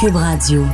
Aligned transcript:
Cube 0.00 0.14
Radio. 0.14 0.64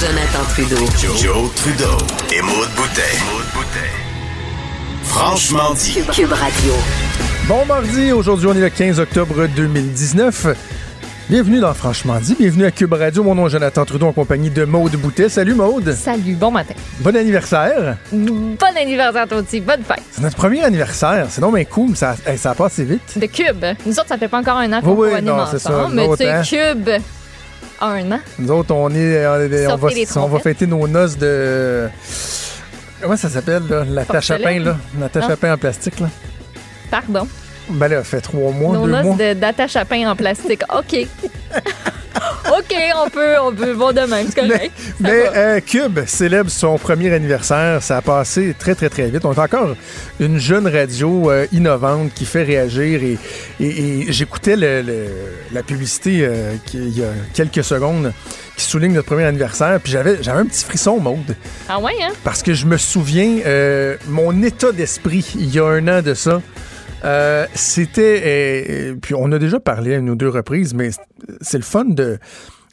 Jonathan 0.00 0.44
Trudeau. 0.48 0.76
Joe, 1.16 1.50
Trudeau 1.54 1.96
et 2.32 2.42
Maude 2.42 2.68
Boutet. 2.74 3.00
Franchement 5.04 5.72
dit. 5.74 6.00
Cube 6.12 6.32
Radio. 6.32 6.72
Bon 7.46 7.64
mardi, 7.66 8.10
aujourd'hui 8.10 8.48
on 8.48 8.54
est 8.54 8.60
le 8.60 8.70
15 8.70 8.98
octobre 8.98 9.46
2019. 9.54 10.48
Bienvenue 11.28 11.58
dans 11.58 11.74
Franchement 11.74 12.18
dit, 12.20 12.36
bienvenue 12.38 12.64
à 12.66 12.70
Cube 12.70 12.92
Radio. 12.92 13.24
Mon 13.24 13.34
nom 13.34 13.48
est 13.48 13.50
Jonathan 13.50 13.84
Trudeau 13.84 14.06
en 14.06 14.12
compagnie 14.12 14.48
de 14.48 14.64
Maude 14.64 14.92
Boutet. 14.96 15.28
Salut 15.28 15.54
Maude. 15.54 15.92
Salut, 15.92 16.34
bon 16.34 16.52
matin. 16.52 16.74
Bon 17.00 17.16
anniversaire. 17.16 17.96
Bon 18.12 18.56
anniversaire 18.80 19.26
toi 19.26 19.38
aussi, 19.38 19.60
bonne 19.60 19.82
fête. 19.82 20.02
C'est 20.12 20.22
notre 20.22 20.36
premier 20.36 20.62
anniversaire. 20.62 21.26
C'est 21.28 21.40
donc 21.40 21.56
bien 21.56 21.64
cool, 21.64 21.96
ça, 21.96 22.14
hey, 22.24 22.38
ça 22.38 22.52
a 22.52 22.54
passé 22.54 22.84
vite. 22.84 23.18
De 23.18 23.26
Cube. 23.26 23.64
Nous 23.84 23.92
autres, 23.98 24.08
ça 24.08 24.18
fait 24.18 24.28
pas 24.28 24.38
encore 24.38 24.58
un 24.58 24.72
an 24.72 24.80
qu'on 24.80 24.92
Oui, 24.94 25.20
non, 25.20 25.44
c'est 25.50 25.58
ça. 25.58 25.76
ensemble, 25.76 25.94
mais 25.96 26.08
tu 26.16 26.16
sais, 26.48 26.72
Cube 26.74 26.88
a 27.80 27.86
un 27.88 28.12
an. 28.12 28.20
Nous 28.38 28.50
autres, 28.52 28.72
on 28.72 28.90
est, 28.94 29.26
on, 29.26 29.76
va, 29.76 29.88
on 30.22 30.26
va 30.28 30.38
fêter 30.38 30.66
nos 30.68 30.86
noces 30.86 31.18
de... 31.18 31.88
Comment 33.02 33.16
ça 33.16 33.28
s'appelle, 33.28 33.64
là? 33.68 33.84
La 33.84 34.04
tâche 34.04 34.30
à 34.30 34.38
pain, 34.38 34.60
là. 34.60 34.76
La 34.98 35.08
tâche 35.08 35.24
Ah. 35.28 35.32
à 35.32 35.36
pain 35.36 35.52
en 35.52 35.58
plastique, 35.58 35.98
là. 36.00 36.08
Pardon. 36.90 37.26
Ben 37.68 37.88
là, 37.88 37.98
ça 37.98 38.04
fait 38.04 38.20
trois 38.20 38.52
mois, 38.52 38.74
Nos 38.74 38.84
deux 38.86 38.90
mois. 38.92 39.02
noces 39.02 39.16
de- 39.18 39.34
d'attache 39.34 39.76
à 39.76 39.84
pain 39.84 40.08
en 40.10 40.16
plastique. 40.16 40.62
OK. 40.76 41.06
OK, 42.58 42.74
on 43.04 43.10
peut, 43.10 43.34
on 43.42 43.52
peut, 43.52 43.74
bon 43.74 43.92
de 43.92 44.00
même, 44.00 44.26
c'est 44.28 44.40
correct. 44.40 44.70
Mais 45.00 45.24
euh, 45.34 45.60
Cube 45.60 45.98
célèbre 46.06 46.48
son 46.50 46.78
premier 46.78 47.12
anniversaire. 47.12 47.82
Ça 47.82 47.98
a 47.98 48.02
passé 48.02 48.54
très, 48.58 48.74
très, 48.74 48.88
très 48.88 49.08
vite. 49.10 49.24
On 49.24 49.32
est 49.34 49.38
encore 49.38 49.74
une 50.20 50.38
jeune 50.38 50.66
radio 50.68 51.30
euh, 51.30 51.46
innovante 51.52 52.14
qui 52.14 52.24
fait 52.24 52.44
réagir. 52.44 53.02
Et, 53.02 53.18
et- 53.60 53.98
et 54.08 54.12
j'écoutais 54.12 54.56
le- 54.56 54.80
le- 54.82 55.08
la 55.52 55.62
publicité 55.62 56.20
euh, 56.22 56.52
qui- 56.64 56.78
il 56.78 56.96
y 56.98 57.02
a 57.02 57.08
quelques 57.34 57.64
secondes 57.64 58.12
qui 58.56 58.64
souligne 58.64 58.92
notre 58.92 59.08
premier 59.08 59.24
anniversaire. 59.24 59.78
Puis 59.82 59.92
j'avais, 59.92 60.22
j'avais 60.22 60.40
un 60.40 60.46
petit 60.46 60.64
frisson, 60.64 60.98
Maude. 60.98 61.36
Ah 61.68 61.78
ouais, 61.80 61.92
hein? 62.00 62.12
Parce 62.24 62.42
que 62.42 62.54
je 62.54 62.64
me 62.66 62.76
souviens, 62.78 63.38
mon 64.08 64.42
état 64.42 64.72
d'esprit, 64.72 65.26
il 65.36 65.52
y 65.54 65.58
a 65.58 65.66
un 65.66 65.86
an 65.88 66.00
de 66.00 66.14
ça, 66.14 66.40
euh, 67.06 67.46
c'était. 67.54 68.94
puis 69.00 69.14
on 69.14 69.32
a 69.32 69.38
déjà 69.38 69.60
parlé 69.60 69.94
à 69.94 69.98
une 69.98 70.10
ou 70.10 70.16
deux 70.16 70.28
reprises, 70.28 70.74
mais 70.74 70.90
c'est 71.40 71.58
le 71.58 71.64
fun 71.64 71.84
de 71.84 72.18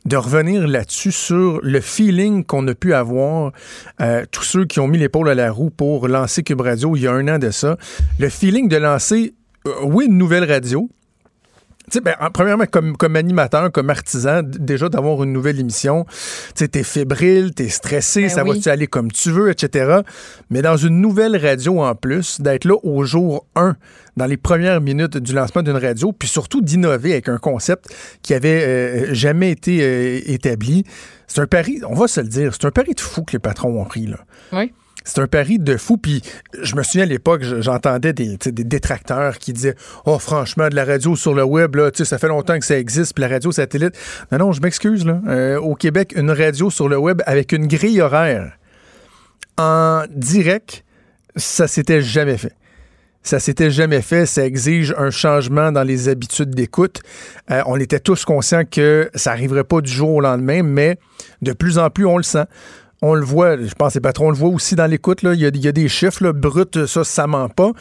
de 0.05 0.17
revenir 0.17 0.67
là-dessus 0.67 1.11
sur 1.11 1.59
le 1.63 1.79
feeling 1.79 2.43
qu'on 2.43 2.67
a 2.67 2.75
pu 2.75 2.93
avoir, 2.93 3.53
euh, 4.01 4.25
tous 4.31 4.43
ceux 4.43 4.65
qui 4.65 4.79
ont 4.79 4.87
mis 4.87 4.97
l'épaule 4.97 5.29
à 5.29 5.35
la 5.35 5.51
roue 5.51 5.69
pour 5.69 6.07
lancer 6.07 6.43
Cube 6.43 6.61
Radio 6.61 6.95
il 6.95 7.03
y 7.03 7.07
a 7.07 7.13
un 7.13 7.27
an 7.27 7.39
de 7.39 7.51
ça. 7.51 7.77
Le 8.19 8.29
feeling 8.29 8.67
de 8.67 8.77
lancer, 8.77 9.33
euh, 9.65 9.71
oui, 9.83 10.05
une 10.05 10.17
nouvelle 10.17 10.49
radio, 10.49 10.89
tu 11.91 11.97
sais, 11.97 12.01
ben, 12.01 12.15
en- 12.19 12.29
premièrement, 12.31 12.65
comme, 12.65 12.95
comme 12.97 13.15
animateur, 13.15 13.71
comme 13.71 13.89
artisan, 13.89 14.41
déjà 14.43 14.89
d'avoir 14.89 15.21
une 15.23 15.33
nouvelle 15.33 15.59
émission, 15.59 16.05
tu 16.05 16.11
sais, 16.55 16.67
t'es 16.69 16.83
fébrile, 16.83 17.53
t'es 17.53 17.67
stressé, 17.69 18.21
Ben 18.23 18.29
ça 18.29 18.43
oui. 18.43 18.55
va-tu 18.55 18.69
aller 18.69 18.87
comme 18.87 19.11
tu 19.11 19.31
veux, 19.31 19.49
etc. 19.51 19.97
Mais 20.49 20.61
dans 20.61 20.77
une 20.77 21.01
nouvelle 21.01 21.35
radio 21.37 21.81
en 21.83 21.93
plus, 21.95 22.39
d'être 22.41 22.65
là 22.65 22.75
au 22.83 23.03
jour 23.03 23.45
1, 23.55 23.75
dans 24.15 24.25
les 24.25 24.37
premières 24.37 24.79
minutes 24.81 25.17
du 25.17 25.33
lancement 25.33 25.61
d'une 25.63 25.75
radio, 25.77 26.11
puis 26.13 26.27
surtout 26.29 26.61
d'innover 26.61 27.13
avec 27.13 27.27
un 27.29 27.37
concept 27.37 27.93
qui 28.21 28.33
avait 28.33 28.63
euh, 28.63 29.13
jamais 29.13 29.51
été 29.51 29.79
euh, 29.81 30.19
établi, 30.25 30.85
c'est 31.27 31.41
un 31.41 31.47
pari, 31.47 31.81
on 31.87 31.95
va 31.95 32.07
se 32.07 32.21
le 32.21 32.27
dire, 32.27 32.53
c'est 32.53 32.65
un 32.65 32.71
pari 32.71 32.93
de 32.93 33.01
fou 33.01 33.23
que 33.23 33.33
les 33.33 33.39
patrons 33.39 33.81
ont 33.81 33.85
pris, 33.85 34.05
là. 34.05 34.17
Oui. 34.51 34.71
C'est 35.03 35.19
un 35.19 35.27
pari 35.27 35.59
de 35.59 35.77
fou. 35.77 35.97
Puis 35.97 36.21
je 36.61 36.75
me 36.75 36.83
souviens 36.83 37.03
à 37.03 37.05
l'époque, 37.07 37.43
je- 37.43 37.61
j'entendais 37.61 38.13
des, 38.13 38.37
détracteurs 38.37 39.37
qui 39.37 39.53
disaient 39.53 39.75
Oh, 40.05 40.19
franchement, 40.19 40.69
de 40.69 40.75
la 40.75 40.85
radio 40.85 41.15
sur 41.15 41.33
le 41.33 41.43
web, 41.43 41.75
là, 41.75 41.91
ça 41.93 42.17
fait 42.17 42.27
longtemps 42.27 42.57
que 42.59 42.65
ça 42.65 42.77
existe, 42.77 43.13
puis 43.13 43.21
la 43.21 43.27
radio 43.27 43.51
satellite. 43.51 43.93
Non, 44.31 44.37
non, 44.37 44.51
je 44.51 44.61
m'excuse. 44.61 45.05
Euh, 45.27 45.59
au 45.59 45.75
Québec, 45.75 46.13
une 46.15 46.31
radio 46.31 46.69
sur 46.69 46.87
le 46.89 46.97
web 46.97 47.21
avec 47.25 47.51
une 47.51 47.67
grille 47.67 48.01
horaire 48.01 48.53
en 49.57 50.03
direct, 50.09 50.83
ça 51.35 51.67
s'était 51.67 52.01
jamais 52.01 52.37
fait. 52.37 52.53
Ça 53.25 53.39
s'était 53.39 53.71
jamais 53.71 54.01
fait. 54.01 54.25
Ça 54.25 54.45
exige 54.45 54.93
un 54.97 55.09
changement 55.09 55.71
dans 55.71 55.83
les 55.83 56.09
habitudes 56.09 56.49
d'écoute. 56.49 57.01
Euh, 57.51 57.61
on 57.67 57.79
était 57.79 57.99
tous 58.01 58.25
conscients 58.25 58.63
que 58.69 59.09
ça 59.15 59.31
arriverait 59.31 59.63
pas 59.63 59.79
du 59.79 59.89
jour 59.91 60.09
au 60.15 60.21
lendemain, 60.21 60.61
mais 60.63 60.97
de 61.41 61.53
plus 61.53 61.77
en 61.77 61.89
plus, 61.89 62.05
on 62.05 62.17
le 62.17 62.23
sent. 62.23 62.45
On 63.05 63.15
le 63.15 63.25
voit, 63.25 63.57
je 63.57 63.73
pense 63.73 63.93
que 63.93 63.97
les 63.97 64.01
patrons 64.01 64.29
le 64.31 64.35
voient 64.37 64.49
aussi 64.49 64.75
dans 64.75 64.85
l'écoute. 64.87 65.19
Il 65.23 65.33
y, 65.33 65.45
a, 65.45 65.49
il 65.49 65.57
y 65.63 65.67
a 65.67 65.71
des 65.73 65.89
chiffres 65.89 66.23
là, 66.23 66.31
bruts, 66.31 66.63
ça, 66.87 67.03
ça 67.03 67.27
ment 67.27 67.49
pas. 67.49 67.71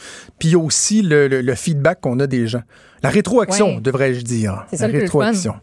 Puis 0.40 0.48
il 0.48 0.52
y 0.52 0.54
a 0.56 0.58
aussi 0.58 1.00
le, 1.00 1.28
le- 1.28 1.42
le 1.42 1.54
feedback 1.54 2.00
qu'on 2.00 2.18
a 2.18 2.26
des 2.26 2.48
gens. 2.48 2.62
La 3.04 3.08
rétroaction, 3.10 3.76
Ouais. 3.76 3.80
devrais-je 3.80 4.22
dire. 4.22 4.64
C'est 4.70 4.78
ça 4.78 4.88
La 4.88 4.98
rétroaction. 4.98 5.54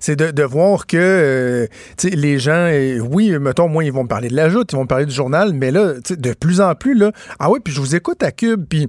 C'est 0.00 0.14
de, 0.16 0.30
de 0.30 0.42
voir 0.44 0.86
que 0.86 0.96
euh, 0.96 1.66
les 2.04 2.38
gens, 2.38 2.52
euh, 2.70 2.98
oui, 3.00 3.36
mettons, 3.40 3.68
moi, 3.68 3.84
ils 3.84 3.92
vont 3.92 4.04
me 4.04 4.08
parler 4.08 4.28
de 4.28 4.36
la 4.36 4.48
joute, 4.50 4.72
ils 4.72 4.76
vont 4.76 4.82
me 4.82 4.88
parler 4.88 5.06
du 5.06 5.14
journal, 5.14 5.52
mais 5.52 5.70
là, 5.72 5.94
de 6.10 6.32
plus 6.34 6.60
en 6.60 6.74
plus, 6.76 6.94
là, 6.94 7.10
ah 7.40 7.50
oui, 7.50 7.58
puis 7.62 7.72
je 7.74 7.80
vous 7.80 7.94
écoute 7.96 8.22
à 8.22 8.30
Cube, 8.32 8.64
puis 8.68 8.88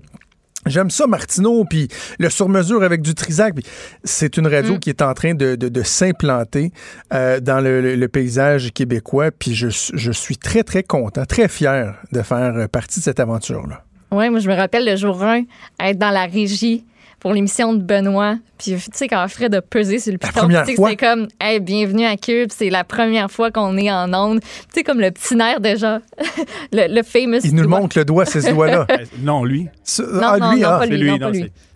J'aime 0.65 0.89
ça, 0.89 1.07
Martineau, 1.07 1.63
puis 1.63 1.87
le 2.19 2.29
sur-mesure 2.29 2.83
avec 2.83 3.01
du 3.01 3.15
Trisac. 3.15 3.55
C'est 4.03 4.35
une 4.37 4.47
radio 4.47 4.75
Mm. 4.75 4.79
qui 4.79 4.89
est 4.89 5.01
en 5.01 5.13
train 5.13 5.33
de, 5.33 5.55
de- 5.55 5.69
de 5.69 5.83
s'implanter 5.83 6.71
euh, 7.13 7.39
dans 7.39 7.61
le, 7.61 7.81
le- 7.81 7.95
le 7.95 8.07
paysage 8.09 8.71
québécois. 8.73 9.31
Puis 9.31 9.55
je, 9.55 9.67
je 9.93 10.11
suis 10.11 10.37
très, 10.37 10.63
très 10.63 10.83
content, 10.83 11.25
très 11.25 11.47
fier 11.47 11.95
de 12.11 12.21
faire 12.21 12.55
euh, 12.55 12.67
partie 12.67 12.99
de 12.99 13.03
cette 13.05 13.19
aventure-là. 13.21 13.83
Ouais, 14.11 14.29
moi, 14.29 14.39
je 14.39 14.49
me 14.49 14.55
rappelle 14.55 14.85
le 14.85 14.95
jour 14.95 15.23
1, 15.23 15.43
être 15.81 15.97
dans 15.97 16.09
la 16.11 16.25
régie 16.25 16.83
pour 17.19 17.33
l'émission 17.33 17.73
de 17.73 17.81
Benoît. 17.81 18.37
Puis, 18.57 18.75
tu 18.75 18.81
sais, 18.93 19.07
quand 19.07 19.25
Fred 19.27 19.53
a 19.55 19.61
pesé 19.61 19.99
sur 19.99 20.11
le 20.11 20.17
piton, 20.17 20.47
tu 20.65 20.75
sais, 20.75 20.95
comme, 20.95 21.27
hey, 21.41 21.59
bienvenue 21.59 22.05
à 22.05 22.15
Cube, 22.17 22.49
c'est 22.55 22.69
la 22.69 22.83
première 22.83 23.29
fois 23.29 23.51
qu'on 23.51 23.77
est 23.77 23.91
en 23.91 24.13
onde. 24.13 24.39
Tu 24.41 24.47
sais, 24.73 24.83
comme 24.83 24.99
le 24.99 25.11
petit 25.11 25.35
nerf 25.35 25.59
déjà, 25.59 25.99
le, 26.71 26.93
le 26.93 27.03
famous. 27.03 27.39
Il 27.43 27.55
nous 27.55 27.65
doigt. 27.65 27.79
montre, 27.81 27.97
le 27.97 28.05
doigt, 28.05 28.25
c'est 28.25 28.41
ce 28.41 28.49
doigt-là. 28.53 28.85
Euh, 28.91 28.97
Non, 29.21 29.43
lui. 29.45 29.67
Ce- 29.83 30.01
Non, 30.01 30.21
ah, 30.23 30.37
non, 30.39 30.51
lui, 30.53 30.61
non, 30.61 30.67
ah. 30.69 30.79
pas 30.79 30.85
lui, 30.85 31.19
non, 31.19 31.31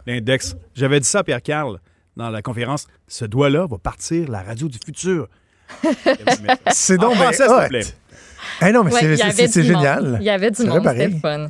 l'index. 0.05 0.55
J'avais 0.75 0.99
dit 0.99 1.07
ça 1.07 1.19
à 1.19 1.23
Pierre-Carl 1.23 1.79
dans 2.17 2.29
la 2.29 2.41
conférence. 2.41 2.87
Ce 3.07 3.25
doigt-là 3.25 3.65
va 3.69 3.77
partir 3.77 4.29
la 4.29 4.41
radio 4.41 4.67
du 4.67 4.77
futur. 4.83 5.27
C'est 6.71 6.97
donc 6.97 7.13
Ah, 7.17 7.25
ben, 7.25 7.31
ça, 7.33 7.47
s'il 7.47 7.63
te 7.63 7.67
plaît. 7.69 7.85
Eh 8.61 8.71
non, 8.71 8.83
mais 8.83 8.93
Ouais, 8.93 8.99
c'est- 9.31 9.63
génial. 9.63 10.17
Il 10.19 10.25
y 10.25 10.29
avait 10.29 10.51
du 10.51 10.63
monde, 10.65 10.85
c'était 10.87 11.09
fun. 11.19 11.47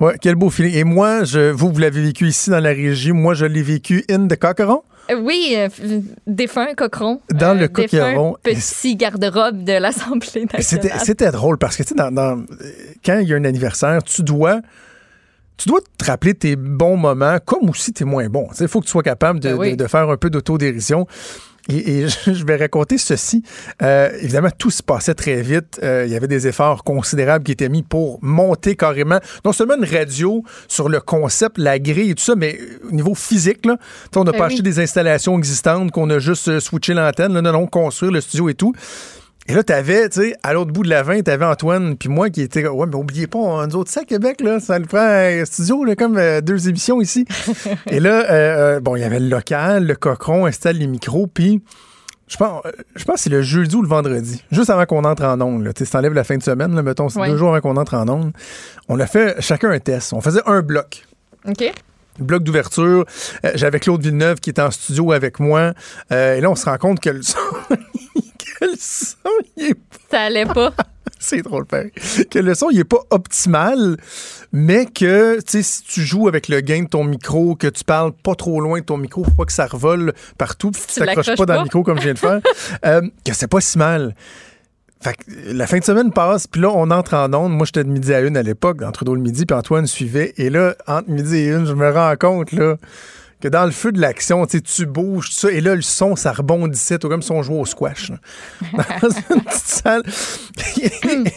Ouais, 0.00 0.16
quel 0.20 0.34
beau 0.34 0.48
feeling. 0.50 0.74
Et 0.74 0.84
moi, 0.84 1.24
je, 1.24 1.50
vous, 1.50 1.70
vous 1.72 1.78
l'avez 1.78 2.02
vécu 2.02 2.26
ici 2.26 2.48
dans 2.50 2.58
la 2.60 2.70
régie. 2.70 3.12
Moi, 3.12 3.34
je 3.34 3.44
l'ai 3.46 3.62
vécu 3.62 4.04
in 4.10 4.26
the 4.28 4.36
coqueron. 4.36 4.82
Euh, 5.10 5.20
Oui, 5.20 5.54
euh, 5.56 5.68
défunt 6.26 6.74
cochon. 6.74 7.20
Dans 7.30 7.52
le 7.52 7.68
défunt 7.68 7.98
coqueron. 8.14 8.36
Petit 8.42 8.96
garde-robe 8.96 9.62
de 9.64 9.72
l'Assemblée 9.74 10.46
nationale. 10.52 11.00
c'était 11.04 11.30
drôle 11.30 11.58
parce 11.58 11.76
que, 11.76 11.82
tu 11.82 11.90
sais, 11.90 11.94
dans, 11.94 12.10
dans- 12.10 12.42
quand 13.04 13.18
il 13.18 13.28
y 13.28 13.34
a 13.34 13.36
un 13.36 13.44
anniversaire, 13.44 14.02
tu 14.02 14.22
dois. 14.22 14.60
Tu 15.58 15.68
dois 15.68 15.80
te 15.98 16.06
rappeler 16.06 16.32
tes 16.32 16.56
bons 16.56 16.96
moments 16.96 17.36
comme 17.44 17.68
aussi 17.68 17.92
tes 17.92 18.06
moins 18.06 18.28
bons. 18.30 18.48
Il 18.58 18.66
faut 18.68 18.80
que 18.80 18.86
tu 18.86 18.92
sois 18.92 19.02
capable 19.02 19.40
de, 19.40 19.50
Ben 19.50 19.58
oui. 19.58 19.70
de- 19.72 19.84
de 19.84 19.86
faire 19.88 20.08
un 20.08 20.16
peu 20.16 20.30
d'autodérision. 20.30 21.06
Et, 21.68 22.00
et 22.00 22.08
je, 22.26 22.44
vais 22.44 22.56
raconter 22.56 22.98
ceci. 22.98 23.42
Euh, 23.82 24.10
évidemment, 24.20 24.50
tout 24.56 24.70
se 24.70 24.82
passait 24.82 25.14
très 25.14 25.42
vite. 25.42 25.80
Euh, 25.82 26.04
il 26.06 26.12
y 26.12 26.16
avait 26.16 26.28
des 26.28 26.46
efforts 26.46 26.84
considérables 26.84 27.44
qui 27.44 27.52
étaient 27.52 27.68
mis 27.68 27.82
pour 27.82 28.18
monter 28.22 28.76
carrément, 28.76 29.18
non 29.44 29.52
seulement 29.52 29.76
une 29.76 29.84
radio 29.84 30.42
sur 30.68 30.88
le 30.88 31.00
concept, 31.00 31.58
la 31.58 31.78
grille 31.78 32.10
et 32.10 32.14
tout 32.14 32.24
ça, 32.24 32.34
mais 32.34 32.58
au 32.88 32.92
niveau 32.92 33.14
physique, 33.14 33.66
là, 33.66 33.76
on 34.16 34.24
n'a 34.24 34.32
Ben 34.32 34.38
pas 34.38 34.46
oui. 34.46 34.52
acheté 34.52 34.62
des 34.62 34.80
installations 34.80 35.36
existantes, 35.38 35.90
qu'on 35.90 36.10
a 36.10 36.18
juste 36.18 36.48
euh, 36.48 36.60
switché 36.60 36.94
l'antenne. 36.94 37.32
Non, 37.32 37.52
non, 37.52 37.66
construire 37.66 38.12
le 38.12 38.20
studio 38.20 38.48
et 38.48 38.54
tout. 38.54 38.74
Et 39.50 39.54
là, 39.54 39.62
t'avais, 39.64 40.08
tu 40.08 40.20
sais, 40.20 40.36
à 40.44 40.52
l'autre 40.52 40.70
bout 40.72 40.84
de 40.84 40.88
la 40.88 41.02
20, 41.02 41.22
t'avais 41.22 41.44
Antoine 41.44 41.96
puis 41.96 42.08
moi 42.08 42.30
qui 42.30 42.40
était, 42.42 42.66
ouais, 42.68 42.86
mais 42.86 42.94
oubliez 42.94 43.26
pas, 43.26 43.38
on- 43.38 43.66
nous 43.66 43.76
autres, 43.76 43.90
ça, 43.90 44.02
à 44.02 44.04
Québec, 44.04 44.40
là, 44.42 44.60
ça 44.60 44.78
nous 44.78 44.86
prend 44.86 44.98
un 45.00 45.44
studio, 45.44 45.84
là, 45.84 45.96
comme 45.96 46.16
euh, 46.18 46.40
deux 46.40 46.68
émissions 46.68 47.00
ici. 47.00 47.24
Et 47.90 47.98
là, 47.98 48.10
euh, 48.30 48.76
euh, 48.76 48.80
bon, 48.80 48.94
il 48.94 49.00
y 49.00 49.04
avait 49.04 49.18
le 49.18 49.28
local, 49.28 49.86
le 49.86 49.94
cochon, 49.96 50.46
installe 50.46 50.76
les 50.76 50.86
micros, 50.86 51.26
puis 51.26 51.62
je 52.28 52.36
pense, 52.36 52.62
je 52.94 53.04
pense 53.04 53.16
que 53.16 53.20
c'est 53.22 53.30
le 53.30 53.42
jeudi 53.42 53.74
ou 53.74 53.82
le 53.82 53.88
vendredi, 53.88 54.44
juste 54.52 54.70
avant 54.70 54.86
qu'on 54.86 55.02
entre 55.04 55.24
en 55.24 55.40
ondes. 55.40 55.68
Tu 55.74 55.84
t'enlèves 55.84 56.12
la 56.14 56.22
fin 56.22 56.36
de 56.36 56.42
semaine, 56.44 56.72
là, 56.76 56.82
mettons, 56.84 57.08
c'est 57.08 57.18
Ouais. 57.18 57.28
deux 57.30 57.36
jours 57.36 57.48
avant 57.48 57.60
qu'on 57.60 57.76
entre 57.76 57.94
en 57.94 58.08
ondes. 58.08 58.30
On 58.88 59.00
a 59.00 59.06
fait 59.08 59.34
chacun 59.40 59.70
un 59.70 59.80
test. 59.80 60.12
On 60.12 60.20
faisait 60.20 60.42
un 60.46 60.62
bloc 60.62 61.02
OK. 61.48 61.64
bloc 62.20 62.44
d'ouverture. 62.44 63.04
Euh, 63.44 63.50
J'avais 63.56 63.80
Claude 63.80 64.00
Villeneuve 64.02 64.38
qui 64.38 64.50
était 64.50 64.62
en 64.62 64.70
studio 64.70 65.10
avec 65.10 65.40
moi. 65.40 65.72
Euh, 66.12 66.36
et 66.36 66.40
là, 66.40 66.48
on 66.50 66.54
se 66.54 66.66
rend 66.66 66.76
compte 66.78 67.00
que 67.00 67.10
le 67.10 67.22
son, 67.22 67.38
que 68.60 68.66
le 68.66 68.76
son, 68.78 69.16
il 69.56 69.70
est 69.70 69.76
Ça 70.10 70.22
allait 70.22 70.46
pas. 70.46 70.72
c'est 71.18 71.42
drôle, 71.42 71.66
père. 71.66 71.86
Que 72.30 72.38
le 72.38 72.54
son, 72.54 72.70
il 72.70 72.80
est 72.80 72.84
pas 72.84 73.00
optimal, 73.10 73.96
mais 74.52 74.86
que, 74.86 75.36
tu 75.40 75.44
sais, 75.46 75.62
si 75.62 75.82
tu 75.82 76.02
joues 76.02 76.28
avec 76.28 76.48
le 76.48 76.60
gain 76.60 76.82
de 76.82 76.88
ton 76.88 77.04
micro, 77.04 77.54
que 77.54 77.66
tu 77.66 77.84
parles 77.84 78.12
pas 78.12 78.34
trop 78.34 78.60
loin 78.60 78.80
de 78.80 78.84
ton 78.84 78.96
micro, 78.96 79.24
faut 79.24 79.30
pas 79.30 79.44
que 79.44 79.52
ça 79.52 79.66
revole 79.66 80.14
partout, 80.38 80.70
puis 80.70 80.82
que 80.82 80.92
tu 80.92 81.00
t'accroches 81.00 81.36
pas 81.36 81.46
dans 81.46 81.46
pas. 81.46 81.56
le 81.58 81.64
micro 81.64 81.82
comme 81.82 81.98
je 81.98 82.04
viens 82.04 82.14
de 82.14 82.18
faire, 82.18 82.40
euh, 82.86 83.02
que 83.24 83.34
c'est 83.34 83.48
pas 83.48 83.60
si 83.60 83.78
mal. 83.78 84.14
Fait 85.02 85.14
que 85.14 85.52
la 85.52 85.66
fin 85.66 85.78
de 85.78 85.84
semaine 85.84 86.12
passe, 86.12 86.46
puis 86.46 86.60
là, 86.60 86.70
on 86.74 86.90
entre 86.90 87.14
en 87.14 87.32
onde. 87.32 87.52
Moi, 87.52 87.64
j'étais 87.64 87.84
de 87.84 87.88
midi 87.88 88.12
à 88.12 88.20
une 88.20 88.36
à 88.36 88.42
l'époque, 88.42 88.80
dans 88.80 88.92
Trudeau 88.92 89.14
le 89.14 89.22
midi, 89.22 89.46
puis 89.46 89.56
Antoine 89.56 89.86
suivait. 89.86 90.34
Et 90.36 90.50
là, 90.50 90.74
entre 90.86 91.08
midi 91.08 91.36
et 91.36 91.48
une, 91.48 91.64
je 91.64 91.72
me 91.72 91.90
rends 91.90 92.14
compte, 92.18 92.52
là, 92.52 92.76
que 93.40 93.48
dans 93.48 93.64
le 93.64 93.70
feu 93.70 93.90
de 93.92 94.00
l'action, 94.00 94.46
tu 94.46 94.86
bouges, 94.86 95.28
tout 95.30 95.34
ça, 95.34 95.50
et 95.50 95.60
là, 95.60 95.74
le 95.74 95.82
son, 95.82 96.14
ça 96.16 96.32
rebondissait, 96.32 96.98
tout 96.98 97.08
comme 97.08 97.22
si 97.22 97.32
on 97.32 97.42
jouait 97.42 97.58
au 97.58 97.66
squash, 97.66 98.10
là. 98.10 98.18
dans 99.02 99.08
une 99.08 99.42
petite 99.42 99.66
salle. 99.66 100.02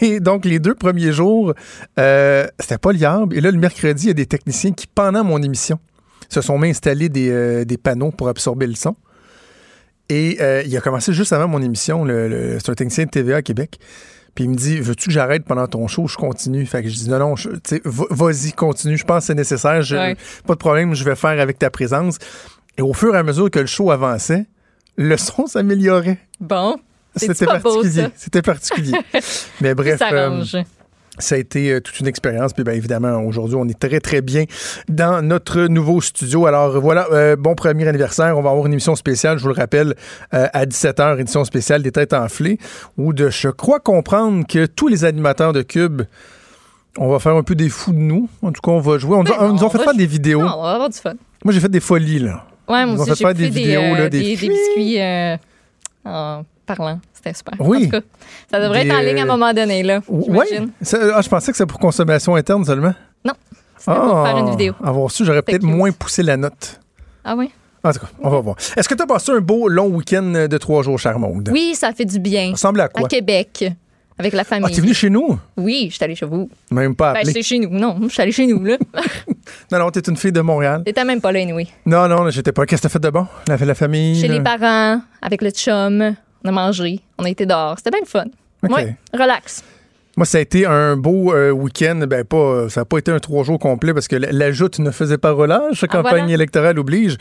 et 0.00 0.20
donc, 0.20 0.44
les 0.44 0.58
deux 0.58 0.74
premiers 0.74 1.12
jours, 1.12 1.54
euh, 1.98 2.46
c'était 2.60 2.78
pas 2.78 2.92
liable. 2.92 3.36
Et 3.36 3.40
là, 3.40 3.50
le 3.50 3.58
mercredi, 3.58 4.04
il 4.04 4.08
y 4.08 4.10
a 4.10 4.14
des 4.14 4.26
techniciens 4.26 4.72
qui, 4.72 4.86
pendant 4.86 5.24
mon 5.24 5.42
émission, 5.42 5.78
se 6.28 6.40
sont 6.40 6.58
mis 6.58 6.68
à 6.68 6.70
installer 6.70 7.08
des, 7.08 7.30
euh, 7.30 7.64
des 7.64 7.76
panneaux 7.78 8.10
pour 8.10 8.28
absorber 8.28 8.66
le 8.66 8.74
son. 8.74 8.96
Et 10.08 10.36
euh, 10.40 10.62
il 10.66 10.76
a 10.76 10.80
commencé 10.80 11.12
juste 11.12 11.32
avant 11.32 11.48
mon 11.48 11.62
émission, 11.62 12.04
le, 12.04 12.28
le- 12.28 12.58
c'est 12.58 12.70
un 12.70 12.74
technicien 12.74 13.04
de 13.04 13.10
TVA 13.10 13.36
à 13.36 13.42
Québec. 13.42 13.78
Puis 14.34 14.44
il 14.44 14.50
me 14.50 14.56
dit 14.56 14.80
Veux-tu 14.80 15.06
que 15.08 15.12
j'arrête 15.12 15.44
pendant 15.44 15.66
ton 15.66 15.86
show? 15.86 16.06
Je 16.08 16.16
continue. 16.16 16.66
Fait 16.66 16.82
que 16.82 16.88
je 16.88 16.94
dis 16.94 17.08
Non, 17.08 17.18
non, 17.18 17.34
vas-y, 18.10 18.52
continue. 18.52 18.96
Je 18.96 19.04
pense 19.04 19.20
que 19.20 19.26
c'est 19.28 19.34
nécessaire. 19.34 19.82
Je- 19.82 19.96
Ouais. 19.96 20.16
Pas 20.46 20.54
de 20.54 20.58
problème, 20.58 20.94
je 20.94 21.04
vais 21.04 21.14
faire 21.14 21.40
avec 21.40 21.58
ta 21.58 21.70
présence. 21.70 22.18
Et 22.76 22.82
au 22.82 22.92
fur 22.92 23.14
et 23.14 23.18
à 23.18 23.22
mesure 23.22 23.50
que 23.50 23.60
le 23.60 23.66
show 23.66 23.90
avançait, 23.92 24.46
le 24.96 25.16
son 25.16 25.46
s'améliorait. 25.46 26.18
Bon. 26.40 26.76
C'était 27.16 27.46
particulier. 27.46 28.08
C'était 28.16 28.42
particulier. 28.42 28.98
Mais 29.60 29.74
bref. 29.74 29.98
ça 30.00 30.12
euh. 30.12 30.44
Ça 31.18 31.34
a 31.36 31.38
été 31.38 31.70
euh, 31.72 31.80
toute 31.80 31.98
une 32.00 32.06
expérience. 32.06 32.52
Puis 32.52 32.64
bien 32.64 32.72
évidemment, 32.74 33.20
aujourd'hui, 33.22 33.56
on 33.56 33.66
est 33.68 33.78
très, 33.78 34.00
très 34.00 34.20
bien 34.20 34.44
dans 34.88 35.22
notre 35.24 35.62
nouveau 35.66 36.00
studio. 36.00 36.46
Alors 36.46 36.80
voilà, 36.80 37.06
euh, 37.12 37.36
bon 37.36 37.54
premier 37.54 37.86
anniversaire. 37.86 38.36
On 38.38 38.42
va 38.42 38.50
avoir 38.50 38.66
une 38.66 38.72
émission 38.72 38.94
spéciale, 38.96 39.38
je 39.38 39.42
vous 39.42 39.48
le 39.48 39.54
rappelle, 39.54 39.94
euh, 40.34 40.46
à 40.52 40.66
17h, 40.66 41.20
édition 41.20 41.44
spéciale 41.44 41.82
des 41.82 41.92
têtes 41.92 42.12
enflées, 42.14 42.58
où 42.96 43.12
de, 43.12 43.30
je 43.30 43.48
crois 43.48 43.80
comprendre 43.80 44.46
que 44.46 44.66
tous 44.66 44.88
les 44.88 45.04
animateurs 45.04 45.52
de 45.52 45.62
Cube, 45.62 46.02
on 46.98 47.08
va 47.08 47.18
faire 47.18 47.34
un 47.34 47.42
peu 47.42 47.54
des 47.54 47.68
fous 47.68 47.92
de 47.92 47.98
nous. 47.98 48.28
En 48.42 48.52
tout 48.52 48.60
cas, 48.60 48.70
on 48.70 48.80
va 48.80 48.98
jouer. 48.98 49.16
On, 49.16 49.22
nous 49.24 49.32
a- 49.32 49.38
Ben 49.38 49.46
non, 49.48 49.52
nous 49.54 49.62
ont 49.64 49.66
on 49.66 49.70
fait 49.70 49.78
faire 49.82 49.94
des 49.94 50.06
vidéos. 50.06 50.40
Non, 50.40 50.54
on 50.58 50.62
va 50.62 50.72
avoir 50.72 50.90
du 50.90 50.98
fun. 50.98 51.14
Moi, 51.44 51.52
j'ai 51.52 51.60
fait 51.60 51.68
des 51.68 51.80
folies, 51.80 52.20
là. 52.20 52.44
Ouais, 52.68 52.86
moi 52.86 52.94
aussi, 53.00 53.10
j'ai 53.16 53.24
faire 53.24 53.34
des 53.34 53.44
fait 53.44 53.50
vidéos, 53.50 53.80
euh, 53.82 53.98
là, 53.98 54.08
des- 54.08 54.20
des, 54.20 54.36
des 54.36 54.48
biscuits 54.48 55.00
euh, 55.00 55.36
en 56.04 56.44
parlant. 56.66 57.00
C'était 57.24 57.36
super. 57.36 57.54
Oui. 57.60 57.78
En 57.78 57.84
tout 57.84 57.90
cas, 57.90 58.00
ça 58.50 58.60
devrait 58.60 58.84
Des, 58.84 58.90
être 58.90 58.96
en 58.96 59.00
ligne 59.00 59.18
à 59.18 59.22
un 59.22 59.24
euh, 59.24 59.26
moment 59.28 59.52
donné, 59.54 59.82
là. 59.82 60.00
Oui. 60.08 60.46
Ah, 60.92 61.22
je 61.22 61.28
pensais 61.28 61.52
que 61.52 61.56
c'était 61.56 61.66
pour 61.66 61.78
consommation 61.80 62.34
interne 62.34 62.64
seulement. 62.64 62.92
C'était 63.76 63.96
pour 63.98 64.16
Ah, 64.18 64.24
faire 64.26 64.38
une 64.38 64.50
vidéo. 64.50 64.72
Avoir 64.82 65.10
su, 65.10 65.24
j'aurais 65.24 65.42
peut-être 65.42 65.62
moins 65.64 65.90
poussé 65.92 66.22
la 66.22 66.36
note. 66.36 66.80
Ah 67.24 67.34
oui? 67.36 67.50
En 67.82 67.92
tout 67.92 67.98
cas, 67.98 68.06
on 68.22 68.30
va 68.30 68.40
voir. 68.40 68.56
Est-ce 68.76 68.88
que 68.88 68.94
tu 68.94 69.02
as 69.02 69.06
passé 69.06 69.32
un 69.32 69.40
beau 69.40 69.68
long 69.68 69.88
week-end 69.88 70.46
de 70.48 70.58
trois 70.58 70.82
jours, 70.82 70.98
Charmaude? 70.98 71.50
Oui, 71.52 71.74
ça 71.74 71.92
fait 71.92 72.06
du 72.06 72.18
bien. 72.18 72.46
Ça 72.46 72.52
ressemble 72.52 72.80
à 72.80 72.84
À 72.84 72.88
quoi? 72.88 73.08
Québec, 73.08 73.70
avec 74.18 74.32
la 74.32 74.40
Ah, 74.40 74.44
famille. 74.44 74.74
t'es 74.74 74.80
venu 74.80 74.94
chez 74.94 75.10
nous? 75.10 75.38
Oui, 75.58 75.88
je 75.90 75.96
suis 75.96 76.04
allée 76.04 76.14
chez 76.14 76.24
vous. 76.24 76.48
Même 76.70 76.94
pas 76.94 77.12
Ben, 77.12 77.24
c'est 77.26 77.42
chez 77.42 77.58
nous. 77.58 77.68
Non, 77.70 77.98
je 78.04 78.08
suis 78.08 78.22
allée 78.22 78.32
chez 78.32 78.46
nous, 78.46 78.64
là. 78.64 78.76
non, 79.72 79.78
non, 79.80 79.90
t'es 79.90 80.00
une 80.08 80.16
fille 80.16 80.32
de 80.32 80.40
Montréal. 80.40 80.82
T'étais 80.84 81.04
même 81.04 81.20
pas 81.20 81.32
là, 81.32 81.40
oui. 81.52 81.70
Non, 81.84 82.08
non, 82.08 82.30
j'étais 82.30 82.52
pas. 82.52 82.64
Qu'est-ce 82.64 82.80
que 82.82 82.86
t'as 82.88 82.92
fait 82.92 83.02
de 83.02 83.10
bon? 83.10 83.26
La, 83.48 83.56
la 83.58 83.74
famille? 83.74 84.18
Chez 84.18 84.28
là? 84.28 84.34
les 84.34 84.42
parents, 84.42 85.02
avec 85.20 85.42
le 85.42 85.50
chum. 85.50 86.14
On 86.44 86.48
a 86.48 86.52
mangé. 86.52 87.00
On 87.18 87.24
a 87.24 87.30
été 87.30 87.46
dehors. 87.46 87.78
C'était 87.78 87.90
bien 87.90 88.00
le 88.00 88.06
fun. 88.06 88.26
OK. 88.62 88.70
Ouais, 88.70 88.96
relax. 89.12 89.64
Moi, 90.16 90.26
ça 90.26 90.38
a 90.38 90.40
été 90.42 90.64
un 90.64 90.96
beau 90.96 91.34
euh, 91.34 91.50
week-end. 91.50 92.04
Ben, 92.06 92.24
pas, 92.24 92.68
ça 92.68 92.82
n'a 92.82 92.84
pas 92.84 92.98
été 92.98 93.10
un 93.10 93.18
trois 93.18 93.42
jours 93.42 93.58
complet 93.58 93.92
parce 93.92 94.06
que 94.06 94.14
la, 94.14 94.30
la 94.30 94.52
joute 94.52 94.78
ne 94.78 94.92
faisait 94.92 95.18
pas 95.18 95.32
relâche. 95.32 95.82
Ah, 95.82 95.88
campagne 95.88 96.18
voilà. 96.20 96.34
électorale 96.34 96.78
oblige. 96.78 97.16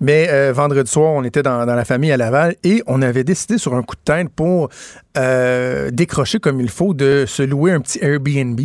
Mais 0.00 0.28
euh, 0.30 0.52
vendredi 0.52 0.90
soir, 0.90 1.12
on 1.12 1.24
était 1.24 1.42
dans, 1.42 1.64
dans 1.64 1.74
la 1.74 1.84
famille 1.86 2.12
à 2.12 2.18
Laval 2.18 2.56
et 2.62 2.82
on 2.86 3.00
avait 3.00 3.24
décidé 3.24 3.56
sur 3.56 3.74
un 3.74 3.82
coup 3.82 3.96
de 3.96 4.02
tête 4.02 4.28
pour 4.28 4.68
euh, 5.16 5.90
décrocher 5.90 6.38
comme 6.38 6.60
il 6.60 6.68
faut 6.68 6.92
de 6.92 7.24
se 7.26 7.42
louer 7.42 7.72
un 7.72 7.80
petit 7.80 7.98
Airbnb. 8.02 8.60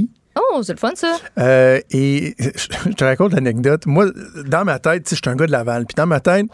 Oh, 0.52 0.62
c'est 0.64 0.74
le 0.74 0.78
fun, 0.78 0.92
ça. 0.96 1.18
Euh, 1.38 1.80
et 1.92 2.36
je 2.40 2.94
te 2.94 3.04
raconte 3.04 3.34
l'anecdote. 3.34 3.86
Moi, 3.86 4.06
dans 4.46 4.64
ma 4.64 4.80
tête, 4.80 5.08
je 5.10 5.16
suis 5.16 5.22
un 5.28 5.36
gars 5.36 5.48
de 5.48 5.52
Laval. 5.52 5.86
Puis 5.86 5.96
dans 5.96 6.08
ma 6.08 6.20
tête, 6.20 6.46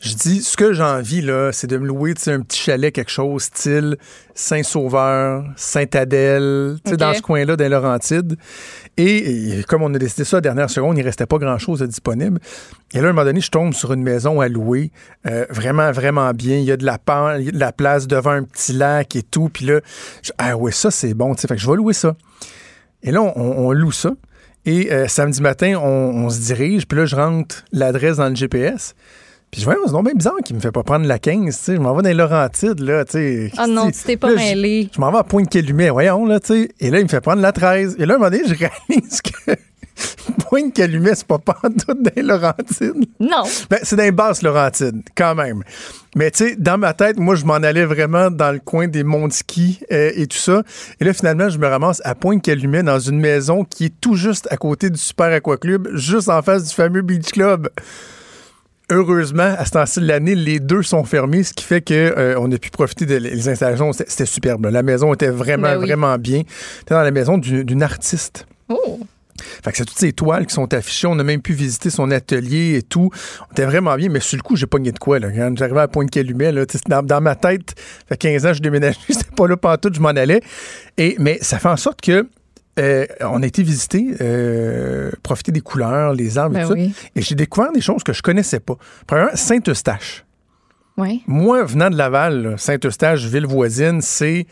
je 0.00 0.14
dis, 0.14 0.42
ce 0.42 0.56
que 0.56 0.72
j'ai 0.72 0.82
envie, 0.82 1.20
là, 1.22 1.50
c'est 1.52 1.66
de 1.66 1.76
me 1.76 1.86
louer, 1.86 2.14
tu 2.14 2.22
sais, 2.22 2.32
un 2.32 2.40
petit 2.40 2.60
chalet, 2.60 2.92
quelque 2.94 3.10
chose, 3.10 3.42
style 3.44 3.96
Saint-Sauveur, 4.34 5.44
Sainte-Adèle, 5.56 6.76
tu 6.84 6.90
sais, 6.90 6.94
Ok. 6.94 7.00
dans 7.00 7.14
ce 7.14 7.22
coin-là, 7.22 7.56
dans 7.56 7.68
Laurentides. 7.70 8.36
Et, 8.96 9.58
et 9.58 9.64
comme 9.64 9.82
on 9.82 9.92
a 9.94 9.98
décidé 9.98 10.24
ça 10.24 10.36
à 10.36 10.38
la 10.38 10.42
dernière 10.42 10.70
seconde, 10.70 10.96
il 10.98 11.02
restait 11.02 11.26
pas 11.26 11.38
grand-chose 11.38 11.80
de 11.80 11.86
disponible. 11.86 12.38
Et 12.94 12.98
là, 13.00 13.08
à 13.08 13.10
un 13.10 13.12
moment 13.12 13.24
donné, 13.24 13.40
je 13.40 13.50
tombe 13.50 13.74
sur 13.74 13.92
une 13.92 14.02
maison 14.02 14.40
à 14.40 14.48
louer, 14.48 14.90
euh, 15.26 15.44
vraiment, 15.50 15.90
vraiment 15.92 16.30
bien. 16.32 16.56
Il 16.58 16.64
y 16.64 16.72
a 16.72 16.76
de 16.76 16.84
la, 16.86 16.96
de 16.96 17.58
la 17.58 17.72
place 17.72 18.06
devant 18.06 18.30
un 18.30 18.44
petit 18.44 18.72
lac 18.72 19.16
et 19.16 19.22
tout. 19.22 19.48
Puis 19.52 19.66
là, 19.66 19.80
je- 20.22 20.32
ah 20.38 20.56
ouais, 20.56 20.72
ça, 20.72 20.90
c'est 20.90 21.14
bon, 21.14 21.34
tu 21.34 21.42
sais. 21.42 21.48
Fait 21.48 21.56
que 21.56 21.60
je 21.60 21.68
vais 21.70 21.76
louer 21.76 21.92
ça. 21.94 22.14
Et 23.06 23.10
là, 23.12 23.22
on, 23.22 23.32
on 23.36 23.72
loue 23.72 23.92
ça. 23.92 24.10
Et 24.66 24.92
euh, 24.92 25.06
samedi 25.08 25.40
matin, 25.40 25.74
on, 25.82 25.86
on 26.26 26.28
se 26.28 26.40
dirige. 26.40 26.86
Puis 26.86 26.98
là, 26.98 27.06
je 27.06 27.16
rentre 27.16 27.64
l'adresse 27.72 28.16
dans 28.18 28.28
le 28.28 28.34
GPS. 28.34 28.94
Puis 29.52 29.60
je 29.60 29.64
vois, 29.66 29.76
c'est 29.86 29.92
donc 29.92 30.04
bien 30.04 30.14
bizarre 30.14 30.34
qu'il 30.44 30.56
me 30.56 30.60
fait 30.60 30.72
pas 30.72 30.82
prendre 30.82 31.06
la 31.06 31.20
15. 31.20 31.56
tu 31.56 31.62
sais. 31.64 31.76
Je 31.76 31.80
m'en 31.80 31.94
vais 31.94 32.02
dans 32.02 32.08
les 32.08 32.14
Laurentides, 32.14 32.80
là. 32.80 33.04
Ah 33.56 33.66
non, 33.68 33.90
tu 33.92 34.02
t'es 34.04 34.16
pas 34.16 34.30
Là, 34.32 34.36
je- 34.36 34.42
mêlé. 34.42 34.90
Je 34.92 35.00
m'en 35.00 35.12
vais 35.12 35.18
à 35.18 35.22
Pointe-Calumet, 35.22 35.90
voyons, 35.90 36.26
là, 36.26 36.40
tu 36.40 36.48
sais. 36.64 36.68
Et 36.80 36.90
là, 36.90 36.98
il 36.98 37.04
me 37.04 37.08
fait 37.08 37.20
prendre 37.20 37.40
la 37.40 37.52
13. 37.52 37.94
Et 38.00 38.06
là, 38.06 38.14
à 38.14 38.16
un 38.16 38.18
moment 38.18 38.30
donné, 38.30 38.42
je 38.46 38.54
réalise 38.54 39.20
que 39.22 39.52
Pointe-Calumet, 40.48 41.14
c'est 41.14 41.26
pas 41.26 41.38
pantoute 41.38 42.02
dans 42.02 42.10
les 42.14 42.22
Laurentides. 42.22 43.06
Non. 43.20 43.42
Ben, 43.70 43.78
c'est 43.82 43.96
dans 43.96 44.02
les 44.02 44.12
basses 44.12 44.42
Laurentides, 44.42 45.02
quand 45.16 45.34
même. 45.34 45.62
Mais 46.14 46.30
tu 46.30 46.48
sais, 46.48 46.56
dans 46.56 46.78
ma 46.78 46.94
tête, 46.94 47.18
moi, 47.18 47.34
je 47.34 47.44
m'en 47.44 47.54
allais 47.54 47.84
vraiment 47.84 48.30
dans 48.30 48.52
le 48.52 48.58
coin 48.58 48.88
des 48.88 49.04
monts 49.04 49.28
de 49.28 49.32
ski 49.32 49.80
euh, 49.92 50.12
et 50.14 50.26
tout 50.26 50.38
ça. 50.38 50.62
Et 51.00 51.04
là, 51.04 51.12
finalement, 51.12 51.48
je 51.48 51.58
me 51.58 51.66
ramasse 51.66 52.00
à 52.04 52.14
Pointe-Calumet 52.14 52.82
dans 52.82 52.98
une 52.98 53.18
maison 53.18 53.64
qui 53.64 53.86
est 53.86 53.94
tout 54.00 54.14
juste 54.14 54.46
à 54.50 54.56
côté 54.56 54.90
du 54.90 54.98
Super 54.98 55.26
Aqua 55.32 55.56
Club, 55.56 55.88
juste 55.94 56.28
en 56.28 56.40
face 56.42 56.64
du 56.68 56.74
fameux 56.74 57.02
Beach 57.02 57.32
Club. 57.32 57.68
Heureusement, 58.88 59.52
à 59.58 59.64
ce 59.64 59.72
temps-ci 59.72 60.00
de 60.00 60.06
l'année, 60.06 60.36
les 60.36 60.60
deux 60.60 60.82
sont 60.82 61.02
fermés, 61.02 61.42
ce 61.42 61.52
qui 61.52 61.64
fait 61.64 61.80
que 61.80 61.92
euh, 62.16 62.36
on 62.38 62.50
a 62.52 62.56
pu 62.56 62.70
profiter 62.70 63.04
des 63.04 63.48
installations. 63.48 63.92
C'était 63.92 64.26
superbe. 64.26 64.66
La 64.66 64.84
maison 64.84 65.12
était 65.12 65.28
vraiment, 65.28 65.70
Ben 65.72 65.78
oui. 65.80 65.86
vraiment 65.86 66.16
bien. 66.18 66.42
C'était 66.78 66.94
dans 66.94 67.02
la 67.02 67.10
maison 67.10 67.36
d'une 67.36 67.64
d'une 67.64 67.82
artiste. 67.82 68.46
Oh. 68.68 69.00
Fait 69.64 69.70
que 69.70 69.76
c'est 69.78 69.84
toutes 69.84 69.98
ces 69.98 70.12
toiles 70.12 70.46
qui 70.46 70.54
sont 70.54 70.72
affichées. 70.72 71.06
On 71.06 71.18
a 71.18 71.24
même 71.24 71.42
pu 71.42 71.52
visiter 71.52 71.90
son 71.90 72.10
atelier 72.10 72.76
et 72.76 72.82
tout. 72.82 73.10
On 73.48 73.52
était 73.52 73.64
vraiment 73.64 73.94
bien, 73.96 74.08
mais 74.08 74.20
sur 74.20 74.36
le 74.36 74.42
coup, 74.42 74.56
j'ai 74.56 74.66
pogné 74.66 74.92
de 74.92 74.98
quoi. 74.98 75.18
Là. 75.18 75.30
Quand 75.30 75.56
j'arrivais 75.56 75.80
à 75.80 75.88
Pointe-Calumet, 75.88 76.52
là, 76.52 76.64
dans, 76.88 77.02
dans 77.02 77.20
ma 77.20 77.34
tête, 77.34 77.74
ça 77.76 78.04
fait 78.08 78.16
15 78.16 78.46
ans 78.46 78.52
je 78.52 78.62
déménageais, 78.62 78.98
c'était 79.08 79.34
pas 79.36 79.46
là 79.46 79.56
pantoute, 79.56 79.94
je 79.94 80.00
m'en 80.00 80.08
allais. 80.08 80.40
Et, 80.96 81.16
mais 81.18 81.38
ça 81.40 81.58
fait 81.58 81.68
en 81.68 81.76
sorte 81.76 82.00
que 82.00 82.26
euh, 82.78 83.06
on 83.20 83.42
a 83.42 83.46
été 83.46 83.62
visiter, 83.62 84.16
euh, 84.20 85.10
profiter 85.22 85.50
des 85.50 85.62
couleurs, 85.62 86.12
les 86.12 86.36
arbres 86.36 86.56
et 86.58 86.60
Ben 86.60 86.66
tout 86.68 86.74
oui. 86.74 86.94
ça. 86.94 87.08
Et 87.16 87.22
j'ai 87.22 87.34
découvert 87.34 87.72
des 87.72 87.80
choses 87.80 88.02
que 88.02 88.12
je 88.12 88.20
connaissais 88.22 88.60
pas. 88.60 88.76
Premièrement, 89.06 89.34
Saint-Eustache. 89.34 90.24
Oui. 90.98 91.22
Moi, 91.26 91.62
venant 91.64 91.90
de 91.90 91.96
Laval, 91.96 92.54
Saint-Eustache, 92.58 93.24
ville 93.24 93.46
voisine, 93.46 94.00
c'est 94.02 94.46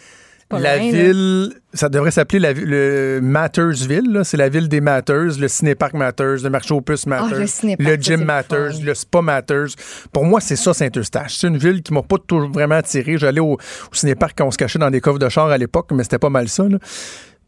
Pas 0.48 0.58
la 0.58 0.76
loin, 0.76 0.86
là. 0.86 0.92
ville. 0.92 1.52
Ça 1.72 1.88
devrait 1.88 2.10
s'appeler 2.10 2.38
la, 2.38 2.52
le 2.52 3.20
Mattersville. 3.22 4.20
C'est 4.24 4.36
la 4.36 4.48
ville 4.48 4.68
des 4.68 4.80
Matters, 4.80 5.38
le 5.40 5.48
cinépark 5.48 5.94
Matters, 5.94 6.42
le 6.42 6.50
marché 6.50 6.74
aux 6.74 6.80
puces 6.80 7.06
Matters, 7.06 7.30
Ah, 7.32 7.38
le 7.40 7.46
cinépark, 7.46 7.88
le 7.88 7.96
gym 7.96 8.20
le 8.20 8.26
Matters, 8.26 8.80
le 8.82 8.94
spa 8.94 9.22
Matters. 9.22 9.68
Pour 10.12 10.24
moi, 10.24 10.40
c'est 10.40 10.56
ça 10.56 10.74
Saint-Eustache. 10.74 11.36
C'est 11.36 11.48
une 11.48 11.56
ville 11.58 11.82
qui 11.82 11.92
m'a 11.92 12.02
pas 12.02 12.16
toujours 12.18 12.50
vraiment 12.50 12.76
attiré. 12.76 13.16
J'allais 13.18 13.40
au, 13.40 13.54
au 13.54 13.58
cinépark 13.94 14.34
quand 14.36 14.46
on 14.46 14.50
se 14.50 14.58
cachait 14.58 14.78
dans 14.78 14.90
des 14.90 15.00
coffres 15.00 15.18
de 15.18 15.28
char 15.28 15.48
à 15.48 15.58
l'époque, 15.58 15.88
mais 15.92 16.02
c'était 16.02 16.18
pas 16.18 16.30
mal 16.30 16.48
ça. 16.48 16.64
là. 16.68 16.78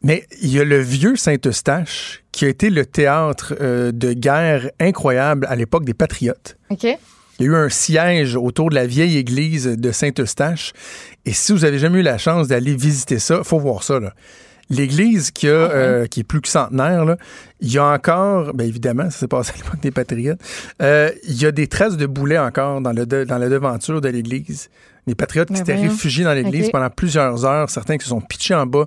Mais 0.02 0.24
il 0.42 0.52
y 0.54 0.60
a 0.60 0.64
le 0.64 0.78
vieux 0.78 1.16
Saint-Eustache 1.16 2.22
qui 2.30 2.44
a 2.44 2.48
été 2.48 2.70
le 2.70 2.84
théâtre 2.86 3.54
euh, 3.60 3.92
de 3.92 4.12
guerre 4.12 4.70
incroyable 4.78 5.46
à 5.48 5.56
l'époque 5.56 5.84
des 5.84 5.94
Patriotes. 5.94 6.56
OK. 6.70 6.86
Il 7.38 7.46
y 7.46 7.48
a 7.48 7.52
eu 7.52 7.56
un 7.56 7.68
siège 7.68 8.34
autour 8.36 8.70
de 8.70 8.74
la 8.74 8.86
vieille 8.86 9.16
église 9.18 9.66
de 9.66 9.92
Saint-Eustache. 9.92 10.72
Et 11.24 11.32
si 11.32 11.52
vous 11.52 11.64
avez 11.64 11.78
jamais 11.78 11.98
eu 12.00 12.02
la 12.02 12.18
chance 12.18 12.48
d'aller 12.48 12.74
visiter 12.74 13.18
ça, 13.18 13.42
faut 13.44 13.58
voir 13.58 13.82
ça. 13.82 14.00
là. 14.00 14.14
L'église 14.68 15.30
qui, 15.30 15.46
a, 15.46 15.50
euh, 15.52 16.06
qui 16.06 16.20
est 16.20 16.24
plus 16.24 16.40
que 16.40 16.48
centenaire, 16.48 17.04
là, 17.04 17.16
il 17.60 17.70
y 17.72 17.78
a 17.78 17.84
encore, 17.84 18.52
bien 18.52 18.66
évidemment, 18.66 19.10
ça 19.10 19.18
s'est 19.18 19.28
passé 19.28 19.52
à 19.54 19.58
l'époque 19.58 19.80
des 19.80 19.92
Patriotes, 19.92 20.40
euh, 20.82 21.10
il 21.28 21.40
y 21.40 21.46
a 21.46 21.52
des 21.52 21.68
traces 21.68 21.96
de 21.96 22.06
boulets 22.06 22.38
encore 22.38 22.80
dans, 22.80 22.92
le 22.92 23.06
de- 23.06 23.22
dans 23.22 23.38
la 23.38 23.48
devanture 23.48 24.00
de 24.00 24.08
l'église. 24.08 24.68
Les 25.06 25.14
Patriotes 25.14 25.46
qui 25.48 25.54
Ben 25.54 25.58
s'étaient 25.60 25.76
réfugiés 25.80 26.24
dans 26.24 26.32
l'église 26.32 26.70
pendant 26.70 26.90
plusieurs 26.90 27.44
heures, 27.44 27.70
certains 27.70 27.96
qui 27.96 28.02
se 28.04 28.08
sont 28.10 28.20
pitchés 28.20 28.54
en 28.56 28.66
bas 28.66 28.86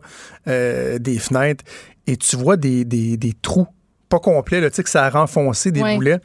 euh, 0.49 0.99
des 0.99 1.17
fenêtres, 1.17 1.63
et 2.07 2.17
tu 2.17 2.35
vois 2.35 2.57
des, 2.57 2.83
des, 2.83 3.15
des 3.15 3.31
trous 3.41 3.67
pas 4.09 4.19
complets, 4.19 4.59
là, 4.59 4.69
tu 4.69 4.77
sais, 4.77 4.83
que 4.83 4.89
ça 4.89 5.05
a 5.05 5.09
renfoncé 5.09 5.71
des 5.71 5.81
Ouais. 5.81 5.95
boulets. 5.95 6.17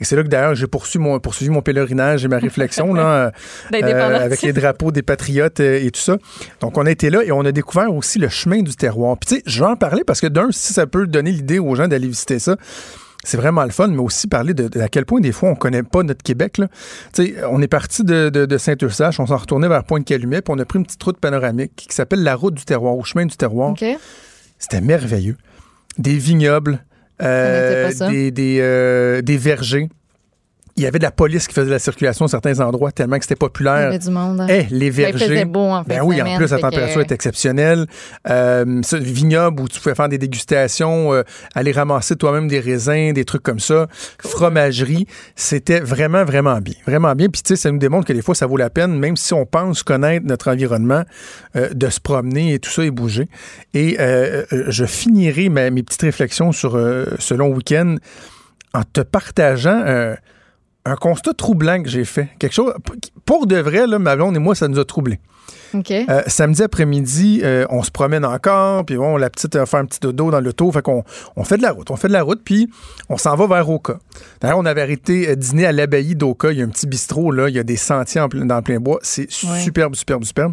Et 0.00 0.04
c'est 0.04 0.16
là 0.16 0.22
que 0.22 0.28
d'ailleurs 0.28 0.54
j'ai 0.54 0.66
poursuivi 0.66 1.04
mon, 1.04 1.20
poursuivi 1.20 1.50
mon 1.50 1.62
pèlerinage 1.62 2.24
et 2.24 2.28
ma 2.28 2.38
réflexion 2.38 2.94
là, 2.94 3.02
euh, 3.26 3.30
D'indépendance. 3.70 4.20
avec 4.22 4.42
les 4.42 4.52
drapeaux 4.52 4.90
des 4.90 5.02
patriotes 5.02 5.60
euh, 5.60 5.78
et 5.84 5.90
tout 5.90 6.00
ça. 6.00 6.16
Donc 6.60 6.76
on 6.78 6.86
a 6.86 6.90
été 6.90 7.10
là 7.10 7.22
et 7.22 7.30
on 7.32 7.44
a 7.44 7.52
découvert 7.52 7.94
aussi 7.94 8.18
le 8.18 8.28
chemin 8.28 8.62
du 8.62 8.74
terroir. 8.74 9.16
Puis 9.18 9.28
tu 9.28 9.34
sais, 9.36 9.42
je 9.46 9.60
vais 9.62 9.68
en 9.70 9.76
parler 9.76 10.02
parce 10.04 10.20
que 10.20 10.26
d'un, 10.26 10.48
si 10.50 10.72
ça 10.72 10.86
peut 10.86 11.06
donner 11.06 11.30
l'idée 11.30 11.58
aux 11.58 11.74
gens 11.74 11.86
d'aller 11.88 12.08
visiter 12.08 12.38
ça, 12.38 12.56
c'est 13.24 13.36
vraiment 13.36 13.64
le 13.64 13.70
fun, 13.70 13.88
mais 13.88 13.98
aussi 13.98 14.28
parler 14.28 14.54
de, 14.54 14.68
de 14.68 14.80
à 14.80 14.88
quel 14.88 15.04
point 15.04 15.20
des 15.20 15.32
fois 15.32 15.48
on 15.50 15.56
connaît 15.56 15.82
pas 15.82 16.02
notre 16.04 16.22
Québec. 16.22 16.58
Là. 16.58 16.68
Tu 17.12 17.26
sais, 17.26 17.34
on 17.50 17.60
est 17.60 17.66
parti 17.68 18.04
de, 18.04 18.28
de, 18.28 18.46
de 18.46 18.58
Saint-Eustache, 18.58 19.18
on 19.18 19.26
s'en 19.26 19.36
retournait 19.36 19.68
vers 19.68 19.82
Pointe-Calumet, 19.84 20.42
puis 20.42 20.54
on 20.56 20.58
a 20.60 20.64
pris 20.64 20.78
une 20.78 20.84
petite 20.86 21.02
route 21.02 21.18
panoramique 21.18 21.72
qui 21.74 21.94
s'appelle 21.94 22.22
la 22.22 22.36
route 22.36 22.54
du 22.54 22.64
terroir, 22.64 22.96
ou 22.96 23.04
chemin 23.04 23.26
du 23.26 23.36
terroir. 23.36 23.74
C'était 24.58 24.80
merveilleux. 24.80 25.36
Des 25.98 26.16
vignobles, 26.18 26.84
euh, 27.22 27.82
connaissais 27.82 27.98
pas 27.98 28.04
ça. 28.06 28.10
des, 28.10 28.30
des, 28.30 28.58
euh, 28.60 29.22
des 29.22 29.36
vergers. 29.36 29.88
Il 30.78 30.82
y 30.82 30.86
avait 30.86 30.98
de 30.98 31.04
la 31.04 31.10
police 31.10 31.48
qui 31.48 31.54
faisait 31.54 31.70
la 31.70 31.78
circulation 31.78 32.26
à 32.26 32.28
certains 32.28 32.60
endroits 32.60 32.92
tellement 32.92 33.16
que 33.18 33.24
c'était 33.24 33.32
Il 33.34 33.38
y 33.38 33.48
populaire. 33.48 33.88
avait 33.88 33.98
du 33.98 34.10
monde. 34.10 34.42
hein. 34.42 34.46
Eh, 34.50 34.66
les 34.70 34.78
Ben, 34.78 34.84
il 34.84 34.92
vergers. 34.92 35.26
faisait 35.28 35.44
beau 35.46 35.60
en 35.60 35.82
fin 35.82 35.88
Ben 35.88 36.00
oui, 36.02 36.20
en 36.20 36.36
plus, 36.36 36.42
la 36.42 36.48
fait 36.48 36.56
que- 36.56 36.60
température 36.60 37.00
est 37.00 37.12
exceptionnelle. 37.12 37.86
Euh, 38.28 38.82
vignoble 38.92 39.62
où 39.62 39.68
tu 39.68 39.80
pouvais 39.80 39.94
faire 39.94 40.08
des 40.10 40.18
dégustations, 40.18 41.14
euh, 41.14 41.22
aller 41.54 41.72
ramasser 41.72 42.14
toi-même 42.16 42.46
des 42.46 42.60
raisins, 42.60 43.12
des 43.14 43.24
trucs 43.24 43.42
comme 43.42 43.58
ça. 43.58 43.86
Fromagerie, 44.20 45.06
c'était 45.34 45.80
vraiment, 45.80 46.24
vraiment 46.24 46.58
bien. 46.60 46.74
Vraiment 46.86 47.14
bien. 47.14 47.28
Puis, 47.28 47.40
tu 47.42 47.48
sais, 47.48 47.56
ça 47.56 47.70
nous 47.70 47.78
démontre 47.78 48.06
que 48.06 48.12
des 48.12 48.20
fois, 48.22 48.34
ça 48.34 48.46
vaut 48.46 48.58
la 48.58 48.68
peine, 48.68 48.98
même 48.98 49.16
si 49.16 49.32
on 49.32 49.46
pense 49.46 49.82
connaître 49.82 50.26
notre 50.26 50.50
environnement, 50.50 51.04
euh, 51.56 51.70
de 51.72 51.88
se 51.88 52.00
promener 52.00 52.52
et 52.52 52.58
tout 52.58 52.70
ça 52.70 52.84
et 52.84 52.90
bouger. 52.90 53.28
Et 53.72 53.96
euh, 53.98 54.44
je 54.50 54.84
finirai 54.84 55.48
ma- 55.48 55.70
mes 55.70 55.82
petites 55.82 56.02
réflexions 56.02 56.52
sur 56.52 56.72
ce 57.18 57.32
long 57.34 57.48
week-end 57.48 57.96
en 58.74 58.82
te 58.82 59.00
partageant 59.00 59.82
un 60.88 60.96
constat 60.96 61.32
troublant 61.34 61.82
que 61.82 61.88
j'ai 61.88 62.04
fait. 62.04 62.28
Quelque 62.38 62.52
chose, 62.54 62.72
pour 63.24 63.46
de 63.46 63.56
vrai, 63.56 63.86
là, 63.86 63.98
ma 63.98 64.14
blonde 64.16 64.36
et 64.36 64.38
moi, 64.38 64.54
ça 64.54 64.68
nous 64.68 64.78
a 64.78 64.84
troublés. 64.84 65.18
Euh, 66.08 66.22
samedi 66.28 66.62
après-midi, 66.62 67.40
euh, 67.42 67.66
on 67.68 67.82
se 67.82 67.90
promène 67.90 68.24
encore, 68.24 68.84
puis 68.86 68.96
bon, 68.96 69.16
la 69.18 69.28
petite 69.28 69.56
a 69.56 69.66
fait 69.66 69.76
un 69.76 69.84
petit 69.84 69.98
dodo 70.00 70.30
dans 70.30 70.40
l'auto, 70.40 70.70
fait 70.72 70.80
qu'on 70.80 71.02
on 71.34 71.44
fait 71.44 71.58
de 71.58 71.62
la 71.62 71.72
route, 71.72 71.90
on 71.90 71.96
fait 71.96 72.08
de 72.08 72.12
la 72.14 72.22
route, 72.22 72.40
puis 72.42 72.70
on 73.10 73.16
s'en 73.18 73.34
va 73.36 73.46
vers 73.46 73.68
Oka. 73.68 73.98
D'ailleurs, 74.40 74.58
on 74.58 74.64
avait 74.64 74.80
arrêté 74.80 75.28
euh, 75.28 75.34
dîner 75.34 75.66
à 75.66 75.72
l'abbaye 75.72 76.14
d'Oka, 76.14 76.50
il 76.52 76.58
y 76.58 76.62
a 76.62 76.64
un 76.64 76.68
petit 76.68 76.86
bistrot, 76.86 77.30
là, 77.30 77.48
il 77.50 77.54
y 77.56 77.58
a 77.58 77.62
des 77.62 77.76
sentiers 77.76 78.20
en 78.20 78.28
plein- 78.28 78.46
dans 78.46 78.56
le 78.56 78.62
plein 78.62 78.78
bois, 78.78 79.00
c'est 79.02 79.28
Ouais. 79.44 79.60
superbe, 79.60 79.94
superbe, 79.96 80.24
superbe. 80.24 80.52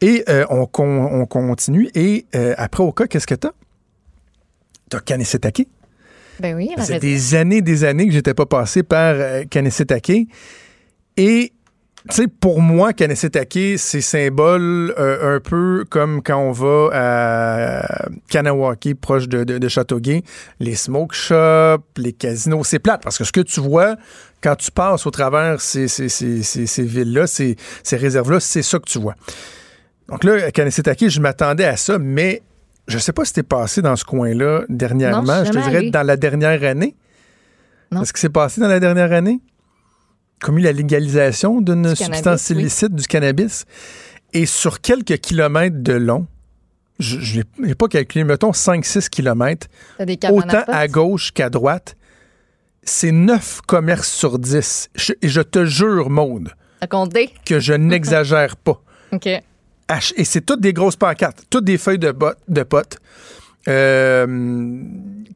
Et 0.00 0.24
euh, 0.28 0.44
on, 0.50 0.66
con- 0.66 1.08
on 1.12 1.26
continue, 1.26 1.88
et 1.94 2.26
euh, 2.34 2.54
après 2.56 2.82
Oka, 2.82 3.06
qu'est-ce 3.06 3.26
que 3.26 3.34
t'as? 3.36 3.52
T'as 4.90 5.00
Kanesetake. 5.00 5.68
Ben 6.40 6.54
oui, 6.54 6.70
raison. 6.76 6.98
des 6.98 7.34
années, 7.34 7.62
des 7.62 7.84
années 7.84 8.06
que 8.06 8.12
j'étais 8.12 8.34
pas 8.34 8.46
passé 8.46 8.82
par 8.82 9.14
euh, 9.16 9.44
Kanesetake. 9.50 10.28
Et, 11.16 11.52
tu 12.08 12.14
sais, 12.14 12.28
pour 12.28 12.62
moi, 12.62 12.92
Kanesetake, 12.92 13.76
c'est 13.76 14.00
symbole 14.00 14.94
euh, 14.98 15.36
un 15.36 15.40
peu 15.40 15.84
comme 15.90 16.22
quand 16.22 16.38
on 16.38 16.52
va 16.52 16.90
à 16.92 18.08
Kanawake, 18.30 18.94
proche 19.00 19.28
de, 19.28 19.44
de, 19.44 19.58
de 19.58 19.68
Châteauguay. 19.68 20.22
Les 20.60 20.74
smoke 20.74 21.14
shops, 21.14 21.84
les 21.96 22.12
casinos, 22.12 22.64
c'est 22.64 22.78
plate 22.78 23.02
parce 23.02 23.18
que 23.18 23.24
ce 23.24 23.32
que 23.32 23.40
tu 23.40 23.60
vois 23.60 23.96
quand 24.40 24.54
tu 24.54 24.70
passes 24.70 25.04
au 25.06 25.10
travers 25.10 25.60
ces, 25.60 25.88
ces, 25.88 26.08
ces, 26.08 26.42
ces, 26.42 26.82
villes-là, 26.84 27.26
ces, 27.26 27.56
ces 27.82 27.96
réserves-là, 27.96 28.38
c'est 28.38 28.62
ça 28.62 28.78
que 28.78 28.88
tu 28.88 29.00
vois. 29.00 29.16
Donc 30.08 30.24
là, 30.24 30.46
à 30.46 30.50
Kanesetake, 30.52 31.08
je 31.08 31.20
m'attendais 31.20 31.64
à 31.64 31.76
ça, 31.76 31.98
mais 31.98 32.42
je 32.88 32.98
sais 32.98 33.12
pas 33.12 33.24
si 33.24 33.28
c'était 33.28 33.42
passé 33.44 33.82
dans 33.82 33.94
ce 33.96 34.04
coin-là 34.04 34.62
dernièrement. 34.68 35.22
Non, 35.22 35.44
je 35.44 35.50
te 35.50 35.58
dirais 35.58 35.76
allée. 35.76 35.90
dans 35.90 36.02
la 36.02 36.16
dernière 36.16 36.62
année. 36.64 36.96
Non. 37.92 38.00
Qu'est-ce 38.00 38.12
qui 38.12 38.20
s'est 38.20 38.28
passé 38.28 38.60
dans 38.60 38.68
la 38.68 38.80
dernière 38.80 39.12
année? 39.12 39.40
Comme 40.40 40.58
eu 40.58 40.62
la 40.62 40.72
légalisation 40.72 41.60
d'une 41.60 41.82
Du 41.90 41.96
substance 41.96 42.50
oui. 42.50 42.56
illicite, 42.62 42.94
du 42.94 43.06
cannabis. 43.06 43.64
Et 44.32 44.46
sur 44.46 44.80
quelques 44.80 45.18
kilomètres 45.18 45.76
de 45.80 45.92
long, 45.94 46.26
je 46.98 47.40
n'ai 47.58 47.74
pas 47.74 47.88
calculé, 47.88 48.24
mettons 48.24 48.50
5-6 48.52 49.08
kilomètres, 49.08 49.68
autant 50.30 50.64
à 50.66 50.88
gauche 50.88 51.32
qu'à 51.32 51.48
droite, 51.48 51.96
c'est 52.82 53.12
9 53.12 53.60
commerces 53.66 54.10
sur 54.10 54.38
10. 54.38 54.88
Je- 54.94 55.12
et 55.22 55.28
je 55.28 55.40
te 55.40 55.64
jure, 55.64 56.10
Maude, 56.10 56.50
que 57.44 57.60
je 57.60 57.72
n'exagère 57.74 58.56
pas. 58.56 58.80
OK. 59.12 59.28
Et 60.16 60.24
c'est 60.24 60.42
toutes 60.42 60.60
des 60.60 60.72
grosses 60.72 60.96
pancartes, 60.96 61.44
toutes 61.48 61.64
des 61.64 61.78
feuilles 61.78 61.98
de, 61.98 62.14
de 62.48 62.62
potes. 62.62 62.98
euh, 63.68 64.26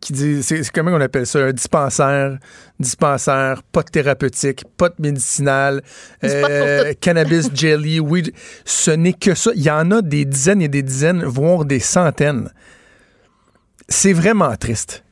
qui 0.00 0.12
disent, 0.12 0.46
c'est 0.46 0.70
comment 0.70 0.90
on 0.92 1.00
appelle 1.00 1.26
ça, 1.26 1.38
un 1.46 1.52
dispensaire, 1.52 2.38
dispensaire, 2.80 3.62
pot 3.62 3.88
thérapeutique, 3.90 4.64
pot 4.76 4.92
médicinal, 4.98 5.80
Du 6.22 6.28
pot 6.28 6.40
pour 6.40 6.48
euh, 6.50 6.92
cannabis 7.00 7.50
jelly, 7.54 8.00
weed. 8.00 8.32
Ce 8.64 8.90
n'est 8.90 9.12
que 9.12 9.34
ça. 9.34 9.52
Il 9.54 9.62
y 9.62 9.70
en 9.70 9.90
a 9.90 10.02
des 10.02 10.24
dizaines 10.24 10.62
et 10.62 10.68
des 10.68 10.82
dizaines, 10.82 11.22
voire 11.24 11.64
des 11.64 11.80
centaines. 11.80 12.50
C'est 13.88 14.12
vraiment 14.12 14.54
triste 14.56 15.04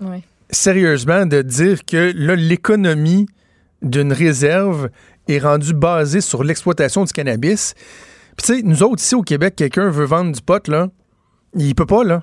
Oui. 0.00 0.22
sérieusement 0.50 1.26
de 1.26 1.42
dire 1.42 1.84
que 1.84 2.12
l'économie 2.14 3.26
d'une 3.82 4.12
réserve 4.12 4.90
est 5.28 5.38
rendue 5.38 5.74
basée 5.74 6.20
sur 6.20 6.42
l'exploitation 6.44 7.04
du 7.04 7.12
cannabis. 7.12 7.74
Puis 8.36 8.46
tu 8.46 8.56
sais, 8.56 8.62
nous 8.62 8.82
autres, 8.82 9.02
ici 9.02 9.14
au 9.14 9.22
Québec, 9.22 9.54
quelqu'un 9.56 9.88
veut 9.90 10.04
vendre 10.04 10.32
du 10.32 10.40
pot, 10.42 10.66
là, 10.68 10.88
il 11.54 11.74
peut 11.74 11.86
pas, 11.86 12.04
là. 12.04 12.22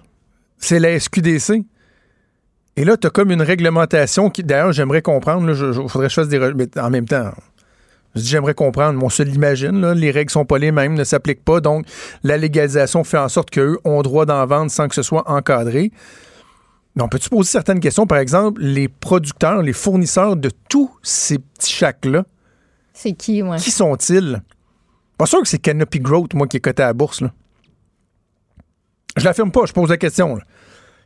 C'est 0.57 0.79
la 0.79 0.97
SQDC. 0.99 1.63
Et 2.75 2.85
là, 2.85 2.97
tu 2.97 3.07
as 3.07 3.09
comme 3.09 3.31
une 3.31 3.41
réglementation 3.41 4.29
qui, 4.29 4.43
d'ailleurs, 4.43 4.71
j'aimerais 4.71 5.01
comprendre, 5.01 5.45
là, 5.47 5.53
je, 5.53 5.71
je- 5.71 5.87
faudrait 5.87 6.07
que 6.07 6.13
je 6.13 6.15
fasse 6.15 6.27
des... 6.29 6.39
Mais 6.53 6.67
en 6.79 6.89
même 6.89 7.07
temps, 7.07 7.31
je 8.15 8.21
dis 8.21 8.27
j'aimerais 8.27 8.53
comprendre, 8.53 8.97
mais 8.99 9.05
on 9.05 9.09
se 9.09 9.23
l'imagine, 9.23 9.79
là, 9.81 9.93
les 9.93 10.11
règles 10.11 10.31
sont 10.31 10.45
pas 10.45 10.57
les 10.59 10.71
mêmes, 10.71 10.93
ne 10.93 11.03
s'appliquent 11.03 11.43
pas, 11.43 11.59
donc 11.61 11.85
la 12.23 12.37
légalisation 12.37 13.03
fait 13.03 13.17
en 13.17 13.29
sorte 13.29 13.49
qu'eux 13.49 13.77
ont 13.83 14.01
droit 14.03 14.25
d'en 14.25 14.45
vendre 14.45 14.69
sans 14.71 14.87
que 14.87 14.95
ce 14.95 15.01
soit 15.01 15.29
encadré. 15.29 15.91
Mais 16.95 17.01
on 17.01 17.07
peut-tu 17.07 17.29
poser 17.29 17.49
certaines 17.49 17.79
questions? 17.79 18.05
Par 18.05 18.19
exemple, 18.19 18.61
les 18.61 18.87
producteurs, 18.87 19.63
les 19.63 19.73
fournisseurs 19.73 20.35
de 20.35 20.51
tous 20.69 20.91
ces 21.01 21.39
petits 21.39 21.71
chacs-là, 21.73 22.23
C'est 22.93 23.13
qui, 23.13 23.41
moi? 23.41 23.57
qui 23.57 23.71
sont-ils? 23.71 24.41
Pas 25.23 25.27
sûr 25.27 25.41
que 25.41 25.47
c'est 25.47 25.57
Canopy 25.59 26.01
Growth, 26.01 26.33
moi, 26.33 26.47
qui 26.49 26.57
est 26.57 26.59
coté 26.59 26.83
à 26.83 26.87
la 26.87 26.93
bourse. 26.93 27.21
Là. 27.21 27.31
Je 29.15 29.23
l'affirme 29.23 29.53
pas, 29.53 29.65
je 29.65 29.71
pose 29.71 29.89
la 29.89 29.95
question. 29.95 30.35
là. 30.35 30.43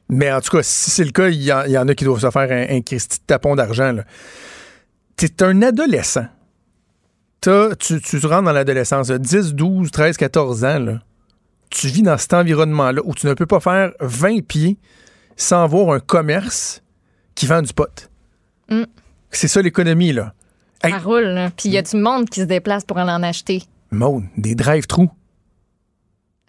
Mais 0.10 0.32
en 0.32 0.42
tout 0.42 0.58
cas, 0.58 0.64
si 0.64 0.90
c'est 0.90 1.04
le 1.04 1.12
cas, 1.12 1.28
il 1.30 1.44
y, 1.44 1.54
en- 1.54 1.66
il 1.66 1.72
y 1.74 1.78
en 1.78 1.88
a 1.88 1.94
qui 1.94 2.04
doivent 2.04 2.20
se 2.20 2.32
faire 2.32 2.52
un, 2.52 2.78
un 2.78 2.82
Christy 2.82 3.20
de 3.20 3.24
tapon 3.28 3.56
d'argent. 3.56 3.96
T'es 5.18 5.44
un 5.44 5.62
adolescent. 5.62 6.26
Tu, 7.42 7.52
tu 8.02 8.18
rentres 8.26 8.42
dans 8.46 8.54
l'adolescence, 8.54 9.10
là, 9.10 9.20
10, 9.20 9.54
12, 9.54 9.92
13, 9.92 10.18
14 10.18 10.66
ans. 10.66 10.80
Là. 10.80 11.00
Tu 11.70 11.86
vis 11.86 12.02
dans 12.02 12.18
cet 12.18 12.34
environnement-là 12.34 13.02
où 13.06 13.14
tu 13.14 13.28
ne 13.28 13.36
peux 13.36 13.46
pas 13.46 13.60
faire 13.60 13.92
20 14.00 14.44
pieds 14.48 14.80
sans 15.36 15.68
voir 15.68 15.94
un 15.94 16.00
commerce 16.00 16.82
qui 17.36 17.46
vend 17.46 17.62
du 17.62 17.72
pot. 17.72 18.10
Mm. 18.72 18.82
C'est 19.30 19.48
ça 19.48 19.62
l'économie, 19.62 20.12
là. 20.12 20.34
Hey. 20.84 20.92
Ça 20.92 20.98
roule, 20.98 21.22
là. 21.26 21.52
Puis 21.56 21.70
il 21.70 21.74
y 21.74 21.78
a 21.78 21.84
du 21.84 21.98
monde 21.98 22.28
qui 22.28 22.40
se 22.40 22.46
déplace 22.46 22.84
pour 22.84 22.98
aller 22.98 23.12
en 23.12 23.22
acheter. 23.22 23.62
Maud, 23.92 24.24
des 24.38 24.56
drive-through. 24.56 25.10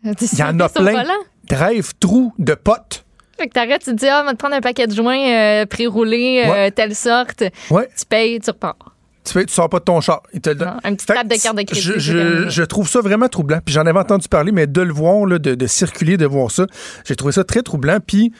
Il 0.04 0.38
y 0.38 0.42
en 0.42 0.58
a 0.60 0.68
plein. 0.68 1.04
Drive-through 1.48 2.32
de 2.38 2.54
potes. 2.54 3.04
Fait 3.38 3.48
que 3.48 3.52
t'arrêtes, 3.52 3.84
tu 3.84 3.90
te 3.92 3.96
dis, 3.96 4.08
ah, 4.08 4.20
on 4.22 4.26
va 4.26 4.32
te 4.32 4.36
prendre 4.36 4.56
un 4.56 4.60
paquet 4.60 4.86
de 4.86 4.94
joints 4.94 5.30
euh, 5.30 5.66
pré-roulés, 5.66 6.42
euh, 6.44 6.50
Ouais. 6.50 6.70
telle 6.72 6.94
sorte. 6.94 7.44
Ouais. 7.70 7.88
Tu 7.96 8.04
payes, 8.04 8.40
tu 8.40 8.50
repars. 8.50 8.76
Tu, 9.24 9.32
fais, 9.32 9.44
tu 9.44 9.52
sors 9.52 9.68
pas 9.68 9.78
de 9.78 9.84
ton 9.84 10.00
char. 10.00 10.22
Il 10.32 10.40
te 10.40 10.50
le 10.50 10.66
un 10.66 10.94
petit 10.94 11.06
que 11.06 11.26
de 11.26 11.42
carte 11.42 11.56
de 11.56 11.62
crédit, 11.62 11.92
Je, 11.98 12.62
trouve 12.62 12.88
ça 12.88 13.00
vraiment 13.00 13.28
troublant. 13.28 13.60
Puis 13.64 13.74
j'en 13.74 13.86
avais 13.86 13.98
entendu 13.98 14.26
parler, 14.28 14.52
mais 14.52 14.66
de 14.66 14.80
le 14.80 14.92
voir, 14.92 15.26
là, 15.26 15.38
de, 15.38 15.54
de 15.54 15.66
circuler, 15.66 16.16
de 16.16 16.26
voir 16.26 16.50
ça, 16.50 16.66
j'ai 17.04 17.14
trouvé 17.14 17.32
ça 17.32 17.44
très 17.44 17.62
troublant. 17.62 17.98
Puis 18.04 18.32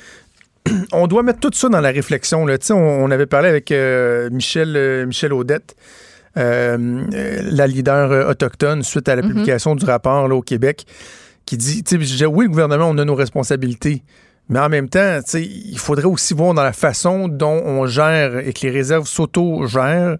on 0.92 1.06
doit 1.06 1.22
mettre 1.22 1.40
tout 1.40 1.50
ça 1.52 1.68
dans 1.68 1.80
la 1.80 1.90
réflexion. 1.90 2.46
Là. 2.46 2.56
On 2.70 3.10
avait 3.10 3.26
parlé 3.26 3.48
avec 3.48 3.70
euh, 3.70 4.30
Michel, 4.30 4.76
euh, 4.76 5.06
Michel 5.06 5.32
Audette, 5.32 5.76
euh, 6.36 7.04
la 7.50 7.66
leader 7.66 8.12
euh, 8.12 8.30
autochtone, 8.30 8.82
suite 8.82 9.08
à 9.08 9.16
la 9.16 9.22
publication 9.22 9.74
du 9.74 9.84
rapport 9.84 10.28
là, 10.28 10.34
au 10.34 10.42
Québec, 10.42 10.84
qui 11.46 11.56
dit, 11.56 11.82
tu 11.82 12.04
sais, 12.06 12.26
oui, 12.26 12.44
le 12.44 12.50
gouvernement, 12.50 12.88
on 12.88 12.98
a 12.98 13.04
nos 13.04 13.14
responsabilités. 13.14 14.02
Mais 14.48 14.60
en 14.60 14.68
même 14.68 14.88
temps, 14.88 15.20
il 15.34 15.78
faudrait 15.78 16.04
aussi 16.04 16.34
voir 16.34 16.54
dans 16.54 16.62
la 16.62 16.72
façon 16.72 17.28
dont 17.28 17.62
on 17.64 17.86
gère 17.86 18.38
et 18.38 18.52
que 18.52 18.66
les 18.66 18.70
réserves 18.70 19.06
s'auto-gèrent. 19.06 20.16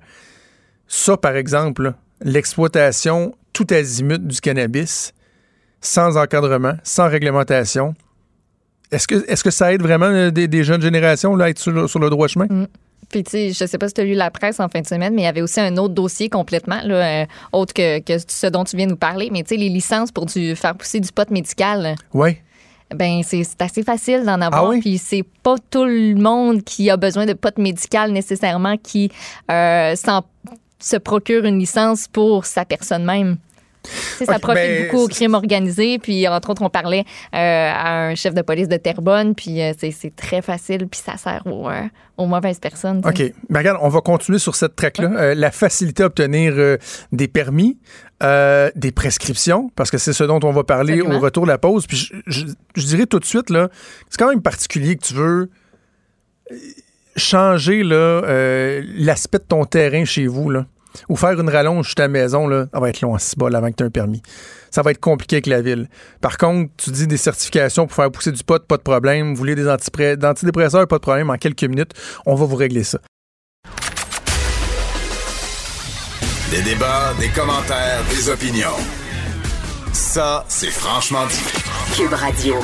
Ça, 0.86 1.16
par 1.16 1.36
exemple, 1.36 1.94
l'exploitation 2.22 3.34
tout 3.52 3.66
azimut 3.70 4.26
du 4.26 4.40
cannabis, 4.40 5.12
sans 5.80 6.16
encadrement, 6.16 6.74
sans 6.82 7.08
réglementation. 7.08 7.94
Est-ce 8.90 9.06
que, 9.06 9.30
est 9.30 9.42
que 9.42 9.50
ça 9.50 9.72
aide 9.72 9.82
vraiment 9.82 10.06
euh, 10.06 10.30
des, 10.30 10.48
des 10.48 10.64
jeunes 10.64 10.82
générations 10.82 11.36
là, 11.36 11.46
à 11.46 11.50
être 11.50 11.58
sur 11.58 11.72
le, 11.72 11.88
sur 11.88 11.98
le 11.98 12.10
droit 12.10 12.28
chemin? 12.28 12.46
Puis, 13.10 13.24
tu 13.24 13.30
sais, 13.30 13.52
je 13.52 13.64
sais 13.66 13.78
pas 13.78 13.88
si 13.88 13.94
tu 13.94 14.00
as 14.02 14.04
lu 14.04 14.14
la 14.14 14.30
presse 14.30 14.60
en 14.60 14.68
fin 14.68 14.80
de 14.80 14.86
semaine, 14.86 15.14
mais 15.14 15.22
il 15.22 15.24
y 15.24 15.28
avait 15.28 15.40
aussi 15.42 15.60
un 15.60 15.76
autre 15.78 15.94
dossier 15.94 16.28
complètement, 16.28 16.80
là, 16.84 17.22
euh, 17.22 17.26
autre 17.52 17.72
que, 17.72 18.00
que 18.00 18.14
ce 18.26 18.46
dont 18.48 18.64
tu 18.64 18.76
viens 18.76 18.86
nous 18.86 18.96
parler. 18.96 19.30
Mais, 19.32 19.42
tu 19.42 19.50
sais, 19.50 19.56
les 19.56 19.68
licences 19.70 20.12
pour 20.12 20.26
du, 20.26 20.54
faire 20.56 20.74
pousser 20.76 21.00
du 21.00 21.10
pot 21.10 21.30
médical, 21.30 21.94
Oui. 22.12 22.36
ben 22.94 23.22
c'est 23.24 23.46
assez 23.60 23.82
facile 23.82 24.24
d'en 24.24 24.40
avoir. 24.40 24.64
Ah 24.64 24.68
oui? 24.68 24.80
Puis, 24.80 24.98
c'est 24.98 25.24
pas 25.42 25.54
tout 25.70 25.84
le 25.84 26.14
monde 26.16 26.62
qui 26.64 26.90
a 26.90 26.96
besoin 26.98 27.24
de 27.26 27.32
pot 27.32 27.56
médical 27.58 28.12
nécessairement 28.12 28.76
qui 28.76 29.10
euh, 29.50 29.96
s'en- 29.96 30.24
se 30.78 30.96
procure 30.96 31.44
une 31.46 31.58
licence 31.58 32.08
pour 32.08 32.44
sa 32.44 32.64
personne 32.64 33.04
même. 33.04 33.36
Ça 34.25 34.38
profite 34.38 34.54
ben, 34.62 34.85
beaucoup 34.90 35.04
au 35.04 35.09
crime 35.09 35.35
organisé. 35.35 35.99
Puis, 35.99 36.26
entre 36.28 36.50
autres, 36.50 36.62
on 36.62 36.71
parlait 36.71 37.04
euh, 37.35 37.37
à 37.75 38.09
un 38.09 38.14
chef 38.14 38.35
de 38.35 38.42
police 38.42 38.68
de 38.68 38.76
Terrebonne. 38.76 39.35
Puis, 39.35 39.62
euh, 39.62 39.73
c'est 39.78 40.14
très 40.16 40.42
facile. 40.42 40.87
Puis, 40.88 41.00
ça 41.04 41.16
sert 41.16 41.42
aux, 41.47 41.68
euh, 41.68 41.83
aux 42.16 42.26
mauvaises 42.26 42.59
personnes. 42.59 43.00
OK. 43.04 43.23
Ben, 43.49 43.59
regarde, 43.61 43.78
on 43.83 43.88
va 43.88 44.00
continuer 44.00 44.38
sur 44.38 44.54
cette. 44.54 44.75
Euh, 45.00 45.35
la 45.35 45.50
facilité 45.50 46.02
à 46.02 46.07
obtenir 46.07 46.54
des 47.12 47.28
permis, 47.28 47.78
des 48.21 48.92
prescriptions, 48.95 49.71
parce 49.76 49.90
que 49.90 49.99
c'est 49.99 50.12
ce 50.12 50.25
dont 50.25 50.40
on 50.42 50.50
va 50.52 50.64
parler 50.64 51.00
au 51.02 51.18
retour 51.21 51.45
de 51.45 51.49
la 51.50 51.59
pause. 51.59 51.87
Puis 51.87 51.97
je, 51.97 52.14
je- 52.26 52.47
je 52.75 52.87
dirais 52.87 53.07
tout 53.07 53.18
de 53.18 53.25
suite, 53.25 53.50
là, 53.50 53.68
c'est 54.09 54.18
quand 54.18 54.28
même 54.30 54.42
particulier 54.42 54.97
que 54.97 55.04
tu 55.04 55.14
veux 55.14 55.50
changer 57.16 57.83
l'aspect 57.85 59.38
de 59.38 59.45
ton 59.45 59.64
terrain 59.64 60.04
chez 60.04 60.26
vous, 60.26 60.50
là. 60.50 60.66
Ou 61.08 61.16
faire 61.16 61.38
une 61.38 61.48
rallonge 61.48 61.86
sur 61.86 61.94
ta 61.94 62.08
maison, 62.08 62.46
là, 62.46 62.66
ça 62.72 62.80
va 62.80 62.88
être 62.88 63.00
long 63.00 63.14
à 63.14 63.18
6 63.18 63.36
balles 63.36 63.54
avant 63.54 63.70
que 63.70 63.76
tu 63.76 63.82
aies 63.82 63.86
un 63.86 63.90
permis. 63.90 64.22
Ça 64.70 64.82
va 64.82 64.90
être 64.90 65.00
compliqué 65.00 65.36
avec 65.36 65.46
la 65.46 65.62
ville. 65.62 65.88
Par 66.20 66.38
contre, 66.38 66.70
tu 66.76 66.90
dis 66.90 67.06
des 67.06 67.16
certifications 67.16 67.86
pour 67.86 67.96
faire 67.96 68.10
pousser 68.10 68.32
du 68.32 68.44
pot, 68.44 68.64
pas 68.66 68.76
de 68.76 68.82
problème. 68.82 69.30
Vous 69.30 69.36
voulez 69.36 69.54
des 69.54 69.68
antidépresseurs, 69.68 70.86
pas 70.86 70.96
de 70.96 71.02
problème. 71.02 71.30
En 71.30 71.36
quelques 71.36 71.64
minutes, 71.64 71.92
on 72.26 72.34
va 72.34 72.44
vous 72.44 72.56
régler 72.56 72.84
ça. 72.84 72.98
Des 76.50 76.62
débats, 76.62 77.12
des 77.20 77.28
commentaires, 77.28 78.02
des 78.10 78.30
opinions. 78.30 78.76
Ça, 79.92 80.44
c'est 80.48 80.70
franchement 80.70 81.26
dit. 81.26 81.96
Cube 81.96 82.12
Radio. 82.12 82.54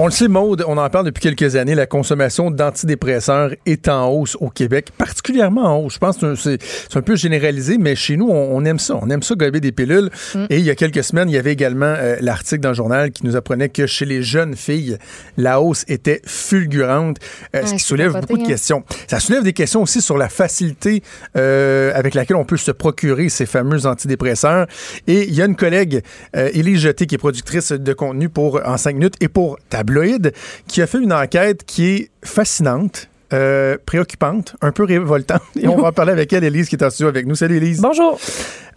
On 0.00 0.04
le 0.04 0.12
sait, 0.12 0.28
Maude, 0.28 0.62
on 0.68 0.78
en 0.78 0.88
parle 0.90 1.06
depuis 1.06 1.22
quelques 1.22 1.56
années, 1.56 1.74
la 1.74 1.86
consommation 1.86 2.52
d'antidépresseurs 2.52 3.50
est 3.66 3.88
en 3.88 4.06
hausse 4.06 4.36
au 4.38 4.48
Québec, 4.48 4.90
particulièrement 4.96 5.64
en 5.64 5.78
hausse. 5.80 5.94
Je 5.94 5.98
pense 5.98 6.18
que 6.18 6.36
c'est 6.36 6.60
un 6.94 7.02
peu 7.02 7.16
généralisé, 7.16 7.78
mais 7.78 7.96
chez 7.96 8.16
nous, 8.16 8.28
on, 8.28 8.56
on 8.56 8.64
aime 8.64 8.78
ça. 8.78 8.96
On 9.02 9.10
aime 9.10 9.24
ça 9.24 9.34
gober 9.34 9.58
des 9.58 9.72
pilules. 9.72 10.08
Et 10.50 10.58
il 10.58 10.64
y 10.64 10.70
a 10.70 10.76
quelques 10.76 11.02
semaines, 11.02 11.28
il 11.28 11.32
y 11.32 11.36
avait 11.36 11.52
également 11.52 11.96
euh, 11.98 12.14
l'article 12.20 12.60
dans 12.60 12.68
le 12.68 12.76
journal 12.76 13.10
qui 13.10 13.26
nous 13.26 13.34
apprenait 13.34 13.70
que 13.70 13.88
chez 13.88 14.04
les 14.04 14.22
jeunes 14.22 14.54
filles, 14.54 14.98
la 15.36 15.60
hausse 15.60 15.84
était 15.88 16.22
fulgurante, 16.24 17.16
euh, 17.56 17.66
ce 17.66 17.74
qui 17.74 17.80
soulève 17.80 18.12
beaucoup 18.12 18.38
de 18.38 18.44
hein. 18.44 18.46
questions. 18.46 18.84
Ça 19.08 19.18
soulève 19.18 19.42
des 19.42 19.52
questions 19.52 19.82
aussi 19.82 20.00
sur 20.00 20.16
la 20.16 20.28
facilité 20.28 21.02
euh, 21.36 21.90
avec 21.96 22.14
laquelle 22.14 22.36
on 22.36 22.44
peut 22.44 22.56
se 22.56 22.70
procurer 22.70 23.30
ces 23.30 23.46
fameux 23.46 23.84
antidépresseurs. 23.84 24.68
Et 25.08 25.24
il 25.24 25.34
y 25.34 25.42
a 25.42 25.46
une 25.46 25.56
collègue, 25.56 26.02
Élise 26.34 26.82
Jeté, 26.82 27.06
qui 27.06 27.16
est 27.16 27.18
productrice 27.18 27.72
de 27.72 27.92
contenu 27.92 28.28
pour 28.28 28.60
En 28.64 28.76
5 28.76 28.94
minutes 28.94 29.14
et 29.20 29.26
pour 29.26 29.58
Tabloïd, 29.88 30.32
qui 30.66 30.82
a 30.82 30.86
fait 30.86 30.98
une 30.98 31.12
enquête 31.12 31.64
qui 31.64 31.86
est 31.88 32.10
fascinante. 32.22 33.08
euh, 33.34 33.76
préoccupante, 33.84 34.56
un 34.62 34.72
peu 34.72 34.84
révoltante. 34.84 35.42
Et 35.60 35.68
on 35.68 35.76
va 35.76 35.88
en 35.88 35.92
parler 35.92 36.12
avec 36.12 36.32
elle, 36.32 36.44
Élise, 36.44 36.70
qui 36.70 36.76
est 36.76 36.82
en 36.82 36.88
studio 36.88 37.08
avec 37.08 37.26
nous. 37.26 37.34
Salut, 37.34 37.58
Élise. 37.58 37.78
Bonjour. 37.78 38.18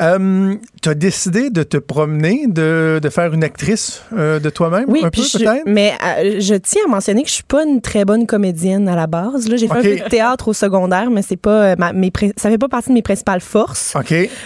Euh, 0.02 0.56
tu 0.82 0.90
as 0.90 0.94
décidé 0.96 1.50
de 1.50 1.64
te 1.64 1.78
promener, 1.78 2.46
de, 2.48 3.00
de 3.02 3.10
faire 3.10 3.34
une 3.34 3.44
actrice 3.44 4.02
euh, 4.18 4.40
de 4.40 4.50
toi-même, 4.50 4.86
Oui, 4.88 5.02
un 5.04 5.10
peu 5.10 5.22
peut-être? 5.22 5.64
mais 5.68 5.94
euh, 6.04 6.38
je 6.40 6.56
tiens 6.56 6.82
à 6.88 6.90
mentionner 6.90 7.22
que 7.24 7.30
je 7.30 7.36
suis 7.36 7.44
pas 7.44 7.64
une 7.64 7.82
très 7.82 8.04
bonne 8.04 8.26
comédienne 8.26 8.88
à 8.90 8.96
la 8.96 9.08
base. 9.08 9.48
Là, 9.48 9.58
j'ai 9.58 9.68
fait 9.68 9.74
Ok. 9.80 9.86
un 9.86 9.98
peu 9.98 10.04
de 10.06 10.10
théâtre 10.10 10.48
au 10.48 10.54
secondaire, 10.54 11.10
mais 11.12 11.22
c'est 11.22 11.38
pas 11.38 11.76
ma- 11.76 11.94
mes 11.94 12.12
ça 12.38 12.50
fait 12.50 12.58
pas 12.58 12.68
partie 12.70 12.90
de 12.90 12.94
mes 12.94 13.02
principales 13.04 13.42
forces. 13.42 13.96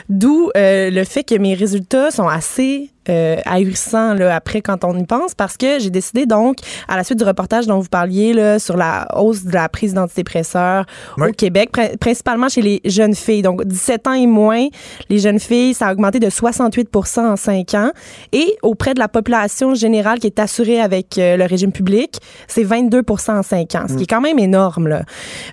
D'où 0.10 0.50
le 0.56 1.04
fait 1.06 1.24
que 1.24 1.36
mes 1.36 1.54
résultats 1.54 2.12
sont 2.12 2.28
assez 2.28 2.90
euh, 3.08 3.36
ahurissants 3.46 4.16
là, 4.16 4.36
après 4.36 4.62
quand 4.62 4.84
on 4.84 4.98
y 4.98 5.06
pense, 5.06 5.36
parce 5.36 5.58
que 5.58 5.78
j'ai 5.78 5.92
décidé 5.92 6.26
donc, 6.26 6.58
à 6.88 6.96
la 6.98 7.04
suite 7.04 7.20
du 7.20 7.24
reportage 7.24 7.68
dont 7.68 7.80
vous 7.80 7.88
parliez 7.88 8.34
là, 8.34 8.58
sur 8.58 8.78
la 8.78 9.08
hausse 9.16 9.44
de 9.46 9.54
la 9.54 9.70
prise 9.70 9.94
d'antidépresseurs 9.94 10.88
Oui. 11.20 11.30
au 11.30 11.32
Québec, 11.32 11.70
pri- 11.72 11.96
principalement 11.98 12.50
chez 12.50 12.64
les 12.64 12.82
jeunes 12.84 13.14
filles. 13.14 13.44
Donc 13.44 13.64
17 13.64 14.08
ans 14.08 14.14
et 14.14 14.26
moins, 14.26 14.66
les 15.10 15.20
jeunes 15.20 15.40
filles, 15.40 15.45
ça 15.74 15.88
a 15.88 15.94
augmenté 15.94 16.20
de 16.20 16.28
68% 16.28 17.20
en 17.20 17.36
5 17.36 17.74
ans. 17.74 17.92
Et 18.32 18.58
auprès 18.62 18.94
de 18.94 19.00
la 19.00 19.08
population 19.08 19.76
générale 19.76 20.20
qui 20.20 20.28
est 20.28 20.40
assurée 20.40 20.80
avec 20.80 21.18
euh, 21.18 21.38
le 21.38 21.46
régime 21.46 21.72
public, 21.72 22.20
c'est 22.48 22.64
22% 22.64 23.38
en 23.38 23.44
5 23.44 23.76
ans, 23.76 23.86
ce 23.88 23.96
qui 23.96 24.04
est 24.04 24.08
quand 24.08 24.22
même 24.22 24.40
énorme. 24.40 24.88
Là. 24.88 25.04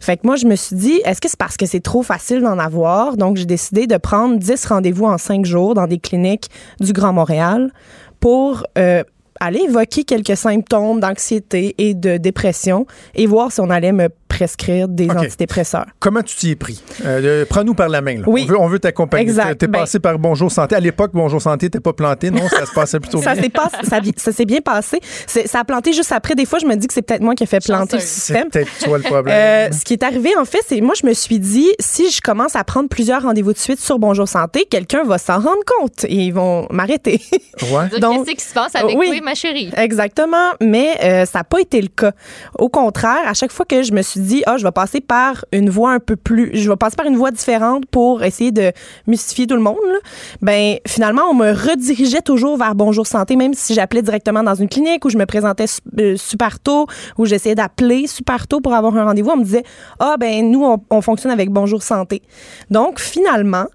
Fait 0.01 0.17
que 0.17 0.23
moi, 0.27 0.37
je 0.37 0.47
me 0.47 0.57
suis 0.57 0.77
dit, 0.77 1.01
est-ce 1.05 1.21
que 1.21 1.29
c'est 1.29 1.39
parce 1.39 1.57
que 1.57 1.67
c'est 1.67 1.81
trop 1.81 2.03
facile 2.03 2.41
d'en 2.43 2.59
avoir? 2.59 3.17
Donc, 3.17 3.37
j'ai 3.37 3.47
décidé 3.47 3.87
de 3.87 3.97
prendre 3.97 4.39
10 4.39 4.67
rendez-vous 4.67 5.07
en 5.07 5.19
5 5.19 5.45
jours 5.45 5.75
dans 5.75 5.87
des 5.87 5.99
cliniques 5.99 6.49
du 6.81 6.93
Grand 6.93 7.13
Montréal 7.13 7.73
pour 8.21 8.65
euh, 8.79 9.03
aller 9.41 9.61
évoquer 9.61 10.05
quelques 10.05 10.37
symptômes 10.37 11.01
d'anxiété 11.01 11.75
et 11.79 11.95
de 11.95 12.17
dépression 12.17 12.87
et 13.15 13.27
voir 13.27 13.51
si 13.51 13.61
on 13.61 13.71
allait 13.71 13.93
me 13.93 14.09
prescrire 14.47 14.89
des 14.89 15.05
OK. 15.09 15.17
antidépresseurs. 15.19 15.87
Comment 16.01 16.23
tu 16.23 16.35
t'y 16.37 16.51
es 16.51 16.57
pris? 16.57 16.83
Euh, 17.05 17.43
de- 17.43 17.45
Prends-nous 17.45 17.75
par 17.75 17.89
la 17.89 18.01
main. 18.01 18.17
là. 18.19 18.25
Oui. 18.27 18.43
On 18.49 18.51
veut, 18.53 18.61
on 18.61 18.67
veut 18.67 18.79
t'accompagner. 18.81 19.23
Exact. 19.23 19.55
T'es 19.59 19.69
Ben- 19.69 19.79
passé 19.81 20.01
par 20.01 20.19
Bonjour 20.19 20.51
Santé. 20.51 20.75
À 20.75 20.81
l'époque, 20.81 21.13
Bonjour 21.15 21.41
Santé 21.41 21.67
n'était 21.67 21.79
pas 21.81 21.93
planté, 21.93 22.31
non? 22.33 22.49
Ça 22.49 22.67
se 22.67 22.73
passait 22.73 22.99
plutôt 22.99 23.23
Ça 23.23 23.35
bien. 23.35 23.43
s'est 23.45 23.49
pas- 23.51 23.71
ça, 24.17 24.33
s'est 24.33 24.45
bien 24.45 24.61
passé. 24.61 24.99
Ça 25.47 25.61
a 25.61 25.65
planté 25.65 25.93
juste 25.93 26.11
après. 26.11 26.35
Des 26.35 26.45
fois, 26.47 26.59
je 26.59 26.67
me 26.67 26.75
dis 26.75 26.89
que 26.89 26.95
c'est 26.95 27.03
peut-être 27.03 27.21
moi 27.23 27.35
qui 27.37 27.45
ai 27.45 27.47
fait 27.47 27.65
planter 27.65 27.97
le 27.97 28.01
Chanceuse. 28.01 28.09
C'est 28.09 28.21
système. 28.33 28.51
peut-être 28.51 28.79
toi 28.85 28.99
le 28.99 29.05
problème. 29.05 29.35
Euh, 29.37 29.73
ce 29.73 29.85
qui 29.85 29.93
est 29.93 30.03
arrivé, 30.03 30.31
en 30.37 30.45
fait, 30.45 30.61
c'est 30.67 30.81
moi, 30.81 30.95
je 31.01 31.07
me 31.07 31.13
suis 31.15 31.39
dit, 31.39 31.69
si 31.79 32.11
je 32.11 32.21
commence 32.21 32.57
à 32.57 32.65
prendre 32.65 32.89
plusieurs 32.89 33.23
rendez-vous 33.23 33.53
de 33.53 33.59
suite 33.59 33.81
sur 33.81 33.99
Bonjour 34.01 34.27
Santé, 34.27 34.67
quelqu'un 34.69 35.05
va 35.05 35.19
s'en 35.19 35.35
rendre 35.39 35.63
compte 35.79 36.05
et 36.05 36.15
ils 36.15 36.33
vont 36.35 36.67
m'arrêter. 36.71 37.21
ouais. 37.63 38.01
Donc- 38.01 38.27
Qu'est-ce 38.27 38.37
qui 38.37 38.45
se 38.45 38.55
passe 38.55 38.75
avec 38.75 38.97
Oui. 38.99 39.07
toi, 39.09 39.21
ma 39.23 39.35
chérie? 39.35 39.71
Exactement, 39.77 40.51
mais 40.61 40.97
euh, 41.05 41.27
ça 41.27 41.39
n'a 41.41 41.45
pas 41.45 41.61
été 41.61 41.81
le 41.81 41.89
cas. 41.89 42.13
Au 42.59 42.69
contraire, 42.69 43.21
à 43.27 43.35
chaque 43.35 43.53
fois 43.53 43.67
que 43.67 43.83
je 43.83 43.93
me 43.93 44.03
suis 44.03 44.21
dit, 44.21 44.32
ah, 44.47 44.57
je 44.57 44.65
vais 44.65 44.73
passer 44.73 45.01
par 45.01 45.45
une 45.53 45.71
voie 45.71 45.93
un 45.93 46.01
peu 46.01 46.17
plus, 46.17 46.51
je 46.55 46.71
vais 46.71 46.77
passer 46.77 46.97
par 46.97 47.07
une 47.07 47.17
voie 47.17 47.31
différente 47.31 47.87
pour 47.87 48.23
essayer 48.23 48.53
de 48.53 48.73
mystifier 49.07 49.47
tout 49.47 49.57
le 49.57 49.63
monde, 49.63 49.77
là, 49.87 49.99
ben 50.41 50.77
finalement, 50.87 51.23
on 51.31 51.35
me 51.35 51.53
redirigeait 51.53 52.23
toujours 52.23 52.57
vers 52.57 52.75
Bonjour 52.75 53.07
Santé, 53.07 53.37
même 53.37 53.55
si 53.55 53.75
j'appelais 53.75 54.03
directement 54.03 54.43
dans 54.43 54.55
une 54.55 54.69
clinique 54.69 55.05
où 55.05 55.11
je 55.11 55.19
me 55.19 55.27
présentais 55.27 55.67
euh, 55.99 56.17
super 56.17 56.59
tôt, 56.61 56.87
où 57.19 57.27
j'essayais 57.27 57.55
d'appeler 57.55 58.07
super 58.07 58.47
tôt 58.47 58.61
pour 58.61 58.75
avoir 58.75 58.97
un 58.97 59.05
rendez-vous. 59.05 59.31
On 59.31 59.37
me 59.37 59.45
disait, 59.45 59.65
ah, 59.99 60.17
ben 60.19 60.51
nous, 60.51 60.65
on 60.91 61.01
fonctionne 61.01 61.33
avec 61.33 61.51
Bonjour 61.51 61.83
Santé. 61.83 62.23
Donc, 62.71 62.99
finalement, 63.01 63.67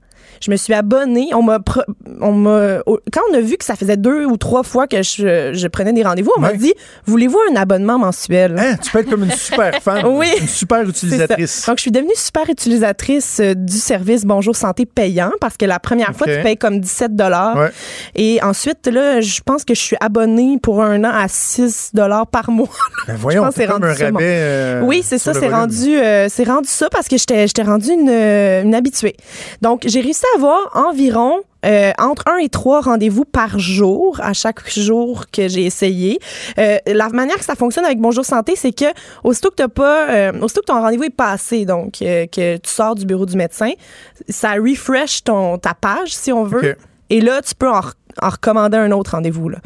je 0.42 0.52
me 0.52 0.56
suis 0.56 0.74
abonnée. 0.74 1.30
On 1.34 1.42
m'a, 1.44 1.60
on 2.22 2.32
m'a, 2.34 2.78
quand 3.12 3.22
on 3.32 3.34
a 3.36 3.42
vu 3.42 3.58
que 3.58 3.66
ça 3.66 3.76
faisait 3.76 3.98
deux 3.98 4.26
ou 4.26 4.38
trois 4.38 4.64
fois 4.64 4.88
que 4.88 5.02
je, 5.04 5.52
je 5.54 5.68
prenais 5.68 5.94
des 5.94 6.04
rendez-vous, 6.04 6.32
on 6.38 6.42
m'a 6.42 6.54
dit, 6.54 6.74
voulez-vous 7.06 7.38
un 7.52 7.56
abonnement 7.56 7.98
mensuel? 8.00 8.56
Hein, 8.58 8.76
tu 8.82 8.92
peux 8.92 9.00
être 9.00 9.10
comme 9.10 9.24
une 9.24 9.32
super 9.32 9.74
fan, 9.82 10.06
Oui. 10.08 10.28
une 10.42 10.48
super 10.48 10.82
utilisatrice. 10.88 11.66
Donc, 11.66 11.78
je 11.78 11.82
suis 11.84 11.92
devenue 11.92 12.12
super 12.16 12.50
utilisatrice 12.50 13.40
euh, 13.42 13.54
du 13.54 13.78
service 13.78 14.26
Bonjour 14.26 14.56
Santé 14.56 14.86
payant 14.86 15.32
parce 15.40 15.58
que 15.58 15.66
la 15.66 15.80
première 15.80 16.14
fois, 16.16 16.28
tu 16.28 16.42
payes 16.42 16.58
comme 16.58 16.80
17 16.80 17.16
dollars. 17.16 17.56
Ouais. 17.58 17.70
Et 18.16 18.40
ensuite, 18.44 18.88
là, 18.88 19.22
je 19.22 19.42
pense 19.46 19.64
que 19.66 19.74
je 19.74 19.80
suis 19.82 19.98
abonnée 20.00 20.58
pour 20.62 20.82
un 20.84 21.04
an 21.04 21.12
à 21.14 21.28
6 21.28 21.92
dollars 21.94 22.28
par 22.28 22.52
mois. 22.52 22.68
Ben 23.08 23.16
voyons, 23.16 23.44
pense 23.46 23.56
c'est 23.56 23.68
un 23.68 23.72
rendu 23.74 23.88
ça, 23.96 24.06
rabais. 24.06 24.18
euh, 24.22 24.82
oui, 24.84 25.02
c'est 25.02 25.18
ça, 25.18 25.34
c'est 25.34 25.40
volume. 25.42 25.56
rendu, 25.56 25.98
euh, 25.98 26.28
c'est 26.30 26.44
rendu 26.44 26.68
ça 26.68 26.90
parce 26.92 27.08
que 27.08 27.16
j'étais, 27.18 27.48
j'étais 27.48 27.62
rendue 27.62 27.92
une, 27.92 28.10
une 28.10 28.76
habituée. 28.76 29.16
Donc, 29.62 29.84
j'ai 29.86 30.02
réussi 30.02 30.24
à 30.27 30.27
avoir 30.36 30.70
environ 30.74 31.42
euh, 31.66 31.92
entre 31.98 32.24
un 32.28 32.38
et 32.38 32.50
trois 32.50 32.82
rendez-vous 32.82 33.26
par 33.26 33.58
jour 33.60 34.20
à 34.22 34.34
chaque 34.34 34.70
jour 34.70 35.26
que 35.32 35.48
j'ai 35.48 35.66
essayé. 35.66 36.20
Euh, 36.60 36.78
la 36.86 37.10
manière 37.10 37.38
que 37.38 37.46
ça 37.46 37.56
fonctionne 37.56 37.84
avec 37.84 38.00
Bonjour 38.00 38.24
Santé, 38.24 38.56
c'est 38.56 38.72
que 38.72 38.86
aussitôt 39.24 39.50
que 39.50 39.56
t'as 39.56 39.68
pas, 39.68 40.10
euh, 40.10 40.40
aussitôt 40.42 40.62
que 40.62 40.68
ton 40.68 40.82
rendez-vous 40.82 41.06
est 41.06 41.10
passé, 41.10 41.66
donc 41.66 41.94
que 41.94 42.58
tu 42.58 42.70
sors 42.70 42.96
du 42.96 43.06
bureau 43.06 43.26
du 43.26 43.36
médecin, 43.36 43.72
ça 44.30 44.54
refresh 44.54 45.24
ton 45.24 45.58
ta 45.58 45.74
page 45.74 46.16
si 46.16 46.32
on 46.32 46.44
veut, 46.44 46.78
et 47.10 47.22
là 47.22 47.42
tu 47.42 47.56
peux 47.56 47.70
en, 47.70 47.82
en 48.22 48.30
recommander 48.30 48.78
un 48.78 48.92
autre 48.92 49.12
rendez-vous 49.12 49.50
là. 49.50 49.58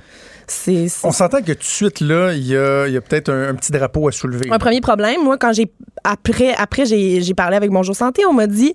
C'est, 0.47 0.87
On 1.03 1.11
s'entend 1.11 1.39
que 1.41 1.51
tout 1.53 1.59
de 1.59 1.63
suite, 1.63 1.99
là, 2.01 2.33
il 2.33 2.45
y 2.45 2.55
a, 2.57 2.87
il 2.87 2.93
y 2.93 2.97
a 2.97 3.01
peut-être 3.01 3.29
un, 3.29 3.49
un 3.49 3.55
petit 3.55 3.71
drapeau 3.71 4.07
à 4.07 4.11
soulever. 4.11 4.49
un 4.51 4.59
premier 4.59 4.81
problème, 4.81 5.23
moi, 5.23 5.37
quand 5.37 5.53
j'ai 5.53 5.71
après, 6.03 6.53
après 6.55 6.85
j'ai, 6.85 7.33
parlé 7.35 7.55
avec 7.55 7.69
Bonjour 7.69 7.95
Santé, 7.95 8.25
on 8.25 8.33
m'a 8.33 8.47
dit 8.47 8.73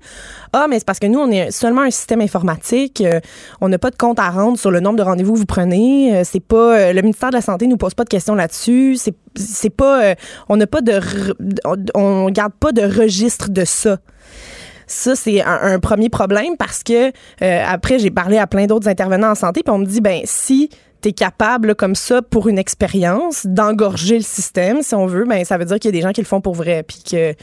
Ah, 0.53 0.67
mais 0.71 0.79
c'est 0.79 0.85
parce 0.85 0.99
que 1.01 1.07
nous, 1.07 1.19
on 1.19 1.31
est 1.31 1.51
seulement 1.51 1.83
un 1.83 1.91
système 1.91 2.21
informatique. 2.21 3.01
euh, 3.05 3.21
on 3.61 3.69
n'a 3.69 3.79
pas 3.79 3.91
de 3.91 3.97
compte 3.97 4.19
à 4.21 4.31
rendre 4.31 4.59
sur 4.59 4.71
le 4.71 4.81
nombre 4.81 4.97
de 4.97 5.03
rendez-vous 5.03 5.33
que 5.35 5.39
vous 5.39 5.47
prenez. 5.47 6.17
euh, 6.17 6.23
c'est 6.25 6.41
pas. 6.41 6.79
euh, 6.79 6.93
le 6.93 7.03
ministère 7.03 7.31
de 7.31 7.35
la 7.37 7.43
Santé 7.43 7.67
nous 7.67 7.77
pose 7.77 7.95
pas 7.95 8.05
de 8.05 8.09
questions 8.09 8.35
là-dessus. 8.35 8.97
C'est, 8.97 9.15
c'est 9.35 9.71
pas. 9.71 10.03
euh, 10.05 10.15
on 10.49 10.57
n'a 10.57 10.67
pas 10.67 10.81
de. 10.81 10.93
re- 10.93 11.35
on, 11.95 12.31
garde 12.31 12.53
pas 12.55 12.73
de 12.73 12.83
registre 12.83 13.51
de 13.51 13.65
ça. 13.65 13.99
Ça, 14.87 15.17
c'est 15.17 15.43
un, 15.43 15.59
un 15.63 15.79
premier 15.81 16.09
problème 16.11 16.57
parce 16.57 16.85
que 16.85 17.09
euh, 17.09 17.65
après, 17.67 17.99
j'ai 17.99 18.11
parlé 18.13 18.39
à 18.39 18.47
plein 18.47 18.67
d'autres 18.67 18.87
intervenants 18.89 19.31
en 19.31 19.35
santé, 19.35 19.63
puis 19.65 19.73
on 19.75 19.79
me 19.79 19.85
dit, 19.87 20.01
ben 20.01 20.21
si 20.25 20.71
capable, 21.13 21.75
comme 21.75 21.95
ça, 21.95 22.23
pour 22.23 22.49
une 22.49 22.59
expérience, 22.59 23.47
d'engorger 23.47 24.17
le 24.17 24.25
système, 24.25 24.83
si 24.83 24.95
on 24.95 25.07
veut, 25.07 25.25
ben 25.25 25.45
ça 25.45 25.59
veut 25.59 25.65
dire 25.65 25.79
qu'il 25.79 25.89
y 25.89 25.95
a 25.97 25.99
des 25.99 26.03
gens 26.03 26.13
qui 26.13 26.21
le 26.21 26.27
font 26.27 26.41
pour 26.41 26.55
vrai, 26.55 26.83
puis 26.83 27.03
que 27.09 27.35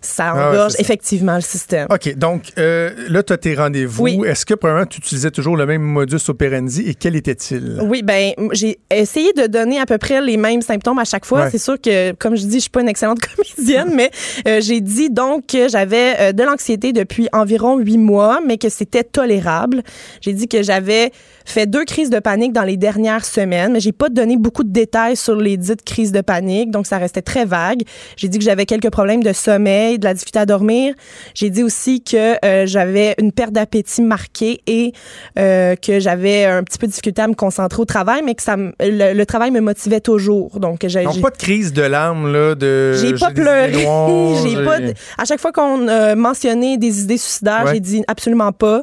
ça 0.00 0.32
Ah 0.34 0.34
ouais, 0.34 0.56
engorge 0.56 0.74
effectivement 0.78 1.34
le 1.34 1.40
système. 1.40 1.86
OK, 1.90 2.14
donc 2.16 2.52
euh, 2.58 2.90
là, 3.08 3.22
tu 3.22 3.32
as 3.32 3.38
tes 3.38 3.54
rendez-vous. 3.54 4.02
Oui. 4.02 4.20
Est-ce 4.26 4.46
que, 4.46 4.54
premièrement, 4.54 4.86
tu 4.86 4.98
utilisais 4.98 5.30
toujours 5.30 5.56
le 5.56 5.66
même 5.66 5.82
modus 5.82 6.28
operandi 6.28 6.82
et 6.88 6.94
quel 6.94 7.16
était-il? 7.16 7.80
Oui, 7.82 8.02
ben 8.02 8.32
j'ai 8.52 8.78
essayé 8.90 9.32
de 9.32 9.46
donner 9.46 9.80
à 9.80 9.86
peu 9.86 9.98
près 9.98 10.20
les 10.20 10.36
mêmes 10.36 10.62
symptômes 10.62 10.98
à 10.98 11.04
chaque 11.04 11.24
fois. 11.24 11.44
Ouais. 11.44 11.50
C'est 11.50 11.58
sûr 11.58 11.80
que, 11.80 12.12
comme 12.12 12.36
je 12.36 12.44
dis, 12.44 12.56
je 12.56 12.62
suis 12.62 12.70
pas 12.70 12.80
une 12.80 12.88
excellente 12.88 13.20
comédienne, 13.56 13.92
mais 13.94 14.10
euh, 14.46 14.60
j'ai 14.60 14.80
dit 14.80 15.10
donc 15.10 15.46
que 15.46 15.68
j'avais 15.68 16.14
euh, 16.20 16.32
de 16.32 16.42
l'anxiété 16.42 16.92
depuis 16.92 17.28
environ 17.32 17.78
huit 17.78 17.98
mois, 17.98 18.40
mais 18.44 18.58
que 18.58 18.68
c'était 18.68 19.04
tolérable. 19.04 19.82
J'ai 20.20 20.32
dit 20.32 20.48
que 20.48 20.62
j'avais 20.62 21.12
fait 21.44 21.66
deux 21.66 21.84
crises 21.84 22.10
de 22.10 22.18
panique 22.18 22.52
dans 22.52 22.62
les 22.62 22.76
dernières 22.76 23.24
semaines, 23.24 23.72
mais 23.72 23.80
j'ai 23.80 23.92
pas 23.92 24.08
donné 24.10 24.36
beaucoup 24.36 24.64
de 24.64 24.72
détails 24.72 25.16
sur 25.16 25.36
les 25.36 25.56
dites 25.56 25.82
crises 25.82 26.12
de 26.12 26.20
panique, 26.20 26.70
donc 26.70 26.86
ça 26.86 26.98
restait 26.98 27.22
très 27.22 27.44
vague. 27.44 27.82
J'ai 28.16 28.28
dit 28.28 28.38
que 28.38 28.44
j'avais 28.44 28.66
quelques 28.66 28.90
problèmes 28.90 29.22
de 29.22 29.32
sommeil, 29.32 29.87
de 29.96 30.04
la 30.04 30.12
difficulté 30.12 30.38
à 30.40 30.44
dormir. 30.46 30.94
J'ai 31.34 31.48
dit 31.48 31.62
aussi 31.62 32.02
que 32.02 32.34
euh, 32.44 32.66
j'avais 32.66 33.14
une 33.18 33.32
perte 33.32 33.52
d'appétit 33.52 34.02
marquée 34.02 34.60
et 34.66 34.92
euh, 35.38 35.74
que 35.76 36.00
j'avais 36.00 36.44
un 36.44 36.62
petit 36.64 36.76
peu 36.78 36.86
de 36.86 36.90
difficulté 36.90 37.22
à 37.22 37.28
me 37.28 37.34
concentrer 37.34 37.80
au 37.80 37.84
travail, 37.86 38.20
mais 38.24 38.34
que 38.34 38.42
ça, 38.42 38.56
me- 38.56 38.72
le, 38.80 39.14
le 39.14 39.26
travail 39.26 39.50
me 39.50 39.60
motivait 39.60 40.00
toujours. 40.00 40.58
Donc, 40.60 40.84
j'ai 40.86 41.04
pas 41.04 41.30
de 41.30 41.36
crise 41.38 41.72
de 41.72 41.82
larmes, 41.82 42.30
là, 42.32 42.54
de. 42.54 42.92
j'ai 42.94 43.14
pas 43.14 43.30
pleuré. 43.30 43.72
j'ai 44.42 44.64
pas. 44.64 44.80
de- 44.80 44.92
À 45.16 45.24
chaque 45.24 45.40
fois 45.40 45.52
qu'on 45.52 45.88
a 45.88 46.14
mentionné 46.14 46.76
des 46.76 47.02
idées 47.02 47.16
suicidaires, 47.18 47.62
Ouais. 47.64 47.74
j'ai 47.74 47.80
dit 47.80 48.02
absolument 48.08 48.52
pas. 48.52 48.82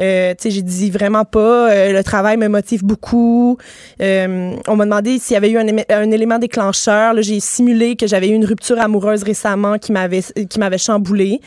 Euh, 0.00 0.30
tu 0.30 0.44
sais, 0.44 0.50
j'ai 0.50 0.62
dit 0.62 0.90
vraiment 0.90 1.24
pas. 1.24 1.90
Le 1.92 2.02
travail 2.02 2.36
me 2.36 2.48
motive 2.48 2.84
beaucoup. 2.84 3.58
On 4.00 4.76
m'a 4.76 4.84
demandé 4.84 5.18
s'il 5.18 5.34
y 5.34 5.36
avait 5.36 5.50
eu 5.50 5.58
un, 5.58 5.66
éme- 5.66 5.84
un 5.88 6.10
élément 6.10 6.38
déclencheur. 6.38 7.14
J'ai 7.22 7.40
simulé 7.40 7.96
que 7.96 8.06
j'avais 8.06 8.28
eu 8.28 8.32
une 8.34 8.44
rupture 8.44 8.78
amoureuse 8.80 9.22
récemment 9.22 9.78
qui 9.78 9.92
m'avait 9.92 10.22
qui 10.48 10.58
m'avait 10.58 10.78
chamboulé. 10.78 11.40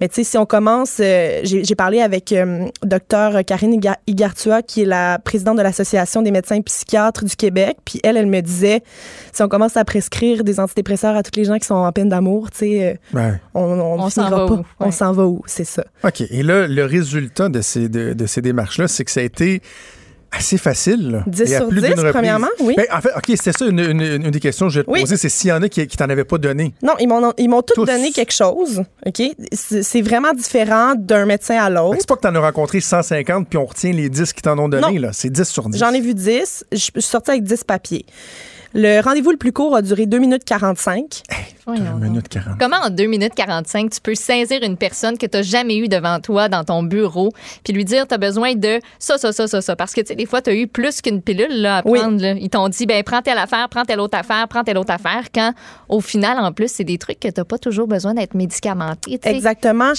Mais 0.00 0.08
tu 0.08 0.16
sais, 0.16 0.24
si 0.24 0.38
on 0.38 0.46
commence, 0.46 0.98
euh, 1.00 1.40
j'ai 1.44 1.74
parlé 1.74 2.00
avec 2.00 2.32
euh, 2.32 2.66
docteur 2.82 3.44
Karine 3.44 3.72
Iga- 3.80 3.98
Igartua, 4.06 4.62
qui 4.62 4.82
est 4.82 4.86
la 4.86 5.18
présidente 5.18 5.56
de 5.58 5.62
l'association 5.62 6.22
des 6.22 6.30
médecins 6.30 6.60
psychiatres 6.62 7.24
du 7.24 7.36
Québec. 7.36 7.76
Puis 7.84 8.00
elle, 8.02 8.16
elle 8.16 8.26
me 8.26 8.40
disait, 8.40 8.82
si 9.32 9.42
on 9.42 9.48
commence 9.48 9.76
à 9.76 9.84
prescrire 9.84 10.44
des 10.44 10.60
antidépresseurs 10.60 11.16
à 11.16 11.22
toutes 11.22 11.36
les 11.36 11.44
gens 11.44 11.58
qui 11.58 11.66
sont 11.66 11.74
en 11.74 11.92
peine 11.92 12.08
d'amour, 12.08 12.50
tu 12.50 12.58
sais, 12.58 12.98
euh, 13.14 13.18
Ouais. 13.18 13.40
on, 13.54 13.62
on, 13.62 14.00
On 14.00 14.10
s'en 14.10 14.28
va 14.30 14.36
pas. 14.46 14.52
où? 14.52 14.64
On 14.80 14.86
Ouais. 14.86 14.92
s'en 14.92 15.12
va 15.12 15.26
où, 15.26 15.42
c'est 15.46 15.64
ça. 15.64 15.84
OK. 16.04 16.20
Et 16.22 16.42
là, 16.42 16.66
le 16.66 16.84
résultat 16.84 17.48
de 17.48 17.60
ces, 17.60 17.88
de, 17.88 18.12
de 18.12 18.26
ces 18.26 18.42
démarches-là, 18.42 18.88
c'est 18.88 19.04
que 19.04 19.10
ça 19.10 19.20
a 19.20 19.22
été 19.24 19.62
assez 20.32 20.58
facile. 20.58 21.10
là. 21.10 21.24
10 21.26 21.40
Et 21.50 21.54
à 21.54 21.58
sur 21.58 21.68
plus 21.68 21.80
10, 21.80 21.86
d'une 21.88 21.94
reprise. 21.98 22.12
premièrement, 22.12 22.48
oui. 22.60 22.74
Ben, 22.76 22.86
en 22.92 23.00
fait, 23.00 23.10
OK, 23.16 23.24
c'était 23.28 23.52
ça 23.52 23.64
une, 23.66 23.78
une- 23.80 24.00
une 24.24 24.30
des 24.30 24.40
questions 24.40 24.66
que 24.66 24.72
je 24.72 24.80
vais 24.80 24.84
te 24.84 24.90
Oui. 24.90 25.00
poser, 25.00 25.16
c'est 25.16 25.28
s'il 25.28 25.48
y 25.50 25.52
en 25.52 25.62
a 25.62 25.68
qui, 25.68 25.86
qui 25.86 25.96
t'en 25.96 26.08
avaient 26.10 26.24
pas 26.24 26.38
donné. 26.38 26.74
Non, 26.82 26.92
ils 27.00 27.06
m'ont 27.08 27.32
ils 27.38 27.48
m'ont 27.48 27.62
tous 27.62 27.74
Tous. 27.74 27.84
donné 27.86 28.12
quelque 28.12 28.32
chose, 28.32 28.82
OK? 29.06 29.22
C'est 29.52 30.02
vraiment 30.02 30.32
différent 30.34 30.94
d'un 30.96 31.24
médecin 31.26 31.56
à 31.56 31.70
l'autre. 31.70 31.96
C'est 32.00 32.08
pas 32.08 32.16
que 32.16 32.20
t'en 32.22 32.34
as 32.34 32.40
rencontré 32.40 32.80
150 32.80 33.48
puis 33.48 33.58
on 33.58 33.64
retient 33.66 33.92
les 33.92 34.08
10 34.08 34.32
qui 34.32 34.42
t'en 34.42 34.58
ont 34.58 34.68
donné, 34.68 34.94
Non. 34.94 35.00
là. 35.00 35.10
C'est 35.12 35.30
10 35.30 35.44
sur 35.48 35.68
10. 35.68 35.78
J'en 35.78 35.92
ai 35.92 36.00
vu 36.00 36.14
10. 36.14 36.64
Je 36.72 36.76
suis 36.76 36.92
sortie 37.00 37.30
avec 37.30 37.42
10 37.44 37.64
papiers. 37.64 38.04
Le 38.78 39.00
rendez-vous 39.00 39.30
le 39.30 39.38
plus 39.38 39.54
court 39.54 39.74
a 39.74 39.80
duré 39.80 40.04
2 40.04 40.18
minutes 40.18 40.44
45. 40.44 41.22
Voyons 41.64 41.82
1 41.82 41.90
donc. 41.92 42.00
minute 42.02 42.28
40. 42.28 42.58
Comment 42.60 42.76
en 42.84 42.90
2 42.90 43.06
minutes 43.06 43.34
45, 43.34 43.90
tu 43.90 44.00
peux 44.02 44.14
saisir 44.14 44.62
une 44.62 44.76
personne 44.76 45.16
que 45.16 45.24
tu 45.24 45.34
n'as 45.38 45.42
jamais 45.42 45.78
eue 45.78 45.88
devant 45.88 46.20
toi 46.20 46.50
dans 46.50 46.62
ton 46.62 46.82
bureau, 46.82 47.32
puis 47.64 47.72
lui 47.72 47.86
dire 47.86 48.06
tu 48.06 48.12
as 48.14 48.18
besoin 48.18 48.54
de 48.54 48.78
ça, 48.98 49.16
ça, 49.16 49.32
ça, 49.32 49.46
ça, 49.48 49.62
ça? 49.62 49.76
Parce 49.76 49.94
que, 49.94 50.02
tu 50.02 50.08
sais, 50.08 50.14
des 50.14 50.26
fois, 50.26 50.42
tu 50.42 50.50
as 50.50 50.54
eu 50.54 50.66
plus 50.66 51.00
qu'une 51.00 51.22
pilule 51.22 51.62
là, 51.62 51.78
à 51.78 51.82
Oui. 51.88 51.98
prendre. 51.98 52.20
là. 52.20 52.32
Ils 52.32 52.50
t'ont 52.50 52.68
dit, 52.68 52.84
ben 52.84 53.02
prends 53.02 53.22
telle 53.22 53.38
affaire, 53.38 53.66
prends 53.70 53.84
telle 53.84 53.98
autre 53.98 54.18
affaire, 54.18 54.46
prends 54.46 54.62
telle 54.62 54.76
autre 54.76 54.92
affaire, 54.92 55.22
quand 55.34 55.54
au 55.88 56.02
final, 56.02 56.38
en 56.38 56.52
plus, 56.52 56.70
c'est 56.70 56.84
des 56.84 56.98
trucs 56.98 57.18
que 57.18 57.28
tu 57.28 57.40
n'as 57.40 57.44
pas 57.44 57.58
toujours 57.58 57.86
besoin 57.88 58.12
d'être 58.12 58.34
médicamenté. 58.34 59.18
Exactement. 59.24 59.92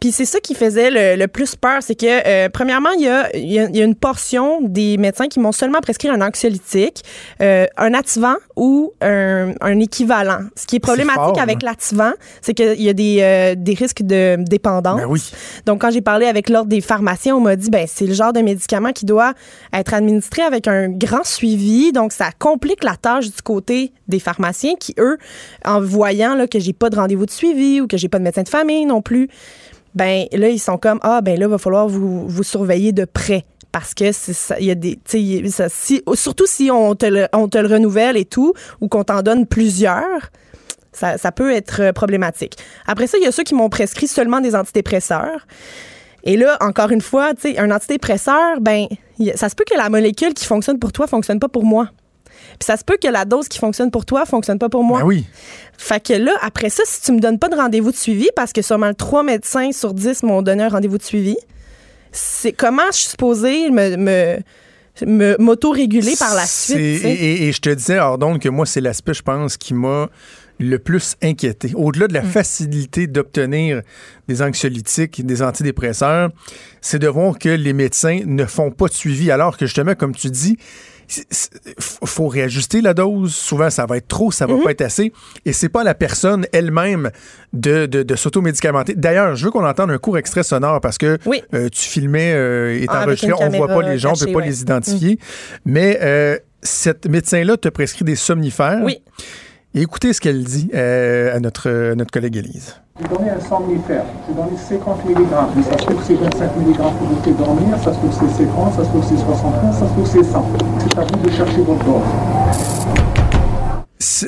Puis 0.00 0.12
c'est 0.12 0.24
ça 0.24 0.40
qui 0.40 0.54
faisait 0.54 0.90
le, 0.90 1.20
le 1.20 1.28
plus 1.28 1.56
peur, 1.56 1.82
c'est 1.82 1.94
que 1.94 2.06
euh, 2.26 2.48
premièrement, 2.48 2.90
il 2.90 3.02
y 3.04 3.08
a, 3.08 3.36
y 3.36 3.58
a- 3.58 3.68
il 3.68 3.76
y 3.76 3.82
a 3.82 3.84
une 3.84 3.94
portion 3.94 4.60
des 4.62 4.96
médecins 4.96 5.28
qui 5.28 5.40
m'ont 5.40 5.52
seulement 5.52 5.80
prescrit 5.80 6.08
un 6.08 6.20
anxiolytique, 6.22 7.02
euh, 7.42 7.66
un 7.76 7.92
activant 7.94 8.34
ou 8.56 8.92
un, 9.02 9.52
un 9.60 9.78
équivalent. 9.78 10.40
Ce 10.56 10.66
qui 10.66 10.76
est 10.76 10.80
problématique 10.80 11.20
fort, 11.22 11.38
avec 11.40 11.56
hein. 11.56 11.66
l'activant, 11.66 12.12
c'est 12.40 12.54
qu'il 12.54 12.80
y 12.82 12.88
a 12.88 12.92
des, 12.92 13.18
euh, 13.20 13.54
des 13.56 13.74
risques 13.74 14.02
de 14.02 14.36
dépendance. 14.38 15.00
Ben 15.00 15.06
oui. 15.06 15.22
Donc, 15.66 15.82
quand 15.82 15.90
j'ai 15.90 16.00
parlé 16.00 16.26
avec 16.26 16.48
l'ordre 16.48 16.68
des 16.70 16.80
pharmaciens, 16.80 17.36
on 17.36 17.40
m'a 17.40 17.56
dit, 17.56 17.70
ben, 17.70 17.86
c'est 17.86 18.06
le 18.06 18.14
genre 18.14 18.32
de 18.32 18.40
médicament 18.40 18.92
qui 18.92 19.04
doit 19.04 19.34
être 19.72 19.92
administré 19.94 20.42
avec 20.42 20.66
un 20.66 20.88
grand 20.88 21.24
suivi. 21.24 21.92
Donc, 21.92 22.12
ça 22.12 22.30
complique 22.38 22.84
la 22.84 22.96
tâche 22.96 23.26
du 23.26 23.42
côté 23.42 23.92
des 24.08 24.18
pharmaciens 24.18 24.74
qui, 24.80 24.94
eux, 24.98 25.18
en 25.64 25.80
voyant 25.80 26.34
là, 26.34 26.46
que 26.46 26.58
j'ai 26.58 26.72
pas 26.72 26.90
de 26.90 26.96
rendez-vous 26.96 27.26
de 27.26 27.30
suivi 27.30 27.80
ou 27.80 27.86
que 27.86 27.96
j'ai 27.96 28.08
pas 28.08 28.18
de 28.18 28.24
médecin 28.24 28.42
de 28.42 28.48
famille 28.48 28.86
non 28.86 29.02
plus, 29.02 29.28
ben, 29.94 30.26
là, 30.32 30.48
ils 30.48 30.58
sont 30.58 30.78
comme, 30.78 30.98
ah, 31.02 31.20
ben, 31.20 31.38
là, 31.38 31.48
va 31.48 31.58
falloir 31.58 31.88
vous, 31.88 32.28
vous 32.28 32.42
surveiller 32.42 32.92
de 32.92 33.04
près. 33.04 33.44
Parce 33.72 33.94
que 33.94 34.10
ça, 34.10 34.58
il 34.58 34.66
y 34.66 34.70
a 34.70 34.74
des, 34.74 34.98
il 35.14 35.52
ça- 35.52 35.68
si, 35.68 36.02
surtout 36.14 36.46
si 36.46 36.70
on 36.72 36.94
te, 36.96 37.06
le, 37.06 37.28
on 37.32 37.46
te 37.48 37.56
le 37.58 37.68
renouvelle 37.68 38.16
et 38.16 38.24
tout, 38.24 38.52
ou 38.80 38.88
qu'on 38.88 39.04
t'en 39.04 39.22
donne 39.22 39.46
plusieurs, 39.46 40.30
ça, 40.92 41.18
ça 41.18 41.30
peut 41.30 41.52
être 41.52 41.80
euh, 41.80 41.92
problématique. 41.92 42.56
Après 42.86 43.06
ça, 43.06 43.16
il 43.18 43.24
y 43.24 43.28
a 43.28 43.32
ceux 43.32 43.44
qui 43.44 43.54
m'ont 43.54 43.68
prescrit 43.68 44.08
seulement 44.08 44.40
des 44.40 44.56
antidépresseurs. 44.56 45.46
Et 46.24 46.36
là, 46.36 46.56
encore 46.60 46.90
une 46.90 47.00
fois, 47.00 47.30
un 47.58 47.70
antidépresseur, 47.70 48.60
ben, 48.60 48.86
il 49.18 49.32
ça 49.36 49.48
se 49.48 49.54
peut 49.54 49.64
que 49.70 49.76
la 49.76 49.88
molécule 49.88 50.34
qui 50.34 50.46
fonctionne 50.46 50.78
pour 50.78 50.90
toi 50.92 51.06
fonctionne 51.06 51.38
pas 51.38 51.48
pour 51.48 51.64
moi. 51.64 51.90
Puis 52.60 52.66
ça 52.66 52.76
se 52.76 52.84
peut 52.84 52.98
que 53.02 53.08
la 53.08 53.24
dose 53.24 53.48
qui 53.48 53.58
fonctionne 53.58 53.90
pour 53.90 54.04
toi 54.04 54.26
fonctionne 54.26 54.58
pas 54.58 54.68
pour 54.68 54.84
moi. 54.84 55.00
Ben 55.00 55.06
oui. 55.06 55.24
Fait 55.78 55.98
que 55.98 56.12
là, 56.12 56.32
après 56.42 56.68
ça, 56.68 56.82
si 56.84 57.00
tu 57.00 57.12
me 57.12 57.18
donnes 57.18 57.38
pas 57.38 57.48
de 57.48 57.56
rendez-vous 57.56 57.90
de 57.90 57.96
suivi, 57.96 58.28
parce 58.36 58.52
que 58.52 58.60
seulement 58.60 58.92
trois 58.92 59.22
médecins 59.22 59.72
sur 59.72 59.94
10 59.94 60.24
m'ont 60.24 60.42
donné 60.42 60.64
un 60.64 60.68
rendez-vous 60.68 60.98
de 60.98 61.02
suivi, 61.02 61.38
c'est 62.12 62.52
comment 62.52 62.82
je 62.92 62.98
suis 62.98 63.08
supposée 63.08 63.70
me, 63.70 63.96
me, 65.06 65.36
m'auto-réguler 65.38 66.14
par 66.18 66.34
la 66.34 66.44
suite. 66.44 66.76
Et, 66.76 67.50
je 67.50 67.60
te 67.62 67.70
disais, 67.70 67.94
alors 67.94 68.18
donc, 68.18 68.42
que 68.42 68.50
moi, 68.50 68.66
c'est 68.66 68.82
l'aspect, 68.82 69.14
je 69.14 69.22
pense, 69.22 69.56
qui 69.56 69.72
m'a 69.72 70.10
le 70.58 70.78
plus 70.78 71.16
inquiété. 71.22 71.72
Au-delà 71.74 72.08
de 72.08 72.12
la 72.12 72.22
facilité 72.22 73.06
d'obtenir 73.06 73.80
des 74.28 74.42
anxiolytiques, 74.42 75.24
des 75.24 75.40
antidépresseurs, 75.40 76.28
c'est 76.82 76.98
de 76.98 77.08
voir 77.08 77.38
que 77.38 77.48
les 77.48 77.72
médecins 77.72 78.20
ne 78.26 78.44
font 78.44 78.70
pas 78.70 78.88
de 78.88 78.92
suivi, 78.92 79.30
alors 79.30 79.56
que 79.56 79.64
justement, 79.64 79.94
comme 79.94 80.14
tu 80.14 80.28
dis, 80.28 80.58
faut 81.80 82.28
réajuster 82.28 82.80
la 82.80 82.94
dose. 82.94 83.34
Souvent, 83.34 83.70
ça 83.70 83.86
va 83.86 83.96
être 83.96 84.08
trop, 84.08 84.30
ça 84.30 84.46
va 84.46 84.54
Mm-hmm. 84.54 84.62
pas 84.64 84.70
être 84.72 84.80
assez. 84.82 85.12
Et 85.44 85.52
c'est 85.52 85.68
pas 85.68 85.80
à 85.82 85.84
la 85.84 85.94
personne 85.94 86.46
elle-même 86.52 87.10
de, 87.52 87.86
de, 87.86 88.02
de 88.02 88.16
s'automédicamenter. 88.16 88.94
D'ailleurs, 88.94 89.36
je 89.36 89.44
veux 89.44 89.50
qu'on 89.50 89.64
entende 89.66 89.90
un 89.90 89.98
court 89.98 90.18
extrait 90.18 90.42
sonore 90.42 90.80
parce 90.80 90.98
que 90.98 91.18
Oui. 91.26 91.42
euh, 91.54 91.68
tu 91.70 91.88
filmais 91.88 92.32
euh, 92.34 92.78
et 92.80 92.86
Ah, 92.88 93.00
t'enregistrais. 93.04 93.28
une 93.46 93.54
On 93.54 93.58
voit 93.58 93.68
pas 93.68 93.82
les 93.82 93.98
gens, 93.98 94.10
on 94.10 94.12
peut 94.14 94.18
cachée, 94.20 94.32
pas 94.32 94.38
ouais. 94.40 94.46
les 94.46 94.62
identifier. 94.62 95.18
Mais 95.64 95.98
euh, 96.02 96.38
cette 96.62 97.06
médecin-là 97.06 97.56
te 97.56 97.68
prescrit 97.68 98.04
des 98.04 98.16
somnifères. 98.16 98.80
Oui. 98.82 98.98
Et 99.74 99.82
écoutez 99.82 100.12
ce 100.12 100.20
qu'elle 100.20 100.42
dit 100.44 100.68
euh, 100.74 101.34
à 101.36 101.38
notre, 101.40 101.68
euh, 101.70 101.94
notre 101.94 102.10
collègue 102.10 102.36
Élise. 102.36 102.74
J'ai 103.00 103.08
donné 103.16 103.30
un 103.30 103.40
somnifère, 103.40 104.04
j'ai 104.28 104.34
donné 104.34 104.56
50 104.58 105.04
mg, 105.06 105.26
mais 105.56 105.62
ça 105.62 105.72
se 105.72 105.84
trouve 105.84 105.96
que 105.96 106.02
c'est 106.04 106.14
25 106.16 106.50
mg 106.58 106.76
pour 106.76 107.08
vous 107.08 107.22
faire 107.22 107.34
dormir, 107.34 107.78
ça 107.78 107.94
se 107.94 107.98
trouve 107.98 108.10
que 108.10 108.26
c'est 108.28 108.44
50, 108.44 108.74
ça 108.74 108.84
se 108.84 108.88
trouve 108.90 109.00
que 109.00 109.06
c'est 109.06 109.24
75, 109.24 109.74
ça 109.74 109.80
se 109.80 109.84
trouve 109.92 110.02
que 110.02 110.10
c'est 110.10 110.22
100. 110.22 110.44
C'est 110.80 110.98
à 110.98 111.02
vous 111.04 111.16
de 111.24 111.30
chercher 111.30 111.62
votre 111.62 111.84
dose. 111.84 113.19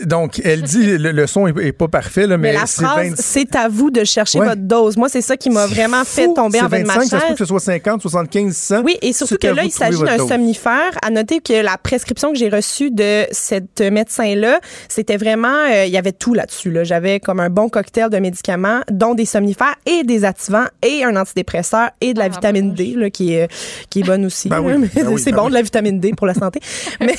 Donc, 0.05 0.41
elle 0.45 0.63
dit, 0.63 0.99
le, 0.99 1.13
le 1.13 1.27
son 1.27 1.47
est, 1.47 1.57
est 1.67 1.73
pas 1.73 1.89
parfait, 1.89 2.27
là, 2.27 2.37
mais, 2.37 2.53
Mais 2.53 2.59
la 2.59 2.67
c'est 2.67 2.83
phrase, 2.85 3.09
20 3.09 3.15
c'est 3.17 3.57
à 3.57 3.69
vous 3.69 3.91
de 3.91 4.05
chercher 4.05 4.39
Ouais. 4.39 4.47
votre 4.49 4.61
dose. 4.61 4.97
Moi, 4.97 5.09
c'est 5.09 5.23
ça 5.23 5.37
qui 5.37 5.49
m'a 5.51 5.67
C'est 5.67 5.75
vraiment 5.75 6.05
fait 6.05 6.25
fou. 6.27 6.35
tomber 6.35 6.61
en 6.61 6.65
bas 6.69 6.77
C'est 6.77 6.83
de 6.83 6.87
ma 6.89 6.95
25, 6.95 7.09
ça 7.09 7.17
se 7.17 7.21
peut 7.23 7.27
chaise. 7.29 7.33
que 7.33 7.39
ce 7.39 7.45
soit 7.47 7.61
50, 7.61 8.03
75, 8.03 8.55
100. 8.57 8.83
Oui, 8.83 8.99
et 9.01 9.13
surtout 9.13 9.37
que 9.41 9.47
là, 9.47 9.65
il 9.65 9.71
s'agit 9.71 9.99
d'un 10.03 10.17
dose. 10.19 10.29
somnifère. 10.29 10.91
À 11.03 11.11
noter 11.11 11.41
que 11.41 11.63
la 11.63 11.79
prescription 11.79 12.33
que 12.33 12.39
j'ai 12.39 12.49
reçue 12.51 12.91
de 12.91 13.25
cette 13.31 13.81
médecin-là, 13.81 14.61
c'était 14.89 15.17
vraiment, 15.17 15.49
euh, 15.71 15.85
il 15.87 15.93
y 15.93 15.97
avait 15.97 16.13
tout 16.13 16.35
là-dessus. 16.35 16.71
Là. 16.71 16.85
J'avais 16.85 17.19
comme 17.21 17.41
un 17.41 17.49
bon 17.51 17.69
cocktail 17.71 18.11
de 18.11 18.19
médicaments, 18.19 18.81
dont 18.91 19.15
des 19.15 19.25
somnifères 19.27 19.77
et 19.87 20.03
des 20.05 20.25
activants 20.25 20.67
et 20.83 21.05
un 21.05 21.17
antidépresseur 21.17 21.91
et 22.01 22.13
de 22.15 22.19
la 22.19 22.27
Ah, 22.27 22.29
vitamine 22.29 22.75
D, 22.75 22.95
là, 22.97 23.09
qui 23.11 23.33
est, 23.35 23.49
qui 23.89 24.01
est 24.01 24.05
bonne 24.05 24.27
aussi. 24.27 24.49
Ben 24.49 24.61
oui, 24.61 24.73
ben 24.95 25.07
oui, 25.09 25.21
c'est 25.23 25.31
ben 25.31 25.37
bon 25.39 25.45
oui. 25.45 25.49
de 25.51 25.55
la 25.55 25.63
vitamine 25.63 25.99
D 25.99 26.13
pour 26.17 26.27
la 26.27 26.35
santé. 26.35 26.61
mais, 27.01 27.15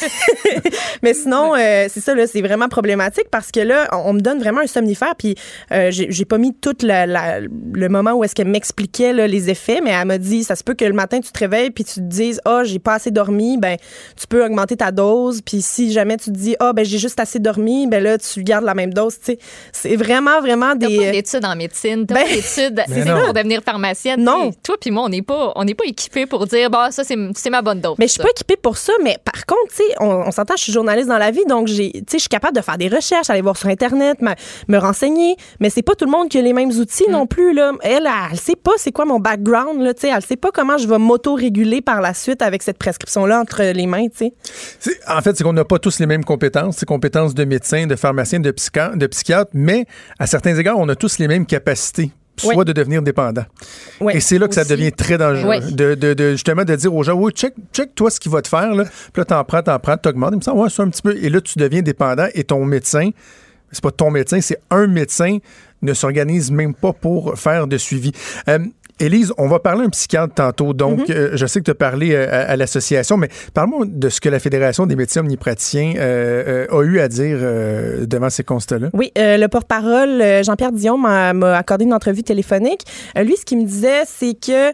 mais 1.02 1.13
sinon, 1.13 1.54
euh, 1.56 1.88
c'est 1.92 2.00
ça, 2.02 2.13
là, 2.13 2.28
c'est 2.28 2.43
vraiment 2.44 2.68
problématique 2.68 3.26
parce 3.32 3.52
que 3.52 3.60
là, 3.60 3.88
on, 3.92 4.10
on 4.10 4.14
me 4.14 4.20
donne 4.22 4.40
vraiment 4.40 4.62
un 4.62 4.68
somnifère, 4.68 5.16
puis 5.18 5.36
euh, 5.72 5.90
j'ai 5.92 6.26
pas 6.26 6.38
mis 6.38 6.54
tout 6.54 6.76
la- 6.84 7.06
la- 7.08 7.40
le 7.40 7.90
moment 7.90 8.12
où 8.14 8.24
est-ce 8.24 8.36
qu'elle 8.36 8.48
m'expliquait 8.50 9.14
les 9.28 9.50
effets, 9.50 9.82
mais 9.84 9.90
elle 9.92 10.06
m'a 10.06 10.18
dit, 10.18 10.44
ça 10.44 10.56
se 10.56 10.64
peut 10.64 10.74
que 10.76 10.86
le 10.86 10.94
matin, 10.94 11.20
tu 11.20 11.32
te 11.32 11.40
réveilles, 11.40 11.72
puis 11.72 11.84
tu 11.84 11.96
te 11.96 12.00
dises, 12.02 12.40
ah, 12.46 12.62
j'ai 12.64 12.80
pas 12.80 12.96
assez 12.96 13.10
dormi, 13.12 13.58
ben, 13.58 13.78
tu 14.20 14.28
peux 14.28 14.46
augmenter 14.46 14.78
ta 14.78 14.92
dose, 14.92 15.42
puis 15.44 15.62
si 15.62 15.92
jamais 15.92 16.18
tu 16.18 16.26
te 16.32 16.38
dis, 16.38 16.56
ah, 16.60 16.74
ben, 16.74 16.86
j'ai 16.86 16.98
juste 17.00 17.20
assez 17.20 17.40
dormi, 17.40 17.88
ben 17.88 18.04
là, 18.04 18.18
tu 18.18 18.44
gardes 18.44 18.66
la 18.66 18.74
même 18.76 18.94
dose, 18.94 19.18
tu 19.20 19.26
sais. 19.34 19.38
C'est 19.72 19.96
vraiment, 19.96 20.40
vraiment 20.42 20.74
T'as 20.80 20.88
des... 20.88 20.98
pas 20.98 21.12
d'études 21.12 21.46
en 21.46 21.56
médecine, 21.56 22.06
t'as 22.06 22.16
Ben, 22.16 22.24
pas 22.28 22.34
d'études 22.36 22.82
pour 23.26 23.34
devenir 23.34 23.62
pharmacienne. 23.64 24.24
Non. 24.24 24.50
T'sais, 24.52 24.60
Toi 24.64 24.76
puis 24.80 24.92
moi, 24.92 25.04
on 25.06 25.10
n'est 25.10 25.22
pas, 25.22 25.52
on 25.56 25.64
n'est 25.64 25.74
pas 25.76 25.86
équipés 25.86 26.26
pour 26.26 26.46
dire, 26.46 26.70
bah 26.70 26.90
ça 26.92 27.04
c'est 27.04 27.16
c'est 27.36 27.50
ma 27.50 27.62
bonne 27.62 27.80
dose. 27.82 27.96
Mais 28.00 28.08
je 28.08 28.14
suis 28.14 28.22
pas 28.22 28.30
équipée 28.30 28.58
pour 28.58 28.78
ça, 28.78 28.94
mais 29.04 29.18
par 29.24 29.46
contre, 29.46 29.70
tu 29.70 29.76
sais, 29.78 29.84
on, 30.00 30.08
on 30.28 30.32
s'entend, 30.32 30.56
je 30.58 30.64
suis 30.64 30.74
journaliste 30.74 31.08
dans 31.08 31.18
la 31.18 31.32
vie, 31.32 31.46
donc 31.48 31.68
j'ai, 31.68 31.92
tu 31.92 32.04
sais, 32.08 32.20
capable 32.34 32.56
de 32.58 32.62
faire 32.62 32.78
des 32.80 32.88
recherches, 32.88 33.30
aller 33.30 33.41
voir 33.41 33.56
sur 33.56 33.69
Internet, 33.69 34.19
me, 34.22 34.32
me 34.67 34.78
renseigner, 34.80 35.36
mais 35.60 35.69
c'est 35.69 35.84
pas 35.84 35.93
tout 35.93 36.06
le 36.06 36.12
monde 36.12 36.30
qui 36.30 36.39
a 36.39 36.41
les 36.41 36.54
mêmes 36.54 36.72
outils 36.72 37.08
non 37.10 37.28
plus. 37.28 37.54
Là. 37.54 37.72
Elle, 37.82 38.10
elle, 38.32 38.39
sait 38.39 38.56
pas 38.56 38.72
c'est 38.78 38.91
quoi 38.91 39.06
mon 39.06 39.19
background, 39.19 39.82
là, 39.82 39.93
tu 39.93 40.02
sais, 40.02 40.13
elle 40.15 40.24
sait 40.26 40.36
pas 40.36 40.50
comment 40.52 40.78
je 40.80 40.88
vais 40.88 40.98
m'auto-réguler 40.98 41.82
par 41.82 42.02
la 42.02 42.13
suite 42.15 42.41
avec 42.41 42.63
cette 42.63 42.80
prescription-là 42.80 43.39
entre 43.39 43.62
les 43.63 43.86
mains. 43.86 44.08
tu 44.08 44.17
sais. 44.17 44.34
C'est- 44.80 45.00
En 45.08 45.22
fait, 45.22 45.38
c'est 45.38 45.43
qu'on 45.43 45.54
n'a 45.54 45.65
pas 45.65 45.78
tous 45.80 46.00
les 46.00 46.06
mêmes 46.08 46.24
compétences, 46.26 46.78
ces 46.78 46.86
compétences 46.88 47.36
de 47.36 47.46
médecin, 47.46 47.86
de 47.86 47.96
pharmacien, 47.96 48.39
de 48.39 48.52
psychiatre, 48.52 49.52
mais 49.54 49.86
à 50.17 50.26
certains 50.26 50.56
égards, 50.58 50.80
on 50.80 50.89
a 50.89 50.96
tous 50.96 51.19
les 51.19 51.28
mêmes 51.28 51.46
capacités. 51.46 52.12
Soit 52.36 52.56
Oui. 52.58 52.65
de 52.65 52.74
devenir 52.74 53.02
dépendant. 53.04 53.43
Et 54.12 54.19
c'est 54.19 54.39
là 54.39 54.48
que 54.48 54.56
ça 54.56 54.63
devient 54.65 54.91
très 54.91 55.17
dangereux. 55.19 55.60
De- 55.72 55.93
de- 55.93 56.32
justement 56.32 56.63
de 56.63 56.76
dire 56.76 56.93
aux 56.93 57.04
gens, 57.04 57.13
oui, 57.13 57.32
check, 57.32 57.54
check 57.72 57.93
toi 57.93 58.10
ce 58.10 58.19
qu'il 58.19 58.32
va 58.32 58.41
te 58.41 58.48
faire. 58.48 58.74
Là. 58.74 58.86
Puis 58.86 59.19
là, 59.19 59.26
t'en 59.26 59.43
prends, 59.43 59.62
t'en 59.62 59.78
prends, 59.78 59.98
t'augmentes. 59.98 60.32
Il 60.34 60.38
me 60.38 60.41
semble, 60.41 60.60
ouais, 60.62 60.69
c'est 60.69 60.82
un 60.82 60.89
petit 60.89 61.02
peu. 61.04 61.15
Et 61.15 61.30
là, 61.30 61.39
tu 61.41 61.60
deviens 61.60 61.82
dépendant 61.84 62.28
et 62.34 62.43
ton 62.43 62.65
médecin, 62.65 63.12
c'est 63.72 63.84
pas 63.84 63.91
ton 63.91 64.10
médecin, 64.10 64.41
c'est 64.41 64.58
un 64.72 64.88
médecin, 64.88 65.38
ne 65.84 65.93
s'organise 65.93 66.50
même 66.50 66.74
pas 66.74 66.91
pour 66.93 67.38
faire 67.38 67.67
de 67.67 67.78
suivi. 67.78 68.12
Euh, 68.50 68.60
Élise, 69.04 69.34
on 69.38 69.48
va 69.48 69.60
parler 69.60 69.86
un 69.86 69.89
psychiatre 69.89 70.34
tantôt. 70.34 70.74
Donc, 70.74 70.94
Mm-hmm. 70.94 71.12
euh, 71.12 71.30
je 71.34 71.46
sais 71.46 71.60
que 71.60 71.66
tu 71.66 71.72
as 71.72 71.76
parlé 71.76 72.13
euh, 72.13 72.28
à, 72.30 72.52
à 72.52 72.56
l'association, 72.56 73.18
mais 73.18 73.30
parle-moi 73.54 73.86
de 73.88 74.10
ce 74.10 74.22
que 74.22 74.30
la 74.30 74.39
Fédération 74.39 74.86
des 74.86 74.96
médecins 74.96 75.22
omnipraticiens 75.22 75.94
euh, 75.98 76.68
euh, 76.72 76.80
a 76.80 76.84
eu 76.84 77.00
à 77.00 77.08
dire 77.08 77.38
devant 78.08 78.30
ces 78.30 78.44
constats-là. 78.44 78.89
Oui, 78.94 79.12
le 79.16 79.48
porte-parole 79.48 80.44
Jean-Pierre 80.44 80.72
Dion 80.72 80.98
m'a 80.98 81.32
accordé 81.58 81.86
une 81.86 81.94
entrevue 81.94 82.24
téléphonique. 82.24 82.82
Lui, 83.18 83.36
ce 83.36 83.44
qu'il 83.46 83.58
me 83.58 83.66
disait, 83.66 84.04
c'est 84.06 84.36
que 84.36 84.72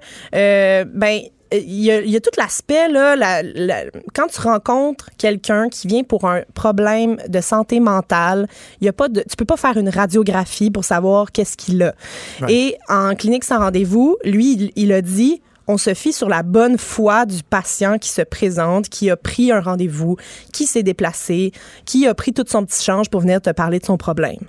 ben 0.86 1.20
il 1.52 1.82
y, 1.82 1.92
a, 1.92 2.02
il 2.02 2.10
y 2.10 2.16
a 2.16 2.20
tout 2.20 2.30
l'aspect 2.38 2.88
là, 2.90 3.16
la- 3.16 3.42
la- 3.44 3.86
quand 4.14 4.28
tu 4.28 4.40
rencontres 4.42 5.10
quelqu'un 5.18 5.70
qui 5.70 5.88
vient 5.88 6.04
pour 6.04 6.26
un 6.26 6.42
problème 6.54 7.18
de 7.28 7.42
santé 7.42 7.80
mentale, 7.80 8.48
il 8.82 8.86
y 8.86 8.88
a 8.88 8.94
pas 8.94 9.08
de, 9.10 9.22
tu 9.22 9.36
peux 9.36 9.46
pas 9.46 9.58
faire 9.58 9.78
une 9.78 9.90
radiographie 9.90 10.70
pour 10.70 10.84
savoir 10.86 11.32
qu'est-ce 11.32 11.58
qu'il 11.58 11.82
a. 11.84 11.94
Ouais. 12.42 12.54
Et 12.54 12.78
en 12.88 13.16
clinique 13.16 13.44
sans 13.44 13.60
rendez-vous, 13.60 14.18
lui, 14.24 14.54
il, 14.54 14.72
il 14.76 14.92
a 14.92 15.02
dit 15.02 15.42
on 15.72 15.78
se 15.78 15.94
fie 15.94 16.14
sur 16.14 16.30
la 16.30 16.42
bonne 16.42 16.80
foi 16.80 17.28
du 17.28 17.44
patient 17.44 18.00
qui 18.00 18.10
se 18.10 18.24
présente, 18.24 18.90
qui 18.90 19.12
a 19.12 19.16
pris 19.16 19.52
un 19.52 19.62
rendez-vous, 19.62 20.18
qui 20.52 20.66
s'est 20.66 20.82
déplacé, 20.82 21.52
qui 21.86 22.08
a 22.08 22.16
pris 22.16 22.34
tout 22.34 22.44
son 22.48 22.66
petit 22.66 22.84
change 22.84 23.08
pour 23.12 23.22
venir 23.22 23.40
te 23.40 23.52
parler 23.52 23.78
de 23.78 23.86
son 23.86 23.96
problème. 23.96 24.40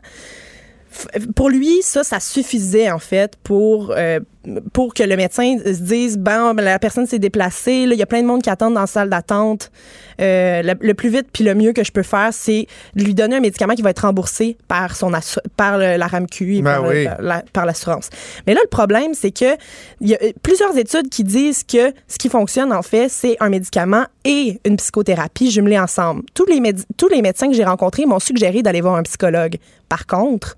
Pour 1.36 1.50
lui, 1.50 1.82
ça, 1.82 2.02
ça 2.02 2.18
suffisait 2.18 2.90
en 2.90 2.98
fait 2.98 3.34
pour 3.44 3.92
euh, 3.96 4.18
pour 4.72 4.92
que 4.94 5.02
le 5.04 5.16
médecin 5.16 5.56
se 5.64 5.80
dise 5.82 6.18
bon, 6.18 6.52
ben, 6.54 6.62
la 6.64 6.78
personne 6.80 7.06
s'est 7.06 7.18
déplacée, 7.20 7.86
là, 7.86 7.94
il 7.94 7.98
y 7.98 8.02
a 8.02 8.06
plein 8.06 8.22
de 8.22 8.26
monde 8.26 8.42
qui 8.42 8.50
attendent 8.50 8.74
dans 8.74 8.80
la 8.80 8.86
salle 8.86 9.08
d'attente. 9.08 9.70
Euh, 10.20 10.62
le, 10.62 10.74
le 10.80 10.94
plus 10.94 11.08
vite 11.08 11.28
puis 11.32 11.44
le 11.44 11.54
mieux 11.54 11.72
que 11.72 11.84
je 11.84 11.92
peux 11.92 12.02
faire, 12.02 12.30
c'est 12.32 12.66
lui 12.96 13.14
donner 13.14 13.36
un 13.36 13.40
médicament 13.40 13.74
qui 13.74 13.82
va 13.82 13.90
être 13.90 14.00
remboursé 14.00 14.56
par 14.66 14.96
son 14.96 15.12
par 15.56 15.78
le- 15.78 15.96
la 15.96 16.06
RAMQ 16.08 16.56
et 16.56 16.62
Ben 16.62 16.74
par, 16.80 16.88
oui. 16.88 17.04
la- 17.20 17.42
par 17.52 17.66
l'assurance. 17.66 18.10
Mais 18.46 18.54
là, 18.54 18.60
le 18.62 18.68
problème, 18.68 19.14
c'est 19.14 19.30
que 19.30 19.56
il 20.00 20.08
y 20.08 20.14
a 20.14 20.18
euh, 20.22 20.32
plusieurs 20.42 20.76
études 20.76 21.08
qui 21.08 21.22
disent 21.22 21.62
que 21.62 21.92
ce 22.08 22.18
qui 22.18 22.28
fonctionne 22.28 22.72
en 22.72 22.82
fait, 22.82 23.08
c'est 23.08 23.36
un 23.40 23.48
médicament 23.48 24.04
et 24.24 24.60
une 24.64 24.76
psychothérapie 24.76 25.50
jumelés 25.52 25.78
ensemble. 25.78 26.22
Tous 26.34 26.46
les 26.46 26.60
tous 26.96 27.08
les 27.08 27.22
médecins 27.22 27.48
que 27.48 27.54
j'ai 27.54 27.64
rencontrés 27.64 28.06
m'ont 28.06 28.18
suggéré 28.18 28.62
d'aller 28.62 28.80
voir 28.80 28.96
un 28.96 29.02
psychologue. 29.04 29.56
Par 29.88 30.06
contre, 30.06 30.56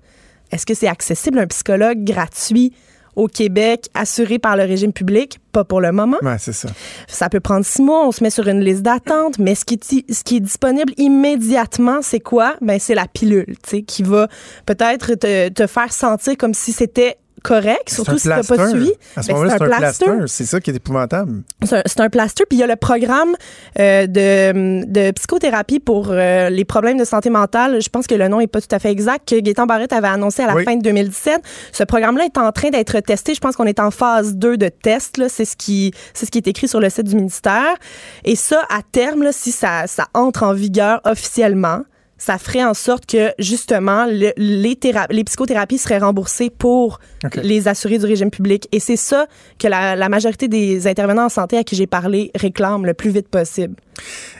est-ce 0.53 0.65
que 0.65 0.73
c'est 0.73 0.87
accessible 0.87 1.39
un 1.39 1.47
psychologue 1.47 2.03
gratuit 2.03 2.73
au 3.15 3.27
Québec, 3.27 3.89
assuré 3.93 4.39
par 4.39 4.55
le 4.57 4.63
régime 4.63 4.91
public? 4.91 5.37
Pas 5.51 5.63
pour 5.63 5.81
le 5.81 5.91
moment. 5.91 6.17
Ouais, 6.23 6.37
c'est 6.39 6.53
ça. 6.53 6.69
Ça 7.07 7.29
peut 7.29 7.39
prendre 7.39 7.63
six 7.63 7.81
mois, 7.81 8.07
on 8.07 8.11
se 8.11 8.23
met 8.23 8.31
sur 8.31 8.47
une 8.47 8.59
liste 8.61 8.81
d'attente, 8.81 9.37
mais 9.37 9.53
ce 9.53 9.65
qui, 9.65 9.75
est, 9.75 9.91
i- 9.91 10.05
ce 10.11 10.23
qui 10.23 10.37
est 10.37 10.39
disponible 10.39 10.93
immédiatement, 10.97 11.99
c'est 12.01 12.19
quoi? 12.19 12.55
Ben, 12.61 12.79
c'est 12.79 12.95
la 12.95 13.05
pilule, 13.07 13.55
tu 13.63 13.69
sais, 13.69 13.81
qui 13.83 14.01
va 14.03 14.27
peut-être 14.65 15.13
te, 15.15 15.49
te 15.49 15.67
faire 15.67 15.93
sentir 15.93 16.37
comme 16.37 16.53
si 16.55 16.71
c'était 16.71 17.17
correct, 17.43 17.89
surtout 17.89 18.17
si 18.17 18.27
un 18.31 18.37
n'as 18.37 18.43
pas 18.43 18.69
suivi. 18.69 18.91
À 19.15 19.21
ce 19.21 19.27
Ben, 19.27 19.33
moment-là, 19.35 19.55
c'est 19.57 19.63
un 19.63 19.67
plaster. 19.67 20.05
C'est 20.27 20.45
ça 20.45 20.59
qui 20.59 20.71
est 20.71 20.75
épouvantable. 20.75 21.43
C'est 21.63 21.99
un, 21.99 22.03
un 22.05 22.09
plaster. 22.09 22.45
Puis 22.49 22.57
il 22.57 22.61
y 22.61 22.63
a 22.63 22.67
le 22.67 22.75
programme 22.75 23.35
euh, 23.79 24.07
de, 24.07 24.85
de 24.85 25.11
psychothérapie 25.11 25.79
pour 25.79 26.07
euh, 26.09 26.49
les 26.49 26.65
problèmes 26.65 26.97
de 26.97 27.05
santé 27.05 27.29
mentale. 27.29 27.81
Je 27.81 27.89
pense 27.89 28.07
que 28.07 28.15
le 28.15 28.27
nom 28.27 28.39
est 28.39 28.47
pas 28.47 28.61
tout 28.61 28.73
à 28.73 28.79
fait 28.79 28.91
exact, 28.91 29.29
que 29.29 29.39
Gaétan 29.39 29.65
Barrette 29.65 29.93
avait 29.93 30.07
annoncé 30.07 30.41
à 30.41 30.47
la 30.47 30.55
Oui. 30.55 30.63
fin 30.63 30.75
de 30.75 30.81
2017. 30.81 31.41
Ce 31.71 31.83
programme-là 31.83 32.25
est 32.25 32.37
en 32.37 32.51
train 32.51 32.69
d'être 32.69 32.99
testé. 33.01 33.33
Je 33.35 33.39
pense 33.39 33.55
qu'on 33.55 33.65
est 33.65 33.79
en 33.79 33.91
phase 33.91 34.35
2 34.35 34.57
de 34.57 34.69
test. 34.69 35.21
C'est 35.27 35.45
ce 35.45 35.55
qui 35.55 35.93
ce 36.13 36.25
qui 36.25 36.37
est 36.37 36.47
écrit 36.47 36.67
sur 36.67 36.79
le 36.79 36.89
site 36.89 37.03
du 37.07 37.15
ministère. 37.15 37.75
Et 38.23 38.35
ça, 38.35 38.61
à 38.69 38.79
terme, 38.91 39.23
là, 39.23 39.31
si 39.31 39.51
ça, 39.51 39.85
ça 39.87 40.07
entre 40.13 40.43
en 40.43 40.53
vigueur 40.53 41.01
officiellement, 41.05 41.81
ça 42.25 42.37
ferait 42.37 42.63
en 42.63 42.73
sorte 42.73 43.05
que, 43.05 43.31
justement, 43.37 44.05
le- 44.05 44.31
les, 44.37 44.75
théra- 44.77 45.07
les 45.09 45.25
psychothérapies 45.25 45.77
seraient 45.77 45.97
remboursées 45.97 46.49
pour 46.49 46.99
les 47.41 47.67
assurés 47.67 47.97
du 47.99 48.05
régime 48.05 48.31
public. 48.31 48.69
Et 48.71 48.79
c'est 48.79 48.95
ça 48.95 49.27
que 49.59 49.67
la, 49.67 49.97
la 49.97 50.07
majorité 50.07 50.47
des 50.47 50.87
intervenants 50.87 51.25
en 51.25 51.29
santé 51.29 51.57
à 51.57 51.63
qui 51.65 51.75
j'ai 51.75 51.85
parlé 51.87 52.31
réclament 52.35 52.85
le 52.85 52.93
plus 52.93 53.09
vite 53.09 53.27
possible. 53.27 53.75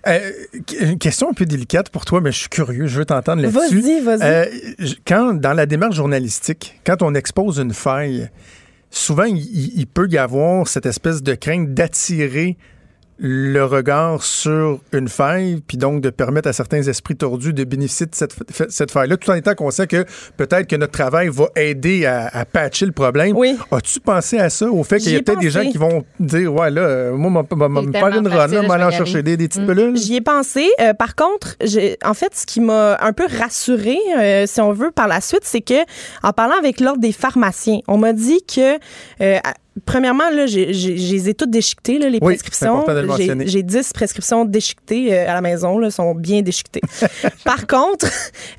Euh, 0.08 0.32
une 0.80 0.98
question 0.98 1.30
un 1.30 1.34
peu 1.34 1.46
délicate 1.46 1.90
pour 1.90 2.06
toi, 2.06 2.22
mais 2.22 2.32
je 2.32 2.40
suis 2.40 2.50
curieux, 2.50 2.88
je 2.88 3.00
veux 3.00 3.06
t'entendre 3.06 3.42
là-dessus. 3.42 3.80
Vas-y, 3.82 4.00
vas-y. 4.02 4.20
Euh, 4.24 4.46
quand, 5.06 5.34
dans 5.34 5.54
la 5.54 5.66
démarche 5.66 5.96
journalistique, 5.98 6.80
quand 6.86 7.02
on 7.02 7.14
expose 7.16 7.58
une 7.60 7.74
faille, 7.74 8.30
souvent, 8.92 9.26
il 9.26 9.88
peut 9.94 10.08
y 10.10 10.18
avoir 10.18 10.68
cette 10.70 10.86
espèce 10.86 11.22
de 11.22 11.36
crainte 11.36 11.74
d'attirer 11.74 12.56
le 13.26 13.64
regard 13.64 14.22
sur 14.22 14.82
une 14.92 15.08
faille, 15.08 15.62
puis 15.66 15.78
donc 15.78 16.02
de 16.02 16.10
permettre 16.10 16.50
à 16.50 16.54
certains 16.54 16.82
esprits 16.82 17.16
tordus 17.16 17.54
de 17.54 17.64
bénéficier 17.64 18.06
de 18.06 18.14
cette, 18.14 18.36
cette 18.70 18.92
faille-là, 18.92 19.16
tout 19.16 19.32
en 19.32 19.36
étant 19.36 19.56
conscient 19.56 19.86
que 19.86 20.04
peut-être 20.36 20.68
que 20.68 20.76
notre 20.76 20.92
travail 20.92 21.30
va 21.30 21.46
aider 21.56 22.06
à, 22.06 22.28
à 22.28 22.44
patcher 22.44 22.86
le 22.86 22.92
problème. 22.92 23.34
Oui. 23.38 23.58
As-tu 23.72 24.02
pensé 24.02 24.40
à 24.40 24.50
ça, 24.50 24.70
au 24.70 24.84
fait 24.84 24.98
qu'il 24.98 25.14
y 25.14 25.16
a 25.16 25.22
peut-être 25.22 25.40
des 25.40 25.52
gens 25.52 25.64
qui 25.64 25.78
vont 25.78 26.04
dire, 26.20 26.54
ouais, 26.54 26.70
là, 26.70 26.82
euh, 26.82 27.14
moi, 27.14 27.30
me 27.32 27.92
faire 27.94 28.08
une 28.08 28.28
run, 28.28 28.68
m'aller 28.68 28.84
en 28.84 28.92
chercher 28.92 29.24
des, 29.24 29.38
des 29.38 29.48
petites 29.48 29.66
pilules. 29.66 29.96
J'y 29.96 30.16
ai 30.18 30.22
pensé. 30.22 30.70
Euh, 30.82 30.94
par 30.94 31.16
contre, 31.16 31.56
en 32.04 32.14
fait, 32.14 32.36
ce 32.36 32.46
qui 32.46 32.60
m'a 32.60 32.98
un 33.00 33.14
peu 33.14 33.28
rassurée, 33.40 34.00
euh, 34.20 34.44
si 34.46 34.60
on 34.60 34.74
veut, 34.74 34.92
par 34.92 35.08
la 35.08 35.22
suite, 35.22 35.44
c'est 35.44 35.62
que 35.62 35.82
en 36.24 36.34
parlant 36.34 36.58
avec 36.58 36.82
l'ordre 36.82 37.00
des 37.00 37.14
pharmaciens, 37.14 37.80
on 37.88 37.98
m'a 37.98 38.12
dit 38.12 38.44
que 38.44 38.76
euh, 39.22 39.40
Premièrement, 39.86 40.30
là, 40.30 40.46
j'ai- 40.46 40.72
les 40.72 41.30
ai 41.30 41.34
toutes 41.34 41.50
déchiquetées, 41.50 41.98
là, 41.98 42.08
les 42.08 42.20
Oui, 42.22 42.36
prescriptions. 42.36 42.74
important 42.80 42.94
de 42.94 43.00
le 43.00 43.02
J'ai- 43.04 43.08
mentionner. 43.08 43.48
J'ai 43.48 43.64
10 43.64 43.92
prescriptions 43.92 44.46
déchiquetées 44.46 45.14
euh, 45.14 45.30
à 45.30 45.34
la 45.34 45.42
maison, 45.42 45.80
là, 45.80 45.90
sont 45.90 46.14
bien 46.14 46.42
déchiquetées. 46.44 46.82
Par 47.46 47.66
contre, 47.66 48.06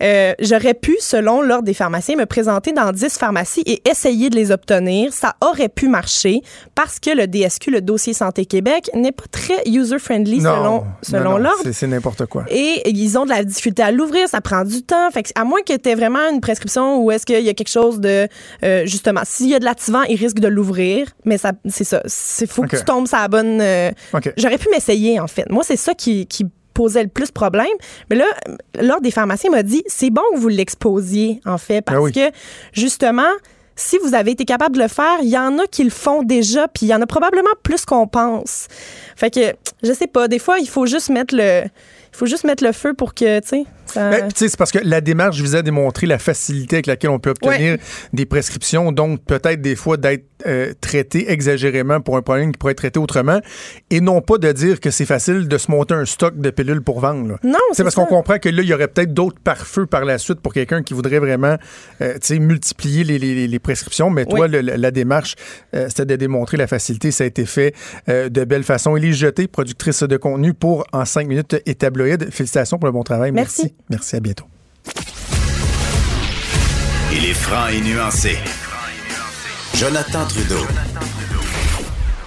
euh, 0.02 0.32
j'aurais 0.40 0.74
pu, 0.74 0.96
selon 1.00 1.40
l'ordre 1.40 1.64
des 1.64 1.74
pharmaciens, 1.74 2.16
me 2.16 2.26
présenter 2.26 2.72
dans 2.72 2.90
10 2.90 3.16
pharmacies 3.16 3.62
et 3.64 3.80
essayer 3.88 4.28
de 4.28 4.34
les 4.34 4.50
obtenir. 4.50 5.12
Ça 5.12 5.36
aurait 5.40 5.68
pu 5.68 5.88
marcher 5.88 6.40
parce 6.74 6.98
que 6.98 7.10
le 7.10 7.26
DSQ, 7.28 7.70
le 7.70 7.80
dossier 7.80 8.12
Santé 8.12 8.44
Québec, 8.44 8.90
n'est 8.94 9.12
pas 9.12 9.24
très 9.30 9.62
user-friendly 9.68 10.40
selon, 10.40 10.84
selon 11.02 11.22
non, 11.24 11.30
non, 11.30 11.38
l'ordre. 11.38 11.58
c'est- 11.62 11.72
C'est 11.74 11.86
n'importe 11.86 12.26
quoi. 12.26 12.44
Et 12.50 12.82
ils 12.90 13.16
ont 13.18 13.24
de 13.24 13.30
la 13.30 13.44
difficulté 13.44 13.82
à 13.82 13.90
l'ouvrir, 13.92 14.28
ça 14.28 14.40
prend 14.40 14.64
du 14.64 14.82
temps. 14.82 15.10
Fait 15.12 15.22
que, 15.22 15.28
à 15.36 15.44
moins 15.44 15.60
que 15.66 15.76
tu 15.76 15.88
aies 15.88 15.94
vraiment 15.94 16.28
une 16.32 16.40
prescription 16.40 16.98
ou 17.02 17.10
est-ce 17.12 17.24
qu'il 17.26 17.40
y 17.44 17.48
a 17.48 17.54
quelque 17.54 17.68
chose 17.70 18.00
de. 18.00 18.26
euh, 18.64 18.84
justement, 18.86 19.20
s'il 19.24 19.48
y 19.48 19.54
a 19.54 19.58
de 19.60 19.64
l'activant, 19.64 20.02
ils 20.04 20.16
risquent 20.16 20.40
de 20.40 20.48
l'ouvrir. 20.48 21.03
Mais 21.24 21.38
ça, 21.38 21.52
c'est 21.68 21.84
ça. 21.84 22.02
C'est 22.06 22.46
faut 22.50 22.62
que 22.62 22.76
tu 22.76 22.84
tombes 22.84 23.06
sur 23.06 23.18
la 23.18 23.28
bonne. 23.28 23.60
euh. 23.60 23.90
J'aurais 24.36 24.58
pu 24.58 24.68
m'essayer, 24.70 25.20
en 25.20 25.26
fait. 25.26 25.48
Moi, 25.50 25.62
c'est 25.64 25.76
ça 25.76 25.94
qui, 25.94 26.26
qui 26.26 26.46
posait 26.72 27.02
le 27.04 27.08
plus 27.08 27.30
problème. 27.30 27.66
Mais 28.10 28.16
là, 28.16 28.24
l'ordre 28.80 29.02
des 29.02 29.10
pharmaciens 29.12 29.50
m'a 29.50 29.62
dit 29.62 29.82
c'est 29.86 30.10
bon 30.10 30.22
que 30.34 30.38
vous 30.38 30.48
l'exposiez, 30.48 31.40
en 31.46 31.58
fait, 31.58 31.82
parce 31.82 31.98
Ah 31.98 32.02
oui. 32.02 32.12
que, 32.12 32.30
justement, 32.72 33.30
si 33.76 33.98
vous 33.98 34.14
avez 34.14 34.32
été 34.32 34.44
capable 34.44 34.76
de 34.76 34.82
le 34.82 34.88
faire, 34.88 35.18
il 35.22 35.28
y 35.28 35.38
en 35.38 35.58
a 35.58 35.66
qui 35.66 35.84
le 35.84 35.90
font 35.90 36.22
déjà, 36.22 36.68
puis 36.68 36.86
il 36.86 36.88
y 36.90 36.94
en 36.94 37.00
a 37.02 37.06
probablement 37.06 37.50
plus 37.62 37.84
qu'on 37.84 38.06
pense. 38.06 38.66
Fait 39.16 39.30
que, 39.30 39.54
je 39.82 39.92
sais 39.92 40.06
pas, 40.06 40.28
des 40.28 40.38
fois, 40.38 40.58
il 40.58 40.68
faut 40.68 40.86
juste 40.86 41.10
mettre 41.10 41.34
le. 41.36 41.62
Il 42.14 42.16
faut 42.16 42.26
juste 42.26 42.44
mettre 42.44 42.62
le 42.64 42.70
feu 42.72 42.94
pour 42.94 43.12
que, 43.12 43.40
tu 43.40 43.48
sais, 43.48 43.64
ça... 43.86 44.08
Ben, 44.10 44.28
c'est 44.34 44.56
parce 44.56 44.70
que 44.70 44.78
la 44.82 45.00
démarche 45.00 45.40
visait 45.40 45.58
à 45.58 45.62
démontrer 45.62 46.06
la 46.06 46.18
facilité 46.18 46.76
avec 46.76 46.86
laquelle 46.86 47.10
on 47.10 47.18
peut 47.18 47.30
obtenir 47.30 47.76
des 48.12 48.24
prescriptions, 48.24 48.92
donc 48.92 49.22
peut-être 49.24 49.60
des 49.60 49.74
fois 49.76 49.96
d'être 49.96 50.24
euh, 50.46 50.72
traité 50.80 51.30
exagérément 51.32 52.00
pour 52.00 52.16
un 52.16 52.22
problème 52.22 52.52
qui 52.52 52.58
pourrait 52.58 52.72
être 52.72 52.78
traité 52.78 52.98
autrement, 53.00 53.40
et 53.90 54.00
non 54.00 54.20
pas 54.20 54.38
de 54.38 54.50
dire 54.52 54.78
que 54.80 54.90
c'est 54.90 55.04
facile 55.06 55.48
de 55.48 55.58
se 55.58 55.70
monter 55.70 55.94
un 55.94 56.04
stock 56.04 56.38
de 56.38 56.50
pilules 56.50 56.82
pour 56.82 57.00
vendre. 57.00 57.28
là. 57.30 57.36
Non, 57.42 57.58
c'est 57.72 57.82
parce 57.82 57.94
qu'on 57.96 58.06
comprend 58.06 58.38
que 58.38 58.48
là, 58.48 58.62
il 58.62 58.68
y 58.68 58.74
aurait 58.74 58.88
peut-être 58.88 59.12
d'autres 59.12 59.40
pare-feux 59.42 59.86
par 59.86 60.04
la 60.04 60.18
suite 60.18 60.40
pour 60.40 60.52
quelqu'un 60.54 60.82
qui 60.82 60.94
voudrait 60.94 61.18
vraiment 61.18 61.56
euh, 62.00 62.14
tu 62.14 62.18
sais, 62.22 62.38
multiplier 62.38 63.02
les, 63.04 63.18
les- 63.18 63.48
les 63.48 63.58
prescriptions. 63.58 64.08
Mais 64.10 64.24
toi, 64.24 64.46
le- 64.48 64.60
la 64.60 64.90
démarche, 64.92 65.34
euh, 65.74 65.86
c'était 65.88 66.06
de 66.06 66.16
démontrer 66.16 66.56
la 66.58 66.66
facilité. 66.68 67.10
Ça 67.10 67.24
a 67.24 67.26
été 67.26 67.44
fait 67.44 67.74
de 68.08 68.44
belle 68.44 68.62
façon. 68.64 68.96
Élise 68.96 69.16
Jeté, 69.16 69.48
productrice 69.48 70.02
de 70.04 70.16
contenu 70.16 70.54
pour 70.54 70.86
En 70.92 71.04
5 71.04 71.26
minutes 71.26 71.56
et 71.66 71.74
Félicitations 72.30 72.78
pour 72.78 72.86
le 72.86 72.92
bon 72.92 73.02
travail. 73.02 73.32
Merci. 73.32 73.62
Merci, 73.62 73.74
Merci 73.90 74.16
à 74.16 74.20
bientôt. 74.20 74.44
Il 77.12 77.24
est 77.24 77.34
franc 77.34 77.68
et 77.68 77.80
nuancé. 77.80 78.36
Jonathan 79.74 80.24
Trudeau. 80.26 80.66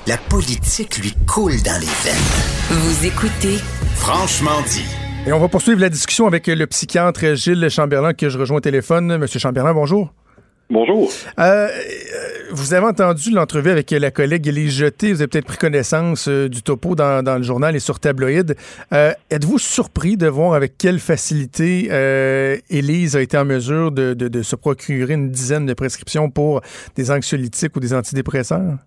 La 0.05 0.17
politique 0.17 0.97
lui 0.99 1.13
coule 1.25 1.61
dans 1.63 1.79
les 1.79 1.85
veines. 1.85 2.79
Vous 2.79 3.05
écoutez 3.05 3.57
Franchement 3.95 4.61
dit. 4.69 4.85
Et 5.25 5.33
on 5.33 5.39
va 5.39 5.49
poursuivre 5.49 5.81
la 5.81 5.89
discussion 5.89 6.27
avec 6.27 6.47
le 6.47 6.65
psychiatre 6.67 7.35
Gilles 7.35 7.69
Chamberlain 7.69 8.13
que 8.13 8.29
je 8.29 8.37
rejoins 8.37 8.57
au 8.57 8.61
téléphone. 8.61 9.17
Monsieur 9.17 9.39
Chamberlain, 9.39 9.73
bonjour. 9.73 10.13
Bonjour. 10.69 11.09
Euh, 11.39 11.69
vous 12.51 12.73
avez 12.73 12.85
entendu 12.85 13.31
l'entrevue 13.31 13.69
avec 13.69 13.89
la 13.91 14.11
collègue 14.11 14.47
Élise 14.47 14.73
Jeté. 14.73 15.13
Vous 15.13 15.21
avez 15.21 15.27
peut-être 15.27 15.45
pris 15.45 15.57
connaissance 15.57 16.27
euh, 16.27 16.49
du 16.49 16.61
topo 16.61 16.93
dans, 16.93 17.37
le 17.37 17.43
journal 17.43 17.75
et 17.75 17.79
sur 17.79 18.01
Tabloïd. 18.01 18.55
Euh, 18.93 19.13
Êtes-vous 19.29 19.59
surpris 19.59 20.17
de 20.17 20.27
voir 20.27 20.55
avec 20.55 20.77
quelle 20.77 20.99
facilité 20.99 21.87
euh, 21.91 22.57
Élise 22.69 23.15
a 23.15 23.21
été 23.21 23.37
en 23.37 23.45
mesure 23.45 23.93
de, 23.93 24.13
de, 24.13 24.27
de 24.27 24.41
se 24.41 24.57
procurer 24.57 25.13
une 25.13 25.31
dizaine 25.31 25.65
de 25.65 25.73
prescriptions 25.73 26.29
pour 26.29 26.59
des 26.95 27.11
anxiolytiques 27.11 27.75
ou 27.77 27.79
des 27.79 27.93
antidépresseurs? 27.93 28.77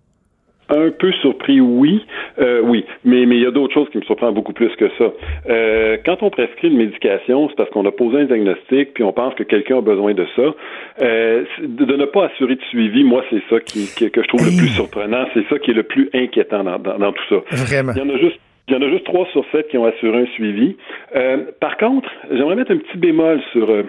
Un 0.71 0.89
peu 0.91 1.11
surpris, 1.21 1.59
oui. 1.59 2.05
Euh, 2.39 2.61
oui, 2.63 2.85
mais 3.03 3.25
mais 3.25 3.35
il 3.35 3.43
y 3.43 3.45
a 3.45 3.51
d'autres 3.51 3.73
choses 3.73 3.89
qui 3.89 3.97
me 3.97 4.03
surprennent 4.03 4.33
beaucoup 4.33 4.53
plus 4.53 4.73
que 4.77 4.89
ça. 4.97 5.11
Euh, 5.49 5.97
quand 6.05 6.23
on 6.23 6.29
prescrit 6.29 6.69
une 6.69 6.77
médication, 6.77 7.49
c'est 7.49 7.55
parce 7.55 7.69
qu'on 7.71 7.85
a 7.85 7.91
posé 7.91 8.21
un 8.21 8.25
diagnostic 8.25 8.93
puis 8.93 9.03
on 9.03 9.11
pense 9.11 9.33
que 9.35 9.43
quelqu'un 9.43 9.79
a 9.79 9.81
besoin 9.81 10.13
de 10.13 10.25
ça. 10.35 10.55
Euh, 11.01 11.43
de, 11.61 11.95
ne 11.95 12.05
pas 12.05 12.25
assurer 12.25 12.55
de 12.55 12.63
suivi, 12.69 13.03
moi, 13.03 13.23
c'est 13.29 13.43
ça 13.49 13.59
qui, 13.59 13.87
qui, 13.97 14.09
que 14.09 14.23
je 14.23 14.27
trouve 14.27 14.45
le 14.45 14.57
plus 14.57 14.69
surprenant. 14.69 15.25
C'est 15.33 15.47
ça 15.49 15.59
qui 15.59 15.71
est 15.71 15.75
le 15.75 15.83
plus 15.83 16.09
inquiétant 16.13 16.63
dans, 16.63 16.79
dans, 16.79 16.97
dans 16.97 17.11
tout 17.11 17.23
ça. 17.29 17.35
Vraiment. 17.51 17.91
Il 17.95 17.99
y 17.99 18.01
en 18.01 18.13
a 18.13 18.17
juste 18.17 18.39
il 18.67 18.75
y 18.75 18.77
en 18.77 18.81
a 18.81 18.89
juste 18.89 19.03
trois 19.05 19.27
sur 19.33 19.43
sept 19.51 19.67
qui 19.67 19.77
ont 19.77 19.85
assuré 19.85 20.19
un 20.19 20.25
suivi. 20.27 20.77
Euh, 21.15 21.43
par 21.59 21.75
contre, 21.77 22.09
j'aimerais 22.29 22.55
mettre 22.55 22.71
un 22.71 22.77
petit 22.77 22.97
bémol 22.97 23.41
sur 23.51 23.69
euh, 23.69 23.83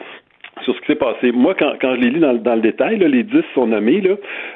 sur 0.63 0.75
ce 0.75 0.81
qui 0.81 0.87
s'est 0.89 0.95
passé. 0.95 1.33
Moi, 1.33 1.55
quand, 1.59 1.73
quand 1.81 1.95
je 1.97 2.01
les 2.01 2.11
lis 2.11 2.21
dans, 2.21 2.35
dans 2.35 2.55
le 2.55 2.61
détail, 2.61 2.99
là, 2.99 3.09
les 3.09 3.23
dix 3.23 3.45
sont 3.55 3.67
nommés, 3.67 4.03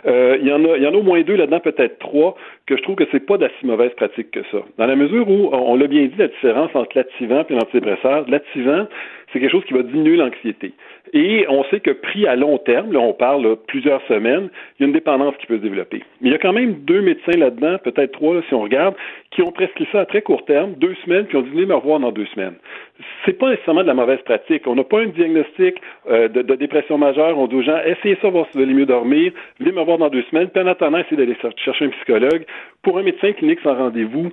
euh, 0.07 0.37
il, 0.41 0.47
y 0.47 0.53
en 0.53 0.65
a, 0.65 0.77
il 0.77 0.83
y 0.83 0.87
en 0.87 0.95
a 0.95 0.97
au 0.97 1.03
moins 1.03 1.21
deux 1.23 1.37
là-dedans, 1.37 1.61
peut-être 1.61 1.99
trois, 1.99 2.37
que 2.67 2.77
je 2.77 2.83
trouve 2.83 2.97
que 2.97 3.05
c'est 3.13 3.25
pas 3.25 3.39
d'assez 3.39 3.55
mauvaise 3.65 3.93
pratique 3.97 4.31
que 4.31 4.41
ça. 4.51 4.59
Dans 4.79 4.87
la 4.87 4.97
mesure 4.97 5.29
où, 5.29 5.51
on, 5.53 5.73
on 5.73 5.77
l'a 5.77 5.87
bien 5.87 6.03
dit, 6.03 6.15
la 6.19 6.29
différence 6.29 6.71
entre 6.75 6.97
l'activant 6.97 7.45
et 7.49 7.53
l'antidépresseur, 7.55 8.25
l'activant, 8.29 8.87
c'est 9.33 9.41
quelque 9.41 9.53
chose 9.53 9.65
qui 9.65 9.75
va 9.75 9.83
diminuer 9.83 10.17
l'anxiété. 10.17 10.73
Et 11.13 11.47
on 11.49 11.65
sait 11.65 11.81
que 11.81 11.91
pris 11.91 12.27
à 12.27 12.37
long 12.37 12.59
terme, 12.59 12.93
là, 12.93 13.01
on 13.01 13.13
parle 13.13 13.43
là, 13.43 13.57
plusieurs 13.57 14.03
semaines, 14.07 14.49
il 14.79 14.83
y 14.83 14.85
a 14.85 14.87
une 14.87 14.93
dépendance 14.93 15.35
qui 15.39 15.47
peut 15.47 15.57
se 15.57 15.63
développer. 15.63 16.03
Mais 16.21 16.31
il 16.31 16.33
y 16.33 16.35
a 16.35 16.39
quand 16.39 16.53
même 16.53 16.75
deux 16.85 17.01
médecins 17.01 17.37
là-dedans, 17.39 17.79
peut-être 17.79 18.13
trois 18.13 18.35
là, 18.35 18.43
si 18.49 18.55
on 18.55 18.63
regarde, 18.63 18.95
qui 19.31 19.43
ont 19.43 19.53
prescrit 19.53 19.87
ça 19.93 20.01
à 20.01 20.07
très 20.07 20.23
court 20.23 20.45
terme, 20.45 20.75
deux 20.75 20.95
semaines, 21.05 21.27
puis 21.27 21.37
ont 21.37 21.43
dit 21.43 21.51
venez 21.51 21.67
me 21.67 21.75
revoir 21.75 22.01
dans 22.01 22.11
deux 22.11 22.27
semaines. 22.27 22.55
C'est 23.25 23.39
pas 23.39 23.51
nécessairement 23.51 23.83
de 23.83 23.89
la 23.89 23.95
mauvaise 23.95 24.21
pratique. 24.25 24.67
On 24.67 24.75
n'a 24.75 24.85
pas 24.85 25.01
un 25.01 25.07
diagnostic 25.07 25.77
euh, 26.09 26.29
de, 26.29 26.41
de, 26.41 26.55
dépression 26.55 26.97
majeure. 26.97 27.39
On 27.39 27.47
dit 27.47 27.57
aux 27.57 27.63
gens 27.63 27.79
essayez 27.85 28.17
ça, 28.23 28.31
voir 28.31 28.47
si 28.47 28.57
vous 28.57 28.65
allez 28.65 28.73
mieux 28.73 28.87
dormir, 28.87 29.33
venez 29.61 29.73
me 29.73 29.81
revoir 29.81 29.99
dans 29.99 30.09
deux 30.09 30.23
semaines, 30.31 30.49
puis 30.49 30.63
en 30.63 30.67
attendant, 30.67 30.99
essayez 30.99 31.17
d'aller 31.17 31.37
chercher 31.63 31.85
un 31.85 31.91
psychologue. 31.91 32.45
Pour 32.83 32.99
un 32.99 33.03
médecin 33.03 33.33
clinique 33.33 33.61
sans 33.63 33.75
rendez-vous, 33.75 34.31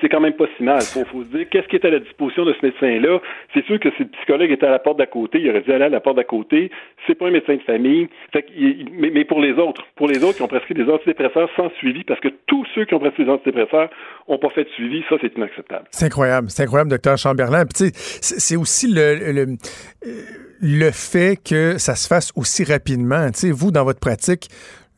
c'est 0.00 0.08
quand 0.08 0.20
même 0.20 0.32
pas 0.32 0.46
si 0.56 0.64
mal. 0.64 0.80
Il 0.80 1.04
faut, 1.04 1.04
faut, 1.04 1.22
se 1.22 1.36
dire 1.36 1.48
qu'est-ce 1.48 1.68
qui 1.68 1.76
est 1.76 1.84
à 1.84 1.90
la 1.90 1.98
disposition 1.98 2.44
de 2.44 2.54
ce 2.54 2.66
médecin-là? 2.66 3.20
C'est 3.54 3.64
sûr 3.66 3.78
que 3.78 3.90
si 3.90 4.02
le 4.02 4.08
psychologue 4.08 4.50
était 4.50 4.66
à 4.66 4.70
la 4.70 4.78
porte 4.78 4.98
d'à 4.98 5.06
côté, 5.06 5.38
il 5.38 5.48
aurait 5.50 5.60
dû 5.60 5.72
aller 5.72 5.84
à 5.84 5.88
la 5.88 6.00
porte 6.00 6.09
d'à 6.14 6.24
côté. 6.24 6.70
C'est 7.06 7.14
pas 7.14 7.26
un 7.26 7.30
médecin 7.30 7.56
de 7.56 7.62
famille. 7.62 8.08
Mais, 8.92 9.24
pour 9.24 9.40
les 9.40 9.52
autres, 9.52 9.86
pour 9.96 10.08
les 10.08 10.22
autres 10.22 10.36
qui 10.36 10.42
ont 10.42 10.48
prescrit 10.48 10.74
des 10.74 10.88
antidépresseurs 10.88 11.48
sans 11.56 11.70
suivi, 11.78 12.04
parce 12.04 12.20
que 12.20 12.28
tous 12.46 12.66
ceux 12.74 12.84
qui 12.84 12.94
ont 12.94 13.00
prescrit 13.00 13.24
des 13.24 13.30
antidépresseurs 13.30 13.90
n'ont 14.28 14.38
pas 14.38 14.50
fait 14.50 14.64
de 14.64 14.70
suivi, 14.70 15.02
ça 15.08 15.16
c'est 15.20 15.34
inacceptable. 15.36 15.84
C'est 15.90 16.06
incroyable, 16.06 16.50
c'est 16.50 16.62
incroyable, 16.62 16.90
docteur 16.90 17.16
Chamberlain. 17.16 17.64
C'est 17.74 18.56
aussi 18.56 18.92
le, 18.92 19.56
le, 20.60 20.90
fait 20.90 21.38
que 21.42 21.78
ça 21.78 21.94
se 21.94 22.06
fasse 22.06 22.32
aussi 22.36 22.64
rapidement. 22.64 23.30
Tu 23.30 23.40
sais, 23.40 23.50
vous 23.50 23.70
dans 23.70 23.84
votre 23.84 24.00
pratique. 24.00 24.48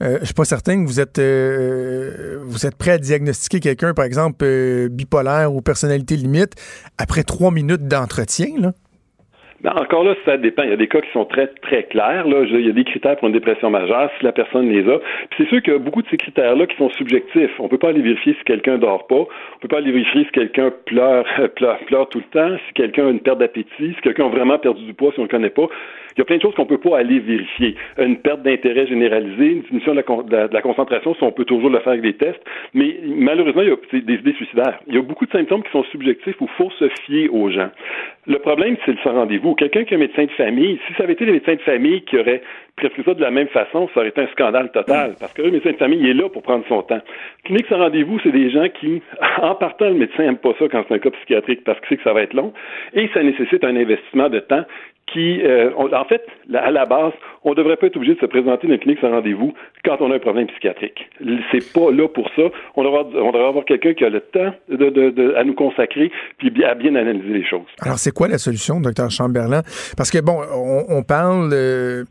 Euh, 0.03 0.19
je 0.21 0.27
suis 0.27 0.35
pas 0.35 0.45
certain 0.45 0.83
que 0.83 0.89
vous 0.89 0.99
êtes 0.99 1.19
euh, 1.19 2.41
vous 2.45 2.67
êtes 2.67 2.77
prêt 2.77 2.93
à 2.93 2.99
diagnostiquer 2.99 3.61
quelqu'un, 3.61 3.95
par 3.95 4.05
exemple, 4.05 4.45
euh, 4.45 4.89
bipolaire 4.89 5.55
ou 5.55 5.63
personnalité 5.63 6.17
limite, 6.17 6.55
après 6.99 7.23
trois 7.23 7.53
minutes 7.53 7.87
d'entretien, 7.87 8.49
là. 8.59 8.73
Ben 9.63 9.73
encore 9.77 10.03
là, 10.03 10.17
ça 10.25 10.37
dépend. 10.37 10.65
Il 10.65 10.71
y 10.71 10.73
a 10.73 10.77
des 10.77 10.89
cas 10.89 11.01
qui 11.01 11.11
sont 11.13 11.25
très, 11.25 11.47
très 11.47 11.85
clairs. 11.85 12.27
Là. 12.27 12.43
Il 12.51 12.67
y 12.67 12.69
a 12.69 12.73
des 12.73 12.83
critères 12.83 13.17
pour 13.17 13.29
une 13.29 13.35
dépression 13.35 13.71
majeure, 13.71 14.11
si 14.19 14.25
la 14.25 14.33
personne 14.33 14.69
les 14.69 14.89
a. 14.89 14.99
Puis 14.99 15.39
c'est 15.39 15.49
sûr 15.49 15.63
qu'il 15.63 15.73
y 15.73 15.77
a 15.77 15.79
beaucoup 15.79 16.03
de 16.03 16.09
ces 16.09 16.17
critères-là 16.17 16.67
qui 16.67 16.77
sont 16.77 16.91
subjectifs. 16.91 17.53
On 17.61 17.69
peut 17.69 17.79
pas 17.79 17.91
aller 17.91 18.03
vérifier 18.03 18.35
si 18.35 18.45
quelqu'un 18.45 18.79
dort 18.79 19.07
pas. 19.07 19.21
On 19.21 19.59
peut 19.61 19.69
pas 19.69 19.79
aller 19.79 19.93
vérifier 19.93 20.25
si 20.25 20.31
quelqu'un 20.33 20.73
pleure, 20.87 21.25
pleure, 21.55 21.79
pleure 21.87 22.09
tout 22.09 22.19
le 22.19 22.25
temps, 22.33 22.57
si 22.67 22.73
quelqu'un 22.75 23.07
a 23.07 23.11
une 23.11 23.21
perte 23.21 23.39
d'appétit, 23.39 23.71
si 23.79 24.01
quelqu'un 24.03 24.27
a 24.27 24.31
vraiment 24.31 24.59
perdu 24.59 24.85
du 24.85 24.95
poids, 24.95 25.13
si 25.13 25.21
on 25.21 25.25
le 25.25 25.29
connaît 25.29 25.51
pas. 25.51 25.69
Il 26.17 26.19
y 26.19 26.23
a 26.23 26.25
plein 26.25 26.37
de 26.37 26.43
choses 26.43 26.55
qu'on 26.55 26.67
peut 26.67 26.79
pas 26.79 26.99
aller 26.99 27.19
vérifier. 27.19 27.77
Une 27.99 28.19
perte 28.19 28.43
d'intérêt 28.43 28.87
généralisée, 28.87 29.53
une 29.53 29.63
diminution 29.63 29.95
de 29.95 30.03
la, 30.07 30.23
de, 30.23 30.37
la, 30.37 30.49
de 30.49 30.55
la, 30.55 30.63
concentration, 30.63 31.15
si 31.15 31.23
on 31.23 31.33
peut 31.33 31.45
toujours 31.45 31.71
le 31.71 31.79
faire 31.81 31.93
avec 31.93 32.03
des 32.03 32.15
tests. 32.15 32.43
Mais 32.75 32.97
malheureusement, 33.05 33.63
il 33.63 33.69
y 33.69 33.73
a 33.73 34.01
des 34.01 34.15
idées 34.15 34.35
suicidaires. 34.35 34.79
Il 34.87 34.95
y 34.95 34.99
a 34.99 35.03
beaucoup 35.03 35.27
de 35.27 35.33
symptômes 35.33 35.63
qui 35.63 35.71
sont 35.71 35.85
subjectifs 35.85 36.41
où 36.41 36.45
il 36.45 36.57
faut 36.57 36.71
se 36.71 36.89
fier 37.05 37.29
aux 37.29 37.51
gens. 37.51 37.71
Le 38.27 38.39
problème, 38.39 38.77
c'est 38.85 38.93
le 38.93 38.99
sans 39.03 39.13
rendez-vous. 39.13 39.55
Quelqu'un 39.55 39.85
qui 39.85 39.95
est 39.95 39.97
un 39.97 40.01
médecin 40.01 40.25
de 40.25 40.31
famille, 40.31 40.79
si 40.87 40.95
ça 40.95 41.05
avait 41.05 41.15
été 41.15 41.25
les 41.25 41.33
médecins 41.33 41.55
de 41.55 41.61
famille 41.61 42.03
qui 42.03 42.17
auraient 42.19 42.43
prescrit 42.77 43.03
ça 43.05 43.15
de 43.15 43.21
la 43.21 43.31
même 43.31 43.49
façon, 43.49 43.89
ça 43.93 44.01
aurait 44.01 44.11
été 44.11 44.21
un 44.21 44.29
scandale 44.29 44.71
total. 44.71 45.15
Parce 45.19 45.33
que 45.33 45.43
le 45.43 45.51
médecin 45.51 45.73
de 45.73 45.77
famille, 45.77 45.99
il 46.01 46.09
est 46.09 46.15
là 46.15 46.29
pour 46.29 46.43
prendre 46.43 46.65
son 46.69 46.83
temps. 46.83 47.01
Clinique 47.45 47.67
sans 47.69 47.79
rendez-vous, 47.79 48.21
c'est 48.23 48.31
des 48.31 48.51
gens 48.51 48.69
qui, 48.69 49.03
en 49.43 49.55
partant, 49.55 49.87
le 49.87 49.95
médecin 49.95 50.23
n'aime 50.23 50.39
pas 50.39 50.55
ça 50.59 50.67
quand 50.71 50.85
c'est 50.87 50.95
un 50.95 50.99
cas 50.99 51.11
psychiatrique 51.11 51.65
parce 51.65 51.81
qu'il 51.81 51.89
sait 51.89 51.97
que 51.97 52.03
ça 52.05 52.13
va 52.13 52.23
être 52.23 52.35
long. 52.35 52.53
Et 52.95 53.09
ça 53.13 53.23
nécessite 53.23 53.65
un 53.65 53.77
investissement 53.77 54.29
de 54.29 54.39
temps 54.39 54.65
qui, 55.13 55.43
euh, 55.43 55.71
en 55.77 56.05
fait, 56.05 56.23
à 56.55 56.71
la 56.71 56.87
base, 56.87 57.13
on 57.45 57.51
ne 57.51 57.55
devrait 57.55 57.77
pas 57.77 57.87
être 57.87 57.97
obligé 57.97 58.15
de 58.15 58.21
se 58.21 58.27
présenter 58.27 58.67
dans 58.67 58.75
une 58.75 58.79
clinique 58.79 59.01
sans 59.01 59.11
rendez-vous 59.11 59.53
quand 59.85 59.97
on 60.01 60.11
a 60.11 60.17
un 60.17 60.19
problème 60.19 60.47
psychiatrique. 60.47 61.09
C'est 61.51 61.73
pas 61.73 61.91
là 61.91 62.09
pour 62.09 62.29
ça. 62.37 62.43
On 62.77 62.85
devrait, 62.85 63.49
avoir 63.49 63.65
quelqu'un 63.65 63.95
qui 63.95 64.05
a 64.05 64.11
le 64.11 64.21
temps 64.21 64.55
de, 64.69 64.91
de, 64.91 65.11
de, 65.11 65.35
à 65.35 65.45
nous 65.45 65.55
consacrer 65.55 66.11
puis 66.39 66.65
à 66.65 66.75
bien 66.75 66.95
analyser 66.95 67.33
les 67.33 67.45
choses. 67.45 67.67
Alors, 67.81 67.99
c'est 67.99 68.13
quoi 68.13 68.29
la 68.29 68.39
solution, 68.39 68.81
docteur 68.81 69.11
Chamberlain? 69.11 69.63
Parce 69.97 70.11
que, 70.11 70.19
bon, 70.21 70.41
on, 70.89 71.03
parle 71.03 71.51
euh, 71.53 72.05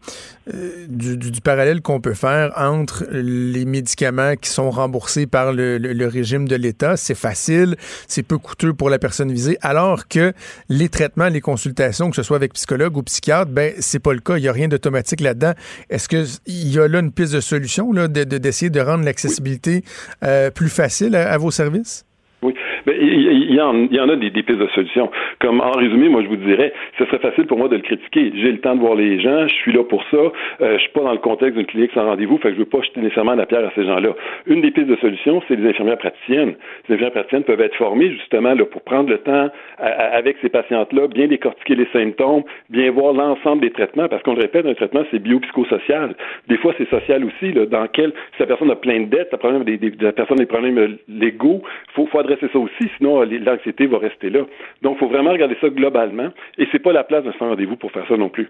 du, 0.89 1.17
du, 1.17 1.31
du, 1.31 1.41
parallèle 1.41 1.81
qu'on 1.81 2.01
peut 2.01 2.13
faire 2.13 2.51
entre 2.57 3.05
les 3.11 3.65
médicaments 3.65 4.33
qui 4.35 4.49
sont 4.49 4.69
remboursés 4.69 5.27
par 5.27 5.53
le, 5.53 5.77
le, 5.77 5.93
le 5.93 6.07
régime 6.07 6.47
de 6.47 6.55
l'État. 6.55 6.97
C'est 6.97 7.17
facile, 7.17 7.75
c'est 7.79 8.27
peu 8.27 8.37
coûteux 8.37 8.73
pour 8.73 8.89
la 8.89 8.99
personne 8.99 9.31
visée, 9.31 9.57
alors 9.61 10.07
que 10.07 10.33
les 10.69 10.89
traitements, 10.89 11.29
les 11.29 11.41
consultations, 11.41 12.09
que 12.09 12.15
ce 12.15 12.23
soit 12.23 12.35
avec 12.37 12.53
psychologue 12.53 12.90
ou 12.97 13.03
psychiatre, 13.03 13.51
ben 13.51 13.73
c'est 13.79 13.99
pas 13.99 14.13
le 14.13 14.19
cas. 14.19 14.37
Il 14.37 14.41
n'y 14.41 14.47
a 14.47 14.51
rien 14.51 14.67
d'automatique 14.67 15.21
là-dedans. 15.21 15.53
Est-ce 15.89 16.07
qu'il 16.07 16.27
y 16.47 16.79
a 16.79 16.87
là 16.87 16.99
une 16.99 17.11
piste 17.11 17.33
de 17.33 17.39
solution 17.41 17.91
là, 17.91 18.07
d'essayer 18.07 18.69
de, 18.69 18.79
de, 18.79 18.85
rendre 18.85 19.03
l'accessibilité 19.03 19.83
euh, 20.23 20.51
plus 20.51 20.69
facile 20.69 21.15
à, 21.15 21.31
à 21.31 21.37
vos 21.37 21.51
services? 21.51 22.05
Oui, 22.41 22.53
mais 22.85 22.97
il 22.99 23.53
y, 23.53 23.61
en, 23.61 23.87
y 23.87 23.99
en 23.99 24.09
a 24.09 24.15
des, 24.15 24.31
pistes 24.31 24.59
de 24.59 24.67
solutions. 24.67 25.09
Comme 25.39 25.61
en 25.61 25.71
résumé, 25.71 26.09
moi 26.09 26.21
je 26.23 26.27
vous 26.27 26.35
dirais, 26.37 26.73
ce 26.97 27.05
serait 27.05 27.19
facile 27.19 27.45
pour 27.45 27.57
moi 27.57 27.67
de 27.67 27.75
le 27.75 27.81
critiquer. 27.81 28.31
J'ai 28.35 28.51
le 28.51 28.59
temps 28.59 28.75
de 28.75 28.79
voir 28.79 28.95
les 28.95 29.19
gens, 29.19 29.47
je 29.47 29.53
suis 29.55 29.71
là 29.71 29.83
pour 29.83 30.03
ça. 30.09 30.17
Euh, 30.17 30.77
je 30.77 30.81
suis 30.81 30.91
pas 30.91 31.01
dans 31.01 31.11
le 31.11 31.17
contexte 31.17 31.57
d'une 31.57 31.65
clinique 31.65 31.91
sans 31.93 32.05
rendez-vous, 32.05 32.37
fait 32.37 32.49
que 32.49 32.55
je 32.55 32.59
veux 32.59 32.65
pas 32.65 32.81
jeter 32.81 33.01
nécessairement 33.01 33.35
la 33.35 33.45
pierre 33.45 33.65
à 33.65 33.71
ces 33.75 33.85
gens-là. 33.85 34.09
Une 34.47 34.61
des 34.61 34.71
pistes 34.71 34.87
de 34.87 34.95
solution, 34.97 35.41
c'est 35.47 35.55
les 35.55 35.69
infirmières 35.69 35.97
praticiennes. 35.97 36.55
Les 36.87 36.95
infirmières 36.95 37.13
praticiennes 37.13 37.43
peuvent 37.43 37.61
être 37.61 37.75
formées 37.75 38.11
justement 38.11 38.53
là, 38.53 38.65
pour 38.65 38.81
prendre 38.81 39.09
le 39.09 39.17
temps 39.19 39.49
avec 39.77 40.37
ces 40.41 40.49
patientes-là, 40.49 41.07
bien 41.07 41.27
décortiquer 41.27 41.75
les 41.75 41.87
symptômes, 41.93 42.43
bien 42.69 42.91
voir 42.91 43.13
l'ensemble 43.13 43.61
des 43.61 43.71
traitements, 43.71 44.07
parce 44.07 44.21
qu'on 44.23 44.33
le 44.33 44.41
répète, 44.41 44.65
un 44.65 44.73
traitement 44.73 45.03
c'est 45.11 45.19
biopsychosocial. 45.19 46.15
Des 46.47 46.57
fois 46.57 46.73
c'est 46.77 46.89
social 46.89 47.23
aussi, 47.25 47.51
là, 47.51 47.65
dans 47.65 47.87
quel 47.87 48.11
si 48.11 48.39
la 48.39 48.45
personne 48.45 48.71
a 48.71 48.75
plein 48.75 49.01
de 49.01 49.05
dettes, 49.05 49.31
la, 49.31 49.59
des, 49.59 49.91
la 49.99 50.11
personne 50.11 50.37
a 50.37 50.43
des 50.43 50.45
problèmes 50.45 50.97
légaux, 51.07 51.61
faut, 51.93 52.05
faut 52.07 52.19
adresser 52.19 52.47
ça 52.51 52.59
aussi, 52.59 52.70
sinon 52.97 53.21
l'anxiété 53.23 53.87
va 53.87 53.97
rester 53.99 54.29
là. 54.29 54.41
Donc, 54.81 54.97
il 54.97 54.99
faut 54.99 55.07
vraiment 55.07 55.31
regarder 55.31 55.57
ça 55.61 55.69
globalement, 55.69 56.29
et 56.57 56.67
c'est 56.71 56.79
pas 56.79 56.93
la 56.93 57.03
place 57.03 57.23
de 57.23 57.31
ce 57.31 57.39
rendez-vous 57.39 57.75
pour 57.75 57.91
faire 57.91 58.07
ça 58.07 58.17
non 58.17 58.29
plus. 58.29 58.49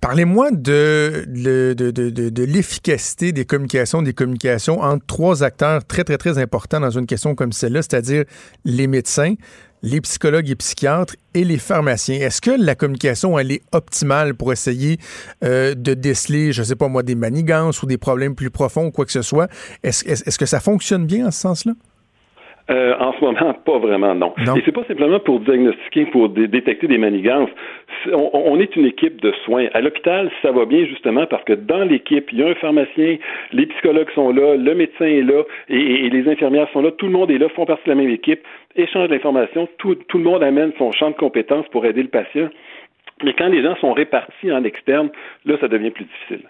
Parlez-moi 0.00 0.50
de, 0.50 1.26
l'efficacité 2.44 3.32
des 3.32 3.44
communications, 3.44 4.00
des 4.00 4.14
communications 4.14 4.80
entre 4.80 5.04
trois 5.04 5.44
acteurs 5.44 5.84
très, 5.84 6.04
très, 6.04 6.16
très 6.16 6.38
importants 6.38 6.80
dans 6.80 6.90
une 6.90 7.04
question 7.04 7.34
comme 7.34 7.52
celle-là, 7.52 7.82
c'est-à-dire 7.82 8.24
les 8.64 8.86
médecins, 8.86 9.34
les 9.82 10.00
psychologues 10.00 10.48
et 10.48 10.56
psychiatres 10.56 11.16
et 11.34 11.44
les 11.44 11.58
pharmaciens. 11.58 12.16
Est-ce 12.16 12.40
que 12.40 12.50
la 12.50 12.74
communication, 12.74 13.38
elle 13.38 13.52
est 13.52 13.62
optimale 13.72 14.34
pour 14.34 14.52
essayer 14.52 14.96
euh, 15.44 15.74
de 15.74 15.92
déceler, 15.92 16.52
je 16.52 16.62
ne 16.62 16.64
sais 16.64 16.76
pas 16.76 16.88
moi, 16.88 17.02
des 17.02 17.14
manigances 17.14 17.82
ou 17.82 17.86
des 17.86 17.98
problèmes 17.98 18.34
plus 18.34 18.50
profonds 18.50 18.86
ou 18.86 18.90
quoi 18.90 19.04
que 19.04 19.12
ce 19.12 19.22
soit? 19.22 19.48
Est-ce 19.82 20.08
est, 20.08 20.26
est 20.26 20.38
que 20.38 20.46
ça 20.46 20.60
fonctionne 20.60 21.04
bien 21.04 21.26
en 21.26 21.30
ce 21.30 21.40
sens-là? 21.40 21.72
Euh, 22.70 22.94
en 23.00 23.12
ce 23.14 23.24
moment, 23.24 23.54
pas 23.64 23.78
vraiment, 23.78 24.14
non. 24.14 24.32
non. 24.46 24.54
Et 24.54 24.62
c'est 24.64 24.72
pas 24.72 24.84
simplement 24.84 25.18
pour 25.18 25.40
diagnostiquer, 25.40 26.06
pour 26.06 26.28
dé 26.28 26.46
détecter 26.46 26.86
des 26.86 26.98
manigances. 26.98 27.50
On, 28.12 28.30
on, 28.32 28.60
est 28.60 28.76
une 28.76 28.86
équipe 28.86 29.20
de 29.20 29.32
soins. 29.44 29.66
À 29.74 29.80
l'hôpital, 29.80 30.30
ça 30.40 30.52
va 30.52 30.64
bien 30.66 30.84
justement 30.84 31.26
parce 31.26 31.42
que 31.44 31.54
dans 31.54 31.82
l'équipe, 31.82 32.30
il 32.32 32.38
y 32.38 32.42
a 32.44 32.48
un 32.48 32.54
pharmacien, 32.54 33.16
les 33.52 33.66
psychologues 33.66 34.10
sont 34.14 34.30
là, 34.32 34.54
le 34.54 34.74
médecin 34.74 35.06
est 35.06 35.22
là 35.22 35.42
et, 35.68 36.06
et, 36.06 36.10
les 36.10 36.28
infirmières 36.30 36.68
sont 36.72 36.80
là. 36.80 36.92
Tout 36.92 37.06
le 37.06 37.12
monde 37.12 37.30
est 37.32 37.38
là, 37.38 37.48
font 37.48 37.66
partie 37.66 37.84
de 37.86 37.90
la 37.90 37.96
même 37.96 38.10
équipe, 38.10 38.40
échange 38.76 39.08
d'informations. 39.08 39.68
Tout, 39.78 39.96
tout 39.96 40.18
le 40.18 40.24
monde 40.24 40.42
amène 40.42 40.72
son 40.78 40.92
champ 40.92 41.10
de 41.10 41.16
compétences 41.16 41.66
pour 41.72 41.84
aider 41.86 42.02
le 42.02 42.08
patient. 42.08 42.48
Mais 43.24 43.34
quand 43.34 43.48
les 43.48 43.62
gens 43.62 43.74
sont 43.80 43.92
répartis 43.92 44.52
en 44.52 44.62
externe, 44.62 45.10
là, 45.44 45.56
ça 45.60 45.66
devient 45.66 45.90
plus 45.90 46.04
difficile. 46.04 46.48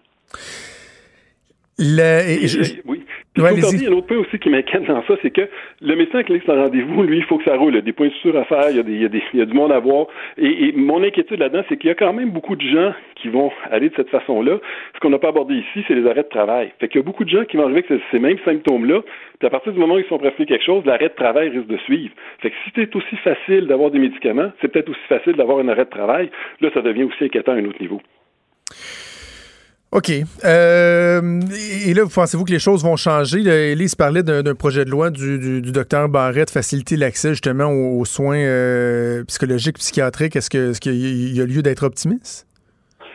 Le, 1.81 2.29
et 2.29 2.47
je, 2.47 2.81
oui. 2.85 3.01
Puis, 3.33 3.45
il 3.45 3.83
y 3.83 3.87
a 3.87 3.91
un 3.91 3.93
autre 3.93 4.09
point 4.09 4.19
aussi 4.19 4.39
qui 4.39 4.51
m'inquiète 4.51 4.85
dans 4.87 5.03
ça, 5.07 5.15
c'est 5.23 5.31
que 5.31 5.49
le 5.81 5.95
médecin 5.95 6.25
qui 6.25 6.41
son 6.45 6.53
rendez-vous, 6.53 7.05
lui, 7.05 7.19
il 7.19 7.25
faut 7.25 7.39
que 7.39 7.45
ça 7.45 7.57
roule. 7.57 7.73
Il 7.73 7.77
y 7.77 7.79
a 7.79 7.83
des 7.83 7.93
points 7.93 8.09
de 8.09 8.13
suture 8.15 8.37
à 8.37 8.45
faire, 8.45 8.71
il 8.71 8.77
y 8.77 8.81
a, 8.81 8.83
des, 8.83 8.93
il 8.93 9.03
y 9.03 9.05
a, 9.05 9.09
des, 9.09 9.23
il 9.33 9.39
y 9.39 9.43
a 9.43 9.47
du 9.47 9.55
monde 9.55 9.71
à 9.71 9.79
voir. 9.79 10.09
Et, 10.37 10.69
et 10.69 10.73
mon 10.73 11.03
inquiétude 11.03 11.39
là-dedans, 11.39 11.63
c'est 11.69 11.77
qu'il 11.77 11.89
y 11.89 11.91
a 11.93 11.95
quand 11.95 12.13
même 12.13 12.31
beaucoup 12.31 12.57
de 12.57 12.67
gens 12.67 12.93
qui 13.15 13.29
vont 13.29 13.53
aller 13.71 13.89
de 13.89 13.95
cette 13.95 14.11
façon-là. 14.11 14.59
Ce 14.95 15.01
qu'on 15.01 15.11
n'a 15.11 15.19
pas 15.19 15.29
abordé 15.29 15.55
ici, 15.55 15.85
c'est 15.87 15.95
les 15.95 16.07
arrêts 16.07 16.25
de 16.25 16.29
travail. 16.29 16.73
Fait 16.81 16.89
qu'il 16.89 17.01
y 17.01 17.03
a 17.03 17.05
beaucoup 17.05 17.25
de 17.25 17.31
gens 17.31 17.45
qui 17.45 17.57
vont 17.57 17.65
arriver 17.65 17.85
avec 17.89 18.03
ces 18.11 18.19
mêmes 18.19 18.39
symptômes-là. 18.45 19.03
Puis 19.39 19.47
à 19.47 19.51
partir 19.51 19.73
du 19.73 19.79
moment 19.79 19.95
où 19.95 19.99
ils 19.99 20.09
sont 20.09 20.19
prescrits 20.19 20.47
quelque 20.47 20.65
chose, 20.65 20.85
l'arrêt 20.85 21.09
de 21.09 21.15
travail 21.15 21.49
risque 21.51 21.69
de 21.69 21.79
suivre. 21.79 22.13
Fait 22.41 22.51
que 22.51 22.57
si 22.65 22.73
c'est 22.75 22.95
aussi 22.97 23.17
facile 23.17 23.69
d'avoir 23.69 23.91
des 23.91 24.01
médicaments, 24.01 24.51
c'est 24.61 24.69
peut-être 24.69 24.91
aussi 24.91 25.07
facile 25.09 25.35
d'avoir 25.35 25.59
un 25.59 25.69
arrêt 25.69 25.85
de 25.85 25.91
travail. 25.91 26.31
Là, 26.61 26.71
ça 26.75 26.83
devient 26.83 27.05
aussi 27.05 27.25
inquiétant 27.25 27.53
à 27.53 27.57
un 27.57 27.65
autre 27.65 27.81
niveau. 27.81 28.03
OK. 29.93 30.13
Euh, 30.45 31.41
et 31.85 31.95
là, 31.95 32.07
pensez-vous 32.07 32.45
que 32.45 32.53
les 32.53 32.61
choses 32.61 32.85
vont 32.85 32.97
changer? 32.97 33.41
Elise 33.73 33.97
parlait 33.97 34.23
d'un 34.23 34.55
projet 34.55 34.85
de 34.85 34.91
loi 34.91 35.11
du, 35.11 35.61
docteur 35.63 36.09
Barrett, 36.09 36.49
faciliter 36.49 36.97
l'accès 36.97 37.31
justement 37.31 37.73
aux, 37.73 38.05
soins 38.05 38.39
euh, 38.39 39.25
psychologiques, 39.25 39.79
psychiatriques. 39.79 40.37
Est-ce 40.37 40.49
qu'il 40.49 40.93
est 40.93 41.35
y 41.35 41.41
a 41.41 41.45
lieu 41.45 41.63
d'être 41.63 41.83
optimiste? 41.83 42.47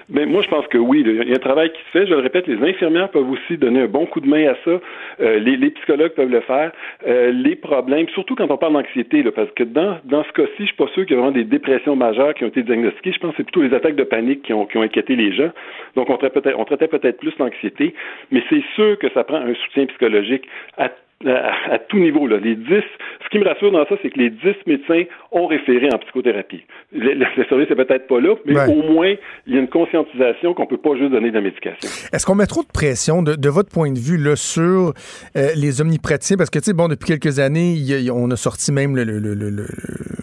Mais 0.10 0.26
moi, 0.26 0.42
je 0.44 0.48
pense 0.50 0.68
que 0.68 0.78
oui. 0.78 1.04
Il 1.06 1.30
y 1.30 1.34
a 1.34 1.36
un 1.36 1.40
travail 1.40 1.72
qui 1.72 1.80
se 1.80 1.90
fait. 1.90 2.06
Je 2.06 2.14
le 2.14 2.20
répète, 2.20 2.48
les 2.48 2.62
infirmières 2.68 3.10
peuvent 3.10 3.30
aussi 3.30 3.58
donner 3.58 3.82
un 3.82 3.88
bon 3.88 4.06
coup 4.06 4.20
de 4.20 4.28
main 4.28 4.48
à 4.48 4.56
ça. 4.64 4.80
Euh, 5.20 5.40
les, 5.40 5.58
les, 5.58 5.72
psychologues 5.72 6.14
peuvent 6.14 6.30
le 6.30 6.42
faire. 6.42 6.72
Euh, 7.08 7.32
les 7.32 7.56
problèmes, 7.56 8.08
surtout 8.10 8.36
quand 8.36 8.50
on 8.50 8.58
parle 8.58 8.74
d'anxiété, 8.74 9.24
parce 9.32 9.52
que 9.52 9.64
dans, 9.64 9.98
dans 10.04 10.24
ce 10.24 10.32
cas-ci, 10.34 10.52
je 10.60 10.66
suis 10.66 10.76
pas 10.76 10.88
sûr 10.94 11.06
qu'il 11.06 11.16
y 11.16 11.20
a 11.20 11.22
vraiment 11.22 11.32
des 11.36 11.44
dépressions 11.44 11.96
majeures 11.96 12.34
qui 12.36 12.44
ont 12.44 12.50
été 12.50 12.62
diagnostiquées. 12.62 13.14
Je 13.14 13.20
pense 13.20 13.32
que 13.32 13.38
c'est 13.38 13.44
plutôt 13.44 13.64
les 13.64 13.74
attaques 13.74 13.96
de 13.96 14.04
panique 14.04 14.44
qui 14.44 14.54
ont, 14.54 14.66
qui 14.66 14.78
ont 14.78 14.84
inquiété 14.84 15.16
les 15.16 15.34
gens. 15.34 15.52
Donc, 15.96 16.10
on 16.10 16.18
traitait 16.18 16.40
peut-être, 16.40 16.90
peut-être 16.90 17.18
plus 17.18 17.34
l'anxiété, 17.40 17.96
mais 18.32 18.44
c'est 18.50 18.64
sûr 18.76 19.00
que 19.00 19.10
ça 19.10 19.24
prend 19.24 19.38
un 19.38 19.56
soutien 19.56 19.86
psychologique 19.88 20.48
à 20.78 20.90
à, 21.26 21.80
tout 21.90 21.98
niveau. 21.98 22.28
Là. 22.28 22.38
Les 22.38 22.56
10, 22.56 22.66
ce 22.68 23.30
qui 23.30 23.40
me 23.40 23.46
rassure 23.46 23.72
dans 23.72 23.86
ça, 23.86 23.96
c'est 24.02 24.10
que 24.10 24.20
les 24.20 24.30
10 24.30 24.38
médecins 24.68 25.04
ont 25.32 25.48
référé 25.48 25.90
en 25.94 25.98
psychothérapie. 26.00 26.64
Le, 26.92 27.14
le, 27.14 27.46
service 27.48 27.70
n'est 27.70 27.76
peut-être 27.76 28.08
pas 28.08 28.20
là, 28.20 28.36
mais 28.46 28.56
au 28.68 28.84
moins, 28.92 29.14
il 29.48 29.54
y 29.54 29.58
a 29.58 29.62
une 29.62 29.70
conscientisation 29.70 30.54
qu'on 30.54 30.68
peut 30.68 30.78
pas 30.78 30.96
juste 30.98 31.12
donner 31.12 31.30
de 31.30 31.36
la 31.36 31.42
médication. 31.42 31.90
Est-ce 32.12 32.26
qu'on 32.26 32.36
met 32.36 32.46
trop 32.46 32.64
de 32.64 32.72
pression, 32.72 33.24
de, 33.24 33.50
votre 33.50 33.70
point 33.70 33.92
de 33.92 34.00
vue, 34.00 34.18
là, 34.18 34.36
sur 34.36 34.94
euh, 35.38 35.50
les 35.56 35.82
omnipraticiens? 35.82 36.38
Parce 36.38 36.50
que, 36.50 36.60
tu 36.60 36.66
sais, 36.66 36.74
bon, 36.74 36.88
depuis 36.88 37.08
quelques 37.08 37.40
années, 37.40 37.78
on 38.14 38.30
a 38.32 38.36
sorti 38.36 38.72
même 38.72 38.96
le, 38.96 39.04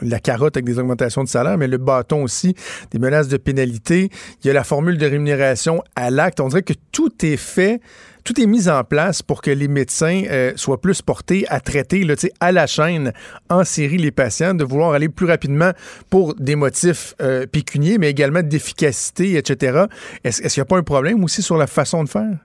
la 0.02 0.20
carotte 0.20 0.56
avec 0.56 0.66
des 0.66 0.78
augmentations 0.78 1.24
de 1.24 1.28
salaire, 1.28 1.56
mais 1.58 1.68
le 1.68 1.78
bâton 1.78 2.22
aussi, 2.22 2.54
des 2.90 2.98
menaces 2.98 3.28
de 3.28 3.36
pénalité. 3.36 4.08
Il 4.42 4.46
y 4.46 4.50
a 4.50 4.52
la 4.52 4.64
formule 4.64 4.98
de 4.98 5.06
rémunération 5.06 5.82
à 5.96 6.10
l'acte. 6.10 6.40
On 6.40 6.48
dirait 6.48 6.62
que 6.62 6.74
tout 6.92 7.12
est 7.24 7.36
fait 7.36 7.80
tout 8.24 8.40
est 8.40 8.46
mis 8.46 8.68
en 8.68 8.84
place 8.84 9.22
pour 9.22 9.42
que 9.42 9.50
les 9.50 9.68
médecins 9.68 10.22
euh, 10.30 10.52
soient 10.56 10.80
plus 10.80 11.02
portés 11.02 11.46
à 11.48 11.60
traiter 11.60 12.06
à 12.40 12.52
la 12.52 12.66
chaîne 12.66 13.12
en 13.48 13.64
série 13.64 13.98
les 13.98 14.10
patients, 14.10 14.54
de 14.54 14.64
vouloir 14.64 14.92
aller 14.92 15.08
plus 15.08 15.26
rapidement 15.26 15.72
pour 16.10 16.34
des 16.34 16.56
motifs 16.56 17.14
euh, 17.20 17.46
pécuniers, 17.46 17.98
mais 17.98 18.10
également 18.10 18.42
d'efficacité, 18.42 19.36
etc. 19.36 19.84
Est-ce 20.24 20.42
qu'il 20.42 20.60
n'y 20.60 20.62
a 20.62 20.66
pas 20.66 20.78
un 20.78 20.82
problème 20.82 21.22
aussi 21.24 21.42
sur 21.42 21.56
la 21.56 21.66
façon 21.66 22.04
de 22.04 22.08
faire? 22.08 22.36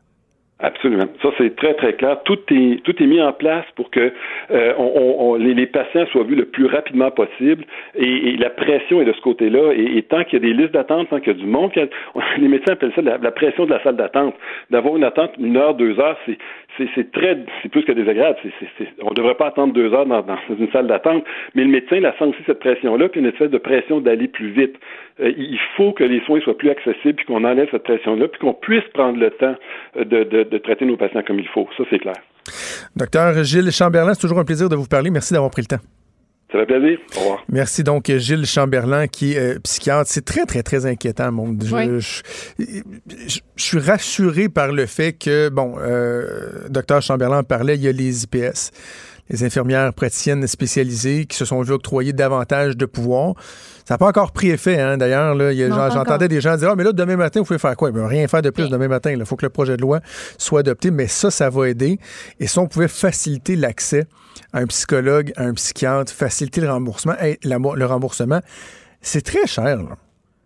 Absolument. 0.60 1.05
Ça, 1.22 1.30
c'est 1.38 1.55
très, 1.55 1.76
très 1.76 1.93
clair. 1.93 2.18
Tout 2.24 2.39
est, 2.49 2.84
tout 2.84 3.03
est 3.03 3.05
mis 3.05 3.22
en 3.22 3.32
place 3.32 3.66
pour 3.76 3.91
que 3.91 4.12
euh, 4.49 4.74
on, 4.80 5.36
les, 5.36 5.53
les, 5.53 5.68
patients 5.68 6.08
soient 6.08 6.24
vus 6.24 6.34
le 6.34 6.45
plus 6.45 6.66
rapidement 6.66 7.12
possible 7.12 7.64
et, 7.93 8.36
la 8.38 8.49
pression 8.49 8.99
est 8.99 9.05
de 9.05 9.14
ce 9.14 9.22
côté-là. 9.22 9.74
Et, 9.74 10.01
tant 10.01 10.24
qu'il 10.24 10.34
y 10.34 10.38
a 10.38 10.47
des 10.47 10.53
listes 10.60 10.74
d'attente, 10.74 11.10
tant 11.10 11.20
qu'il 11.20 11.34
y 11.34 11.36
a 11.36 11.39
du 11.39 11.45
monde, 11.45 11.72
les 12.39 12.47
médecins 12.47 12.74
appellent 12.74 12.93
ça 12.95 13.01
la, 13.01 13.32
pression 13.32 13.66
de 13.66 13.72
la 13.72 13.84
salle 13.84 13.97
d'attente. 13.97 14.34
D'avoir 14.72 14.97
une 14.97 15.03
attente 15.03 15.34
une 15.39 15.58
heure, 15.58 15.76
deux 15.76 15.99
heures, 15.99 16.18
c'est 16.26 16.39
c'est 16.96 17.12
très, 17.12 17.38
c'est 17.62 17.70
plus 17.70 17.84
que 17.84 17.92
désagréable. 17.92 18.38
on 19.02 19.10
ne 19.10 19.16
devrait 19.16 19.36
pas 19.36 19.48
attendre 19.48 19.74
deux 19.74 19.94
heures 19.94 20.06
dans, 20.06 20.24
une 20.50 20.72
salle 20.72 20.88
d'attente, 20.88 21.24
mais 21.56 21.64
le 21.64 21.70
médecin 21.70 22.00
la 22.00 22.18
sent 22.18 22.26
aussi 22.26 22.40
cette 22.46 22.60
pression-là, 22.60 23.10
puis 23.10 23.20
une 23.20 23.28
espèce 23.28 23.52
de 23.52 23.58
pression 23.58 24.00
d'aller 24.00 24.28
plus 24.28 24.52
vite. 24.52 24.76
Euh, 25.20 25.32
il 25.38 25.60
faut 25.76 25.92
que 25.92 26.04
les 26.04 26.22
soins 26.22 26.40
soient 26.42 26.58
plus 26.58 26.70
accessibles, 26.70 27.16
puis 27.16 27.26
qu'on 27.26 27.44
enlève 27.44 27.68
cette 27.72 27.84
pression-là, 27.84 28.28
puis 28.28 28.40
qu'on 28.40 28.54
puisse 28.54 28.88
prendre 28.94 29.20
le 29.20 29.32
temps 29.32 29.56
de, 29.96 30.24
de, 30.24 30.44
de 30.44 30.58
traiter 30.58 30.86
nos 30.86 30.98
patients 30.98 31.24
comme 31.26 31.40
il 31.40 31.48
faut. 31.48 31.68
Ça, 31.78 31.84
c'est 31.90 32.00
clair. 32.00 32.16
Docteur 32.96 33.44
Gilles 33.44 33.72
Chamberlain, 33.72 34.14
c'est 34.14 34.22
toujours 34.22 34.40
un 34.40 34.46
plaisir 34.46 34.70
de 34.70 34.76
vous 34.76 34.88
parler. 34.88 35.10
Merci 35.10 35.34
d'avoir 35.34 35.52
pris 35.52 35.64
le 35.64 35.68
temps. 35.78 35.84
Ça 36.52 36.60
fait 36.60 36.66
plaisir. 36.66 36.98
Au 37.18 37.20
revoir. 37.20 37.43
Merci 37.50 37.84
donc 37.84 38.10
Gilles 38.10 38.45
Chamberlain 38.45 39.08
qui 39.08 39.34
est 39.34 39.56
euh, 39.56 39.60
psychiatre. 39.60 40.10
C'est 40.10 40.24
très, 40.24 40.45
très, 40.45 40.64
très 40.64 40.86
inquiétant, 40.86 41.30
mon 41.32 41.58
je, 41.60 42.00
je, 42.58 43.39
suis 43.58 43.80
rassuré 43.80 44.48
par 44.48 44.72
le 44.72 44.86
fait 44.86 45.12
que, 45.12 45.50
bon, 45.50 45.76
euh, 45.78 46.70
docteur 46.70 47.02
Chamberlain 47.02 47.43
parlait, 47.43 47.76
il 47.76 47.82
y 47.82 47.88
a 47.89 47.91
les 47.91 48.24
IPS, 48.24 48.72
les 49.30 49.43
infirmières 49.43 49.93
praticiennes 49.93 50.48
spécialisées 50.48 51.26
qui 51.26 51.36
se 51.36 51.43
sont 51.43 51.62
vues 51.62 51.74
octroyer 51.74 52.14
davantage 52.14 52.78
de 52.78 52.86
pouvoir. 52.86 53.34
Ça 53.84 53.95
n'a 53.95 53.98
pas 53.98 54.08
encore 54.08 54.32
pris 54.32 54.50
effet, 54.50 54.80
hein, 54.80 54.98
d'ailleurs. 54.98 55.36
J'entendais 55.91 56.30
des 56.30 56.39
gens 56.39 56.56
dire 56.56 56.70
Ah, 56.72 56.76
mais 56.78 56.86
là, 56.86 56.93
demain 56.93 57.18
matin, 57.18 57.41
vous 57.41 57.45
pouvez 57.45 57.60
faire 57.60 57.76
quoi? 57.76 57.91
Ben, 57.91 58.08
rien 58.08 58.26
faire 58.30 58.41
de 58.41 58.52
plus 58.52 58.70
demain 58.70 58.88
matin. 58.88 59.12
Il 59.12 59.26
faut 59.26 59.36
que 59.36 59.45
le 59.45 59.50
projet 59.50 59.76
de 59.76 59.82
loi 59.82 60.00
soit 60.38 60.62
adopté, 60.62 60.91
mais 60.91 61.08
ça, 61.08 61.30
ça 61.30 61.50
va 61.50 61.68
aider. 61.68 62.00
Et 62.39 62.48
si 62.48 62.58
on 62.58 62.68
pouvait 62.68 62.88
faciliter 62.88 63.58
l'accès 63.58 64.08
un 64.54 64.66
psychologue, 64.68 65.34
un 65.38 65.54
psychiatre, 65.54 66.12
faciliter 66.12 66.62
le 66.62 66.72
remboursement. 66.72 67.16
le 67.22 67.86
remboursement, 67.86 68.42
c'est 69.02 69.22
très 69.22 69.48
cher. 69.48 69.80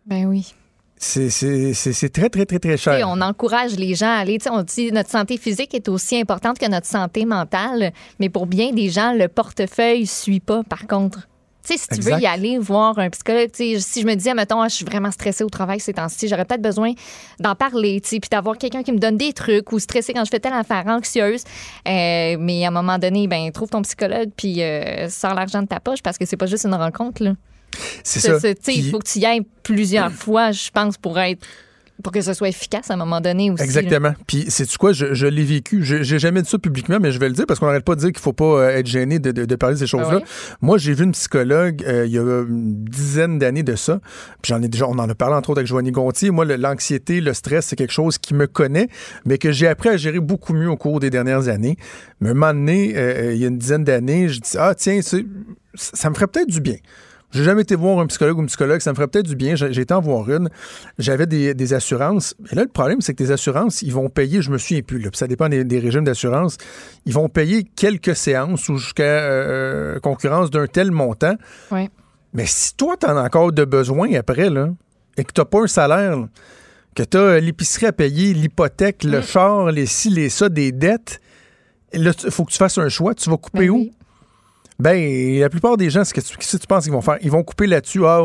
Ben 0.05 0.25
oui. 0.25 0.53
C'est 0.97 2.09
très, 2.13 2.29
très, 2.29 2.45
très, 2.45 2.59
très 2.59 2.77
cher. 2.77 3.07
on 3.09 3.21
encourage 3.21 3.75
les 3.75 3.95
gens 3.95 4.07
à 4.07 4.19
aller. 4.19 4.37
On 4.51 4.61
dit 4.61 4.91
notre 4.91 5.09
santé 5.09 5.37
physique 5.37 5.73
est 5.73 5.89
aussi 5.89 6.19
importante 6.19 6.59
que 6.59 6.69
notre 6.69 6.85
santé 6.85 7.25
mentale, 7.25 7.91
mais 8.19 8.29
pour 8.29 8.45
bien 8.45 8.71
des 8.71 8.89
gens, 8.89 9.13
le 9.13 9.27
portefeuille 9.27 10.01
ne 10.01 10.05
suit 10.05 10.39
pas, 10.39 10.61
par 10.63 10.85
contre. 10.85 11.27
Tu 11.65 11.77
sais, 11.77 11.77
si 11.77 11.99
tu 11.99 12.01
veux 12.01 12.19
y 12.19 12.25
aller 12.25 12.57
voir 12.57 12.97
un 12.97 13.09
psychologue, 13.09 13.49
si 13.53 13.77
je 13.77 14.05
me 14.05 14.15
disais, 14.15 14.33
mettons, 14.33 14.61
ah, 14.61 14.67
je 14.67 14.75
suis 14.75 14.85
vraiment 14.85 15.11
stressée 15.11 15.43
au 15.43 15.49
travail 15.49 15.79
ces 15.79 15.93
temps-ci, 15.93 16.27
j'aurais 16.27 16.45
peut-être 16.45 16.61
besoin 16.61 16.93
d'en 17.39 17.55
parler, 17.55 18.01
puis 18.01 18.19
d'avoir 18.31 18.57
quelqu'un 18.57 18.83
qui 18.83 18.91
me 18.91 18.97
donne 18.97 19.17
des 19.17 19.33
trucs 19.33 19.71
ou 19.71 19.79
stressée 19.79 20.13
quand 20.13 20.25
je 20.25 20.29
fais 20.29 20.39
telle 20.39 20.53
affaire 20.53 20.83
anxieuse. 20.87 21.43
Euh, 21.87 22.37
mais 22.39 22.65
à 22.65 22.69
un 22.69 22.71
moment 22.71 22.97
donné, 22.97 23.27
ben 23.27 23.51
trouve 23.51 23.69
ton 23.69 23.81
psychologue 23.83 24.29
puis 24.35 24.61
euh, 24.63 25.09
sors 25.09 25.33
l'argent 25.33 25.61
de 25.61 25.67
ta 25.67 25.79
poche 25.79 26.01
parce 26.01 26.17
que 26.17 26.25
c'est 26.25 26.37
pas 26.37 26.47
juste 26.47 26.65
une 26.65 26.75
rencontre. 26.75 27.23
Là. 27.23 27.33
C'est 28.03 28.19
ça. 28.19 28.37
Il 28.67 28.89
faut 28.89 28.99
que 28.99 29.07
tu 29.07 29.19
y 29.19 29.25
ailles 29.25 29.45
plusieurs 29.63 30.11
fois, 30.11 30.51
je 30.51 30.69
pense, 30.71 30.97
pour 30.97 31.19
être 31.19 31.45
pour 32.01 32.11
que 32.11 32.21
ce 32.21 32.33
soit 32.33 32.49
efficace 32.49 32.89
à 32.89 32.93
un 32.93 32.97
moment 32.97 33.21
donné 33.21 33.51
aussi. 33.51 33.63
Exactement. 33.63 34.13
Puis, 34.27 34.45
c'est-tu 34.49 34.77
quoi? 34.77 34.91
Je, 34.91 35.27
l'ai 35.27 35.43
vécu. 35.43 35.83
J'ai 35.83 36.19
jamais 36.19 36.41
dit 36.41 36.49
ça 36.49 36.57
publiquement, 36.57 36.97
mais 36.99 37.11
je 37.11 37.19
vais 37.19 37.29
le 37.29 37.35
dire 37.35 37.45
parce 37.47 37.59
qu'on 37.59 37.67
n'arrête 37.67 37.85
pas 37.85 37.95
de 37.95 38.01
dire 38.01 38.11
qu'il 38.11 38.21
faut 38.21 38.33
pas 38.33 38.45
euh, 38.45 38.77
être 38.77 38.87
gêné 38.87 39.19
de, 39.19 39.55
parler 39.55 39.75
de 39.75 39.79
ces 39.79 39.87
choses-là. 39.87 40.19
Ah 40.21 40.55
Moi, 40.61 40.77
j'ai 40.77 40.93
vu 40.93 41.03
une 41.03 41.11
psychologue 41.11 41.83
euh, 41.87 42.05
il 42.05 42.11
y 42.11 42.17
a 42.17 42.21
une 42.21 42.85
dizaine 42.85 43.39
d'années 43.39 43.63
de 43.63 43.75
ça. 43.75 43.99
Puis 44.41 44.53
j'en 44.53 44.61
ai 44.61 44.67
déjà, 44.67 44.87
on 44.87 44.97
en 44.99 45.09
a 45.09 45.15
parlé 45.15 45.35
entre 45.35 45.51
autres 45.51 45.59
avec 45.59 45.67
Joanie 45.67 45.91
Gontier. 45.91 46.31
Moi, 46.31 46.45
l'anxiété, 46.45 47.21
le 47.21 47.33
stress, 47.33 47.67
c'est 47.67 47.75
quelque 47.75 47.93
chose 47.93 48.17
qui 48.17 48.33
me 48.33 48.47
connaît, 48.47 48.87
mais 49.25 49.37
que 49.37 49.51
j'ai 49.51 49.67
appris 49.67 49.89
à 49.89 49.97
gérer 49.97 50.19
beaucoup 50.19 50.53
mieux 50.53 50.69
au 50.69 50.77
cours 50.77 50.99
des 50.99 51.09
dernières 51.09 51.47
années. 51.47 51.77
Mais 52.19 52.29
un 52.29 52.33
moment 52.33 52.53
donné, 52.53 52.93
euh, 52.95 53.33
il 53.33 53.41
y 53.41 53.45
a 53.45 53.47
une 53.47 53.57
dizaine 53.57 53.83
d'années, 53.83 54.29
je 54.29 54.39
dis, 54.39 54.57
ah, 54.57 54.73
tiens, 54.75 54.99
ça 55.01 56.09
me 56.09 56.15
ferait 56.15 56.27
peut-être 56.27 56.49
du 56.49 56.61
bien. 56.61 56.77
J'ai 57.31 57.43
jamais 57.43 57.61
été 57.61 57.75
voir 57.75 57.99
un 57.99 58.07
psychologue 58.07 58.37
ou 58.37 58.41
une 58.41 58.47
psychologue. 58.47 58.81
Ça 58.81 58.91
me 58.91 58.95
ferait 58.95 59.07
peut-être 59.07 59.27
du 59.27 59.35
bien. 59.35 59.55
J'ai 59.55 59.81
été 59.81 59.93
en 59.93 60.01
voir 60.01 60.29
une. 60.29 60.49
J'avais 60.99 61.25
des, 61.25 61.73
assurances. 61.73 62.35
Et 62.51 62.55
là, 62.55 62.63
le 62.63 62.67
problème, 62.67 63.01
c'est 63.01 63.13
que 63.13 63.23
tes 63.23 63.31
assurances, 63.31 63.81
ils 63.81 63.93
vont 63.93 64.09
payer, 64.09 64.41
je 64.41 64.51
me 64.51 64.57
souviens 64.57 64.81
plus, 64.81 64.99
là, 64.99 65.09
ça 65.13 65.27
dépend 65.27 65.47
des, 65.47 65.79
régimes 65.79 66.03
d'assurance, 66.03 66.57
ils 67.05 67.13
vont 67.13 67.29
payer 67.29 67.63
quelques 67.63 68.15
séances 68.15 68.67
ou 68.67 68.77
jusqu'à 68.77 69.03
euh, 69.03 69.99
concurrence 69.99 70.49
d'un 70.49 70.67
tel 70.67 70.91
montant. 70.91 71.35
Oui. 71.71 71.89
Mais 72.33 72.45
si 72.45 72.75
toi, 72.75 72.95
tu 72.97 73.05
en 73.05 73.15
as 73.15 73.23
encore 73.23 73.51
de 73.51 73.63
besoin 73.63 74.13
après, 74.15 74.49
là, 74.49 74.69
et 75.17 75.23
que 75.23 75.31
tu 75.31 75.41
n'as 75.41 75.45
pas 75.45 75.61
un 75.61 75.67
salaire, 75.67 76.17
que 76.95 77.03
tu 77.03 77.17
as 77.17 77.39
l'épicerie 77.39 77.87
à 77.87 77.93
payer, 77.93 78.33
l'hypothèque, 78.33 79.03
le 79.03 79.19
mm. 79.19 79.23
char, 79.23 79.71
les 79.71 79.85
ci, 79.85 80.09
les 80.09 80.29
ça, 80.29 80.49
des 80.49 80.71
dettes, 80.71 81.21
là, 81.93 82.11
il 82.23 82.31
faut 82.31 82.45
que 82.45 82.51
tu 82.51 82.57
fasses 82.57 82.77
un 82.77 82.89
choix. 82.89 83.13
Tu 83.13 83.29
vas 83.29 83.37
couper 83.37 83.67
ben 83.67 83.69
où? 83.69 83.89
Ben, 84.81 85.39
la 85.39 85.49
plupart 85.49 85.77
des 85.77 85.91
gens, 85.91 86.03
ce 86.03 86.11
que 86.11 86.21
tu, 86.21 86.35
tu 86.35 86.67
penses 86.67 86.85
qu'ils 86.85 86.91
vont 86.91 87.01
faire? 87.01 87.19
Ils 87.21 87.29
vont 87.29 87.43
couper 87.43 87.67
là-dessus. 87.67 88.01
Ah, 88.03 88.19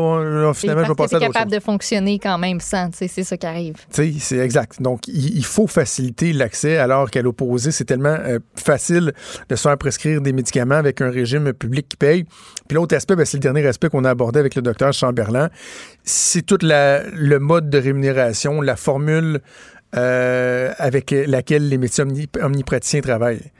finalement, 0.55 0.83
je 0.85 0.89
vais 0.89 0.95
passer 0.95 1.15
à 1.15 1.19
d'autres 1.19 1.31
capable 1.31 1.51
de 1.51 1.59
fonctionner 1.59 2.17
quand 2.17 2.39
même 2.39 2.59
sans, 2.59 2.89
c'est 2.95 3.07
ça 3.07 3.37
qui 3.37 3.45
arrive. 3.45 3.75
c'est 3.91 4.37
exact. 4.37 4.81
Donc, 4.81 5.07
il, 5.07 5.45
faut 5.45 5.67
faciliter 5.67 6.33
l'accès, 6.33 6.77
alors 6.77 7.11
qu'à 7.11 7.21
l'opposé, 7.21 7.69
c'est 7.69 7.85
tellement 7.85 8.17
euh, 8.25 8.39
facile 8.55 9.13
de 9.49 9.55
se 9.55 9.61
faire 9.61 9.77
prescrire 9.77 10.19
des 10.19 10.33
médicaments 10.33 10.75
avec 10.75 10.99
un 10.99 11.11
régime 11.11 11.53
public 11.53 11.89
qui 11.89 11.97
paye. 11.97 12.23
Puis 12.67 12.75
l'autre 12.75 12.95
aspect, 12.95 13.15
ben, 13.15 13.25
c'est 13.25 13.37
le 13.37 13.41
dernier 13.43 13.65
aspect 13.67 13.89
qu'on 13.89 14.03
a 14.03 14.09
abordé 14.09 14.39
avec 14.39 14.55
le 14.55 14.63
docteur 14.63 14.93
Chamberlain. 14.93 15.51
C'est 16.03 16.43
tout 16.43 16.57
le 16.63 17.37
mode 17.37 17.69
de 17.69 17.77
rémunération, 17.77 18.61
la 18.61 18.77
formule 18.77 19.41
euh, 19.95 20.73
avec 20.79 21.11
laquelle 21.11 21.69
les 21.69 21.77
médecins 21.77 22.07
omnipraticiens 22.41 23.01
travaillent 23.01 23.51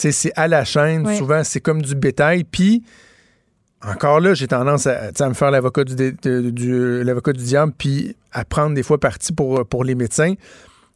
c'est 0.00 0.32
à 0.36 0.48
la 0.48 0.64
chaîne. 0.64 1.14
Souvent, 1.16 1.44
c'est 1.44 1.60
comme 1.60 1.82
du 1.82 1.94
bétail. 1.94 2.44
Puis, 2.44 2.82
encore 3.82 4.20
là, 4.20 4.34
j'ai 4.34 4.48
tendance 4.48 4.86
à, 4.86 5.28
me 5.28 5.34
faire 5.34 5.50
l'avocat 5.50 5.84
du, 5.84 7.04
l'avocat 7.04 7.32
du 7.32 7.44
diable, 7.44 7.72
puis 7.76 8.16
à 8.32 8.44
prendre 8.44 8.74
des 8.74 8.82
fois 8.82 8.98
parti 8.98 9.32
pour, 9.32 9.66
pour 9.66 9.84
les 9.84 9.94
médecins. 9.94 10.34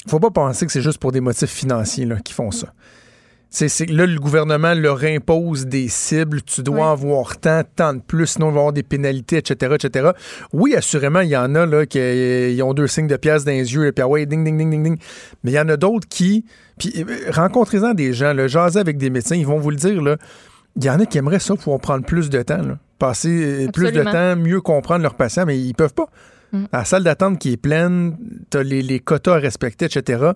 Il 0.06 0.10
faut 0.10 0.20
pas 0.20 0.30
penser 0.30 0.66
que 0.66 0.72
c'est 0.72 0.82
juste 0.82 0.98
pour 0.98 1.12
des 1.12 1.20
motifs 1.20 1.50
financiers 1.50 2.06
qui 2.24 2.32
font 2.32 2.50
ça. 2.50 2.72
C'est 3.54 3.88
là, 3.88 4.04
le 4.04 4.18
gouvernement 4.18 4.74
leur 4.74 5.04
impose 5.04 5.66
des 5.66 5.86
cibles. 5.86 6.42
Tu 6.42 6.62
dois 6.64 6.90
avoir 6.90 7.38
tant, 7.38 7.62
tant 7.76 7.94
de 7.94 8.00
plus, 8.00 8.26
sinon 8.26 8.48
il 8.48 8.50
va 8.50 8.56
y 8.56 8.58
avoir 8.58 8.72
des 8.72 8.82
pénalités, 8.82 9.36
etc., 9.36 9.76
etc. 9.76 10.10
Oui, 10.52 10.74
assurément, 10.74 11.20
il 11.20 11.28
y 11.28 11.36
en 11.36 11.54
a 11.54 11.64
là 11.64 11.86
qui 11.86 12.60
ont 12.62 12.74
deux 12.74 12.88
signes 12.88 13.06
de 13.06 13.16
pièces 13.16 13.44
dans 13.44 13.52
les 13.52 13.72
yeux, 13.72 13.86
et 13.86 13.92
puis 13.92 14.02
ah 14.02 14.08
ouais, 14.08 14.26
ding, 14.26 14.44
ding, 14.44 14.58
ding, 14.58 14.70
ding, 14.70 14.82
ding. 14.82 14.98
Mais 15.44 15.52
il 15.52 15.54
y 15.54 15.60
en 15.60 15.68
a 15.68 15.76
d'autres 15.76 16.08
qui. 16.08 16.44
Puis 16.78 16.92
euh, 16.98 17.30
rencontrez-en 17.30 17.94
des 17.94 18.12
gens, 18.12 18.32
là, 18.32 18.48
jaser 18.48 18.80
avec 18.80 18.98
des 18.98 19.08
médecins, 19.08 19.36
ils 19.36 19.46
vont 19.46 19.60
vous 19.60 19.70
le 19.70 19.76
dire, 19.76 20.02
là. 20.02 20.16
Il 20.76 20.84
y 20.84 20.90
en 20.90 20.98
a 20.98 21.06
qui 21.06 21.18
aimeraient 21.18 21.38
ça 21.38 21.54
pouvoir 21.54 21.78
prendre 21.78 22.04
plus 22.04 22.30
de 22.30 22.42
temps, 22.42 22.60
passer 22.98 23.66
euh, 23.66 23.70
plus 23.70 23.92
de 23.92 24.02
temps, 24.02 24.34
mieux 24.34 24.60
comprendre 24.60 25.02
leurs 25.02 25.14
patients, 25.14 25.46
mais 25.46 25.56
ils 25.56 25.74
peuvent 25.74 25.94
pas. 25.94 26.08
Mm. 26.50 26.64
La 26.72 26.84
salle 26.84 27.04
d'attente 27.04 27.38
qui 27.38 27.52
est 27.52 27.56
pleine, 27.56 28.16
tu 28.50 28.58
as 28.58 28.64
les, 28.64 28.82
les, 28.82 28.98
quotas 28.98 29.36
à 29.36 29.38
respecter, 29.38 29.84
etc. 29.84 30.32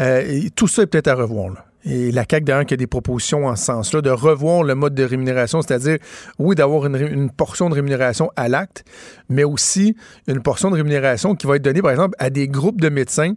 Euh, 0.00 0.24
et 0.26 0.50
tout 0.50 0.66
ça 0.66 0.82
est 0.82 0.86
peut-être 0.86 1.06
à 1.06 1.14
revoir. 1.14 1.50
Là. 1.50 1.64
Et 1.84 2.12
la 2.12 2.24
CAQ, 2.30 2.44
d'ailleurs, 2.44 2.66
qui 2.66 2.74
a 2.74 2.76
des 2.76 2.86
propositions 2.86 3.46
en 3.46 3.56
ce 3.56 3.64
sens-là, 3.64 4.02
de 4.02 4.10
revoir 4.10 4.62
le 4.62 4.74
mode 4.74 4.94
de 4.94 5.04
rémunération, 5.04 5.62
c'est-à-dire, 5.62 5.98
oui, 6.38 6.54
d'avoir 6.54 6.86
une, 6.86 7.30
portion 7.30 7.70
de 7.70 7.74
rémunération 7.74 8.30
à 8.36 8.48
l'acte, 8.48 8.84
mais 9.28 9.44
aussi 9.44 9.96
une 10.26 10.42
portion 10.42 10.70
de 10.70 10.76
rémunération 10.76 11.34
qui 11.34 11.46
va 11.46 11.56
être 11.56 11.62
donnée, 11.62 11.82
par 11.82 11.90
exemple, 11.90 12.16
à 12.18 12.30
des 12.30 12.48
groupes 12.48 12.80
de 12.80 12.88
médecins 12.88 13.34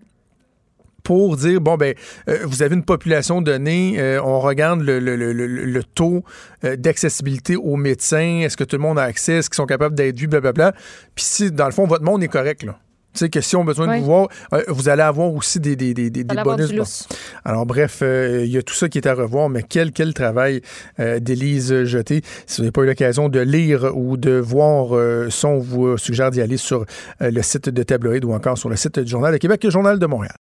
pour 1.04 1.36
dire, 1.36 1.60
bon, 1.60 1.76
ben, 1.76 1.94
euh, 2.30 2.40
vous 2.44 2.64
avez 2.64 2.76
une 2.76 2.86
population 2.86 3.42
donnée, 3.42 3.96
euh, 4.00 4.22
on 4.24 4.40
regarde 4.40 4.82
le, 4.82 5.82
taux 5.96 6.24
euh, 6.64 6.76
d'accessibilité 6.78 7.58
aux 7.58 7.76
médecins, 7.76 8.40
est-ce 8.40 8.56
que 8.56 8.64
tout 8.64 8.78
le 8.78 8.82
monde 8.82 8.98
a 8.98 9.04
accès, 9.04 9.34
est-ce 9.34 9.50
qu'ils 9.50 9.58
sont 9.58 9.66
capables 9.66 9.96
d'être 9.96 10.18
vus, 10.18 10.28
blablabla. 10.28 10.74
Puis 11.14 11.26
si, 11.26 11.52
dans 11.52 11.66
le 11.66 11.74
fond, 11.74 11.86
votre 11.88 12.04
monde 12.04 12.24
est 12.24 12.30
correct, 12.30 12.64
là. 12.64 12.80
Tu 13.14 13.20
sais 13.20 13.30
que 13.30 13.42
si 13.42 13.56
on 13.56 13.62
a 13.62 13.66
besoin 13.66 13.96
de 13.96 14.00
vous 14.00 14.06
voir, 14.06 14.28
euh, 14.54 14.64
vous 14.68 14.90
allez 14.90 15.04
avoir 15.04 15.32
aussi 15.32 15.60
des, 15.60 15.76
des, 15.76 15.94
des, 15.94 16.10
des 16.10 16.24
bonus. 16.24 17.08
Alors 17.46 17.66
bref, 17.66 18.00
euh, 18.02 18.44
il 18.44 18.52
y 18.52 18.58
a 18.58 18.64
tout 18.64 18.74
ça 18.74 18.90
qui 18.90 18.98
est 18.98 19.08
à 19.08 19.14
revoir, 19.14 19.50
mais 19.50 19.62
quel, 19.62 19.92
quel 19.92 20.14
travail 20.14 20.62
euh, 21.00 21.20
d'Élise 21.20 21.84
Jeté. 21.84 22.24
Si 22.48 22.58
vous 22.58 22.64
n'avez 22.64 22.72
pas 22.72 22.82
eu 22.82 22.88
l'occasion 22.88 23.30
de 23.30 23.40
lire 23.40 23.96
ou 23.96 24.18
de 24.18 24.32
voir 24.32 25.00
son, 25.30 25.50
on 25.50 25.60
vous 25.60 25.98
suggère 25.98 26.32
d'y 26.32 26.42
aller 26.42 26.58
sur 26.58 26.86
le 27.20 27.42
site 27.42 27.70
de 27.70 27.84
Tabloïd 27.84 28.26
ou 28.26 28.34
encore 28.34 28.58
sur 28.58 28.70
le 28.70 28.76
site 28.76 29.00
du 29.00 29.10
Journal 29.10 29.32
de 29.32 29.38
Québec 29.38 29.64
et 29.64 29.70
Journal 29.70 30.00
de 30.00 30.06
Montréal. 30.08 30.36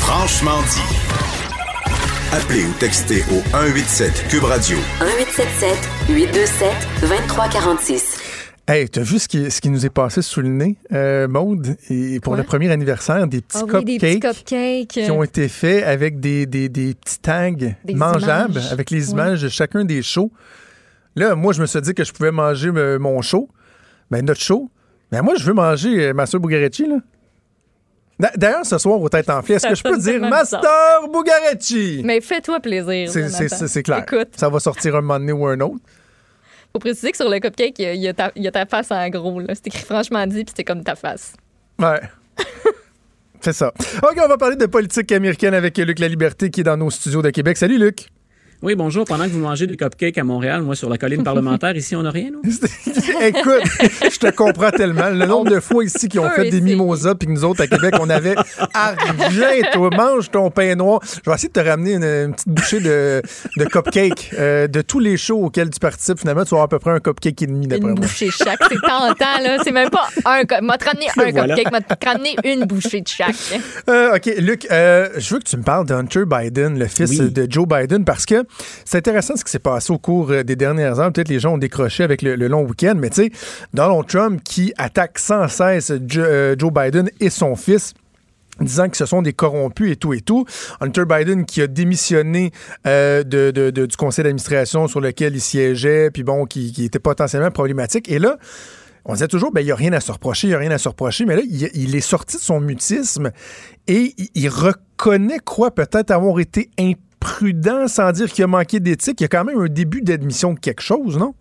Franchement 0.00 0.60
dit. 0.62 0.97
Appelez 2.38 2.64
ou 2.66 2.72
textez 2.78 3.22
au 3.32 3.40
187 3.50 4.28
Cube 4.28 4.44
Radio. 4.44 4.76
1877 5.00 5.76
827 6.08 6.70
2346. 7.00 8.20
Hey, 8.68 8.88
t'as 8.88 9.00
vu 9.00 9.18
ce 9.18 9.26
qui, 9.26 9.50
ce 9.50 9.60
qui 9.60 9.70
nous 9.70 9.84
est 9.84 9.90
passé 9.90 10.22
sous 10.22 10.40
le 10.40 10.48
nez, 10.48 10.76
euh, 10.92 11.26
Maude, 11.26 11.76
et 11.90 12.20
pour 12.20 12.36
le 12.36 12.44
premier 12.44 12.70
anniversaire, 12.70 13.26
des 13.26 13.40
petits, 13.40 13.58
ah 13.60 13.64
oui, 13.64 13.70
cupcakes 13.70 13.86
des 13.86 13.98
petits 13.98 14.20
cupcakes 14.20 15.04
qui 15.06 15.10
ont 15.10 15.24
été 15.24 15.48
faits 15.48 15.82
avec 15.82 16.20
des, 16.20 16.46
des, 16.46 16.68
des 16.68 16.94
petits 16.94 17.18
tags 17.18 17.50
mangeables, 17.92 18.60
avec 18.70 18.90
les 18.92 19.10
images 19.10 19.42
de 19.42 19.48
chacun 19.48 19.84
des 19.84 20.02
shows. 20.02 20.30
Là, 21.16 21.34
moi, 21.34 21.52
je 21.52 21.60
me 21.60 21.66
suis 21.66 21.80
dit 21.80 21.92
que 21.92 22.04
je 22.04 22.12
pouvais 22.12 22.30
manger 22.30 22.70
euh, 22.72 23.00
mon 23.00 23.20
show, 23.20 23.48
ben 24.12 24.24
notre 24.24 24.40
show. 24.40 24.70
Mais 25.10 25.22
moi, 25.22 25.34
je 25.36 25.44
veux 25.44 25.54
manger 25.54 26.08
euh, 26.08 26.12
ma 26.14 26.26
soeur 26.26 26.40
Bugarecci, 26.40 26.86
là. 26.86 26.98
D'ailleurs, 28.18 28.66
ce 28.66 28.78
soir, 28.78 29.00
au 29.00 29.08
Tête 29.08 29.30
Enflée, 29.30 29.56
est-ce 29.56 29.68
que 29.68 29.74
je 29.74 29.82
peux 29.82 29.96
dire 29.96 30.20
Master 30.20 31.08
Bugarecci? 31.12 32.02
Mais 32.04 32.20
fais-toi 32.20 32.60
plaisir. 32.60 33.10
C'est 33.10 33.82
clair. 33.82 34.04
Écoute. 34.06 34.28
Ça 34.36 34.48
va 34.48 34.58
sortir 34.60 34.96
un 34.96 35.00
moment 35.00 35.20
donné 35.20 35.32
ou 35.32 35.46
un 35.46 35.60
autre. 35.60 35.78
Faut 36.72 36.80
préciser 36.80 37.12
que 37.12 37.16
sur 37.16 37.30
le 37.30 37.38
cupcake, 37.38 37.78
il 37.78 37.96
y 37.96 38.08
a 38.08 38.14
ta, 38.14 38.30
il 38.36 38.42
y 38.42 38.48
a 38.48 38.50
ta 38.50 38.66
face 38.66 38.90
en 38.90 39.08
gros. 39.08 39.40
C'est 39.48 39.68
écrit 39.68 39.84
franchement 39.84 40.26
dit, 40.26 40.44
puis 40.44 40.48
c'était 40.48 40.64
comme 40.64 40.84
ta 40.84 40.96
face. 40.96 41.34
Ouais. 41.78 42.00
C'est 43.40 43.52
ça. 43.52 43.72
OK, 44.02 44.18
on 44.22 44.28
va 44.28 44.36
parler 44.36 44.56
de 44.56 44.66
politique 44.66 45.10
américaine 45.12 45.54
avec 45.54 45.78
Luc 45.78 45.98
La 46.00 46.08
Liberté 46.08 46.50
qui 46.50 46.60
est 46.60 46.64
dans 46.64 46.76
nos 46.76 46.90
studios 46.90 47.22
de 47.22 47.30
Québec. 47.30 47.56
Salut, 47.56 47.78
Luc. 47.78 48.08
Oui, 48.60 48.74
bonjour. 48.74 49.04
Pendant 49.04 49.24
que 49.24 49.30
vous 49.30 49.38
mangez 49.38 49.68
des 49.68 49.76
cupcakes 49.76 50.18
à 50.18 50.24
Montréal, 50.24 50.62
moi, 50.62 50.74
sur 50.74 50.90
la 50.90 50.98
colline 50.98 51.22
parlementaire, 51.22 51.76
ici, 51.76 51.94
on 51.94 52.02
n'a 52.02 52.10
rien, 52.10 52.30
nous? 52.32 52.42
Écoute, 53.22 53.62
je 54.02 54.18
te 54.18 54.30
comprends 54.34 54.72
tellement. 54.72 55.10
Le 55.10 55.26
nombre 55.26 55.52
de 55.52 55.60
fois 55.60 55.84
ici 55.84 56.08
qui 56.08 56.18
ont 56.18 56.28
fait 56.30 56.50
des 56.50 56.60
mimosas, 56.60 57.14
puis 57.14 57.28
que 57.28 57.32
nous 57.32 57.44
autres, 57.44 57.62
à 57.62 57.68
Québec, 57.68 57.94
on 58.00 58.10
avait 58.10 58.34
argent, 58.74 59.46
toi, 59.72 59.90
mange 59.96 60.32
ton 60.32 60.50
pain 60.50 60.74
noir. 60.74 61.00
Je 61.04 61.30
vais 61.30 61.36
essayer 61.36 61.48
de 61.48 61.52
te 61.52 61.60
ramener 61.60 61.94
une, 61.94 62.34
petite 62.34 62.48
bouchée 62.48 62.80
de, 62.80 63.22
de 63.56 63.64
cupcake 63.64 64.30
euh, 64.36 64.66
de 64.66 64.82
tous 64.82 64.98
les 64.98 65.16
shows 65.16 65.44
auxquels 65.44 65.70
tu 65.70 65.78
participes. 65.78 66.18
Finalement, 66.18 66.42
tu 66.42 66.50
vas 66.50 66.56
avoir 66.56 66.64
à 66.64 66.68
peu 66.68 66.80
près 66.80 66.90
un 66.90 67.00
cupcake 67.00 67.40
et 67.40 67.46
demi, 67.46 67.68
d'après 67.68 67.82
moi. 67.82 67.90
Une 67.90 68.00
bouchée 68.00 68.30
chaque. 68.30 68.58
C'est 68.68 68.80
tentant, 68.80 69.40
là. 69.40 69.58
C'est 69.62 69.72
même 69.72 69.90
pas 69.90 70.08
un 70.24 70.42
M'a 70.62 70.78
te 70.78 70.84
ramené 70.84 71.06
un 71.16 71.46
cupcake, 71.46 71.70
m'a 71.70 71.80
te 71.80 72.04
ramené 72.04 72.34
une 72.42 72.64
bouchée 72.64 73.02
de 73.02 73.08
chaque. 73.08 73.36
Euh, 73.88 74.16
OK, 74.16 74.26
Luc, 74.38 74.66
euh, 74.72 75.10
je 75.16 75.34
veux 75.34 75.38
que 75.38 75.48
tu 75.48 75.56
me 75.56 75.62
parles 75.62 75.86
d'Hunter 75.86 76.24
Biden, 76.26 76.76
le 76.76 76.86
fils 76.88 77.18
de 77.18 77.46
Joe 77.48 77.68
Biden, 77.68 78.04
parce 78.04 78.26
que 78.26 78.47
c'est 78.84 78.98
intéressant 78.98 79.36
ce 79.36 79.44
qui 79.44 79.50
s'est 79.50 79.58
passé 79.58 79.92
au 79.92 79.98
cours 79.98 80.30
euh, 80.30 80.42
des 80.42 80.56
dernières 80.56 80.98
heures. 81.00 81.12
Peut-être 81.12 81.28
les 81.28 81.40
gens 81.40 81.54
ont 81.54 81.58
décroché 81.58 82.04
avec 82.04 82.22
le, 82.22 82.36
long 82.48 82.62
week-end, 82.62 82.94
mais 82.96 83.10
tu 83.10 83.24
sais, 83.24 83.30
Donald 83.74 84.06
Trump 84.06 84.40
qui 84.42 84.72
attaque 84.78 85.18
sans 85.18 85.48
cesse 85.48 85.90
euh, 85.90 86.54
Joe, 86.58 86.72
Biden 86.72 87.10
et 87.20 87.30
son 87.30 87.56
fils 87.56 87.94
disant 88.60 88.88
que 88.88 88.96
ce 88.96 89.06
sont 89.06 89.22
des 89.22 89.32
corrompus 89.32 89.92
et 89.92 89.96
tout 89.96 90.14
et 90.14 90.20
tout. 90.20 90.44
Hunter 90.80 91.04
Biden 91.08 91.44
qui 91.44 91.62
a 91.62 91.68
démissionné 91.68 92.50
euh, 92.88 93.22
du 93.22 93.96
conseil 93.96 94.24
d'administration 94.24 94.88
sur 94.88 95.00
lequel 95.00 95.36
il 95.36 95.40
siégeait, 95.40 96.10
puis 96.10 96.24
bon, 96.24 96.44
qui, 96.44 96.72
était 96.84 96.98
potentiellement 96.98 97.52
problématique. 97.52 98.10
Et 98.10 98.18
là, 98.18 98.36
on 99.04 99.12
disait 99.12 99.28
toujours, 99.28 99.52
ben, 99.52 99.60
il 99.60 99.66
n'y 99.66 99.70
a 99.70 99.76
rien 99.76 99.92
à 99.92 100.00
se 100.00 100.10
reprocher, 100.10 100.48
il 100.48 100.50
n'y 100.50 100.56
a 100.56 100.58
rien 100.58 100.72
à 100.72 100.78
se 100.78 100.88
reprocher, 100.88 101.24
mais 101.24 101.36
là, 101.36 101.42
il, 101.44 101.94
est 101.94 102.00
sorti 102.00 102.36
de 102.36 102.42
son 102.42 102.58
mutisme 102.58 103.30
et 103.86 104.12
il, 104.18 104.28
il 104.34 104.48
reconnaît, 104.48 105.38
quoi, 105.38 105.70
peut-être 105.70 106.10
avoir 106.10 106.40
été 106.40 106.68
impliqué 106.80 107.07
prudent 107.20 107.88
sans 107.88 108.12
dire 108.12 108.32
qu'il 108.32 108.44
a 108.44 108.46
manqué 108.46 108.80
d'éthique. 108.80 109.20
Il 109.20 109.24
y 109.24 109.26
a 109.26 109.28
quand 109.28 109.44
même 109.44 109.60
un 109.60 109.68
début 109.68 110.02
d'admission 110.02 110.54
de 110.54 110.60
quelque 110.60 110.82
chose, 110.82 111.18
non? 111.18 111.34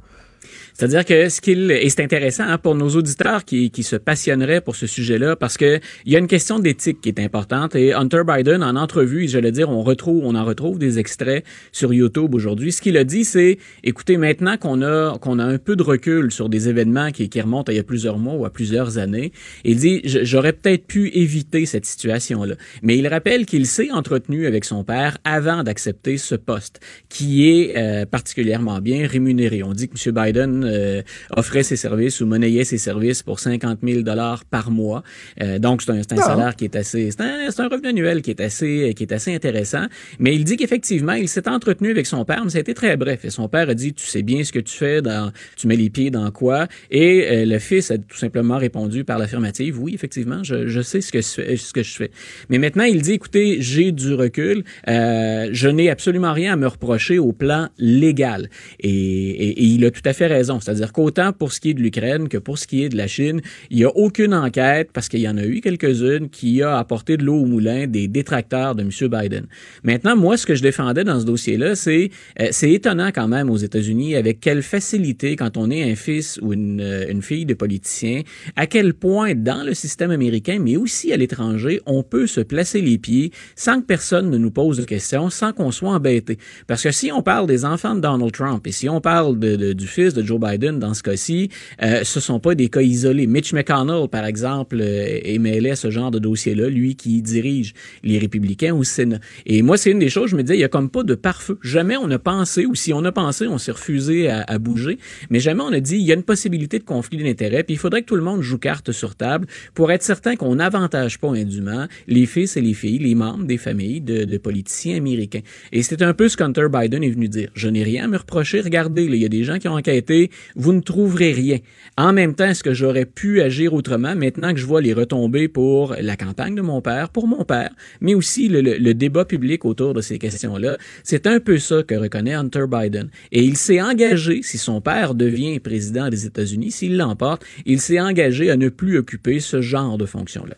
C'est-à-dire 0.78 1.06
que 1.06 1.28
ce 1.30 1.42
qu'il 1.42 1.72
et 1.72 1.90
c'est 1.90 2.04
intéressant 2.04 2.44
hein, 2.44 2.60
pour 2.60 2.76
nos 2.76 2.90
auditeurs 2.90 3.46
qui, 3.46 3.72
qui 3.72 3.82
se 3.82 3.96
passionneraient 3.96 4.62
pour 4.62 4.76
ce 4.76 4.86
sujet-là 4.86 5.36
parce 5.36 5.58
que 5.58 5.80
il 6.06 6.14
y 6.14 6.16
a 6.16 6.20
une 6.20 6.28
question 6.28 6.60
d'éthique 6.60 7.02
qui 7.02 7.10
est 7.10 7.20
importante 7.20 7.74
et 7.76 7.94
Hunter 7.94 8.22
Biden 8.28 8.62
en 8.62 8.76
entrevue, 8.76 9.28
je 9.28 9.40
le 9.40 9.52
dire, 9.52 9.70
on 9.70 9.82
retrouve 9.82 10.24
on 10.24 10.36
en 10.36 10.46
retrouve 10.46 10.78
des 10.78 11.00
extraits 11.00 11.44
sur 11.72 11.96
YouTube 11.96 12.36
aujourd'hui. 12.36 12.72
Ce 12.72 12.84
qu'il 12.84 12.96
a 12.98 13.04
dit 13.04 13.26
c'est 13.26 13.58
écoutez 13.84 14.18
maintenant 14.18 14.58
qu'on 14.58 14.84
a 14.84 15.18
qu'on 15.18 15.40
a 15.40 15.46
un 15.46 15.58
peu 15.58 15.76
de 15.76 15.82
recul 15.82 16.32
sur 16.32 16.48
des 16.48 16.70
événements 16.70 17.10
qui, 17.12 17.28
qui 17.28 17.42
remontent 17.42 17.72
à 17.72 17.74
il 17.74 17.78
y 17.78 17.80
a 17.80 17.84
plusieurs 17.84 18.20
mois 18.20 18.36
ou 18.36 18.46
à 18.46 18.52
plusieurs 18.52 19.00
années, 19.00 19.32
il 19.64 19.78
dit 19.78 20.02
j'aurais 20.04 20.54
peut-être 20.54 20.86
pu 20.86 21.10
éviter 21.10 21.66
cette 21.66 21.88
situation-là. 21.88 22.54
Mais 22.84 23.00
il 23.00 23.08
rappelle 23.08 23.48
qu'il 23.48 23.66
s'est 23.66 23.90
entretenu 23.92 24.46
avec 24.46 24.64
son 24.64 24.84
père 24.84 25.18
avant 25.24 25.64
d'accepter 25.64 26.18
ce 26.18 26.36
poste 26.36 26.82
qui 27.10 27.50
est 27.50 27.78
euh, 27.78 28.06
particulièrement 28.06 28.80
bien 28.80 29.08
rémunéré. 29.08 29.64
On 29.64 29.74
dit 29.74 29.90
que 29.90 29.96
M. 30.08 30.14
Biden 30.14 30.66
euh, 30.68 31.01
offrait 31.36 31.63
ses 31.63 31.76
services 31.76 32.22
ou 32.22 32.26
monnayait 32.26 32.63
ses 32.63 32.78
services 32.78 33.24
pour 33.24 33.39
50 33.39 33.80
000 33.84 34.01
dollars 34.01 34.45
par 34.45 34.72
mois. 34.72 35.03
Euh, 35.41 35.59
donc 35.59 35.82
c'est 35.82 35.91
un, 35.91 35.95
un 35.95 36.01
ah. 36.11 36.22
salaire 36.22 36.55
qui 36.55 36.65
est 36.65 36.76
assez, 36.76 37.11
c'est 37.11 37.22
un, 37.22 37.47
un, 37.57 37.68
revenu 37.68 37.89
annuel 37.89 38.22
qui 38.22 38.32
est 38.32 38.41
assez, 38.41 38.93
qui 38.95 39.03
est 39.03 39.13
assez 39.13 39.34
intéressant. 39.34 39.86
Mais 40.20 40.36
il 40.36 40.43
dit 40.43 40.57
qu'effectivement, 40.57 41.13
il 41.13 41.28
s'est 41.28 41.47
entretenu 41.47 41.91
avec 41.91 42.05
son 42.05 42.26
père, 42.26 42.43
mais 42.43 42.49
ça 42.49 42.57
a 42.57 42.61
été 42.61 42.74
très 42.74 42.97
bref. 42.97 43.26
Et 43.26 43.30
son 43.30 43.47
père 43.47 43.70
a 43.70 43.74
dit, 43.74 43.93
tu 43.93 44.05
sais 44.05 44.24
bien 44.24 44.43
ce 44.43 44.51
que 44.51 44.59
tu 44.59 44.76
fais, 44.76 45.01
dans, 45.01 45.32
tu 45.55 45.68
mets 45.68 45.76
les 45.76 45.89
pieds 45.89 46.11
dans 46.11 46.30
quoi? 46.32 46.68
Et 46.91 47.28
euh, 47.30 47.45
le 47.45 47.59
fils 47.59 47.91
a 47.91 47.97
tout 47.97 48.18
simplement 48.18 48.57
répondu 48.57 49.03
par 49.03 49.18
l'affirmative, 49.18 49.82
oui, 49.82 49.93
effectivement, 49.93 50.43
je, 50.43 50.68
je 50.68 50.82
sais 50.82 51.01
ce 51.01 51.11
que, 51.11 51.22
ce 51.22 51.74
que 51.74 51.84
je 51.84 51.95
fais. 51.95 52.11
Mais 52.49 52.57
maintenant, 52.57 52.84
il 52.84 53.01
dit, 53.01 53.13
écoutez, 53.13 53.57
j'ai 53.61 53.91
du 53.91 54.13
recul, 54.13 54.63
je 54.88 55.68
n'ai 55.68 55.89
absolument 55.89 56.34
rien 56.34 56.53
à 56.53 56.55
me 56.55 56.68
reprocher 56.68 57.20
au 57.20 57.32
plan 57.34 57.70
légal. 57.78 58.49
Et, 58.80 58.89
et, 58.89 59.49
et 59.49 59.63
il 59.63 59.86
a 59.86 59.91
tout 59.91 60.01
à 60.05 60.13
fait 60.13 60.28
raison. 60.28 60.57
C'est-à-dire 60.60 60.93
qu'autant 60.93 61.34
pour 61.34 61.51
ce 61.53 61.60
qui 61.60 61.72
est 61.72 61.74
de 61.74 61.82
l'Ukraine 61.82 62.30
que 62.30 62.38
pour 62.38 62.58
ce 62.58 62.68
qui 62.68 62.84
est 62.84 62.89
de 62.89 62.97
la 62.97 63.08
Chine, 63.08 63.41
il 63.70 63.78
n'y 63.78 63.86
a 63.86 63.95
aucune 63.95 64.34
enquête, 64.34 64.89
parce 64.93 65.10
qu'il 65.10 65.20
y 65.20 65.30
en 65.30 65.38
a 65.38 65.45
eu 65.45 65.62
quelques-unes, 65.62 66.30
qui 66.30 66.62
a 66.62 66.78
apporté 66.78 67.18
de 67.18 67.24
l'eau 67.24 67.36
au 67.36 67.45
moulin 67.45 67.88
des 67.88 68.08
détracteurs 68.08 68.76
de 68.76 68.82
M. 68.82 68.89
Biden. 68.89 69.47
Maintenant, 69.84 70.16
moi, 70.16 70.38
ce 70.38 70.45
que 70.45 70.55
je 70.55 70.62
défendais 70.62 71.03
dans 71.03 71.20
ce 71.20 71.26
dossier-là, 71.26 71.76
c'est 71.76 72.10
euh, 72.39 72.47
c'est 72.51 72.72
étonnant 72.72 73.12
quand 73.14 73.28
même 73.28 73.49
aux 73.49 73.58
États-Unis 73.58 74.16
avec 74.16 74.39
quelle 74.39 74.62
facilité, 74.62 75.36
quand 75.36 75.58
on 75.58 75.70
est 75.70 75.89
un 75.91 75.95
fils 75.95 76.39
ou 76.41 76.53
une, 76.53 76.82
euh, 76.82 77.05
une 77.10 77.22
fille 77.22 77.45
de 77.45 77.53
politicien, 77.53 78.22
à 78.55 78.68
quel 78.68 78.93
point 78.93 79.36
dans 79.36 79.64
le 79.64 79.74
système 79.74 80.12
américain, 80.12 80.58
mais 80.60 80.78
aussi 80.78 81.14
à 81.14 81.18
l'étranger, 81.18 81.82
on 81.86 82.03
peut 82.03 82.28
se 82.28 82.41
placer 82.41 82.82
les 82.82 82.97
pieds 82.97 83.32
sans 83.55 83.82
que 83.82 83.86
personne 83.86 84.30
ne 84.30 84.38
nous 84.38 84.51
pose 84.51 84.78
de 84.78 84.84
questions, 84.84 85.30
sans 85.30 85.53
qu'on 85.53 85.72
soit 85.72 85.91
embêté. 85.91 86.38
Parce 86.68 86.84
que 86.84 86.91
si 86.91 87.12
on 87.12 87.22
parle 87.22 87.47
des 87.47 87.66
enfants 87.66 87.95
de 87.95 88.01
Donald 88.01 88.32
Trump 88.32 88.66
et 88.66 88.72
si 88.72 88.89
on 88.89 89.01
parle 89.01 89.39
de, 89.39 89.74
du 89.74 89.88
fils 89.88 90.14
de 90.14 90.24
Joe 90.24 90.39
Biden, 90.39 90.47
Biden 90.48 90.80
dans 90.80 90.93
ce 90.93 91.04
cas-ci, 91.04 91.50
euh, 91.84 92.04
ce 92.04 92.20
sont 92.20 92.39
pas 92.39 92.56
des 92.56 92.70
cas 92.70 92.82
isolés. 92.82 93.28
Mitch 93.28 93.54
McConnell, 93.54 94.08
par 94.10 94.26
exemple, 94.26 94.78
euh, 94.80 95.20
est 95.24 95.39
mêlé 95.39 95.72
à 95.72 95.76
ce 95.76 95.91
genre 95.91 96.12
de 96.12 96.20
dossier-là, 96.20 96.70
lui 96.70 96.95
qui 96.95 97.22
dirige 97.22 97.74
les 98.04 98.18
républicains 98.18 98.74
au 98.74 98.84
Sénat. 98.84 99.20
Et 99.45 99.62
moi, 99.62 99.78
c'est 99.78 99.91
une 99.91 100.00
des 100.00 100.10
choses, 100.10 100.30
je 100.30 100.36
me 100.36 100.43
disais, 100.43 100.58
il 100.58 100.62
y 100.62 100.66
a 100.66 100.70
comme 100.70 100.89
pas 100.89 101.04
de 101.04 101.16
pare-feu. 101.16 101.58
Jamais 101.62 101.98
on 101.98 102.10
a 102.12 102.20
pensé, 102.20 102.66
ou 102.66 102.76
si 102.76 102.93
on 102.93 103.04
a 103.06 103.12
pensé, 103.12 103.48
on 103.48 103.58
s'est 103.58 103.72
refusé 103.72 104.30
à, 104.30 104.43
à, 104.48 104.58
bouger, 104.58 104.98
mais 105.30 105.39
jamais 105.39 105.64
on 105.64 105.74
a 105.74 105.80
dit, 105.80 105.95
il 105.95 106.04
y 106.04 106.12
a 106.12 106.16
une 106.16 106.24
possibilité 106.24 106.80
de 106.80 106.84
conflit 106.84 107.18
d'intérêts, 107.18 107.64
puis 107.64 107.76
il 107.76 107.78
faudrait 107.78 108.02
que 108.02 108.08
tout 108.08 108.16
le 108.16 108.24
monde 108.24 108.41
joue 108.41 108.58
carte 108.58 108.91
sur 108.91 109.16
table 109.16 109.48
pour 109.74 109.91
être 109.91 110.04
certain 110.04 110.36
qu'on 110.36 110.56
n'avantage 110.56 111.20
pas 111.20 111.30
indûment 111.30 111.88
les 112.08 112.26
fils 112.26 112.58
et 112.58 112.62
les 112.62 112.74
filles, 112.74 113.00
les 113.00 113.16
membres 113.16 113.45
des 113.45 113.58
familles 113.58 114.02
de, 114.02 114.24
de 114.24 114.38
politiciens 114.38 114.98
américains. 114.98 115.41
Et 115.72 115.84
c'est 115.84 116.02
un 116.02 116.14
peu 116.14 116.30
ce 116.30 116.38
qu'Hunter 116.38 116.68
Biden 116.72 117.04
est 117.04 117.10
venu 117.10 117.28
dire. 117.28 117.50
Je 117.54 117.70
n'ai 117.70 117.84
rien 117.84 118.06
à 118.06 118.08
me 118.08 118.18
reprocher. 118.18 118.62
Regardez, 118.62 119.04
il 119.04 119.16
y 119.16 119.26
a 119.26 119.30
des 119.30 119.43
gens 119.43 119.58
qui 119.60 119.68
ont 119.68 119.74
enquêté. 119.74 120.27
Vous 120.56 120.74
ne 120.74 120.82
trouverez 120.82 121.34
rien. 121.34 121.58
En 121.98 122.14
même 122.14 122.36
temps, 122.36 122.46
est-ce 122.46 122.64
que 122.64 122.74
j'aurais 122.74 123.06
pu 123.06 123.42
agir 123.42 123.74
autrement 123.74 124.16
maintenant 124.16 124.54
que 124.54 124.60
je 124.60 124.66
vois 124.66 124.82
les 124.82 124.94
retombées 124.94 125.48
pour 125.48 125.96
la 126.00 126.16
campagne 126.16 126.56
de 126.56 126.62
mon 126.62 126.82
père, 126.82 127.10
pour 127.10 127.28
mon 127.28 127.44
père, 127.44 127.72
mais 128.02 128.14
aussi 128.14 128.48
le, 128.50 128.94
débat 128.94 129.26
public 129.26 129.66
autour 129.66 129.94
de 129.94 130.02
ces 130.02 130.20
questions-là? 130.20 130.78
C'est 131.04 131.28
un 131.28 131.40
peu 131.40 131.58
ça 131.58 131.84
que 131.84 131.96
reconnaît 131.96 132.34
Hunter 132.34 132.66
Biden. 132.70 133.10
Et 133.32 133.44
il 133.44 133.58
s'est 133.58 133.82
engagé, 133.82 134.42
si 134.44 134.58
son 134.58 134.82
père 134.82 135.16
devient 135.16 135.60
président 135.60 136.10
des 136.10 136.26
États-Unis, 136.26 136.72
s'il 136.72 136.98
l'emporte, 136.98 137.44
il 137.66 137.82
s'est 137.82 138.00
engagé 138.00 138.50
à 138.50 138.58
ne 138.58 138.70
plus 138.70 138.98
occuper 138.98 139.40
ce 139.40 139.62
genre 139.62 139.98
de 139.98 140.06
fonction-là. 140.06 140.56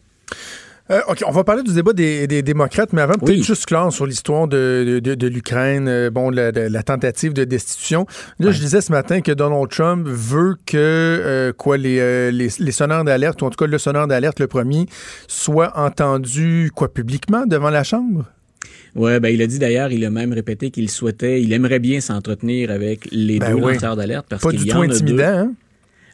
Euh, 0.91 1.01
OK, 1.07 1.23
on 1.27 1.31
va 1.31 1.43
parler 1.43 1.61
du 1.61 1.73
débat 1.73 1.93
des, 1.93 2.25
des 2.25 2.41
démocrates, 2.41 2.93
mais 2.93 3.01
avant, 3.01 3.13
peut-être 3.13 3.37
oui. 3.37 3.43
juste 3.43 3.67
clair 3.67 3.91
sur 3.91 4.07
l'histoire 4.07 4.47
de, 4.47 4.99
de, 5.03 5.13
de 5.13 5.27
l'Ukraine, 5.27 5.87
euh, 5.87 6.09
bon, 6.09 6.31
la, 6.31 6.51
de, 6.51 6.61
la, 6.61 6.81
tentative 6.81 7.33
de 7.33 7.43
destitution. 7.43 8.07
Là, 8.39 8.47
ouais. 8.47 8.53
je 8.53 8.59
disais 8.59 8.81
ce 8.81 8.91
matin 8.91 9.21
que 9.21 9.31
Donald 9.31 9.69
Trump 9.69 10.07
veut 10.07 10.55
que, 10.65 10.77
euh, 10.77 11.53
quoi, 11.53 11.77
les, 11.77 12.31
les, 12.31 12.49
les, 12.57 12.71
sonneurs 12.71 13.03
d'alerte, 13.03 13.41
ou 13.43 13.45
en 13.45 13.51
tout 13.51 13.57
cas 13.63 13.67
le 13.67 13.77
sonneur 13.77 14.07
d'alerte, 14.07 14.39
le 14.39 14.47
premier, 14.47 14.87
soit 15.27 15.77
entendu, 15.77 16.71
quoi, 16.73 16.91
publiquement 16.91 17.45
devant 17.45 17.69
la 17.69 17.83
Chambre? 17.83 18.25
Ouais, 18.95 19.19
ben 19.19 19.29
il 19.29 19.41
a 19.43 19.47
dit 19.47 19.59
d'ailleurs, 19.59 19.91
il 19.91 20.03
a 20.03 20.09
même 20.09 20.33
répété 20.33 20.71
qu'il 20.71 20.89
souhaitait, 20.89 21.41
il 21.41 21.53
aimerait 21.53 21.79
bien 21.79 22.01
s'entretenir 22.01 22.71
avec 22.71 23.07
les 23.11 23.37
ben 23.37 23.55
deux 23.55 23.61
oui. 23.61 23.73
lanceurs 23.73 23.95
d'alerte 23.95 24.25
parce 24.27 24.41
qu'il 24.43 24.65
y 24.65 24.73
en 24.73 24.81
a 24.81 24.87
deux. 24.87 24.93
intimidant, 24.95 25.23
hein? 25.23 25.51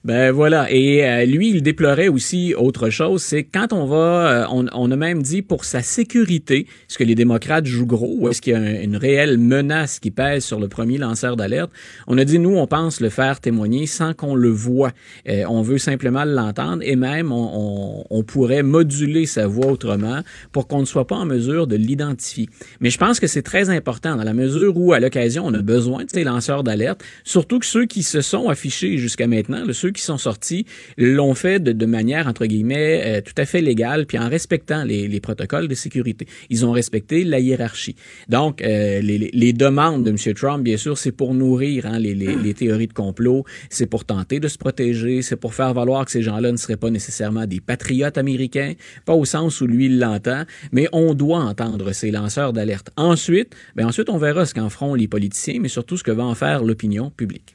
Ben 0.06 0.32
voilà. 0.32 0.72
Et 0.72 1.04
euh, 1.04 1.26
lui, 1.26 1.50
il 1.50 1.64
déplorait 1.64 2.10
aussi 2.10 2.54
autre 2.54 2.92
chose, 2.92 3.24
c'est 3.24 3.44
quand 3.44 3.74
on 3.74 3.88
va, 3.88 4.44
euh, 4.44 4.46
on, 4.52 4.68
on, 4.72 4.92
a 4.92 4.96
même 4.96 5.24
dit 5.24 5.42
pour 5.42 5.66
sa 5.66 5.82
sécurité, 5.82 6.68
est-ce 6.88 7.00
que 7.00 7.04
les 7.04 7.16
démocrates 7.16 7.66
jouent 7.66 7.88
gros 7.88 8.30
est-ce 8.30 8.40
qu'il 8.40 8.54
y 8.54 8.56
a 8.56 8.60
un, 8.60 8.82
une 8.84 8.98
réelle 8.98 9.40
menace 9.40 10.00
qui 10.00 10.12
pèse 10.12 10.46
sur 10.46 10.60
le 10.60 10.68
premier 10.68 11.00
lanceur 11.00 11.36
d'alerte? 11.36 11.72
On 12.06 12.20
a 12.20 12.24
dit 12.24 12.38
nous, 12.38 12.56
on 12.56 12.68
pense 12.68 13.02
le 13.02 13.10
faire 13.10 13.40
témoigner 13.40 13.88
sans 13.88 14.14
qu'on 14.14 14.36
le 14.36 14.50
voit. 14.50 14.92
Euh, 15.28 15.44
on 15.50 15.64
veut 15.64 15.80
simplement 15.80 16.24
l'entendre 16.24 16.84
et 16.86 16.96
même 16.96 17.32
on, 17.32 17.50
on, 17.56 18.06
on, 18.12 18.24
pourrait 18.24 18.62
moduler 18.62 19.26
sa 19.26 19.48
voix 19.48 19.72
autrement 19.72 20.22
pour 20.52 20.68
qu'on 20.68 20.82
ne 20.82 20.86
soit 20.86 21.08
pas 21.08 21.16
en 21.16 21.26
mesure 21.26 21.66
de 21.66 21.78
l'identifier. 21.78 22.48
Mais 22.80 22.92
je 22.92 23.00
pense 23.00 23.20
que 23.20 23.26
c'est 23.26 23.42
très 23.42 23.72
important 23.72 24.16
dans 24.16 24.24
la 24.24 24.36
mesure 24.36 24.78
où 24.78 24.94
à 24.94 25.00
l'occasion 25.00 25.48
on 25.48 25.54
a 25.56 25.64
besoin 25.64 26.04
de 26.04 26.12
ces 26.12 26.24
lanceurs 26.24 26.64
d'alerte, 26.64 27.04
surtout 27.24 27.58
que 27.58 27.66
ceux 27.66 27.88
qui 27.88 28.04
se 28.04 28.22
sont 28.22 28.50
affichés 28.50 29.00
jusqu'à 29.00 29.26
maintenant, 29.26 29.64
ceux 29.74 29.95
qui 29.96 30.02
sont 30.02 30.18
sortis 30.18 30.66
l'ont 30.98 31.34
fait 31.34 31.60
de, 31.60 31.86
manière, 31.86 32.28
entre 32.28 32.46
guillemets, 32.46 33.02
euh, 33.06 33.22
tout 33.22 33.34
à 33.38 33.46
fait 33.46 33.62
légale, 33.62 34.06
puis 34.06 34.20
en 34.20 34.30
respectant 34.30 34.84
les, 34.84 35.08
les, 35.08 35.20
protocoles 35.20 35.68
de 35.68 35.76
sécurité. 35.76 36.28
Ils 36.50 36.66
ont 36.66 36.72
respecté 36.72 37.24
la 37.24 37.40
hiérarchie. 37.40 37.96
Donc, 38.30 38.62
euh, 38.62 39.02
les, 39.02 39.18
les, 39.18 39.54
demandes 39.54 40.04
de 40.04 40.12
M. 40.12 40.34
Trump, 40.36 40.64
bien 40.64 40.78
sûr, 40.78 40.98
c'est 40.98 41.12
pour 41.12 41.34
nourrir 41.34 41.86
hein, 41.86 41.98
les, 41.98 42.14
les, 42.14 42.54
théories 42.54 42.88
de 42.88 42.94
complot, 42.94 43.44
c'est 43.70 43.86
pour 43.86 44.06
tenter 44.06 44.40
de 44.40 44.48
se 44.48 44.58
protéger, 44.58 45.22
c'est 45.22 45.36
pour 45.36 45.54
faire 45.54 45.74
valoir 45.74 46.06
que 46.06 46.12
ces 46.12 46.22
gens-là 46.22 46.52
ne 46.52 46.58
seraient 46.58 46.78
pas 46.78 46.90
nécessairement 46.90 47.46
des 47.46 47.62
patriotes 47.62 48.18
américains, 48.18 48.74
pas 49.06 49.14
au 49.14 49.26
sens 49.26 49.62
où 49.62 49.68
lui 49.68 49.90
l'entend, 49.90 50.44
mais 50.72 50.88
on 50.92 51.14
doit 51.14 51.40
entendre 51.40 51.92
ces 51.94 52.12
lanceurs 52.12 52.54
d'alerte. 52.54 52.90
Ensuite, 52.98 53.56
ben 53.76 53.88
ensuite, 53.88 54.10
on 54.10 54.18
verra 54.18 54.46
ce 54.46 54.54
qu'en 54.54 54.70
feront 54.70 54.94
les 54.94 55.08
politiciens, 55.08 55.60
mais 55.60 55.70
surtout 55.70 55.98
ce 55.98 56.04
que 56.04 56.12
va 56.12 56.24
en 56.24 56.36
faire 56.36 56.64
l'opinion 56.64 57.10
publique. 57.10 57.55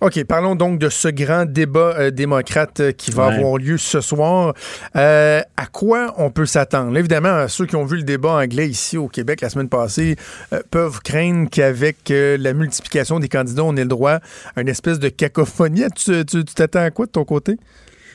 OK, 0.00 0.22
parlons 0.24 0.54
donc 0.54 0.78
de 0.78 0.88
ce 0.88 1.08
grand 1.08 1.44
débat 1.44 1.94
euh, 1.98 2.10
démocrate 2.10 2.80
euh, 2.80 2.92
qui 2.92 3.10
va 3.10 3.28
ouais. 3.28 3.36
avoir 3.36 3.58
lieu 3.58 3.78
ce 3.78 4.00
soir. 4.00 4.54
Euh, 4.96 5.40
à 5.56 5.66
quoi 5.66 6.14
on 6.18 6.30
peut 6.30 6.46
s'attendre? 6.46 6.96
Évidemment, 6.96 7.48
ceux 7.48 7.66
qui 7.66 7.76
ont 7.76 7.84
vu 7.84 7.96
le 7.96 8.02
débat 8.02 8.32
anglais 8.32 8.68
ici 8.68 8.96
au 8.96 9.08
Québec 9.08 9.40
la 9.40 9.50
semaine 9.50 9.68
passée 9.68 10.16
euh, 10.52 10.60
peuvent 10.70 11.00
craindre 11.02 11.48
qu'avec 11.50 11.96
la 12.10 12.52
multiplication 12.52 13.20
des 13.20 13.28
candidats, 13.28 13.64
on 13.64 13.76
ait 13.76 13.82
le 13.82 13.88
droit 13.88 14.18
à 14.56 14.60
une 14.60 14.68
espèce 14.68 14.98
de 14.98 15.08
cacophonie. 15.08 15.84
Tu 15.94 16.24
t'attends 16.24 16.80
à 16.80 16.90
quoi 16.90 17.06
de 17.06 17.10
ton 17.10 17.24
côté? 17.24 17.56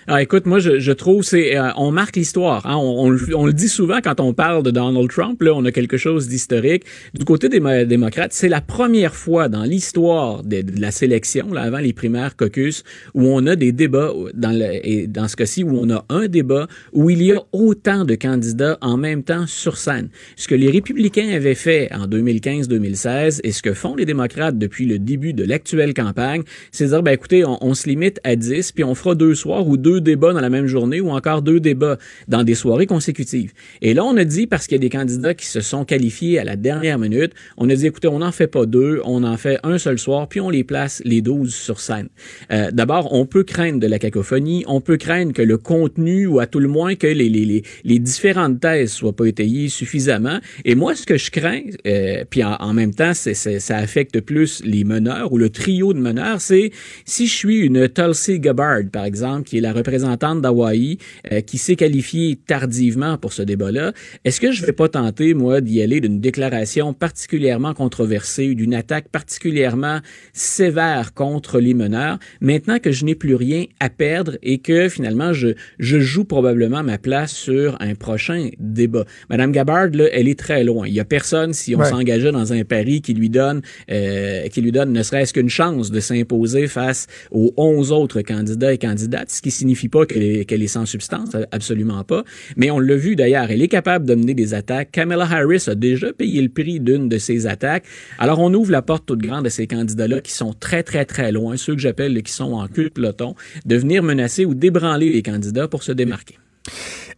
Ah, 0.08 0.22
écoute, 0.22 0.46
moi, 0.46 0.60
je, 0.60 0.78
je 0.80 0.92
trouve 0.92 1.24
c'est 1.24 1.58
euh, 1.58 1.70
on 1.78 1.90
marque 1.90 2.16
l'histoire. 2.16 2.68
Hein? 2.68 2.76
On, 2.76 3.12
on, 3.12 3.18
on, 3.34 3.46
le 3.48 3.54
dit 3.54 3.68
souvent 3.68 4.02
quand 4.04 4.20
on 4.20 4.34
parle 4.34 4.62
de 4.62 4.70
Donald 4.70 5.10
Trump. 5.10 5.42
Là, 5.42 5.54
on 5.56 5.66
a 5.66 5.72
quelque 5.72 5.98
chose 5.98 6.28
d'historique. 6.28 6.84
Du 7.16 7.26
côté 7.26 7.50
des 7.50 7.60
démocrates, 7.86 8.32
c'est 8.32 8.48
la 8.48 8.62
première 8.62 9.16
fois 9.16 9.50
dans 9.50 9.64
l'histoire 9.64 10.44
de, 10.44 10.64
la 10.80 10.92
sélection, 10.92 11.52
là, 11.52 11.62
avant 11.62 11.80
les 11.80 11.92
primaires 11.92 12.36
caucus, 12.36 12.84
où 13.16 13.24
on 13.26 13.48
a 13.48 13.56
des 13.56 13.72
débats 13.72 14.12
dans 14.36 14.52
le, 14.52 14.88
et 14.88 15.08
dans 15.08 15.28
ce 15.28 15.36
cas-ci 15.36 15.64
où 15.64 15.76
on 15.76 15.90
a 15.90 16.06
un 16.10 16.28
débat 16.28 16.68
où 16.94 17.10
il 17.10 17.24
y 17.24 17.32
a 17.32 17.42
autant 17.52 18.06
de 18.06 18.14
candidats 18.14 18.78
en 18.82 18.98
même 18.98 19.24
temps 19.24 19.48
sur 19.48 19.76
scène. 19.78 20.10
Ce 20.36 20.48
que 20.48 20.54
les 20.54 20.70
républicains 20.70 21.30
avaient 21.34 21.56
fait 21.56 21.92
en 21.92 22.06
2015-2016 22.06 23.40
et 23.44 23.52
ce 23.52 23.64
que 23.64 23.74
font 23.74 23.96
les 23.96 24.06
démocrates 24.06 24.60
depuis 24.60 24.86
le 24.86 25.00
début 25.00 25.34
de 25.34 25.44
l'actuelle 25.44 25.96
campagne, 25.96 26.44
c'est 26.72 26.90
dire 26.90 27.02
ben 27.02 27.12
écoutez, 27.12 27.44
on, 27.44 27.58
on 27.62 27.74
se 27.74 27.90
limite 27.90 28.20
à 28.24 28.36
10 28.36 28.72
puis 28.74 28.84
on 28.84 28.94
fera 28.94 29.16
deux 29.16 29.34
soirs 29.34 29.68
ou 29.68 29.78
deux 29.78 29.95
deux 29.96 30.02
débats 30.02 30.34
dans 30.34 30.42
la 30.42 30.50
même 30.50 30.68
journée 30.68 31.00
ou 31.00 31.10
encore 31.12 31.42
deux 31.42 31.60
débats 31.60 31.98
dans 32.28 32.44
des 32.44 32.56
soirées 32.56 32.86
consécutives. 32.86 33.54
Et 33.82 33.94
là, 33.94 34.04
on 34.04 34.18
a 34.18 34.26
dit, 34.26 34.46
parce 34.46 34.68
qu'il 34.68 34.76
y 34.76 34.80
a 34.80 34.82
des 34.82 34.90
candidats 34.90 35.34
qui 35.34 35.46
se 35.46 35.62
sont 35.62 35.86
qualifiés 35.86 36.38
à 36.40 36.44
la 36.44 36.56
dernière 36.56 37.00
minute, 37.00 37.32
on 37.58 37.70
a 37.70 37.76
dit, 37.76 37.88
écoutez, 37.88 38.08
on 38.08 38.20
n'en 38.20 38.32
fait 38.32 38.48
pas 38.48 38.66
deux, 38.66 39.02
on 39.06 39.24
en 39.24 39.38
fait 39.38 39.58
un 39.64 39.78
seul 39.78 39.98
soir, 39.98 40.28
puis 40.28 40.42
on 40.42 40.50
les 40.50 40.64
place 40.64 41.02
les 41.06 41.22
12 41.22 41.54
sur 41.54 41.80
scène. 41.80 42.10
Euh, 42.52 42.72
D'abord, 42.72 43.14
on 43.14 43.26
peut 43.26 43.44
craindre 43.44 43.80
de 43.80 43.88
la 43.88 44.00
cacophonie, 44.00 44.66
on 44.68 44.82
peut 44.82 44.98
craindre 44.98 45.32
que 45.32 45.42
le 45.42 45.58
contenu, 45.58 46.28
ou 46.28 46.40
à 46.40 46.48
tout 46.48 46.60
le 46.60 46.68
moins 46.68 46.96
que 46.96 47.08
les, 47.08 47.30
les, 47.30 47.46
les, 47.46 47.64
les 47.84 48.00
différentes 48.00 48.60
thèses 48.60 48.92
soient 48.92 49.16
pas 49.16 49.26
étayées 49.26 49.70
suffisamment. 49.70 50.40
Et 50.66 50.76
moi, 50.76 50.96
ce 50.96 51.06
que 51.06 51.18
je 51.18 51.32
crains, 51.32 51.62
euh, 51.88 52.26
puis 52.30 52.44
en, 52.44 52.56
en, 52.56 52.74
même 52.74 52.94
temps, 52.94 53.14
c'est 53.14 53.34
ça 53.34 53.78
affecte 53.78 54.20
plus 54.20 54.62
les 54.66 54.84
meneurs 54.84 55.32
ou 55.32 55.38
le 55.38 55.50
trio 55.50 55.94
de 55.94 56.00
meneurs, 56.00 56.42
c'est 56.42 56.72
si 57.06 57.28
je 57.28 57.34
suis 57.34 57.60
une 57.60 57.88
Tulsi 57.88 58.40
Gabbard, 58.40 58.82
par 58.92 59.06
exemple, 59.06 59.44
qui 59.44 59.58
est 59.58 59.62
la 59.62 59.72
représentante 59.86 60.42
d'Hawaï 60.42 60.98
euh, 61.32 61.42
qui 61.42 61.58
s'est 61.58 61.76
qualifiée 61.76 62.38
tardivement 62.48 63.18
pour 63.18 63.34
ce 63.34 63.42
débat-là, 63.42 63.94
est-ce 64.24 64.42
que 64.42 64.52
je 64.52 64.66
vais 64.66 64.74
pas 64.74 64.90
tenter, 64.90 65.34
moi, 65.34 65.62
d'y 65.62 65.82
aller 65.82 66.02
d'une 66.02 66.20
déclaration 66.20 66.94
particulièrement 66.94 67.74
controversée 67.74 68.50
ou 68.50 68.56
d'une 68.56 68.74
attaque 68.74 69.10
particulièrement 69.10 70.00
sévère 70.34 71.14
contre 71.14 71.60
les 71.60 71.74
meneurs, 71.74 72.18
maintenant 72.42 72.80
que 72.80 72.92
je 72.92 73.06
n'ai 73.06 73.16
plus 73.16 73.36
rien 73.36 73.66
à 73.80 73.90
perdre 73.90 74.38
et 74.42 74.58
que 74.58 74.90
finalement, 74.90 75.34
je, 75.34 75.50
je 75.80 76.00
joue 76.00 76.26
probablement 76.26 76.84
ma 76.84 76.98
place 76.98 77.32
sur 77.32 77.78
un 77.80 77.96
prochain 77.96 78.50
débat? 78.60 79.06
Madame 79.30 79.52
Gabbard, 79.52 79.90
là, 79.94 80.06
elle 80.12 80.28
est 80.28 80.40
très 80.40 80.64
loin. 80.64 80.88
Il 80.88 80.94
y 80.94 81.00
a 81.00 81.06
personne, 81.06 81.54
si 81.54 81.76
on 81.76 81.80
ouais. 81.80 81.90
s'engageait 81.90 82.32
dans 82.32 82.54
un 82.54 82.64
pari 82.64 83.02
qui 83.02 83.14
lui 83.14 83.30
donne, 83.30 83.62
euh, 83.92 84.48
qui 84.48 84.62
lui 84.62 84.72
donne 84.72 84.92
ne 84.92 85.04
serait-ce 85.04 85.34
qu'une 85.34 85.50
chance 85.50 85.92
de 85.92 86.00
s'imposer 86.00 86.68
face 86.68 87.08
aux 87.32 87.54
11 87.58 87.92
autres 87.92 88.22
candidats 88.22 88.74
et 88.74 88.78
candidates, 88.78 89.30
ce 89.30 89.42
qui 89.42 89.52
signifie 89.52 89.75
pas 89.90 90.06
qu'elle 90.06 90.24
est, 90.24 90.52
est, 90.52 90.68
sans 90.68 90.86
substance, 90.86 91.36
absolument 91.52 92.04
pas. 92.04 92.24
Mais 92.58 92.72
on 92.72 92.80
l'a 92.80 92.96
vu 92.96 93.16
d'ailleurs, 93.16 93.50
elle 93.50 93.62
est 93.62 93.68
capable 93.68 94.06
de 94.06 94.16
mener 94.16 94.34
des 94.34 94.54
attaques. 94.54 94.92
Kamala 94.92 95.26
Harris 95.26 95.66
a 95.68 95.76
déjà 95.76 96.12
payé 96.14 96.42
le 96.42 96.50
prix 96.50 96.80
d'une 96.80 97.10
de 97.10 97.18
ces 97.18 97.48
attaques. 97.48 97.86
Alors 98.18 98.40
on 98.40 98.54
ouvre 98.54 98.72
la 98.72 98.82
porte 98.82 99.06
toute 99.06 99.22
grande 99.22 99.46
à 99.46 99.50
ces 99.50 99.68
candidats-là 99.68 100.22
qui 100.22 100.32
sont 100.32 100.54
très, 100.54 100.84
très, 100.84 101.06
très 101.06 101.32
loin, 101.32 101.58
ceux 101.58 101.76
que 101.76 101.82
j'appelle 101.82 102.22
qui 102.24 102.32
sont 102.34 102.54
en 102.54 102.68
cul 102.68 102.86
de 102.86 102.90
peloton, 102.90 103.36
de 103.66 103.76
venir 103.76 104.04
menacer 104.04 104.46
ou 104.46 104.54
débranler 104.54 105.12
les 105.12 105.22
candidats 105.22 105.68
pour 105.68 105.84
se 105.84 105.92
démarquer. 105.92 106.36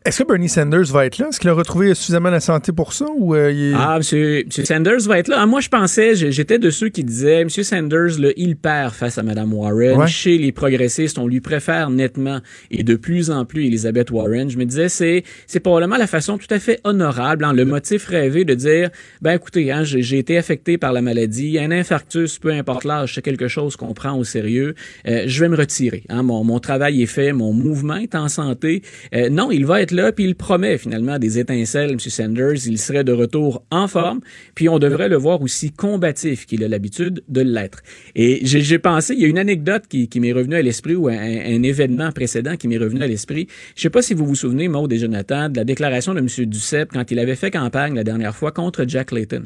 Est-ce 0.07 0.23
que 0.23 0.27
Bernie 0.29 0.47
Sanders 0.47 0.85
va 0.85 1.05
être 1.05 1.17
là? 1.17 1.27
Est-ce 1.27 1.37
qu'il 1.37 1.49
a 1.49 1.53
retrouvé 1.53 1.93
suffisamment 1.93 2.29
la 2.29 2.39
santé 2.39 2.71
pour 2.71 2.93
ça? 2.93 3.07
Ou 3.17 3.35
euh, 3.35 3.51
il 3.51 3.71
est... 3.71 3.75
Ah, 3.75 3.99
M. 3.99 4.43
Sanders 4.49 5.01
va 5.01 5.19
être 5.19 5.27
là. 5.27 5.39
Ah, 5.39 5.45
moi, 5.45 5.59
je 5.59 5.67
pensais, 5.67 6.15
j'étais 6.15 6.59
de 6.59 6.69
ceux 6.69 6.87
qui 6.87 7.03
disaient, 7.03 7.41
M. 7.41 7.49
Sanders, 7.49 8.17
là, 8.17 8.29
il 8.37 8.55
perd 8.55 8.93
face 8.93 9.17
à 9.17 9.23
Mme 9.23 9.53
Warren. 9.53 9.97
Ouais. 9.97 10.07
Chez 10.07 10.37
les 10.37 10.53
progressistes, 10.53 11.17
on 11.17 11.27
lui 11.27 11.41
préfère 11.41 11.89
nettement 11.89 12.39
et 12.71 12.83
de 12.83 12.95
plus 12.95 13.29
en 13.31 13.43
plus 13.43 13.65
Elizabeth 13.65 14.09
Warren. 14.09 14.49
Je 14.49 14.57
me 14.57 14.63
disais, 14.63 14.87
c'est, 14.87 15.25
c'est 15.45 15.59
probablement 15.59 15.97
la 15.97 16.07
façon 16.07 16.37
tout 16.37 16.47
à 16.51 16.59
fait 16.59 16.79
honorable, 16.85 17.43
hein, 17.43 17.51
le 17.51 17.65
motif 17.65 18.05
rêvé 18.05 18.45
de 18.45 18.53
dire, 18.53 18.89
ben 19.21 19.33
écoutez, 19.33 19.73
hein, 19.73 19.83
j'ai 19.83 20.17
été 20.17 20.37
affecté 20.37 20.77
par 20.77 20.93
la 20.93 21.01
maladie, 21.01 21.59
un 21.59 21.71
infarctus, 21.71 22.39
peu 22.39 22.51
importe 22.51 22.85
l'âge, 22.85 23.15
c'est 23.15 23.21
quelque 23.21 23.49
chose 23.49 23.75
qu'on 23.75 23.93
prend 23.93 24.17
au 24.17 24.23
sérieux. 24.23 24.73
Euh, 25.05 25.23
je 25.27 25.41
vais 25.41 25.49
me 25.49 25.57
retirer. 25.57 26.03
Hein, 26.07 26.23
mon, 26.23 26.45
mon 26.45 26.61
travail 26.61 27.03
est 27.03 27.07
fait, 27.07 27.33
mon 27.33 27.51
mouvement 27.51 27.97
est 27.97 28.15
en 28.15 28.29
santé. 28.29 28.83
Euh, 29.13 29.29
non, 29.29 29.51
il 29.51 29.65
va 29.65 29.81
être 29.81 29.91
là, 29.91 29.96
puis 30.15 30.25
il 30.25 30.35
promet 30.35 30.77
finalement 30.77 31.19
des 31.19 31.39
étincelles, 31.39 31.91
M. 31.91 31.99
Sanders. 31.99 32.67
Il 32.67 32.77
serait 32.77 33.03
de 33.03 33.11
retour 33.11 33.63
en 33.71 33.87
forme, 33.87 34.21
puis 34.55 34.69
on 34.69 34.79
devrait 34.79 35.09
le 35.09 35.17
voir 35.17 35.41
aussi 35.41 35.71
combatif 35.71 36.45
qu'il 36.45 36.63
a 36.63 36.67
l'habitude 36.67 37.23
de 37.27 37.41
l'être. 37.41 37.81
Et 38.15 38.41
j'ai 38.43 38.79
pensé, 38.79 39.13
il 39.13 39.21
y 39.21 39.25
a 39.25 39.27
une 39.27 39.39
anecdote 39.39 39.83
qui, 39.89 40.09
m'est 40.19 40.31
revenue 40.31 40.55
à 40.55 40.61
l'esprit 40.61 40.95
ou 40.95 41.07
un, 41.07 41.63
événement 41.63 42.11
précédent 42.11 42.55
qui 42.55 42.67
m'est 42.67 42.77
revenu 42.77 43.01
à 43.01 43.07
l'esprit. 43.07 43.47
Je 43.75 43.81
sais 43.81 43.89
pas 43.89 44.01
si 44.01 44.13
vous 44.13 44.25
vous 44.25 44.35
souvenez, 44.35 44.67
Maud 44.67 44.91
et 44.91 44.97
Jonathan, 44.97 45.49
de 45.49 45.57
la 45.57 45.63
déclaration 45.63 46.13
de 46.13 46.19
M. 46.19 46.27
Duceppe 46.45 46.91
quand 46.93 47.09
il 47.11 47.19
avait 47.19 47.35
fait 47.35 47.51
campagne 47.51 47.95
la 47.95 48.03
dernière 48.03 48.35
fois 48.35 48.51
contre 48.51 48.85
Jack 48.87 49.11
Layton. 49.11 49.43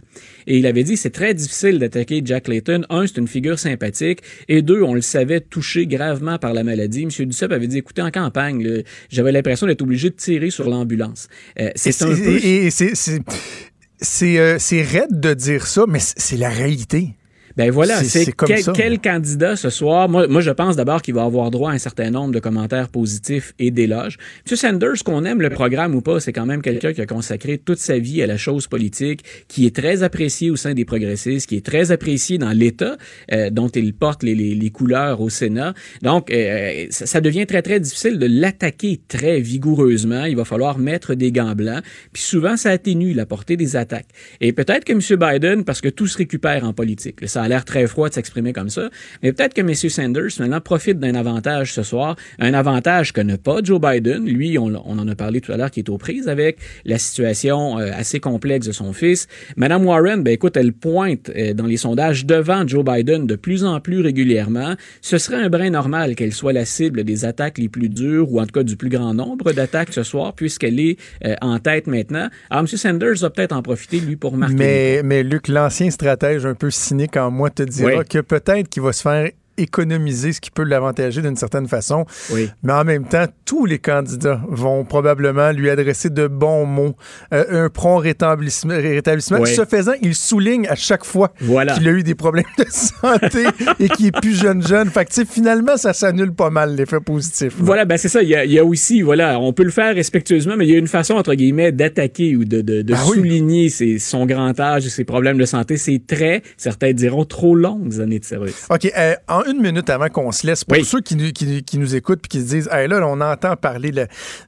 Et 0.48 0.58
il 0.58 0.66
avait 0.66 0.84
dit 0.84 0.98
c'est 0.98 1.10
très 1.10 1.34
difficile 1.34 1.80
d'attaquer 1.80 2.22
Jack 2.24 2.48
Layton. 2.48 2.84
Un, 2.90 3.08
c'est 3.08 3.18
une 3.18 3.28
figure 3.28 3.60
sympathique, 3.60 4.20
et 4.48 4.62
deux, 4.62 4.82
on 4.82 4.94
le 4.94 5.02
savait 5.02 5.40
touché 5.40 5.88
gravement 5.88 6.38
par 6.38 6.54
la 6.54 6.64
maladie. 6.64 7.04
M. 7.04 7.10
Duceppe 7.28 7.52
avait 7.52 7.68
dit 7.68 7.78
écoutez, 7.78 8.02
en 8.02 8.12
campagne, 8.12 8.84
j'avais 9.10 9.32
l'impression 9.32 9.68
d'être 9.68 9.82
obligé 9.82 10.10
de 10.10 10.16
tirer 10.16 10.31
sur 10.52 10.70
l'ambulance. 10.70 11.28
Euh, 11.60 11.70
c'est 11.76 12.02
un 12.02 12.08
peu... 12.08 12.40
Et, 12.44 12.70
euh, 12.70 14.56
c'est 14.60 14.82
raide 14.82 15.20
de 15.20 15.34
dire 15.34 15.68
ça, 15.68 15.86
mais 15.88 16.00
c'est 16.00 16.38
la 16.38 16.50
réalité. 16.50 17.16
Ben 17.58 17.72
voilà, 17.72 18.04
c'est 18.04 18.32
quel, 18.34 18.64
quel, 18.74 19.00
candidat 19.00 19.56
ce 19.56 19.70
soir? 19.70 20.10
Moi, 20.10 20.28
moi 20.28 20.42
je 20.42 20.52
pense 20.52 20.76
d'abord 20.76 21.02
qu'il 21.02 21.14
va 21.14 21.24
avoir 21.24 21.52
droit 21.52 21.72
à 21.72 21.74
un 21.74 21.78
certain 21.78 22.10
nombre 22.10 22.34
de 22.34 22.40
commentaires 22.40 22.90
positifs 22.90 23.54
et 23.60 23.72
d'éloges. 23.72 24.18
M. 24.50 24.56
Sanders, 24.56 25.04
qu'on 25.04 25.26
aime 25.26 25.42
le 25.42 25.50
programme 25.50 25.96
ou 25.96 26.02
pas, 26.02 26.20
c'est 26.20 26.34
quand 26.34 26.46
même 26.46 26.62
quelqu'un 26.62 26.94
qui 26.94 27.02
a 27.02 27.06
consacré 27.06 27.58
toute 27.58 27.80
sa 27.80 28.00
vie 28.00 28.22
à 28.22 28.28
la 28.28 28.38
chose 28.38 28.68
politique, 28.68 29.22
qui 29.48 29.66
est 29.66 29.76
très 29.76 30.04
apprécié 30.04 30.50
au 30.50 30.56
sein 30.56 30.74
des 30.74 30.86
progressistes, 30.86 31.48
qui 31.48 31.58
est 31.58 31.66
très 31.66 31.92
apprécié 31.92 32.38
dans 32.38 32.52
l'État 32.52 32.98
euh, 33.32 33.50
dont 33.50 33.70
il 33.70 33.94
porte 33.94 34.24
les, 34.24 34.36
les, 34.36 34.56
les, 34.56 34.70
couleurs 34.70 35.22
au 35.22 35.30
Sénat. 35.30 35.74
Donc, 36.02 36.32
euh, 36.32 36.88
ça, 36.90 37.06
ça, 37.06 37.22
devient 37.22 37.46
très, 37.46 37.62
très 37.62 37.80
difficile 37.80 38.20
de 38.20 38.28
l'attaquer 38.30 39.00
très 39.08 39.40
vigoureusement. 39.40 40.26
Il 40.26 40.36
va 40.36 40.46
falloir 40.46 40.78
mettre 40.78 41.16
des 41.16 41.32
gants 41.32 41.56
blancs. 41.56 41.84
Puis 42.14 42.24
souvent, 42.24 42.58
ça 42.58 42.72
atténue 42.72 43.14
la 43.14 43.26
portée 43.26 43.58
des 43.58 43.76
attaques. 43.76 44.08
Et 44.40 44.54
peut-être 44.54 44.86
que 44.86 44.94
M. 44.94 45.00
Biden, 45.20 45.64
parce 45.64 45.82
que 45.82 45.90
tout 45.90 46.08
se 46.08 46.18
récupère 46.18 46.64
en 46.64 46.74
politique, 46.74 47.18
ça 47.42 47.46
a 47.46 47.48
l'air 47.48 47.66
très 47.66 47.88
froid 47.88 48.08
de 48.08 48.14
s'exprimer 48.14 48.54
comme 48.54 48.70
ça. 48.70 48.92
Mais 49.24 49.34
peut-être 49.34 49.56
que 49.56 49.62
M. 49.62 49.74
Sanders, 49.74 50.30
maintenant, 50.40 50.62
profite 50.62 51.00
d'un 51.00 51.16
avantage 51.16 51.74
ce 51.74 51.82
soir, 51.82 52.16
un 52.38 52.54
avantage 52.54 53.14
que 53.14 53.22
n'a 53.22 53.40
pas 53.40 53.62
Joe 53.64 53.82
Biden. 53.82 54.28
Lui, 54.28 54.60
on, 54.60 54.76
en 54.76 55.08
a 55.08 55.16
parlé 55.16 55.42
tout 55.42 55.52
à 55.52 55.58
l'heure, 55.58 55.72
qui 55.72 55.80
est 55.80 55.90
aux 55.90 55.98
prises 55.98 56.28
avec 56.28 56.60
la 56.86 57.00
situation 57.00 57.80
euh, 57.80 57.90
assez 57.96 58.20
complexe 58.20 58.68
de 58.68 58.72
son 58.72 58.94
fils. 58.94 59.28
Madame 59.58 59.86
Warren, 59.86 60.22
ben 60.22 60.32
écoute, 60.32 60.56
elle 60.56 60.72
pointe 60.72 61.32
euh, 61.36 61.54
dans 61.54 61.66
les 61.66 61.78
sondages 61.78 62.28
devant 62.28 62.68
Joe 62.68 62.86
Biden 62.86 63.26
de 63.26 63.36
plus 63.36 63.64
en 63.64 63.80
plus 63.80 64.02
régulièrement. 64.02 64.76
Ce 65.02 65.18
serait 65.18 65.42
un 65.42 65.50
brin 65.50 65.72
normal 65.72 66.14
qu'elle 66.14 66.34
soit 66.34 66.54
la 66.54 66.66
cible 66.66 67.04
des 67.04 67.26
attaques 67.26 67.58
les 67.58 67.70
plus 67.70 67.90
dures, 67.90 68.32
ou 68.32 68.40
en 68.40 68.46
tout 68.46 68.54
cas 68.54 68.64
du 68.64 68.78
plus 68.78 68.90
grand 68.90 69.16
nombre 69.16 69.52
d'attaques 69.52 69.94
ce 69.94 70.04
soir, 70.04 70.34
puisqu'elle 70.34 70.80
est 70.80 70.98
euh, 71.26 71.34
en 71.42 71.58
tête 71.58 71.88
maintenant. 71.88 72.30
Alors, 72.52 72.66
M. 72.66 72.68
Sanders 72.68 73.16
va 73.16 73.32
peut-être 73.32 73.54
en 73.54 73.64
profiter, 73.64 74.00
lui, 74.00 74.16
pour 74.16 74.38
marquer. 74.38 74.56
Mais, 74.56 75.02
mais 75.04 75.24
Luc, 75.24 75.48
l'ancien 75.48 75.90
stratège 75.90 76.46
un 76.46 76.54
peu 76.54 76.70
cynique 76.70 77.18
en 77.18 77.31
moi 77.32 77.50
te 77.50 77.64
dira 77.64 78.04
que 78.04 78.20
peut-être 78.20 78.70
qu'il 78.70 78.84
va 78.84 78.94
se 78.94 79.02
faire 79.02 79.32
économiser 79.62 80.34
ce 80.34 80.42
qui 80.42 80.52
peut 80.52 80.64
l'avantager 80.64 81.22
d'une 81.22 81.36
certaine 81.36 81.68
façon. 81.68 82.06
Oui. 82.32 82.50
Mais 82.64 82.74
en 82.74 82.84
même 82.84 83.06
temps, 83.08 83.26
tous 83.46 83.66
les 83.66 83.80
candidats 83.80 84.42
vont 84.48 84.84
probablement 84.86 85.52
lui 85.52 85.70
adresser 85.70 86.10
de 86.10 86.28
bons 86.28 86.66
mots, 86.66 86.96
euh, 87.34 87.66
un 87.66 87.70
prompt 87.70 87.98
rétablissement. 87.98 88.74
rétablissement. 88.74 89.46
Ce 89.46 89.66
faisant, 89.66 89.94
il 90.02 90.16
souligne 90.16 90.68
à 90.68 90.76
chaque 90.76 91.06
fois 91.06 91.34
qu'il 91.38 91.88
a 91.88 91.92
eu 91.92 92.04
des 92.04 92.16
problèmes 92.16 92.46
de 92.58 92.66
santé 92.70 93.46
et 93.80 93.90
qu'il 93.90 94.08
est 94.08 94.20
plus 94.20 94.40
jeune 94.40 94.66
jeune. 94.66 94.90
Fait 94.90 95.06
que, 95.06 95.26
finalement, 95.26 95.78
ça 95.78 95.94
s'annule 95.94 96.34
pas 96.34 96.50
mal 96.50 96.76
l'effet 96.76 97.00
positif. 97.00 97.54
Voilà, 97.58 97.86
ben 97.86 97.98
c'est 97.98 98.10
ça. 98.10 98.22
Il 98.24 98.30
y, 98.30 98.36
a, 98.36 98.46
il 98.46 98.52
y, 98.52 98.60
a, 98.60 98.66
aussi, 98.66 99.02
voilà, 99.02 99.40
on 99.40 99.54
peut 99.54 99.64
le 99.64 99.72
faire 99.72 99.94
respectueusement, 99.96 100.56
mais 100.58 100.66
il 100.66 100.72
y 100.72 100.76
a 100.76 100.80
une 100.80 100.88
façon, 100.88 101.16
entre 101.16 101.34
guillemets, 101.34 101.72
d'attaquer 101.72 102.36
ou 102.36 102.46
de, 102.46 102.62
de, 102.62 102.82
de 102.82 102.94
ah 102.94 102.98
souligner 102.98 103.70
ses, 103.70 104.00
son 104.00 104.26
grand 104.26 104.60
âge 104.60 104.86
et 104.86 104.90
ses 104.90 105.04
problèmes 105.04 105.38
de 105.38 105.46
santé. 105.46 105.78
C'est 105.78 106.02
très, 106.06 106.42
certains 106.58 106.94
diront, 106.94 107.26
trop 107.26 107.56
longues 107.56 108.00
années 108.00 108.20
de 108.20 108.26
service. 108.26 108.68
OK. 108.70 108.92
Euh, 108.98 109.16
en 109.28 109.51
une 109.52 109.62
minute 109.62 109.90
avant 109.90 110.10
qu'on 110.10 110.32
se 110.32 110.48
laisse, 110.48 110.64
pour 110.64 110.84
ceux 110.86 111.02
qui, 111.02 111.16
nous 111.16 111.96
écoutent 111.96 112.26
et 112.26 112.28
qui 112.28 112.42
se 112.42 112.48
disent 112.48 112.70
hey, 112.72 112.88
là, 112.88 113.06
on 113.08 113.22
entend 113.22 113.56
parler 113.56 113.92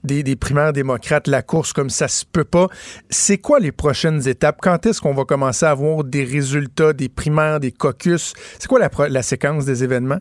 des, 0.04 0.36
primaires 0.36 0.74
démocrates, 0.74 1.28
la 1.28 1.42
course 1.42 1.74
comme 1.74 1.90
ça 1.90 2.08
se 2.08 2.26
peut 2.26 2.44
pas. 2.44 2.68
C'est 3.10 3.38
quoi 3.38 3.60
les 3.60 3.72
prochaines 3.72 4.28
étapes? 4.28 4.58
Quand 4.62 4.86
est-ce 4.86 5.02
qu'on 5.02 5.14
va 5.14 5.26
commencer 5.26 5.66
à 5.66 5.72
avoir 5.72 6.04
des 6.04 6.24
résultats 6.24 6.94
des 6.94 7.10
primaires, 7.10 7.60
des 7.60 7.72
caucus? 7.72 8.34
C'est 8.60 8.68
quoi 8.68 8.80
la 8.80 9.22
séquence 9.22 9.66
des 9.66 9.84
événements? 9.84 10.20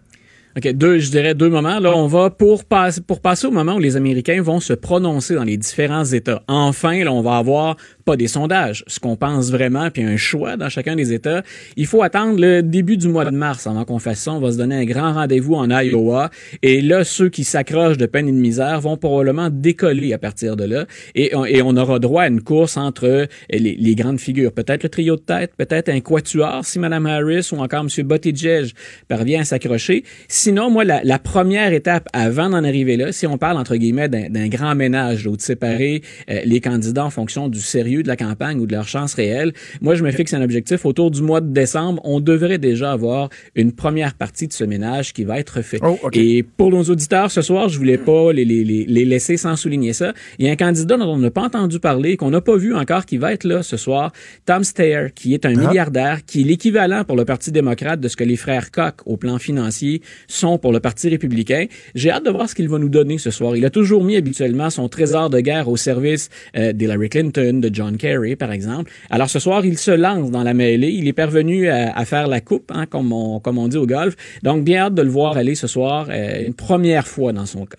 OK, 0.55 0.71
deux, 0.75 0.99
je 0.99 1.11
dirais 1.11 1.35
deux 1.35 1.49
moments. 1.49 1.79
Là, 1.79 1.97
on 1.97 2.07
va 2.07 2.29
pour 2.29 2.67
passer 2.67 3.01
pour 3.01 3.21
passer 3.21 3.47
au 3.47 3.51
moment 3.51 3.77
où 3.77 3.79
les 3.79 3.97
Américains 3.97 4.43
vont 4.43 4.61
se 4.61 4.75
prononcer 4.75 5.35
dans 5.35 5.45
les 5.45 5.57
différents 5.57 6.05
États. 6.05 6.43
Enfin, 6.47 7.03
là, 7.03 7.11
on 7.11 7.23
va 7.23 7.39
avoir 7.39 7.77
pas 8.05 8.17
des 8.17 8.29
sondages, 8.29 8.85
ce 8.87 9.01
qu'on 9.01 9.17
pense 9.17 9.51
vraiment, 9.51 9.91
puis 9.91 10.03
un 10.03 10.17
choix 10.17 10.57
dans 10.57 10.69
chacun 10.69 10.97
des 10.97 11.13
États. 11.13 11.43
Il 11.77 11.87
faut 11.87 12.03
attendre 12.03 12.41
le 12.41 12.63
début 12.63 12.97
du 12.97 13.09
mois 13.09 13.25
de 13.25 13.31
mars 13.31 13.67
avant 13.67 13.85
qu'on 13.85 13.99
fasse 13.99 14.21
ça. 14.21 14.33
On 14.33 14.41
va 14.41 14.53
se 14.53 14.59
donner 14.59 14.77
un 14.77 14.85
grand 14.85 15.13
rendez-vous 15.13 15.55
en 15.55 15.69
Iowa. 15.71 16.31
Et 16.63 16.81
là, 16.81 17.05
ceux 17.05 17.29
qui 17.29 17.45
s'accrochent 17.45 17.99
de 17.99 18.07
peine 18.07 18.29
et 18.29 18.33
de 18.33 18.37
misère 18.37 18.81
vont 18.81 18.97
probablement 18.97 19.49
décoller 19.51 20.13
à 20.13 20.19
partir 20.19 20.57
de 20.57 20.65
là. 20.65 20.87
Et 21.15 21.33
on, 21.35 21.77
aura 21.77 21.99
droit 21.99 22.25
à 22.25 22.29
une 22.29 22.43
course 22.43 22.77
entre 22.77 23.27
les, 23.51 23.77
les 23.77 23.95
grandes 23.95 24.21
figures. 24.21 24.53
Peut-être 24.53 24.83
le 24.83 24.89
trio 24.89 25.17
de 25.17 25.23
tête, 25.23 25.53
peut-être 25.57 25.89
un 25.89 26.01
quatuor 26.01 26.65
si 26.65 26.79
Mme 26.79 27.07
Harris 27.07 27.49
ou 27.53 27.57
encore 27.57 27.81
M. 27.81 28.07
Buttigieg 28.07 28.73
parvient 29.09 29.41
à 29.41 29.45
s'accrocher 29.45 30.05
sinon, 30.29 30.71
moi, 30.71 30.85
la, 30.85 31.19
première 31.19 31.73
étape 31.73 32.09
avant 32.13 32.51
d'en 32.51 32.65
arriver 32.65 32.97
là, 32.97 33.13
si 33.13 33.27
on 33.27 33.39
parle 33.39 33.59
entre 33.59 33.77
guillemets 33.77 34.09
d'un 34.09 34.49
grand 34.49 34.75
ménage, 34.75 35.25
de 35.25 35.41
séparer 35.41 36.03
euh, 36.31 36.41
les 36.45 36.61
candidats 36.61 37.05
en 37.05 37.11
fonction 37.11 37.49
du 37.49 37.61
sérieux 37.61 37.92
de 38.01 38.09
la 38.09 38.17
campagne 38.17 38.59
ou 38.61 38.67
de 38.67 38.73
leur 38.73 38.89
chance 38.89 39.15
réelle, 39.15 39.53
moi, 39.81 39.95
je 39.95 40.03
me 40.03 40.11
fixe 40.11 40.33
un 40.33 40.43
objectif 40.43 40.87
autour 40.87 41.11
du 41.11 41.23
mois 41.23 41.41
de 41.41 41.53
décembre. 41.53 42.01
On 42.05 42.21
devrait 42.21 42.59
déjà 42.59 42.93
avoir 42.93 43.29
une 43.55 43.73
première 43.73 44.15
partie 44.15 44.47
de 44.47 44.53
ce 44.53 44.65
ménage 44.65 45.13
qui 45.13 45.25
va 45.25 45.39
être 45.39 45.61
fait. 45.63 45.81
Oh, 45.83 45.99
Et 46.13 46.43
pour 46.43 46.71
nos 46.71 46.85
auditeurs 46.85 47.31
ce 47.31 47.43
soir, 47.43 47.69
je 47.69 47.77
voulais 47.79 47.99
pas 47.99 48.33
les, 48.33 48.45
les, 48.45 48.65
les, 48.65 49.05
laisser 49.05 49.37
sans 49.37 49.57
souligner 49.57 49.93
ça. 49.93 50.13
Il 50.39 50.47
y 50.47 50.49
a 50.49 50.53
un 50.53 50.57
candidat 50.57 50.97
dont 50.97 51.13
on 51.13 51.19
n'a 51.19 51.31
pas 51.31 51.43
entendu 51.43 51.81
parler, 51.81 52.17
qu'on 52.17 52.31
n'a 52.31 52.41
pas 52.41 52.57
vu 52.57 52.75
encore, 52.75 53.05
qui 53.05 53.19
va 53.19 53.33
être 53.33 53.45
là 53.45 53.63
ce 53.63 53.77
soir, 53.77 54.13
Tom 54.47 54.65
Steyer, 54.65 55.09
qui 55.15 55.35
est 55.35 55.45
un 55.45 55.57
ah. 55.57 55.69
milliardaire, 55.69 56.25
qui 56.25 56.43
est 56.43 56.45
l'équivalent 56.45 57.05
pour 57.05 57.17
le 57.17 57.25
Parti 57.25 57.51
démocrate 57.51 58.01
de 58.01 58.09
ce 58.09 58.17
que 58.17 58.25
les 58.25 58.37
frères 58.37 58.71
Koch, 58.71 58.95
au 59.07 59.17
plan 59.17 59.39
financier, 59.39 60.03
sont 60.29 60.59
pour 60.59 60.73
le 60.73 60.81
Parti 60.81 61.09
républicain. 61.09 61.67
J'ai 61.95 62.11
hâte 62.11 62.25
de 62.25 62.31
voir 62.31 62.49
ce 62.49 62.55
qu'il 62.55 62.69
va 62.69 62.79
nous 62.79 62.89
donner 62.89 63.19
ce 63.19 63.31
soir. 63.31 63.57
Il 63.57 63.65
a 63.65 63.71
toujours 63.71 64.05
mis 64.05 64.17
habituellement 64.17 64.71
son 64.71 64.89
trésor 64.89 65.31
de 65.31 65.41
guerre 65.41 65.69
au 65.69 65.77
service 65.77 66.29
euh, 66.57 66.73
d'Hillary 66.73 67.09
Clinton, 67.09 67.61
de 67.61 67.71
John 67.73 67.82
Kerry, 67.91 68.37
par 68.37 68.53
exemple. 68.53 68.91
Alors 69.11 69.29
ce 69.29 69.39
soir, 69.39 69.65
il 69.65 69.79
se 69.79 69.91
lance 69.91 70.31
dans 70.31 70.43
la 70.43 70.55
mêlée. 70.55 70.91
Il 70.91 71.09
est 71.09 71.13
parvenu 71.13 71.69
à, 71.69 72.05
faire 72.05 72.29
la 72.29 72.41
coupe, 72.41 72.71
hein, 72.75 72.87
comme, 72.87 73.13
on, 73.13 73.41
comme 73.41 73.59
on 73.59 73.69
dit 73.69 73.77
au 73.77 73.87
golf. 73.87 74.15
Donc, 74.43 74.65
bien 74.65 74.87
hâte 74.87 74.95
de 74.95 75.03
le 75.03 75.11
voir 75.11 75.37
aller 75.37 75.55
ce 75.55 75.67
soir, 75.67 76.07
euh, 76.11 76.47
une 76.47 76.55
première 76.55 77.07
fois 77.07 77.33
dans 77.33 77.47
son 77.47 77.67
cas. 77.67 77.79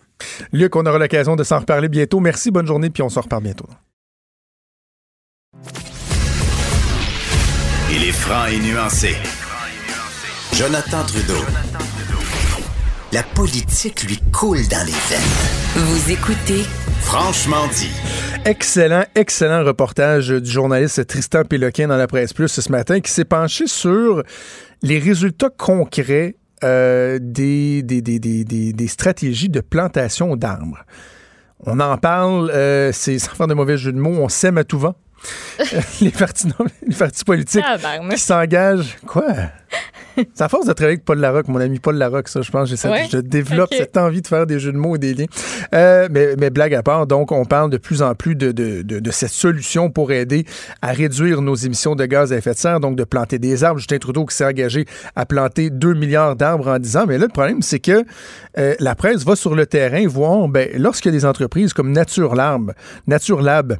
Luc, 0.52 0.76
on 0.76 0.86
aura 0.86 0.98
l'occasion 0.98 1.36
de 1.36 1.44
s'en 1.44 1.60
reparler 1.60 1.90
bientôt. 1.90 2.20
Merci, 2.20 2.52
bonne 2.52 2.68
journée, 2.68 2.90
puis 2.90 3.04
on 3.04 3.10
s'en 3.10 3.22
reparle 3.22 3.44
bientôt. 3.44 3.68
Il 7.92 8.04
est 8.04 8.12
franc 8.12 8.46
et 8.48 8.60
nuancé. 8.60 9.16
Jonathan 10.54 11.04
Trudeau. 11.06 11.46
La 13.12 13.22
politique 13.22 14.04
lui 14.04 14.18
coule 14.32 14.68
dans 14.70 14.86
les 14.86 14.92
veines. 14.92 15.86
Vous 15.86 16.12
écoutez 16.12 16.64
Franchement 17.06 17.68
dit. 17.68 17.92
Excellent, 18.46 19.06
excellent 19.16 19.64
reportage 19.64 20.30
du 20.30 20.50
journaliste 20.50 21.06
Tristan 21.06 21.44
Péloquin 21.44 21.88
dans 21.88 21.98
la 21.98 22.08
presse 22.08 22.34
plus 22.34 22.48
ce 22.48 22.72
matin 22.72 23.00
qui 23.00 23.12
s'est 23.12 23.26
penché 23.26 23.68
sur 23.68 24.24
les 24.82 25.00
résultats 25.00 25.50
concrets 25.50 26.36
euh, 26.64 27.20
des, 27.22 27.84
des, 27.84 28.02
des, 28.02 28.20
des, 28.20 28.88
stratégies 28.88 29.50
de 29.50 29.60
plantation 29.60 30.36
d'arbres. 30.36 30.84
On 31.60 31.80
en 31.80 31.98
parle, 31.98 32.50
euh, 32.52 32.92
c'est 32.94 33.20
sans 33.20 33.32
faire 33.36 33.48
de 33.48 33.54
mauvais 33.54 33.78
jeu 33.78 33.92
de 33.92 34.00
mots, 34.00 34.18
on 34.20 34.30
sème 34.30 34.58
à 34.58 34.64
tout 34.64 34.80
vent. 34.80 34.96
les, 36.02 36.10
partis, 36.10 36.48
les 36.88 36.96
partis 36.96 37.24
politiques 37.24 37.64
ah, 37.66 37.78
ben, 37.78 38.10
qui 38.10 38.20
s'engagent. 38.20 38.98
Quoi? 39.06 39.26
C'est 40.16 40.44
à 40.44 40.50
force 40.50 40.68
de 40.68 40.74
travailler 40.74 40.96
avec 40.96 41.06
Paul 41.06 41.20
Larocque, 41.20 41.48
mon 41.48 41.60
ami 41.60 41.80
Paul 41.80 41.96
Larocque, 41.96 42.28
ça, 42.28 42.42
je 42.42 42.52
pense. 42.52 42.70
Je 42.70 43.18
développe 43.18 43.74
cette 43.74 43.98
envie 43.98 44.22
de 44.22 44.28
faire 44.28 44.46
des 44.46 44.60
jeux 44.60 44.72
de 44.72 44.78
mots 44.78 44.96
et 44.96 45.00
des 45.00 45.14
liens. 45.14 45.26
Euh, 45.74 46.08
mais, 46.12 46.36
mais, 46.40 46.50
blague 46.50 46.74
à 46.76 46.84
part, 46.84 47.08
donc, 47.08 47.32
on 47.32 47.46
parle 47.46 47.70
de 47.70 47.78
plus 47.78 48.02
en 48.02 48.14
plus 48.14 48.36
de, 48.36 48.52
de, 48.52 48.82
de, 48.82 49.12
cette 49.12 49.32
solution 49.32 49.90
pour 49.90 50.12
aider 50.12 50.46
à 50.82 50.92
réduire 50.92 51.42
nos 51.42 51.56
émissions 51.56 51.96
de 51.96 52.06
gaz 52.06 52.32
à 52.32 52.38
effet 52.38 52.54
de 52.54 52.58
serre, 52.58 52.80
donc 52.80 52.96
de 52.96 53.04
planter 53.04 53.40
des 53.40 53.64
arbres. 53.64 53.80
Justin 53.80 53.98
Trudeau 53.98 54.26
qui 54.26 54.36
s'est 54.36 54.46
engagé 54.46 54.86
à 55.16 55.26
planter 55.26 55.70
2 55.70 55.94
milliards 55.94 56.36
d'arbres 56.36 56.68
en 56.68 56.80
10 56.80 56.98
ans. 56.98 57.06
Mais 57.08 57.18
là, 57.18 57.26
le 57.26 57.34
problème, 57.34 57.62
c'est 57.62 57.80
que 57.80 58.04
euh, 58.58 58.76
la 58.80 58.96
presse 58.96 59.24
va 59.24 59.36
sur 59.36 59.56
le 59.56 59.66
terrain 59.66 60.06
voir, 60.08 60.48
ben, 60.48 60.70
a 60.86 61.12
des 61.12 61.26
entreprises 61.26 61.74
comme 61.74 61.92
Nature 61.92 62.36
Lab, 62.36 62.74
Nature 63.08 63.42
Lab 63.42 63.78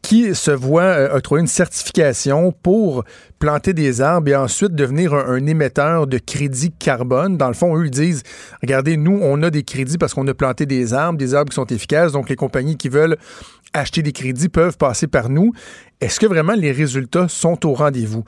qui 0.00 0.34
se 0.34 0.50
voient 0.50 0.82
euh, 0.82 1.16
octroyer 1.16 1.42
une 1.42 1.48
certification 1.48 2.52
pour 2.62 3.04
planter 3.42 3.72
des 3.72 4.00
arbres 4.00 4.28
et 4.28 4.36
ensuite 4.36 4.72
devenir 4.72 5.14
un, 5.14 5.44
émetteur 5.46 6.06
de 6.06 6.18
crédits 6.18 6.70
carbone. 6.70 7.36
Dans 7.36 7.48
le 7.48 7.54
fond, 7.54 7.76
eux, 7.76 7.86
ils 7.86 7.90
disent, 7.90 8.22
regardez, 8.62 8.96
nous, 8.96 9.18
on 9.20 9.42
a 9.42 9.50
des 9.50 9.64
crédits 9.64 9.98
parce 9.98 10.14
qu'on 10.14 10.28
a 10.28 10.32
planté 10.32 10.64
des 10.64 10.94
arbres, 10.94 11.18
des 11.18 11.34
arbres 11.34 11.50
qui 11.50 11.56
sont 11.56 11.66
efficaces, 11.66 12.12
donc 12.12 12.28
les 12.28 12.36
compagnies 12.36 12.76
qui 12.76 12.88
veulent 12.88 13.16
acheter 13.72 14.00
des 14.00 14.12
crédits 14.12 14.48
peuvent 14.48 14.76
passer 14.76 15.08
par 15.08 15.28
nous. 15.28 15.52
Est-ce 16.00 16.20
que 16.20 16.26
vraiment 16.26 16.52
les 16.52 16.70
résultats 16.70 17.26
sont 17.26 17.66
au 17.66 17.74
rendez-vous? 17.74 18.22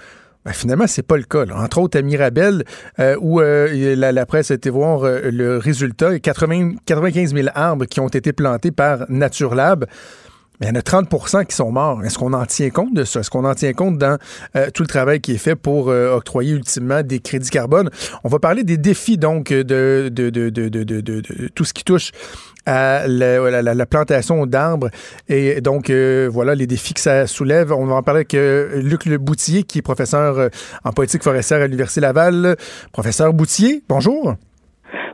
Ben, 0.45 0.53
finalement, 0.53 0.89
c'est 0.89 1.07
pas 1.07 1.17
le 1.17 1.23
cas. 1.23 1.45
Entre 1.55 1.79
autres, 1.79 1.97
à 1.97 2.03
Mirabel, 2.03 2.65
euh, 2.99 3.17
où 3.21 3.41
euh, 3.41 3.95
la, 3.95 4.27
presse 4.27 4.51
a 4.51 4.55
été 4.55 4.69
voir 4.69 5.05
euh, 5.05 5.31
le 5.31 5.59
résultat, 5.59 6.19
80, 6.19 6.75
95 6.87 7.35
000 7.35 7.49
arbres 7.55 7.85
qui 7.85 8.01
ont 8.01 8.09
été 8.09 8.33
plantés 8.33 8.73
par 8.73 9.07
Naturelab. 9.09 9.87
Mais 10.61 10.67
il 10.67 10.69
y 10.69 10.73
en 10.73 10.77
a 10.77 10.83
30% 10.83 11.47
qui 11.47 11.55
sont 11.55 11.73
morts. 11.73 12.05
Est-ce 12.05 12.19
qu'on 12.19 12.33
en 12.33 12.47
tient 12.47 12.71
compte 12.71 12.95
de 12.95 13.05
ça? 13.05 13.21
Est-ce 13.21 13.31
qu'on 13.31 13.45
en 13.45 13.55
tient 13.55 13.73
compte 13.73 13.99
dans 13.99 14.19
tout 14.73 14.83
le 14.83 14.89
travail 14.89 15.21
qui 15.21 15.33
est 15.33 15.39
fait 15.39 15.57
pour 15.57 15.89
octroyer 15.89 16.53
ultimement 16.53 17.03
des 17.03 17.19
crédits 17.19 17.51
carbone? 17.51 17.91
On 18.23 18.29
va 18.29 18.39
parler 18.39 18.63
des 18.63 18.77
défis, 18.77 19.19
donc, 19.19 19.49
de, 19.49 20.09
de, 20.13 20.31
de, 20.31 20.49
de 20.51 21.49
tout 21.55 21.65
ce 21.65 21.75
qui 21.75 21.83
touche 21.83 22.13
à 22.67 23.07
la, 23.07 23.87
plantation 23.87 24.47
d'arbres. 24.47 24.91
Et 25.29 25.61
donc, 25.61 25.91
euh, 25.91 26.29
voilà 26.31 26.55
les 26.55 26.67
défis 26.67 26.95
que 26.95 27.01
ça 27.01 27.27
soulève. 27.27 27.73
On 27.73 27.87
va 27.87 27.97
en 27.97 28.03
parler 28.03 28.19
avec 28.19 28.35
euh, 28.35 28.81
Luc 28.83 29.07
Le 29.07 29.19
Boutier, 29.19 29.63
qui 29.65 29.79
est 29.79 29.83
professeur 29.83 30.39
euh, 30.39 30.49
en 30.85 30.93
politique 30.93 31.23
forestière 31.23 31.61
à 31.61 31.67
l'Université 31.67 32.01
Laval. 32.01 32.57
Professeur 32.93 33.33
Boutier, 33.33 33.83
bonjour. 33.89 34.35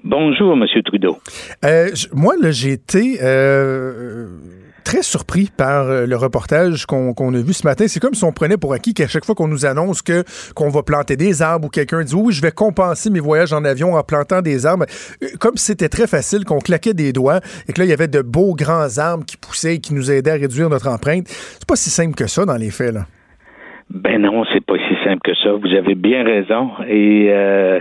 Bonjour, 0.03 0.55
M. 0.55 0.65
Trudeau. 0.85 1.19
moi, 2.15 2.35
j'ai 2.51 2.73
été 2.73 3.19
très 4.91 5.03
surpris 5.03 5.51
par 5.57 5.87
euh, 5.87 6.05
le 6.05 6.17
reportage 6.17 6.85
qu'on 6.85 7.13
a 7.13 7.39
vu 7.39 7.53
ce 7.53 7.65
matin. 7.65 7.85
C'est 7.87 8.01
comme 8.01 8.15
si 8.15 8.25
on 8.25 8.33
prenait 8.33 8.57
pour 8.57 8.73
acquis 8.73 8.93
qu'à 8.93 9.07
chaque 9.07 9.25
fois 9.25 9.37
qu'on 9.37 9.47
nous 9.47 9.65
annonce 9.65 10.03
que 10.03 10.25
qu'on 10.57 10.69
va 10.69 10.83
planter 10.83 11.17
des 11.17 11.43
arbres 11.43 11.69
ou 11.69 11.71
quelqu'un 11.71 12.03
dit 12.03 12.17
oui, 12.17 12.33
je 12.33 12.43
vais 12.43 12.51
compenser 12.51 13.09
mes 13.09 13.21
voyages 13.21 13.53
en 13.53 13.65
avion 13.65 13.95
en 13.95 14.03
plantant 14.03 14.43
des 14.43 14.67
arbres, 14.67 14.87
euh, 15.23 15.27
comme 15.39 15.57
si 15.57 15.67
c'était 15.67 15.89
très 15.89 16.09
facile, 16.09 16.45
qu'on 16.45 16.59
claquait 16.59 16.93
des 16.93 17.13
doigts 17.13 17.39
et 17.69 17.73
que 17.73 17.79
là 17.79 17.85
il 17.85 17.91
y 17.91 17.93
avait 17.93 18.09
de 18.09 18.21
beaux 18.21 18.57
grands 18.57 18.99
arbres 18.99 19.25
qui 19.25 19.37
poussaient 19.37 19.77
et 19.77 19.79
qui 19.79 19.95
nous 19.95 20.11
aidaient 20.11 20.33
à 20.33 20.35
réduire 20.35 20.69
notre 20.69 20.89
empreinte. 20.89 21.29
C'est 21.29 21.69
pas 21.69 21.77
si 21.77 21.91
simple 21.91 22.17
que 22.17 22.27
ça 22.27 22.45
dans 22.45 22.57
les 22.57 22.71
faits 22.71 22.93
là. 22.93 23.03
Ben 23.91 24.21
non, 24.21 24.43
c'est 24.53 24.65
pas 24.65 24.75
si 24.89 25.05
simple 25.05 25.21
que 25.23 25.37
ça. 25.37 25.53
Vous 25.53 25.73
avez 25.73 25.95
bien 25.95 26.25
raison 26.25 26.71
et 26.89 27.29
euh, 27.31 27.79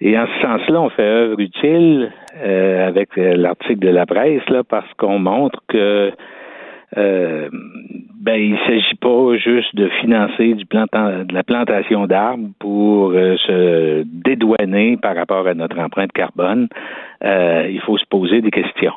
et 0.00 0.18
en 0.18 0.26
ce 0.26 0.42
sens-là, 0.42 0.80
on 0.80 0.90
fait 0.90 1.02
œuvre 1.02 1.40
utile 1.40 2.12
euh, 2.36 2.88
avec 2.88 3.16
euh, 3.18 3.34
l'article 3.36 3.78
de 3.80 3.88
la 3.88 4.06
presse 4.06 4.46
là, 4.48 4.62
parce 4.62 4.92
qu'on 4.94 5.18
montre 5.18 5.60
que 5.68 6.12
euh, 6.96 7.48
ben 8.20 8.36
il 8.36 8.58
s'agit 8.66 8.94
pas 8.96 9.36
juste 9.36 9.74
de 9.74 9.88
financer 10.00 10.54
du 10.54 10.66
plantant, 10.66 11.24
de 11.24 11.34
la 11.34 11.42
plantation 11.42 12.06
d'arbres 12.06 12.48
pour 12.58 13.10
euh, 13.10 13.36
se 13.38 14.02
dédouaner 14.04 14.96
par 14.96 15.16
rapport 15.16 15.46
à 15.46 15.54
notre 15.54 15.78
empreinte 15.78 16.12
carbone. 16.12 16.68
il 17.22 17.80
faut 17.84 17.98
se 17.98 18.06
poser 18.06 18.40
des 18.40 18.50
questions. 18.50 18.94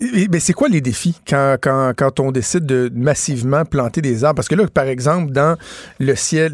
Mais 0.00 0.40
c'est 0.40 0.54
quoi 0.54 0.66
les 0.68 0.80
défis 0.80 1.20
quand, 1.28 1.54
quand, 1.62 1.92
quand, 1.96 2.18
on 2.18 2.32
décide 2.32 2.66
de 2.66 2.90
massivement 2.92 3.64
planter 3.64 4.00
des 4.00 4.24
arbres? 4.24 4.34
Parce 4.34 4.48
que 4.48 4.56
là, 4.56 4.64
par 4.66 4.88
exemple, 4.88 5.30
dans 5.30 5.56
le 6.00 6.16
ciel, 6.16 6.52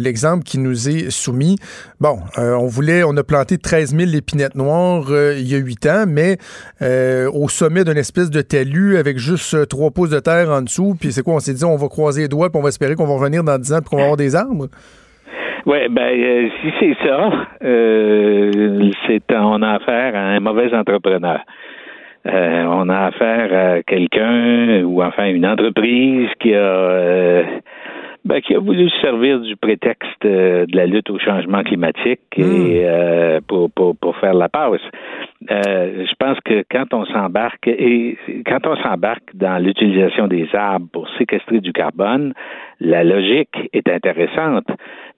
l'exemple 0.00 0.38
le, 0.38 0.44
qui 0.44 0.58
nous 0.58 0.88
est 0.88 1.10
soumis, 1.10 1.56
bon, 2.00 2.16
euh, 2.38 2.54
on 2.54 2.66
voulait, 2.66 3.02
on 3.04 3.14
a 3.18 3.22
planté 3.22 3.58
13 3.58 3.94
000 3.94 4.12
épinettes 4.16 4.54
noires 4.54 5.04
euh, 5.10 5.34
il 5.36 5.46
y 5.46 5.54
a 5.54 5.58
huit 5.58 5.84
ans, 5.84 6.04
mais 6.08 6.38
euh, 6.80 7.30
au 7.34 7.50
sommet 7.50 7.84
d'une 7.84 7.98
espèce 7.98 8.30
de 8.30 8.40
talus 8.40 8.96
avec 8.96 9.18
juste 9.18 9.68
trois 9.68 9.90
pouces 9.90 10.10
de 10.10 10.20
terre 10.20 10.48
en 10.48 10.62
dessous, 10.62 10.94
puis 10.98 11.12
c'est 11.12 11.22
quoi? 11.22 11.34
On 11.34 11.40
s'est 11.40 11.52
dit, 11.52 11.66
on 11.66 11.76
va 11.76 11.88
croiser 11.88 12.22
les 12.22 12.28
doigts, 12.28 12.48
puis 12.48 12.58
on 12.58 12.62
va 12.62 12.70
espérer 12.70 12.94
qu'on 12.94 13.06
va 13.06 13.14
revenir 13.14 13.44
dans 13.44 13.58
10 13.58 13.74
ans, 13.74 13.80
puis 13.80 13.90
qu'on 13.90 13.96
va 13.98 14.02
avoir 14.04 14.16
des 14.16 14.34
arbres? 14.34 14.68
Oui, 15.66 15.78
ben 15.90 16.48
si 16.62 16.72
c'est 16.80 16.96
ça, 17.06 17.30
c'est 17.60 19.22
on 19.36 19.62
a 19.62 19.74
affaire 19.74 20.14
à 20.14 20.18
un 20.18 20.40
mauvais 20.40 20.72
entrepreneur. 20.74 21.40
Euh, 22.26 22.64
on 22.64 22.88
a 22.88 23.06
affaire 23.06 23.52
à 23.52 23.82
quelqu'un 23.82 24.82
ou 24.84 25.02
enfin 25.02 25.26
une 25.26 25.46
entreprise 25.46 26.28
qui 26.40 26.54
a 26.54 26.58
euh, 26.58 27.44
ben, 28.24 28.40
qui 28.40 28.54
a 28.54 28.58
voulu 28.58 28.88
servir 29.02 29.40
du 29.40 29.56
prétexte 29.56 30.24
euh, 30.24 30.64
de 30.64 30.74
la 30.74 30.86
lutte 30.86 31.10
au 31.10 31.18
changement 31.18 31.62
climatique 31.62 32.22
et 32.38 32.86
hmm. 32.86 33.42
pour, 33.46 33.70
pour, 33.70 33.94
pour 33.94 34.16
faire 34.16 34.32
la 34.32 34.48
passe. 34.48 34.80
je 35.50 36.14
pense 36.18 36.38
que 36.46 36.64
quand 36.70 36.94
on 36.94 37.04
s'embarque 37.04 37.68
et 37.68 38.16
quand 38.46 38.66
on 38.66 38.76
s'embarque 38.76 39.34
dans 39.34 39.62
l'utilisation 39.62 40.26
des 40.26 40.48
arbres 40.54 40.86
pour 40.92 41.06
séquestrer 41.18 41.60
du 41.60 41.74
carbone, 41.74 42.32
la 42.80 43.04
logique 43.04 43.68
est 43.74 43.86
intéressante, 43.90 44.68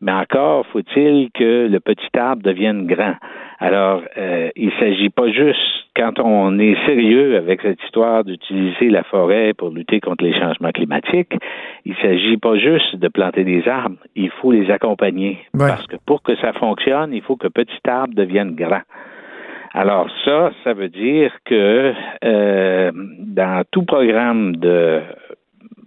mais 0.01 0.13
encore 0.13 0.67
faut-il 0.73 1.31
que 1.33 1.69
le 1.69 1.79
petit 1.79 2.19
arbre 2.19 2.43
devienne 2.43 2.89
grand. 2.89 3.15
Alors, 3.59 4.03
euh, 4.19 4.51
il 4.55 4.67
ne 4.67 4.73
s'agit 4.73 5.09
pas 5.09 5.29
juste, 5.31 5.59
quand 5.97 6.19
on 6.19 6.59
est 6.59 6.77
sérieux 6.85 7.37
avec 7.37 7.63
cette 7.63 7.83
histoire 7.85 8.23
d'utiliser 8.23 8.91
la 8.91 9.03
forêt 9.05 9.55
pour 9.55 9.71
lutter 9.71 10.01
contre 10.01 10.25
les 10.25 10.39
changements 10.39 10.73
climatiques, 10.73 11.33
il 11.87 11.93
ne 11.93 11.97
s'agit 11.97 12.37
pas 12.37 12.57
juste 12.59 12.97
de 12.97 13.09
planter 13.09 13.45
des 13.45 13.67
arbres, 13.67 13.97
il 14.15 14.31
faut 14.31 14.53
les 14.53 14.71
accompagner. 14.71 15.39
Parce 15.57 15.87
que 15.87 15.97
pour 16.05 16.23
que 16.23 16.37
ça 16.37 16.53
fonctionne, 16.53 17.15
il 17.15 17.23
faut 17.23 17.37
que 17.37 17.49
petit 17.49 17.81
arbre 17.89 18.15
devienne 18.15 18.55
grand. 18.55 18.83
Alors 19.73 20.09
ça, 20.25 20.53
ça 20.65 20.75
veut 20.75 20.89
dire 20.89 21.33
que 21.45 21.93
euh, 22.25 22.91
dans 22.95 23.63
tout 23.71 23.85
programme 23.85 24.57
de 24.57 25.01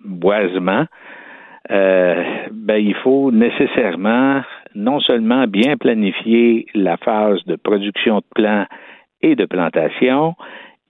boisement, 0.06 0.86
euh, 1.72 2.24
ben, 2.52 2.78
il 2.78 2.96
faut 2.96 3.32
nécessairement 3.32 4.42
non 4.76 5.00
seulement 5.00 5.48
bien 5.48 5.78
planifier 5.78 6.66
la 6.74 6.98
phase 6.98 7.44
de 7.46 7.56
production 7.56 8.18
de 8.18 8.26
plants 8.36 8.66
et 9.22 9.36
de 9.36 9.46
plantation, 9.46 10.36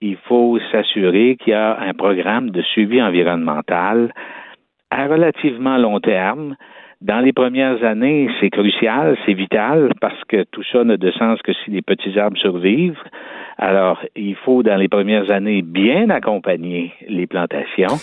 il 0.00 0.16
faut 0.16 0.58
s'assurer 0.70 1.36
qu'il 1.36 1.52
y 1.52 1.56
a 1.56 1.78
un 1.78 1.92
programme 1.92 2.50
de 2.50 2.62
suivi 2.62 3.02
environnemental 3.02 4.12
à 4.90 5.06
relativement 5.06 5.76
long 5.76 6.00
terme. 6.00 6.56
Dans 7.00 7.20
les 7.20 7.32
premières 7.32 7.82
années, 7.82 8.28
c'est 8.40 8.50
crucial, 8.50 9.16
c'est 9.24 9.32
vital, 9.32 9.92
parce 10.00 10.22
que 10.28 10.44
tout 10.50 10.62
ça 10.70 10.84
n'a 10.84 10.96
de 10.96 11.10
sens 11.12 11.40
que 11.42 11.52
si 11.52 11.70
les 11.70 11.82
petits 11.82 12.18
arbres 12.18 12.38
survivent. 12.38 13.02
Alors, 13.56 14.02
il 14.16 14.34
faut, 14.36 14.62
dans 14.62 14.76
les 14.76 14.88
premières 14.88 15.30
années, 15.30 15.62
bien 15.62 16.10
accompagner 16.10 16.92
les 17.08 17.26
plantations 17.26 17.96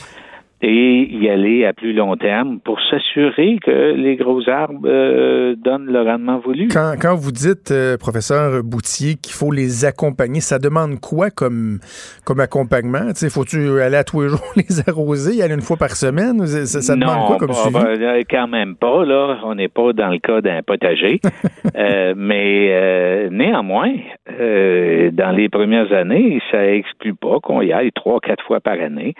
et 0.61 1.07
y 1.11 1.29
aller 1.29 1.65
à 1.65 1.73
plus 1.73 1.93
long 1.93 2.15
terme 2.15 2.59
pour 2.59 2.79
s'assurer 2.89 3.59
que 3.63 3.93
les 3.93 4.15
gros 4.15 4.49
arbres 4.49 4.81
euh, 4.85 5.55
donnent 5.55 5.85
le 5.85 6.01
rendement 6.01 6.39
voulu. 6.39 6.67
Quand, 6.69 6.95
quand 6.99 7.15
vous 7.15 7.31
dites, 7.31 7.69
euh, 7.69 7.95
professeur 7.97 8.63
Boutier, 8.63 9.15
qu'il 9.15 9.33
faut 9.33 9.51
les 9.51 9.85
accompagner, 9.85 10.39
ça 10.41 10.57
demande 10.57 10.99
quoi 10.99 11.29
comme, 11.29 11.77
comme 12.25 12.39
accompagnement? 12.39 13.11
Faut-tu 13.29 13.81
aller 13.81 13.97
à 13.97 14.03
tous 14.03 14.21
les 14.21 14.29
jours 14.29 14.41
les 14.55 14.89
arroser, 14.89 15.35
y 15.35 15.43
aller 15.43 15.53
une 15.53 15.61
fois 15.61 15.77
par 15.77 15.91
semaine? 15.91 16.43
Ça, 16.47 16.95
demande 16.95 17.27
quoi 17.27 17.37
comme 17.37 17.53
suivi? 17.53 17.77
Ben, 17.77 18.23
quand 18.27 18.47
même 18.47 18.75
pas, 18.75 19.05
là. 19.05 19.37
On 19.43 19.53
n'est 19.53 19.67
pas 19.67 19.93
dans 19.93 20.09
le 20.09 20.17
cas 20.17 20.41
d'un 20.41 20.63
potager. 20.63 21.21
euh, 21.77 22.15
mais 22.17 22.69
euh, 22.71 23.29
néanmoins, 23.31 23.93
dans 24.27 25.35
les 25.35 25.49
premières 25.49 25.91
années, 25.93 26.41
ça 26.49 26.65
exclut 26.65 27.13
pas 27.13 27.39
qu'on 27.43 27.61
y 27.61 27.71
aille 27.71 27.91
trois, 27.91 28.19
quatre 28.19 28.43
fois 28.43 28.59
par 28.59 28.79
année. 28.79 29.13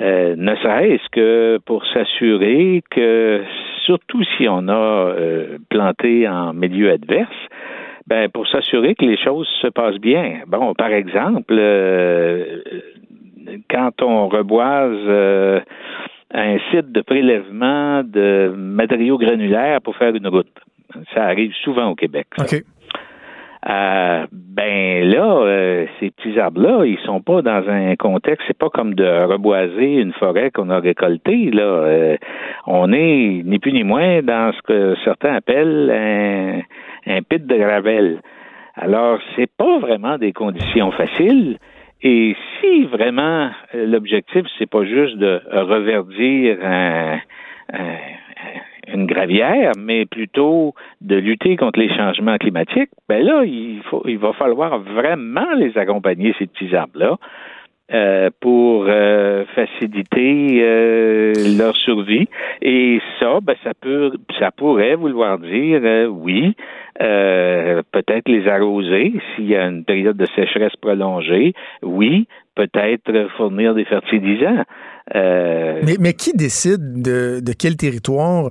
Euh, 0.00 0.36
ne 0.36 0.54
serait-ce 0.56 1.08
que 1.10 1.58
pour 1.64 1.84
s'assurer 1.86 2.82
que, 2.90 3.42
surtout 3.84 4.22
si 4.36 4.48
on 4.48 4.68
a 4.68 4.72
euh, 4.72 5.58
planté 5.68 6.28
en 6.28 6.52
milieu 6.52 6.92
adverse, 6.92 7.34
ben 8.06 8.28
pour 8.28 8.46
s'assurer 8.48 8.94
que 8.94 9.04
les 9.04 9.18
choses 9.18 9.48
se 9.60 9.66
passent 9.66 9.98
bien. 9.98 10.42
Bon, 10.46 10.72
par 10.74 10.92
exemple, 10.92 11.54
euh, 11.58 12.62
quand 13.68 14.02
on 14.02 14.28
reboise 14.28 15.62
un 16.32 16.58
site 16.70 16.92
de 16.92 17.00
prélèvement 17.00 18.02
de 18.04 18.52
matériaux 18.56 19.18
granulaires 19.18 19.80
pour 19.82 19.96
faire 19.96 20.14
une 20.14 20.28
route, 20.28 20.46
ça 21.14 21.24
arrive 21.24 21.52
souvent 21.64 21.88
au 21.90 21.94
Québec. 21.94 22.26
Euh, 23.66 24.26
ben 24.32 25.04
là, 25.10 25.40
euh, 25.42 25.86
ces 25.98 26.10
petits 26.10 26.38
arbres-là, 26.38 26.84
ils 26.84 26.98
sont 27.04 27.20
pas 27.20 27.42
dans 27.42 27.68
un 27.68 27.96
contexte, 27.96 28.44
c'est 28.46 28.56
pas 28.56 28.70
comme 28.70 28.94
de 28.94 29.24
reboiser 29.24 29.94
une 29.94 30.12
forêt 30.12 30.50
qu'on 30.50 30.70
a 30.70 30.78
récoltée. 30.78 31.50
Là, 31.50 31.62
euh, 31.62 32.16
on 32.66 32.92
est 32.92 33.42
ni 33.44 33.58
plus 33.58 33.72
ni 33.72 33.82
moins 33.82 34.22
dans 34.22 34.52
ce 34.52 34.62
que 34.62 34.94
certains 35.04 35.34
appellent 35.34 35.90
un, 35.90 36.60
un 37.12 37.22
pit 37.22 37.44
de 37.44 37.56
gravel. 37.56 38.20
Alors, 38.76 39.18
c'est 39.34 39.50
pas 39.56 39.78
vraiment 39.80 40.18
des 40.18 40.32
conditions 40.32 40.92
faciles. 40.92 41.58
Et 42.00 42.36
si 42.60 42.84
vraiment 42.84 43.50
l'objectif, 43.74 44.46
c'est 44.56 44.70
pas 44.70 44.84
juste 44.84 45.16
de 45.16 45.40
reverdir 45.50 46.58
un, 46.62 47.18
un 47.72 47.96
une 48.92 49.06
gravière, 49.06 49.72
mais 49.78 50.06
plutôt 50.06 50.74
de 51.00 51.16
lutter 51.16 51.56
contre 51.56 51.78
les 51.78 51.94
changements 51.94 52.38
climatiques, 52.38 52.90
ben 53.08 53.24
là, 53.24 53.44
il, 53.44 53.80
faut, 53.84 54.02
il 54.06 54.18
va 54.18 54.32
falloir 54.32 54.78
vraiment 54.80 55.52
les 55.56 55.76
accompagner, 55.76 56.34
ces 56.38 56.46
petits 56.46 56.74
arbres-là. 56.74 57.16
euh, 57.90 58.28
pour 58.40 58.84
euh, 58.86 59.46
faciliter 59.54 60.60
euh, 60.60 61.32
leur 61.56 61.74
survie. 61.74 62.28
Et 62.60 63.00
ça, 63.18 63.38
ben, 63.42 63.54
ça 63.64 63.72
peut, 63.80 64.12
ça 64.38 64.50
pourrait 64.50 64.94
vouloir 64.94 65.38
dire, 65.38 66.10
oui, 66.10 66.54
peut-être 66.98 68.28
les 68.28 68.46
arroser 68.46 69.14
s'il 69.34 69.46
y 69.46 69.56
a 69.56 69.66
une 69.66 69.84
période 69.84 70.18
de 70.18 70.26
sécheresse 70.36 70.76
prolongée. 70.76 71.54
Oui, 71.82 72.26
peut-être 72.54 73.28
fournir 73.38 73.74
des 73.74 73.84
fertilisants. 73.84 74.64
Euh, 75.14 75.82
mais, 76.00 76.12
qui 76.12 76.32
décide 76.32 77.00
de, 77.00 77.40
de 77.42 77.52
quel 77.52 77.76
territoire 77.76 78.50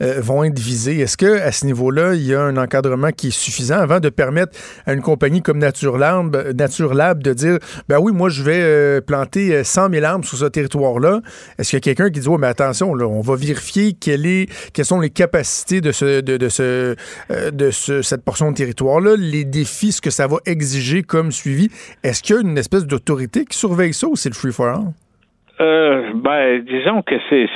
euh, 0.00 0.20
vont 0.20 0.44
être 0.44 0.58
visés? 0.58 1.00
Est-ce 1.00 1.16
que 1.16 1.40
à 1.40 1.52
ce 1.52 1.66
niveau-là, 1.66 2.14
il 2.14 2.24
y 2.24 2.34
a 2.34 2.42
un 2.42 2.56
encadrement 2.56 3.10
qui 3.10 3.28
est 3.28 3.38
suffisant 3.38 3.78
avant 3.78 4.00
de 4.00 4.08
permettre 4.08 4.58
à 4.86 4.92
une 4.92 5.02
compagnie 5.02 5.42
comme 5.42 5.58
Nature 5.58 5.98
Lab, 5.98 6.54
Nature 6.56 6.94
Lab 6.94 7.22
de 7.22 7.32
dire 7.32 7.58
ben 7.88 7.98
oui, 7.98 8.12
moi 8.12 8.28
je 8.28 8.42
vais 8.42 8.60
euh, 8.60 9.00
planter 9.00 9.64
100 9.64 9.90
000 9.90 10.04
arbres 10.04 10.24
sur 10.24 10.38
ce 10.38 10.46
territoire-là? 10.46 11.20
Est-ce 11.58 11.70
qu'il 11.70 11.76
y 11.76 11.78
a 11.78 11.94
quelqu'un 11.94 12.10
qui 12.10 12.20
dit 12.20 12.28
oh, 12.28 12.38
mais 12.38 12.46
attention, 12.46 12.92
on 12.92 13.20
va 13.20 13.36
vérifier 13.36 13.92
quelles 13.92 14.46
sont 14.82 15.00
les 15.00 15.10
capacités 15.10 15.80
de 15.80 15.92
ce 15.92 16.20
de, 16.20 17.70
ce 17.70 18.02
cette 18.02 18.22
portion 18.22 18.50
de 18.50 18.56
territoire-là, 18.56 19.16
les 19.16 19.44
défis, 19.44 19.92
ce 19.92 20.00
que 20.00 20.10
ça 20.10 20.26
va 20.26 20.38
exiger 20.46 21.02
comme 21.02 21.32
suivi? 21.32 21.68
Est-ce 22.02 22.22
qu'il 22.22 22.36
y 22.36 22.38
a 22.38 22.42
une 22.42 22.56
espèce 22.56 22.86
d'autorité 22.86 23.44
qui 23.44 23.58
surveille 23.58 23.92
ça 23.92 24.06
ou 24.06 24.16
c'est 24.16 24.30
le 24.30 24.34
free 24.34 24.52
for 24.52 24.68
all? 24.68 24.92
Euh, 25.60 26.12
ben, 26.14 26.60
disons 26.60 27.02
que 27.02 27.16
c'est 27.28 27.48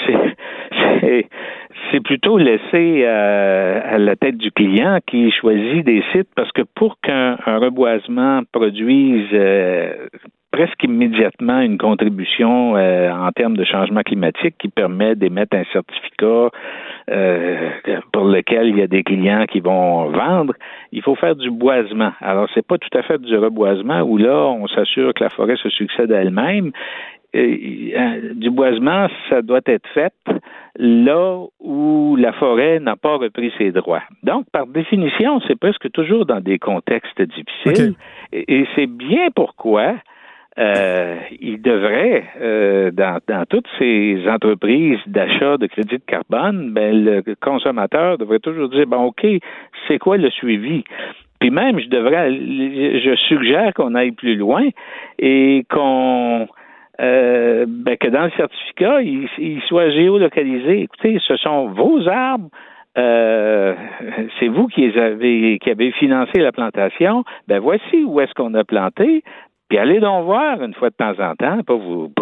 c'est 1.91 2.01
plutôt 2.01 2.39
laissé 2.39 3.05
euh, 3.05 3.81
à 3.85 3.99
la 3.99 4.17
tête 4.17 4.37
du 4.37 4.51
client 4.51 4.99
qui 5.07 5.31
choisit 5.31 5.85
des 5.85 6.03
sites 6.13 6.29
parce 6.35 6.51
que 6.53 6.63
pour 6.75 6.99
qu'un 7.01 7.37
reboisement 7.47 8.43
produise 8.51 9.29
euh, 9.33 10.09
presque 10.51 10.83
immédiatement 10.85 11.61
une 11.61 11.79
contribution 11.79 12.77
euh, 12.77 13.11
en 13.11 13.31
termes 13.31 13.57
de 13.57 13.65
changement 13.65 14.03
climatique 14.03 14.57
qui 14.59 14.69
permet 14.69 15.15
d'émettre 15.15 15.57
un 15.57 15.65
certificat 15.73 16.51
pour 18.13 18.25
lequel 18.25 18.69
il 18.69 18.79
y 18.79 18.83
a 18.83 18.87
des 18.87 19.03
clients 19.03 19.45
qui 19.47 19.61
vont 19.61 20.11
vendre, 20.11 20.55
il 20.93 21.03
faut 21.03 21.17
faire 21.17 21.35
du 21.35 21.51
boisement. 21.51 22.13
Alors 22.21 22.49
c'est 22.55 22.67
pas 22.67 22.79
tout 22.79 22.97
à 22.97 23.03
fait 23.03 23.21
du 23.21 23.37
reboisement 23.37 24.03
où 24.03 24.19
là 24.19 24.47
on 24.49 24.67
s'assure 24.69 25.13
que 25.15 25.25
la 25.25 25.31
forêt 25.31 25.57
se 25.57 25.69
succède 25.69 26.13
à 26.13 26.21
elle-même 26.21 26.67
euh, 26.69 27.21
du 27.35 28.51
boisement, 28.51 29.09
ça 29.31 29.43
doit 29.43 29.61
être 29.67 29.89
fait 29.95 30.13
là 30.77 31.45
où 31.61 32.17
la 32.19 32.33
forêt 32.33 32.79
n'a 32.81 32.97
pas 32.97 33.17
repris 33.17 33.53
ses 33.59 33.73
droits. 33.73 34.03
Donc, 34.23 34.47
par 34.53 34.67
définition, 34.67 35.41
c'est 35.47 35.59
presque 35.59 35.91
toujours 35.93 36.27
dans 36.27 36.41
des 36.41 36.59
contextes 36.59 37.21
difficiles. 37.23 37.95
Et, 38.33 38.67
c'est 38.75 38.87
bien 38.87 39.29
pourquoi 39.35 39.95
euh, 40.59 41.17
il 41.41 41.61
devrait, 41.63 42.25
euh, 42.41 42.91
dans, 42.91 43.19
dans, 43.27 43.45
toutes 43.47 43.69
ces 43.79 44.23
entreprises 44.29 44.99
d'achat 45.07 45.57
de 45.57 45.67
crédit 45.67 45.97
de 45.97 46.05
carbone, 46.07 46.73
ben, 46.73 47.05
le 47.05 47.23
consommateur 47.41 48.19
devrait 48.19 48.39
toujours 48.39 48.69
dire, 48.69 48.87
bon, 48.87 49.05
OK, 49.05 49.27
c'est 49.89 49.99
quoi 49.99 50.19
le 50.19 50.31
suivi? 50.31 50.85
Puis 51.41 51.51
même, 51.51 51.81
je 51.81 51.89
devrais, 51.89 52.31
je 52.31 53.17
suggère 53.29 53.75
qu'on 53.75 53.95
aille 53.95 54.13
plus 54.13 54.37
loin 54.37 54.69
et 55.19 55.67
qu'on 55.69 56.47
euh, 57.01 57.65
ben, 57.69 57.97
que 57.97 58.09
dans 58.09 58.25
le 58.25 58.31
certificat, 58.33 59.03
il, 59.03 59.63
soit 59.67 59.91
géolocalisé. 59.91 60.83
Écoutez, 60.83 61.19
ce 61.27 61.37
sont 61.37 61.69
vos 61.69 62.07
arbres. 62.09 62.49
Euh, 62.99 63.75
c'est 64.39 64.49
vous 64.49 64.67
qui 64.67 64.85
avez 64.99 65.59
qui 65.59 65.71
avez 65.71 65.93
financé 65.93 66.41
la 66.41 66.53
plantation. 66.53 67.25
Ben 67.49 67.59
voici 67.59 68.05
où 68.05 68.21
est-ce 68.21 68.35
qu'on 68.35 68.53
a 68.55 68.65
planté. 68.65 69.23
Puis 69.71 69.79
allez 69.79 70.01
donc 70.01 70.27
voir 70.27 70.63
une 70.63 70.75
fois 70.75 70.91
de 70.91 70.97
temps 70.97 71.19
en 71.19 71.35
temps, 71.35 71.63
pour 71.67 71.79
vous 71.79 72.13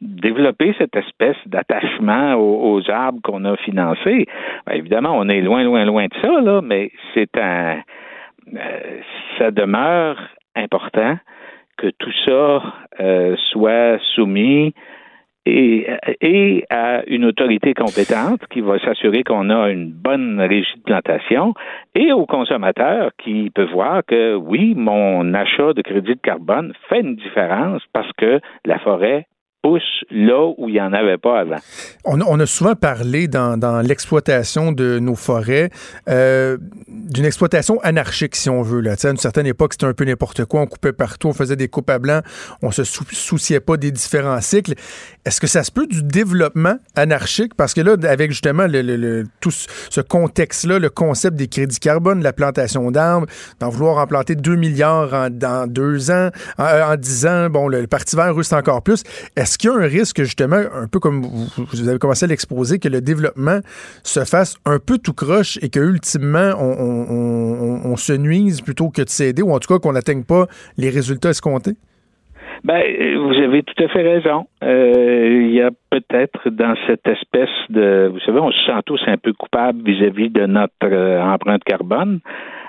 développer 0.00 0.74
cette 0.78 0.96
espèce 0.96 1.36
d'attachement 1.46 2.34
aux, 2.34 2.90
arbres 2.90 3.20
qu'on 3.22 3.44
a 3.44 3.56
financés. 3.58 4.26
Ben, 4.66 4.74
évidemment, 4.74 5.16
on 5.16 5.28
est 5.28 5.40
loin, 5.40 5.62
loin, 5.62 5.84
loin 5.84 6.06
de 6.06 6.14
ça, 6.20 6.40
là, 6.40 6.60
mais 6.60 6.90
c'est 7.14 7.36
un 7.38 7.78
euh, 8.56 9.00
ça 9.38 9.50
demeure 9.50 10.18
important 10.56 11.16
que 11.78 11.88
tout 11.98 12.12
ça 12.26 12.62
euh, 13.00 13.36
soit 13.52 13.98
soumis 14.14 14.74
et, 15.46 16.64
à 16.68 17.02
une 17.06 17.24
autorité 17.24 17.72
compétente 17.72 18.40
qui 18.50 18.60
va 18.60 18.78
s'assurer 18.78 19.22
qu'on 19.24 19.48
a 19.50 19.70
une 19.70 19.90
bonne 19.90 20.40
régie 20.40 20.76
de 20.76 20.82
plantation 20.82 21.54
et 21.94 22.12
au 22.12 22.26
consommateur 22.26 23.12
qui 23.18 23.50
peut 23.50 23.68
voir 23.72 24.02
que 24.06 24.34
oui, 24.34 24.74
mon 24.76 25.32
achat 25.34 25.72
de 25.72 25.82
crédit 25.82 26.14
de 26.14 26.20
carbone 26.20 26.74
fait 26.88 27.00
une 27.00 27.16
différence 27.16 27.82
parce 27.92 28.12
que 28.18 28.40
la 28.66 28.78
forêt 28.80 29.26
pousse 29.62 29.82
là 30.10 30.52
où 30.56 30.68
il 30.68 30.74
n'y 30.74 30.80
en 30.80 30.92
avait 30.92 31.18
pas 31.18 31.40
avant. 31.40 31.56
On, 32.04 32.40
a 32.40 32.46
souvent 32.46 32.74
parlé 32.74 33.28
dans, 33.28 33.82
l'exploitation 33.86 34.72
de 34.72 34.98
nos 34.98 35.14
forêts 35.14 35.70
euh, 36.08 36.56
d'une 36.86 37.24
exploitation 37.24 37.80
anarchique, 37.80 38.36
si 38.36 38.48
on 38.48 38.62
veut. 38.62 38.80
Là. 38.80 38.94
à 39.02 39.08
une 39.08 39.16
certaine 39.16 39.46
époque, 39.46 39.74
c'était 39.74 39.86
un 39.86 39.94
peu 39.94 40.04
n'importe 40.04 40.44
quoi. 40.44 40.60
On 40.60 40.66
coupait 40.66 40.92
partout, 40.92 41.28
on 41.28 41.32
faisait 41.32 41.56
des 41.56 41.68
coupes 41.68 41.90
à 41.90 41.98
blanc, 41.98 42.20
on 42.62 42.70
se 42.70 42.84
souciait 42.84 43.60
pas 43.60 43.76
des 43.76 43.90
différents 43.90 44.40
cycles. 44.40 44.74
Est-ce 45.24 45.40
que 45.40 45.46
ça 45.46 45.64
se 45.64 45.72
peut 45.72 45.86
du 45.86 46.02
développement 46.02 46.76
anarchique? 46.96 47.54
Parce 47.54 47.74
que 47.74 47.80
là, 47.80 47.96
avec 48.08 48.30
justement 48.30 48.66
le, 48.68 49.24
tout 49.40 49.50
ce 49.50 50.00
contexte-là, 50.00 50.78
le 50.78 50.90
concept 50.90 51.36
des 51.36 51.48
crédits 51.48 51.80
carbone, 51.80 52.22
la 52.22 52.32
plantation 52.32 52.90
d'arbres, 52.90 53.26
d'en 53.60 53.68
vouloir 53.68 53.98
en 53.98 54.06
planter 54.06 54.36
2 54.36 54.56
milliards 54.56 55.12
en, 55.12 55.30
dans 55.30 55.66
deux 55.66 56.10
ans, 56.10 56.30
en, 56.58 56.96
dix 56.96 57.26
ans, 57.26 57.50
bon, 57.50 57.68
le, 57.68 57.86
Parti 57.88 58.16
vert 58.16 58.34
russe 58.34 58.52
encore 58.52 58.82
plus. 58.82 59.02
Est-ce 59.48 59.56
qu'il 59.56 59.70
y 59.70 59.72
a 59.72 59.76
un 59.78 59.88
risque, 59.88 60.18
justement, 60.18 60.56
un 60.56 60.88
peu 60.92 60.98
comme 60.98 61.22
vous, 61.22 61.88
avez 61.88 61.98
commencé 61.98 62.26
à 62.26 62.28
l'exposer, 62.28 62.78
que 62.78 62.88
le 62.90 63.00
développement 63.00 63.60
se 64.04 64.20
fasse 64.20 64.58
un 64.66 64.76
peu 64.78 64.98
tout 64.98 65.14
croche 65.14 65.56
et 65.62 65.70
que 65.70 65.80
ultimement 65.80 66.52
on, 66.60 67.96
se 67.96 68.12
nuise 68.12 68.60
plutôt 68.60 68.90
que 68.90 69.00
de 69.00 69.08
s'aider, 69.08 69.40
ou 69.40 69.52
en 69.52 69.58
tout 69.58 69.72
cas 69.72 69.80
qu'on 69.80 69.94
n'atteigne 69.94 70.22
pas 70.22 70.44
les 70.76 70.90
résultats 70.90 71.30
escomptés? 71.30 71.76
Ben, 72.62 72.82
vous 73.16 73.42
avez 73.42 73.62
tout 73.62 73.82
à 73.82 73.88
fait 73.88 74.02
raison. 74.02 74.44
Euh, 74.62 75.46
il 75.46 75.54
y 75.54 75.62
a 75.62 75.70
peut-être 75.88 76.50
dans 76.50 76.74
cette 76.86 77.06
espèce 77.06 77.48
de, 77.70 78.10
vous 78.12 78.20
savez, 78.20 78.40
on 78.40 78.50
se 78.50 78.66
sent 78.66 78.80
tous 78.84 79.00
un 79.06 79.16
peu 79.16 79.32
coupable 79.32 79.80
vis-à-vis 79.82 80.28
de 80.28 80.44
notre 80.44 80.74
euh, 80.84 81.22
empreinte 81.22 81.64
carbone. 81.64 82.20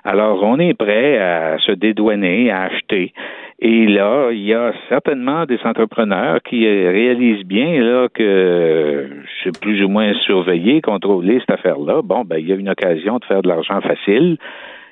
Alors, 0.06 0.42
on 0.44 0.60
est 0.60 0.76
prêt 0.76 1.18
à 1.18 1.58
se 1.60 1.74
dédouaner, 1.74 2.52
à 2.52 2.62
acheter. 2.64 3.14
Et 3.62 3.88
là, 3.88 4.30
il 4.32 4.42
y 4.42 4.54
a 4.54 4.72
certainement 4.88 5.46
des 5.46 5.60
entrepreneurs 5.66 6.42
qui 6.44 6.66
réalisent 6.66 7.46
bien 7.46 7.82
là 7.82 8.08
que 8.08 9.10
c'est 9.44 9.60
plus 9.60 9.84
ou 9.84 9.90
moins 9.90 10.14
surveillé, 10.26 10.82
contrôlé 10.82 11.40
cette 11.42 11.52
affaire-là. 11.52 12.02
Bon, 12.02 12.24
ben 12.24 12.38
il 12.38 12.48
y 12.48 12.54
a 12.54 12.56
une 12.56 12.70
occasion 12.70 13.18
de 13.18 13.26
faire 13.26 13.42
de 13.42 13.50
l'argent 13.50 13.82
facile. 13.82 14.38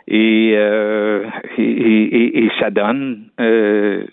Et, 0.10 0.54
euh, 0.56 1.26
et, 1.58 2.46
et, 2.46 2.50
ça 2.60 2.70
donne 2.70 3.24
euh, 3.40 4.04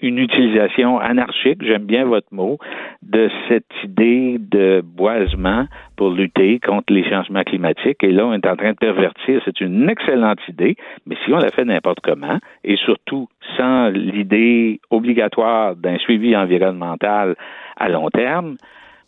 une 0.00 0.18
utilisation 0.18 0.98
anarchique, 0.98 1.62
j'aime 1.64 1.84
bien 1.84 2.04
votre 2.04 2.32
mot, 2.32 2.58
de 3.02 3.28
cette 3.48 3.72
idée 3.84 4.38
de 4.38 4.80
boisement 4.84 5.66
pour 5.98 6.10
lutter 6.10 6.60
contre 6.60 6.92
les 6.92 7.06
changements 7.10 7.42
climatiques. 7.42 8.02
Et 8.04 8.12
là, 8.12 8.24
on 8.24 8.32
est 8.32 8.46
en 8.46 8.56
train 8.56 8.70
de 8.70 8.76
pervertir. 8.76 9.42
C'est 9.44 9.60
une 9.60 9.90
excellente 9.90 10.38
idée, 10.48 10.76
mais 11.06 11.16
si 11.24 11.32
on 11.32 11.38
la 11.38 11.50
fait 11.50 11.64
n'importe 11.64 11.98
comment, 12.02 12.38
et 12.64 12.76
surtout 12.76 13.28
sans 13.56 13.88
l'idée 13.88 14.80
obligatoire 14.90 15.74
d'un 15.74 15.98
suivi 15.98 16.36
environnemental 16.36 17.34
à 17.76 17.88
long 17.88 18.08
terme, 18.10 18.56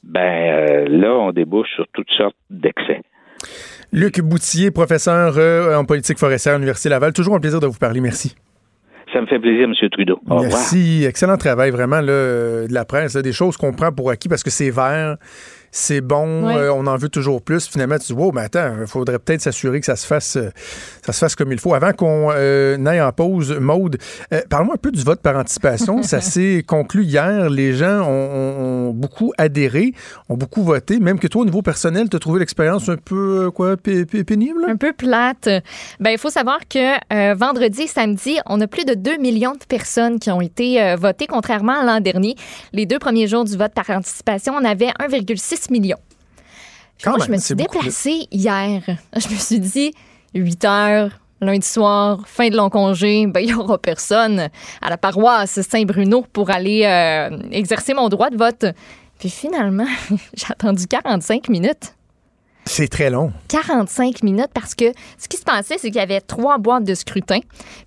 ben 0.02 0.20
euh, 0.20 0.88
là, 0.88 1.14
on 1.14 1.30
débouche 1.30 1.68
sur 1.76 1.86
toutes 1.92 2.10
sortes 2.10 2.36
d'excès. 2.50 3.02
Luc 3.92 4.20
Boutier, 4.20 4.72
professeur 4.72 5.34
euh, 5.38 5.76
en 5.76 5.84
politique 5.84 6.18
forestière 6.18 6.54
à 6.54 6.56
l'Université 6.56 6.88
Laval. 6.88 7.12
Toujours 7.12 7.36
un 7.36 7.40
plaisir 7.40 7.60
de 7.60 7.66
vous 7.66 7.78
parler. 7.78 8.00
Merci. 8.00 8.34
Ça 9.12 9.20
me 9.20 9.26
fait 9.26 9.38
plaisir, 9.38 9.64
M. 9.64 9.74
Trudeau. 9.90 10.20
Au 10.28 10.40
Merci. 10.40 11.04
Excellent 11.04 11.36
travail, 11.36 11.70
vraiment, 11.70 12.00
là, 12.00 12.66
de 12.66 12.72
la 12.72 12.84
presse. 12.84 13.16
des 13.16 13.32
choses 13.32 13.56
qu'on 13.56 13.72
prend 13.72 13.92
pour 13.92 14.10
acquis 14.10 14.28
parce 14.28 14.42
que 14.42 14.50
c'est 14.50 14.70
vert 14.70 15.16
c'est 15.72 16.00
bon, 16.00 16.48
euh, 16.48 16.70
on 16.70 16.86
en 16.86 16.96
veut 16.96 17.08
toujours 17.08 17.42
plus. 17.42 17.68
Finalement, 17.68 17.96
tu 17.98 18.06
dis, 18.06 18.12
wow, 18.12 18.32
mais 18.32 18.42
attends, 18.42 18.74
il 18.80 18.86
faudrait 18.88 19.20
peut-être 19.20 19.40
s'assurer 19.40 19.78
que 19.78 19.86
ça 19.86 19.94
se 19.94 20.06
fasse 20.06 20.36
euh, 20.36 20.50
ça 21.06 21.12
se 21.12 21.18
fasse 21.18 21.36
comme 21.36 21.52
il 21.52 21.60
faut. 21.60 21.74
Avant 21.74 21.92
qu'on 21.92 22.30
euh, 22.32 22.84
aille 22.86 23.00
en 23.00 23.12
pause, 23.12 23.52
Maude, 23.52 23.98
parle-moi 24.48 24.74
un 24.74 24.78
peu 24.78 24.90
du 24.90 25.02
vote 25.02 25.20
par 25.20 25.36
anticipation. 25.36 26.02
ça 26.02 26.20
s'est 26.20 26.64
conclu 26.66 27.04
hier. 27.04 27.48
Les 27.50 27.72
gens 27.72 28.02
ont, 28.08 28.90
beaucoup 28.92 29.32
adhéré, 29.38 29.92
ont 30.28 30.36
beaucoup 30.36 30.64
voté. 30.64 30.98
Même 30.98 31.18
que 31.18 31.28
toi, 31.28 31.42
au 31.42 31.44
niveau 31.44 31.62
personnel, 31.62 32.08
tu 32.08 32.16
as 32.16 32.20
trouvé 32.20 32.40
l'expérience 32.40 32.88
un 32.88 32.96
peu 32.96 33.50
quoi, 33.54 33.76
pénible? 33.76 34.64
Un 34.68 34.76
peu 34.76 34.92
plate. 34.92 35.48
Ben, 36.00 36.10
il 36.10 36.18
faut 36.18 36.30
savoir 36.30 36.58
que 36.68 37.34
vendredi 37.34 37.82
et 37.82 37.86
samedi, 37.86 38.38
on 38.46 38.60
a 38.60 38.66
plus 38.66 38.84
de 38.84 38.94
2 38.94 39.18
millions 39.18 39.52
de 39.54 39.64
personnes 39.68 40.18
qui 40.18 40.30
ont 40.30 40.40
été 40.40 40.96
votées, 40.96 41.26
contrairement 41.28 41.80
à 41.80 41.84
l'an 41.84 42.00
dernier. 42.00 42.34
Les 42.72 42.86
deux 42.86 42.98
premiers 42.98 43.28
jours 43.28 43.44
du 43.44 43.56
vote 43.56 43.72
par 43.72 43.88
anticipation, 43.90 44.54
on 44.60 44.64
avait 44.64 44.90
1,6 45.00 45.59
millions. 45.68 45.98
Quand 47.02 47.18
je 47.18 47.30
me 47.30 47.38
suis 47.38 47.54
déplacée 47.54 48.28
hier. 48.30 48.82
Je 49.16 49.28
me 49.28 49.38
suis 49.38 49.58
dit, 49.58 49.94
8 50.34 50.64
heures, 50.64 51.20
lundi 51.40 51.66
soir, 51.66 52.22
fin 52.26 52.48
de 52.48 52.56
long 52.56 52.68
congé, 52.68 53.26
ben, 53.26 53.40
il 53.40 53.46
n'y 53.46 53.54
aura 53.54 53.78
personne 53.78 54.48
à 54.82 54.90
la 54.90 54.98
paroisse 54.98 55.60
Saint-Bruno 55.62 56.24
pour 56.32 56.50
aller 56.50 56.84
euh, 56.84 57.38
exercer 57.50 57.94
mon 57.94 58.08
droit 58.08 58.30
de 58.30 58.36
vote. 58.36 58.66
Puis 59.18 59.30
finalement, 59.30 59.86
j'ai 60.34 60.46
attendu 60.50 60.86
45 60.86 61.48
minutes. 61.48 61.94
C'est 62.66 62.88
très 62.88 63.10
long. 63.10 63.32
45 63.48 64.22
minutes 64.22 64.50
parce 64.54 64.74
que 64.74 64.92
ce 65.18 65.28
qui 65.28 65.36
se 65.36 65.42
passait, 65.42 65.76
c'est 65.78 65.88
qu'il 65.88 65.96
y 65.96 66.02
avait 66.02 66.20
trois 66.20 66.58
boîtes 66.58 66.84
de 66.84 66.94
scrutin. 66.94 67.40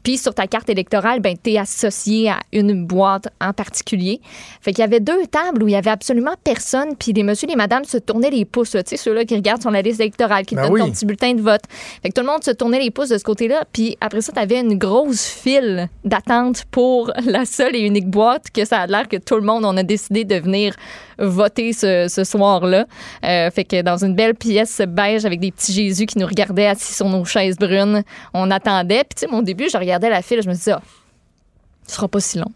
Puis 0.03 0.17
sur 0.17 0.33
ta 0.33 0.47
carte 0.47 0.69
électorale, 0.69 1.19
ben, 1.19 1.35
tu 1.41 1.51
es 1.51 1.57
associé 1.57 2.29
à 2.29 2.39
une 2.51 2.85
boîte 2.85 3.29
en 3.39 3.53
particulier. 3.53 4.19
Fait 4.61 4.71
qu'il 4.71 4.81
y 4.81 4.83
avait 4.83 4.99
deux 4.99 5.25
tables 5.27 5.63
où 5.63 5.67
il 5.67 5.71
y 5.71 5.75
avait 5.75 5.89
absolument 5.89 6.33
personne. 6.43 6.95
Puis 6.97 7.13
les 7.13 7.23
messieurs 7.23 7.47
et 7.47 7.51
les 7.51 7.55
madames 7.55 7.85
se 7.85 7.97
tournaient 7.97 8.29
les 8.29 8.45
pouces. 8.45 8.71
Tu 8.71 8.79
sais, 8.85 8.97
ceux-là 8.97 9.25
qui 9.25 9.35
regardent 9.35 9.61
sur 9.61 9.71
la 9.71 9.81
liste 9.81 9.99
électorale, 10.01 10.45
qui 10.45 10.55
Ben 10.55 10.63
donnent 10.63 10.73
oui. 10.73 10.79
ton 10.81 10.91
petit 10.91 11.05
bulletin 11.05 11.33
de 11.33 11.41
vote. 11.41 11.61
Fait 12.01 12.09
que 12.09 12.13
tout 12.13 12.21
le 12.21 12.27
monde 12.27 12.43
se 12.43 12.51
tournait 12.51 12.79
les 12.79 12.91
pouces 12.91 13.09
de 13.09 13.17
ce 13.17 13.23
côté-là. 13.23 13.63
Puis 13.71 13.97
après 14.01 14.21
ça, 14.21 14.33
tu 14.33 14.39
avais 14.39 14.59
une 14.59 14.77
grosse 14.77 15.25
file 15.25 15.89
d'attente 16.03 16.65
pour 16.71 17.11
la 17.25 17.45
seule 17.45 17.75
et 17.75 17.81
unique 17.81 18.09
boîte 18.09 18.51
que 18.51 18.65
ça 18.65 18.79
a 18.79 18.87
l'air 18.87 19.07
que 19.07 19.17
tout 19.17 19.35
le 19.35 19.43
monde, 19.43 19.63
on 19.65 19.77
a 19.77 19.83
décidé 19.83 20.25
de 20.25 20.35
venir 20.35 20.75
voter 21.17 21.73
ce, 21.73 22.23
soir-là. 22.23 22.85
Euh, 23.23 23.51
fait 23.51 23.63
que 23.63 23.81
dans 23.81 24.03
une 24.03 24.15
belle 24.15 24.35
pièce 24.35 24.81
beige 24.87 25.25
avec 25.25 25.39
des 25.39 25.51
petits 25.51 25.73
Jésus 25.73 26.05
qui 26.05 26.19
nous 26.19 26.27
regardaient 26.27 26.67
assis 26.67 26.93
sur 26.93 27.09
nos 27.09 27.25
chaises 27.25 27.57
brunes, 27.57 28.03
on 28.33 28.49
attendait. 28.51 29.03
Puis 29.03 29.15
tu 29.15 29.19
sais, 29.21 29.27
mon 29.27 29.41
début, 29.41 29.69
je 29.71 29.77
regardais 29.77 30.09
la 30.09 30.21
file, 30.21 30.41
je 30.41 30.49
me 30.49 30.53
disais, 30.53 30.71
ah, 30.71 30.81
ce 31.87 31.95
sera 31.95 32.07
pas 32.07 32.19
si 32.19 32.37
long. 32.37 32.51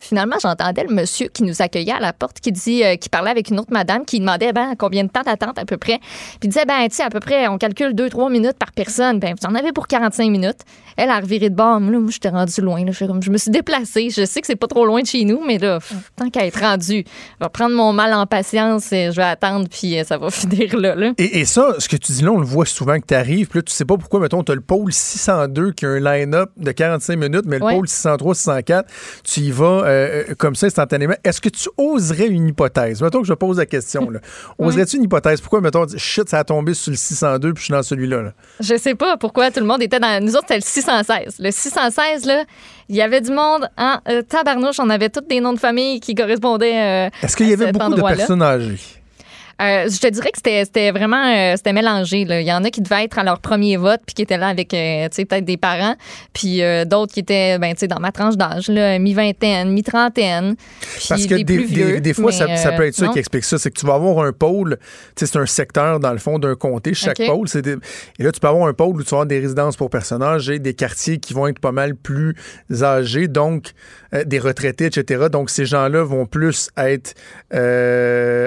Finalement, 0.00 0.36
j'entendais 0.42 0.84
le 0.84 0.94
monsieur 0.94 1.28
qui 1.28 1.42
nous 1.42 1.60
accueillait 1.62 1.92
à 1.92 2.00
la 2.00 2.12
porte 2.12 2.40
qui 2.40 2.50
dit, 2.52 2.82
euh, 2.82 2.96
qui 2.96 3.08
parlait 3.08 3.30
avec 3.30 3.50
une 3.50 3.60
autre 3.60 3.70
madame 3.72 4.04
qui 4.04 4.18
demandait 4.18 4.52
ben, 4.52 4.74
combien 4.78 5.04
de 5.04 5.10
temps 5.10 5.22
d'attente 5.22 5.58
à 5.58 5.64
peu 5.64 5.76
près. 5.76 5.98
Puis 5.98 6.38
il 6.44 6.48
disait 6.48 6.64
ben 6.64 6.88
tu 6.88 6.96
sais 6.96 7.02
à 7.02 7.10
peu 7.10 7.20
près 7.20 7.46
on 7.48 7.58
calcule 7.58 7.92
2-3 7.94 8.32
minutes 8.32 8.58
par 8.58 8.72
personne. 8.72 9.20
Ben 9.20 9.34
vous 9.40 9.46
en 9.48 9.54
avez 9.54 9.72
pour 9.72 9.86
45 9.86 10.30
minutes. 10.30 10.60
Elle 10.96 11.10
a 11.10 11.20
reviré 11.20 11.50
de 11.50 11.54
bord. 11.54 11.80
Moi, 11.80 11.92
là, 11.92 11.98
moi 11.98 12.10
j'étais 12.10 12.28
rendue 12.30 12.60
loin. 12.60 12.84
Là. 12.84 12.92
Je, 12.92 13.04
comme, 13.04 13.22
je 13.22 13.30
me 13.30 13.38
suis 13.38 13.50
déplacée. 13.50 14.08
Je 14.10 14.24
sais 14.24 14.40
que 14.40 14.46
c'est 14.46 14.56
pas 14.56 14.66
trop 14.66 14.84
loin 14.86 15.02
de 15.02 15.06
chez 15.06 15.24
nous, 15.24 15.40
mais 15.46 15.58
là, 15.58 15.78
pff, 15.80 15.94
tant 16.16 16.28
qu'à 16.30 16.46
être 16.46 16.60
rendue, 16.60 17.04
je 17.40 17.44
vais 17.44 17.50
prendre 17.50 17.74
mon 17.76 17.92
mal 17.92 18.12
en 18.14 18.26
patience. 18.26 18.92
et 18.92 19.10
Je 19.10 19.16
vais 19.16 19.22
attendre 19.22 19.68
puis 19.68 19.98
euh, 19.98 20.04
ça 20.04 20.18
va 20.18 20.30
finir 20.30 20.76
là. 20.78 20.94
là. 20.94 21.12
Et, 21.18 21.40
et 21.40 21.44
ça, 21.44 21.74
ce 21.78 21.88
que 21.88 21.96
tu 21.96 22.12
dis 22.12 22.22
là, 22.22 22.30
on 22.32 22.38
le 22.38 22.46
voit 22.46 22.66
souvent 22.66 22.98
que 22.98 23.06
tu 23.06 23.14
arrives, 23.14 23.48
puis 23.48 23.58
là, 23.58 23.62
tu 23.62 23.72
sais 23.72 23.84
pas 23.84 23.96
pourquoi, 23.96 24.20
mettons, 24.20 24.42
tu 24.42 24.52
as 24.52 24.54
le 24.54 24.60
pôle 24.60 24.92
602 24.92 25.72
qui 25.72 25.86
a 25.86 25.90
un 25.90 26.00
line-up 26.00 26.50
de 26.56 26.72
45 26.72 27.16
minutes, 27.16 27.44
mais 27.46 27.58
le 27.58 27.64
Ouais. 27.64 27.74
pôle 27.74 27.88
603, 27.88 28.34
604, 28.34 28.88
tu 29.24 29.40
y 29.40 29.50
vas 29.50 29.82
euh, 29.90 30.34
comme 30.38 30.54
ça 30.54 30.66
instantanément. 30.66 31.14
Est-ce 31.24 31.40
que 31.40 31.48
tu 31.48 31.68
oserais 31.76 32.26
une 32.28 32.48
hypothèse? 32.48 33.02
Mettons 33.02 33.20
que 33.20 33.26
je 33.26 33.34
pose 33.34 33.58
la 33.58 33.66
question. 33.66 34.08
Oserais-tu 34.58 34.96
une 34.96 35.04
hypothèse? 35.04 35.40
Pourquoi, 35.40 35.60
mettons, 35.60 35.86
shit, 35.96 36.28
ça 36.28 36.38
a 36.40 36.44
tombé 36.44 36.74
sur 36.74 36.90
le 36.90 36.96
602 36.96 37.52
puis 37.54 37.60
je 37.60 37.64
suis 37.66 37.72
dans 37.72 37.82
celui-là? 37.82 38.22
là? 38.22 38.32
Je 38.60 38.76
sais 38.76 38.94
pas 38.94 39.16
pourquoi 39.16 39.50
tout 39.50 39.60
le 39.60 39.66
monde 39.66 39.82
était 39.82 40.00
dans. 40.00 40.22
Nous 40.24 40.32
autres, 40.36 40.46
c'était 40.48 40.56
le 40.56 40.62
616. 40.62 41.36
Le 41.38 41.50
616, 41.50 42.24
là, 42.26 42.44
il 42.88 42.96
y 42.96 43.02
avait 43.02 43.20
du 43.20 43.30
monde 43.30 43.68
en 43.76 43.98
euh, 44.08 44.22
tabarnouche. 44.22 44.76
On 44.80 44.90
avait 44.90 45.08
tous 45.10 45.20
des 45.28 45.40
noms 45.40 45.52
de 45.52 45.58
famille 45.60 46.00
qui 46.00 46.14
correspondaient. 46.14 47.06
euh, 47.06 47.10
Est-ce 47.22 47.36
qu'il 47.36 47.48
y 47.48 47.52
avait 47.52 47.72
beaucoup 47.72 47.94
de 47.94 48.02
personnes 48.02 48.42
âgées? 48.42 48.78
Euh, 49.60 49.88
je 49.90 49.98
te 49.98 50.08
dirais 50.08 50.30
que 50.30 50.38
c'était 50.38 50.90
vraiment 50.90 51.22
euh, 51.22 51.54
c'était 51.56 51.72
mélangé. 51.72 52.24
Là. 52.24 52.40
Il 52.40 52.46
y 52.46 52.52
en 52.52 52.64
a 52.64 52.70
qui 52.70 52.80
devaient 52.80 53.04
être 53.04 53.18
à 53.18 53.24
leur 53.24 53.40
premier 53.40 53.76
vote 53.76 54.00
puis 54.06 54.14
qui 54.14 54.22
étaient 54.22 54.38
là 54.38 54.48
avec 54.48 54.72
euh, 54.72 55.08
peut-être 55.10 55.44
des 55.44 55.58
parents, 55.58 55.96
puis 56.32 56.62
d'autres 56.86 57.12
qui 57.12 57.20
étaient 57.20 57.58
ben, 57.58 57.74
dans 57.88 58.00
ma 58.00 58.10
tranche 58.10 58.36
d'âge, 58.36 58.68
mi-vingtaine, 58.70 59.70
mi-trentaine, 59.70 60.56
Parce 61.08 61.26
que 61.26 61.34
des, 61.34 61.44
des, 61.44 61.56
plus 61.56 61.64
vieux. 61.66 61.92
des- 61.94 62.00
des 62.00 62.14
fois, 62.14 62.32
ça, 62.32 62.46
peut 62.46 62.86
être 62.86 62.94
ça 62.94 63.06
non. 63.06 63.12
qui 63.12 63.18
explique 63.18 63.44
ça. 63.44 63.58
C'est 63.58 63.70
que 63.70 63.78
tu 63.78 63.86
vas 63.86 63.94
avoir 63.94 64.24
un 64.24 64.32
pôle, 64.32 64.78
c'est 65.16 65.36
un 65.36 65.46
secteur, 65.46 66.00
dans 66.00 66.12
le 66.12 66.18
fond, 66.18 66.38
d'un 66.38 66.54
comté. 66.54 66.94
Chaque 66.94 67.20
OK. 67.20 67.26
pôle, 67.26 67.46
Et 68.18 68.22
là, 68.22 68.32
tu 68.32 68.40
peux 68.40 68.48
avoir 68.48 68.66
un 68.68 68.72
pôle 68.72 68.96
où 68.96 69.02
tu 69.02 69.10
vas 69.10 69.18
avoir 69.18 69.26
des 69.26 69.40
résidences 69.40 69.76
pour 69.76 69.90
personnes 69.90 70.22
âgées, 70.22 70.58
des 70.58 70.74
quartiers 70.74 71.18
qui 71.18 71.34
vont 71.34 71.46
être 71.46 71.58
pas 71.60 71.72
mal 71.72 71.94
plus 71.94 72.34
âgés, 72.82 73.28
donc 73.28 73.72
des 74.24 74.38
retraités, 74.38 74.86
etc. 74.86 75.26
Donc, 75.30 75.50
ces 75.50 75.66
gens-là 75.66 76.02
vont 76.02 76.26
plus 76.26 76.70
être 76.76 77.14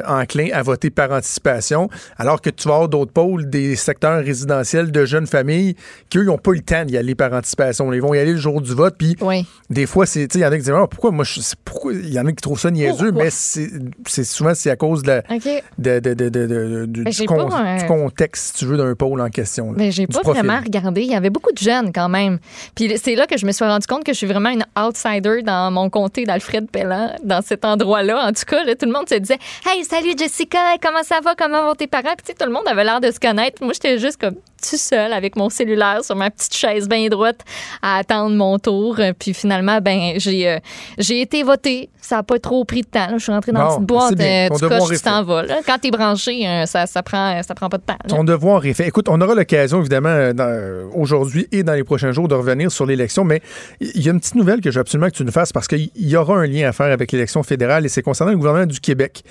enclins 0.07 0.49
à 0.53 0.61
voter 0.63 0.89
par 0.89 1.02
anticipation, 1.11 1.89
alors 2.17 2.41
que 2.41 2.49
tu 2.49 2.67
vas 2.67 2.75
avoir 2.75 2.89
d'autres 2.89 3.11
pôles, 3.11 3.49
des 3.49 3.75
secteurs 3.75 4.23
résidentiels 4.23 4.91
de 4.91 5.05
jeunes 5.05 5.27
familles 5.27 5.75
qui, 6.09 6.17
eux, 6.19 6.23
n'ont 6.23 6.37
pas 6.37 6.51
eu 6.51 6.55
le 6.55 6.61
temps 6.61 6.85
d'y 6.85 6.97
aller 6.97 7.15
par 7.15 7.33
anticipation. 7.33 7.91
Ils 7.93 8.01
vont 8.01 8.13
y 8.13 8.19
aller 8.19 8.33
le 8.33 8.37
jour 8.39 8.61
du 8.61 8.73
vote, 8.73 8.95
puis 8.97 9.15
Oui. 9.21 9.45
des 9.69 9.85
fois, 9.85 10.05
c'est, 10.05 10.33
il 10.35 10.41
y 10.41 10.45
en 10.45 10.49
a 10.51 10.55
qui 10.57 10.63
disent, 10.63 10.73
Ah, 10.75 10.87
pourquoi 10.87 11.11
moi, 11.11 11.23
je, 11.25 11.39
pourquoi, 11.65 11.93
il 11.93 12.13
y 12.13 12.19
en 12.19 12.25
a 12.25 12.29
qui 12.31 12.35
trouvent 12.41 12.59
ça 12.59 12.71
niaiseux, 12.71 13.07
Pourquoi? 13.09 13.23
mais 13.25 13.29
c'est, 13.31 14.23
souvent, 14.23 14.53
c'est 14.55 14.69
à 14.69 14.75
cause 14.75 15.03
de 15.03 15.07
la- 15.07 15.23
OK. 15.29 15.63
de, 15.77 15.99
de- 15.99 16.13
de- 16.13 16.29
de- 16.29 16.45
de- 16.85 16.85
du, 17.09 17.25
con- 17.25 17.49
contexte, 17.87 18.47
si 18.47 18.53
tu 18.59 18.65
veux, 18.65 18.77
d'un 18.77 18.95
pôle 18.95 19.21
en 19.21 19.29
question. 19.29 19.67
là, 19.71 19.73
Mais 19.77 19.91
j'ai 19.91 20.07
pas 20.07 20.19
profil. 20.21 20.43
vraiment 20.43 20.59
regardé. 20.63 21.01
Il 21.01 21.11
y 21.11 21.15
avait 21.15 21.29
beaucoup 21.29 21.51
de 21.51 21.57
jeunes 21.57 21.91
quand 21.93 22.09
même. 22.09 22.39
Puis 22.75 22.91
c'est 23.01 23.15
là 23.15 23.27
que 23.27 23.37
je 23.37 23.45
me 23.45 23.51
suis 23.51 23.65
rendu 23.65 23.85
compte 23.87 24.03
que 24.03 24.13
je 24.13 24.17
suis 24.17 24.27
vraiment 24.27 24.49
une 24.49 24.65
outsider 24.77 25.41
dans 25.43 25.71
mon 25.71 25.89
comté 25.89 26.25
d'Alfred 26.25 26.69
Pellan, 26.69 27.15
dans 27.23 27.41
cet 27.41 27.65
endroit-là. 27.65 28.27
En 28.27 28.31
tout 28.31 28.43
cas, 28.47 28.63
là, 28.63 28.75
tout 28.75 28.85
le 28.85 28.91
monde 28.93 29.09
se 29.09 29.15
disait 29.15 29.37
Hey, 29.65 29.83
salut 29.83 30.13
Jessica, 30.17 30.57
comment 30.81 30.92
ça 31.03 31.19
va? 31.23 31.33
Comment 31.35 31.65
vont 31.65 31.75
tes 31.75 31.87
parents? 31.87 32.13
Puis 32.15 32.25
tu 32.25 32.31
sais, 32.31 32.33
tout 32.39 32.45
le 32.45 32.51
monde 32.53 32.67
avait 32.67 32.83
l'air 32.83 33.01
de 33.01 33.09
se 33.09 33.19
connaître. 33.19 33.63
Moi, 33.63 33.73
j'étais 33.73 33.97
juste 33.97 34.17
comme 34.19 34.35
tout 34.35 34.77
seul 34.77 35.11
avec 35.11 35.35
mon 35.35 35.49
cellulaire 35.49 36.03
sur 36.05 36.15
ma 36.15 36.29
petite 36.29 36.53
chaise 36.55 36.87
bien 36.87 37.07
droite 37.09 37.41
à 37.81 37.97
attendre 37.97 38.35
mon 38.35 38.59
tour. 38.59 38.99
Puis 39.19 39.33
finalement, 39.33 39.79
ben 39.81 40.13
j'ai 40.17 40.47
euh, 40.49 40.59
j'ai 40.97 41.21
été 41.21 41.43
votée. 41.43 41.89
Ça 42.01 42.17
n'a 42.17 42.23
pas 42.23 42.37
trop 42.39 42.63
pris 42.65 42.81
de 42.81 42.87
temps. 42.87 43.07
là. 43.07 43.17
Je 43.17 43.23
suis 43.23 43.31
rentrée 43.31 43.51
dans 43.53 43.79
Bon, 43.79 43.79
une 43.79 43.85
petite 43.85 43.87
boîte. 43.87 44.09
c'est 44.09 44.15
bien. 44.15 44.45
euh, 44.51 44.55
tu 44.57 44.67
coches, 44.87 44.97
tu 44.97 45.03
t'en 45.03 45.23
vas. 45.23 45.43
là. 45.43 45.59
Quand 45.65 45.77
t'es 45.79 45.89
branché, 45.91 46.47
euh, 46.47 46.65
ça, 46.65 46.85
ça, 46.85 47.01
prend, 47.01 47.41
ça 47.43 47.55
prend 47.55 47.69
pas 47.69 47.77
de 47.77 47.83
temps. 47.83 47.97
là. 48.03 48.09
Ton 48.09 48.23
devoir 48.23 48.65
est 48.65 48.73
fait. 48.73 48.87
Écoute, 48.87 49.07
on 49.09 49.19
aura 49.21 49.35
l'occasion, 49.35 49.79
évidemment, 49.79 50.09
euh, 50.09 50.33
euh, 50.39 50.85
aujourd'hui 50.93 51.47
et 51.51 51.63
dans 51.63 51.73
les 51.73 51.83
prochains 51.83 52.11
jours, 52.11 52.27
de 52.27 52.35
revenir 52.35 52.71
sur 52.71 52.85
l'élection, 52.85 53.23
mais 53.23 53.41
il 53.81 54.01
y 54.01 54.09
a 54.09 54.11
une 54.11 54.19
petite 54.19 54.35
nouvelle 54.35 54.59
que 54.61 54.69
je 54.71 54.75
veux 54.75 54.81
absolument 54.81 55.09
que 55.09 55.15
tu 55.15 55.23
nous 55.23 55.31
fasses 55.31 55.51
parce 55.53 55.67
qu'il 55.67 55.89
y 55.95 56.15
aura 56.15 56.35
un 56.35 56.45
lien 56.47 56.67
à 56.67 56.71
faire 56.73 56.91
avec 56.91 57.11
l'élection 57.11 57.41
fédérale 57.43 57.85
et 57.85 57.89
c'est 57.89 58.01
concernant 58.01 58.31
le 58.31 58.37
gouvernement 58.37 58.65
du 58.65 58.79
Québec. 58.79 59.23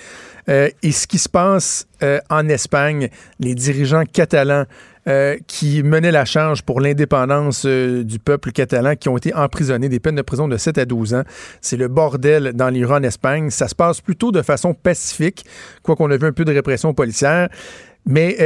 Euh, 0.48 0.68
et 0.82 0.92
ce 0.92 1.06
qui 1.06 1.18
se 1.18 1.28
passe 1.28 1.86
euh, 2.02 2.20
en 2.30 2.48
Espagne, 2.48 3.08
les 3.38 3.54
dirigeants 3.54 4.04
catalans 4.04 4.64
euh, 5.08 5.36
qui 5.46 5.82
menaient 5.82 6.12
la 6.12 6.24
charge 6.24 6.62
pour 6.62 6.80
l'indépendance 6.80 7.66
du 7.66 8.18
peuple 8.18 8.52
catalan, 8.52 8.94
qui 8.96 9.08
ont 9.08 9.16
été 9.16 9.34
emprisonnés, 9.34 9.88
des 9.88 10.00
peines 10.00 10.16
de 10.16 10.22
prison 10.22 10.48
de 10.48 10.56
7 10.56 10.78
à 10.78 10.84
12 10.84 11.14
ans. 11.14 11.22
C'est 11.60 11.76
le 11.76 11.88
bordel 11.88 12.52
dans 12.54 12.72
rues 12.72 12.84
en 12.86 13.02
Espagne. 13.02 13.50
Ça 13.50 13.68
se 13.68 13.74
passe 13.74 14.00
plutôt 14.00 14.32
de 14.32 14.42
façon 14.42 14.74
pacifique, 14.74 15.44
quoi 15.82 15.96
qu'on 15.96 16.10
a 16.10 16.16
vu 16.16 16.26
un 16.26 16.32
peu 16.32 16.44
de 16.44 16.52
répression 16.52 16.94
policière. 16.94 17.48
Mais 18.04 18.36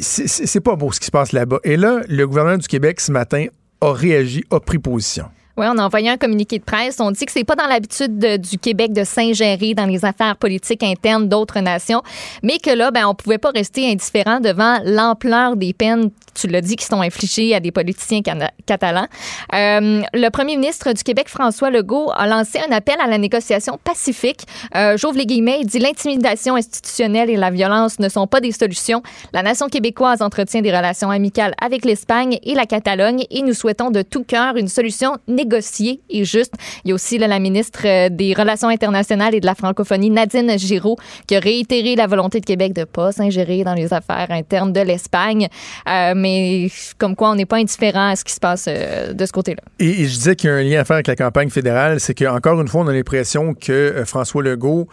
c'est 0.00 0.60
pas 0.60 0.74
beau 0.74 0.90
ce 0.90 0.98
qui 0.98 1.06
se 1.06 1.12
passe 1.12 1.30
là-bas. 1.32 1.60
Et 1.62 1.76
là, 1.76 2.00
le 2.08 2.26
gouvernement 2.26 2.58
du 2.58 2.66
Québec, 2.66 3.00
ce 3.00 3.12
matin, 3.12 3.46
a 3.80 3.92
réagi, 3.92 4.44
a 4.50 4.58
pris 4.58 4.78
position. 4.78 5.26
Oui, 5.58 5.66
on 5.68 5.78
a 5.78 5.84
envoyé 5.84 6.10
un 6.10 6.18
communiqué 6.18 6.58
de 6.58 6.64
presse. 6.64 6.96
On 7.00 7.10
dit 7.10 7.24
que 7.24 7.32
c'est 7.32 7.44
pas 7.44 7.54
dans 7.54 7.66
l'habitude 7.66 8.18
de- 8.18 8.36
du 8.36 8.58
Québec 8.58 8.92
de 8.92 9.04
s'ingérer 9.04 9.72
dans 9.74 9.86
les 9.86 10.04
affaires 10.04 10.36
politiques 10.36 10.82
internes 10.82 11.28
d'autres 11.28 11.60
nations, 11.60 12.02
mais 12.42 12.58
que 12.58 12.70
là, 12.70 12.90
ben, 12.90 13.06
on 13.06 13.14
pouvait 13.14 13.38
pas 13.38 13.50
rester 13.50 13.90
indifférent 13.90 14.40
devant 14.40 14.78
l'ampleur 14.84 15.56
des 15.56 15.72
peines, 15.72 16.10
tu 16.34 16.46
l'as 16.46 16.60
dit, 16.60 16.76
qui 16.76 16.84
sont 16.84 17.00
infligées 17.00 17.54
à 17.54 17.60
des 17.60 17.72
politiciens 17.72 18.20
catalans. 18.66 19.06
Euh, 19.54 20.02
le 20.12 20.28
premier 20.28 20.56
ministre 20.56 20.92
du 20.92 21.02
Québec, 21.02 21.28
François 21.30 21.70
Legault, 21.70 22.10
a 22.14 22.26
lancé 22.26 22.58
un 22.68 22.72
appel 22.74 22.96
à 23.02 23.06
la 23.06 23.16
négociation 23.16 23.78
pacifique. 23.82 24.40
Euh, 24.74 24.98
J'ouvre 24.98 25.16
les 25.16 25.24
guillemets, 25.24 25.58
il 25.62 25.66
dit 25.66 25.78
l'intimidation 25.78 26.56
institutionnelle 26.56 27.30
et 27.30 27.36
la 27.36 27.50
violence 27.50 27.98
ne 27.98 28.10
sont 28.10 28.26
pas 28.26 28.40
des 28.40 28.52
solutions. 28.52 29.02
La 29.32 29.42
nation 29.42 29.68
québécoise 29.68 30.20
entretient 30.20 30.60
des 30.60 30.70
relations 30.76 31.08
amicales 31.10 31.54
avec 31.62 31.86
l'Espagne 31.86 32.38
et 32.42 32.54
la 32.54 32.66
Catalogne 32.66 33.24
et 33.30 33.40
nous 33.40 33.54
souhaitons 33.54 33.90
de 33.90 34.02
tout 34.02 34.24
cœur 34.24 34.56
une 34.56 34.68
solution 34.68 35.16
négociée 35.46 36.00
et 36.10 36.24
juste. 36.24 36.54
Il 36.84 36.88
y 36.88 36.92
a 36.92 36.94
aussi 36.94 37.18
là, 37.18 37.26
la 37.26 37.38
ministre 37.38 37.80
euh, 37.84 38.08
des 38.10 38.34
Relations 38.34 38.68
internationales 38.68 39.34
et 39.34 39.40
de 39.40 39.46
la 39.46 39.54
francophonie, 39.54 40.10
Nadine 40.10 40.58
Giraud, 40.58 40.96
qui 41.26 41.36
a 41.36 41.40
réitéré 41.40 41.94
la 41.96 42.06
volonté 42.06 42.40
de 42.40 42.44
Québec 42.44 42.72
de 42.72 42.80
ne 42.80 42.84
pas 42.84 43.12
s'ingérer 43.12 43.64
dans 43.64 43.74
les 43.74 43.92
affaires 43.92 44.26
internes 44.30 44.72
de 44.72 44.80
l'Espagne. 44.80 45.48
Euh, 45.88 46.12
mais 46.16 46.68
comme 46.98 47.14
quoi, 47.16 47.30
on 47.30 47.34
n'est 47.36 47.46
pas 47.46 47.56
indifférent 47.56 48.10
à 48.10 48.16
ce 48.16 48.24
qui 48.24 48.32
se 48.32 48.40
passe 48.40 48.66
euh, 48.68 49.12
de 49.12 49.26
ce 49.26 49.32
côté-là. 49.32 49.62
Et, 49.78 50.02
et 50.02 50.04
je 50.06 50.14
disais 50.14 50.36
qu'il 50.36 50.50
y 50.50 50.52
a 50.52 50.56
un 50.56 50.62
lien 50.62 50.80
à 50.80 50.84
faire 50.84 50.94
avec 50.96 51.06
la 51.06 51.16
campagne 51.16 51.50
fédérale, 51.50 52.00
c'est 52.00 52.14
qu'encore 52.14 52.60
une 52.60 52.68
fois, 52.68 52.82
on 52.82 52.88
a 52.88 52.92
l'impression 52.92 53.54
que 53.54 54.02
François 54.04 54.42
Legault 54.42 54.88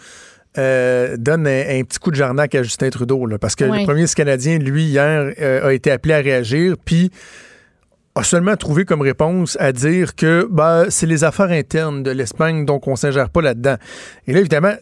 euh, 0.58 1.16
donne 1.18 1.48
un, 1.48 1.80
un 1.80 1.84
petit 1.84 1.98
coup 2.00 2.12
de 2.12 2.16
jarnac 2.16 2.54
à 2.54 2.62
Justin 2.62 2.90
Trudeau, 2.92 3.26
là, 3.26 3.38
parce 3.40 3.56
que 3.56 3.66
Oui. 3.66 3.80
le 3.80 3.86
premier 3.86 4.06
canadien, 4.06 4.60
lui, 4.60 4.84
hier, 4.86 5.32
euh, 5.42 5.68
a 5.68 5.74
été 5.74 5.90
appelé 5.90 6.14
à 6.14 6.20
réagir, 6.20 6.76
puis 6.84 7.10
a 8.16 8.24
seulement 8.24 8.56
trouvé 8.56 8.86
comme 8.86 9.02
réponse 9.02 9.58
à 9.60 9.72
dire 9.72 10.14
que 10.16 10.48
ben, 10.52 10.86
c'est 10.90 11.08
les 11.08 11.24
affaires 11.24 11.50
internes 11.50 12.04
de 12.04 12.12
l'Espagne, 12.12 12.64
donc 12.64 12.88
on 12.88 12.92
ne 12.92 12.96
s'ingère 12.96 13.30
pas 13.32 13.42
là-dedans. 13.42 13.78
Et 14.28 14.34
là, 14.34 14.40
évidemment, 14.40 14.74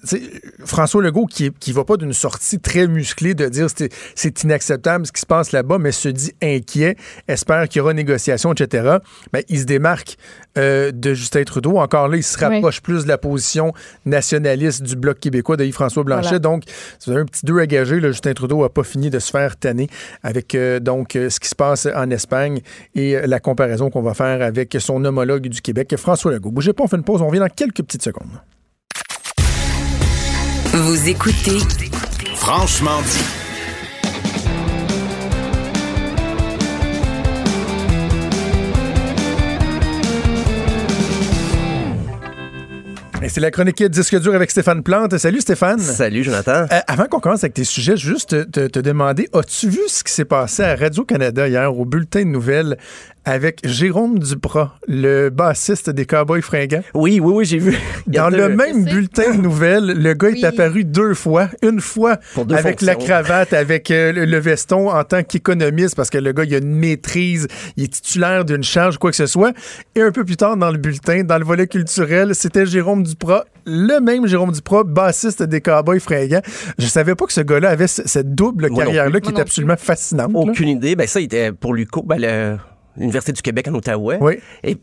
François 0.65 1.01
Legault, 1.01 1.27
qui 1.27 1.49
ne 1.67 1.73
va 1.73 1.85
pas 1.85 1.95
d'une 1.95 2.11
sortie 2.11 2.59
très 2.59 2.87
musclée 2.87 3.33
de 3.33 3.47
dire 3.47 3.67
c'est 3.73 3.89
c'est 4.15 4.43
inacceptable 4.43 5.05
ce 5.05 5.13
qui 5.13 5.21
se 5.21 5.25
passe 5.25 5.53
là-bas, 5.53 5.77
mais 5.77 5.93
se 5.93 6.09
dit 6.09 6.33
inquiet, 6.43 6.97
espère 7.29 7.69
qu'il 7.69 7.79
y 7.79 7.81
aura 7.81 7.93
négociation, 7.93 8.51
etc., 8.51 8.97
ben, 9.31 9.43
il 9.47 9.59
se 9.59 9.65
démarque 9.65 10.17
euh, 10.57 10.91
de 10.91 11.13
Justin 11.13 11.43
Trudeau. 11.45 11.77
Encore 11.77 12.09
là, 12.09 12.17
il 12.17 12.23
se 12.23 12.37
Oui. 12.37 12.43
rapproche 12.55 12.81
plus 12.81 13.03
de 13.03 13.07
la 13.07 13.17
position 13.17 13.71
nationaliste 14.05 14.83
du 14.83 14.97
Bloc 14.97 15.19
québécois 15.19 15.55
de 15.55 15.63
Yves-François 15.63 16.03
Blanchet. 16.03 16.21
Voilà. 16.27 16.39
Donc, 16.39 16.63
c'est 16.99 17.15
un 17.15 17.23
petit 17.25 17.45
deux 17.45 17.59
à 17.59 17.65
gager. 17.65 18.01
là. 18.01 18.09
Justin 18.11 18.33
Trudeau 18.33 18.61
n'a 18.61 18.67
pas 18.69 18.83
fini 18.83 19.09
de 19.09 19.19
se 19.19 19.31
faire 19.31 19.55
tanner 19.55 19.87
avec 20.21 20.53
euh, 20.53 20.79
donc 20.81 21.15
euh, 21.15 21.29
ce 21.29 21.39
qui 21.39 21.47
se 21.47 21.55
passe 21.55 21.87
en 21.95 22.09
Espagne 22.11 22.59
et 22.93 23.20
la 23.25 23.39
comparaison 23.39 23.89
qu'on 23.89 24.01
va 24.01 24.13
faire 24.13 24.41
avec 24.41 24.75
son 24.79 25.03
homologue 25.05 25.47
du 25.47 25.61
Québec, 25.61 25.95
François 25.97 26.31
Legault. 26.31 26.51
Bougez 26.51 26.73
pas, 26.73 26.83
on 26.83 26.87
fait 26.87 26.97
une 26.97 27.03
pause, 27.03 27.21
on 27.21 27.27
revient 27.27 27.39
dans 27.39 27.47
quelques 27.47 27.83
petites 27.83 28.03
secondes. 28.03 28.29
Vous 30.73 31.09
écoutez 31.09 31.57
Franchement 32.35 33.01
dit. 33.01 33.40
Et 43.23 43.29
c'est 43.29 43.39
la 43.39 43.51
chronique 43.51 43.83
Disque 43.83 44.19
dur 44.19 44.33
avec 44.33 44.49
Stéphane 44.49 44.81
Plante. 44.81 45.15
Salut 45.19 45.41
Stéphane. 45.41 45.77
Salut 45.79 46.23
Jonathan. 46.23 46.65
Euh, 46.71 46.79
avant 46.87 47.05
qu'on 47.05 47.19
commence 47.19 47.43
avec 47.43 47.53
tes 47.53 47.63
sujets, 47.63 47.95
juste 47.95 48.29
te, 48.29 48.43
te- 48.43 48.67
te 48.67 48.79
demander, 48.79 49.29
as-tu 49.33 49.69
vu 49.69 49.79
ce 49.87 50.03
qui 50.03 50.11
s'est 50.11 50.25
passé 50.25 50.63
à 50.63 50.75
Radio-Canada 50.75 51.47
hier 51.47 51.77
au 51.77 51.85
bulletin 51.85 52.21
de 52.21 52.29
nouvelles 52.29 52.77
avec 53.25 53.59
Jérôme 53.63 54.17
Duprat, 54.19 54.77
le 54.87 55.29
bassiste 55.29 55.89
des 55.89 56.05
Cowboys 56.05 56.41
fringants? 56.41 56.81
Oui, 56.93 57.19
oui, 57.21 57.33
oui, 57.35 57.45
j'ai 57.45 57.59
vu. 57.59 57.77
Dans 58.07 58.29
le 58.29 58.49
même 58.49 58.83
bulletin 58.85 59.35
de 59.35 59.41
nouvelles, 59.41 59.85
le 59.95 60.13
gars 60.13 60.29
Oui. 60.31 60.39
est 60.41 60.45
apparu 60.45 60.83
deux 60.83 61.13
fois. 61.13 61.49
Une 61.61 61.79
fois 61.81 62.17
avec 62.55 62.81
la 62.81 62.95
cravate, 62.95 63.53
avec 63.53 63.91
euh, 63.91 64.11
le, 64.11 64.25
le 64.25 64.37
veston 64.39 64.89
en 64.89 65.03
tant 65.03 65.21
qu'économiste, 65.23 65.95
parce 65.95 66.09
que 66.09 66.17
le 66.17 66.31
gars, 66.31 66.43
il 66.45 66.55
a 66.55 66.57
une 66.57 66.75
maîtrise, 66.75 67.47
il 67.77 67.83
est 67.83 67.93
titulaire 67.93 68.43
d'une 68.45 68.63
charge, 68.63 68.97
quoi 68.97 69.11
que 69.11 69.17
ce 69.17 69.27
soit. 69.27 69.53
Et 69.95 70.01
un 70.01 70.11
peu 70.11 70.23
plus 70.25 70.37
tard 70.37 70.57
dans 70.57 70.71
le 70.71 70.77
bulletin, 70.77 71.23
dans 71.23 71.37
le 71.37 71.45
volet 71.45 71.67
culturel, 71.67 72.33
c'était 72.33 72.65
Jérôme 72.65 73.03
Duprat, 73.03 73.45
le 73.65 73.99
même 73.99 74.25
Jérôme 74.25 74.51
Duprat, 74.51 74.83
bassiste 74.83 75.43
des 75.43 75.61
Cowboys 75.61 75.99
fringants. 75.99 76.41
Je 76.79 76.87
savais 76.87 77.13
pas 77.15 77.25
que 77.27 77.33
ce 77.33 77.41
gars-là 77.41 77.69
avait 77.69 77.87
cette 77.87 78.33
double 78.33 78.69
carrière-là 78.73 79.19
qui 79.19 79.31
est 79.31 79.39
absolument 79.39 79.77
fascinante. 79.77 80.33
là. 80.33 80.39
Aucune 80.39 80.69
idée. 80.69 80.95
Ben 80.95 81.05
ça, 81.07 81.19
il 81.19 81.25
était 81.25 81.51
pour 81.51 81.73
l'UQO, 81.75 82.01
ben, 82.03 82.17
le- 82.19 82.57
l'Université 82.97 83.31
du 83.31 83.41
Québec 83.41 83.67
en 83.67 83.73
Outaouais. 83.73 84.17
Oui. 84.21 84.39
Et 84.63 84.77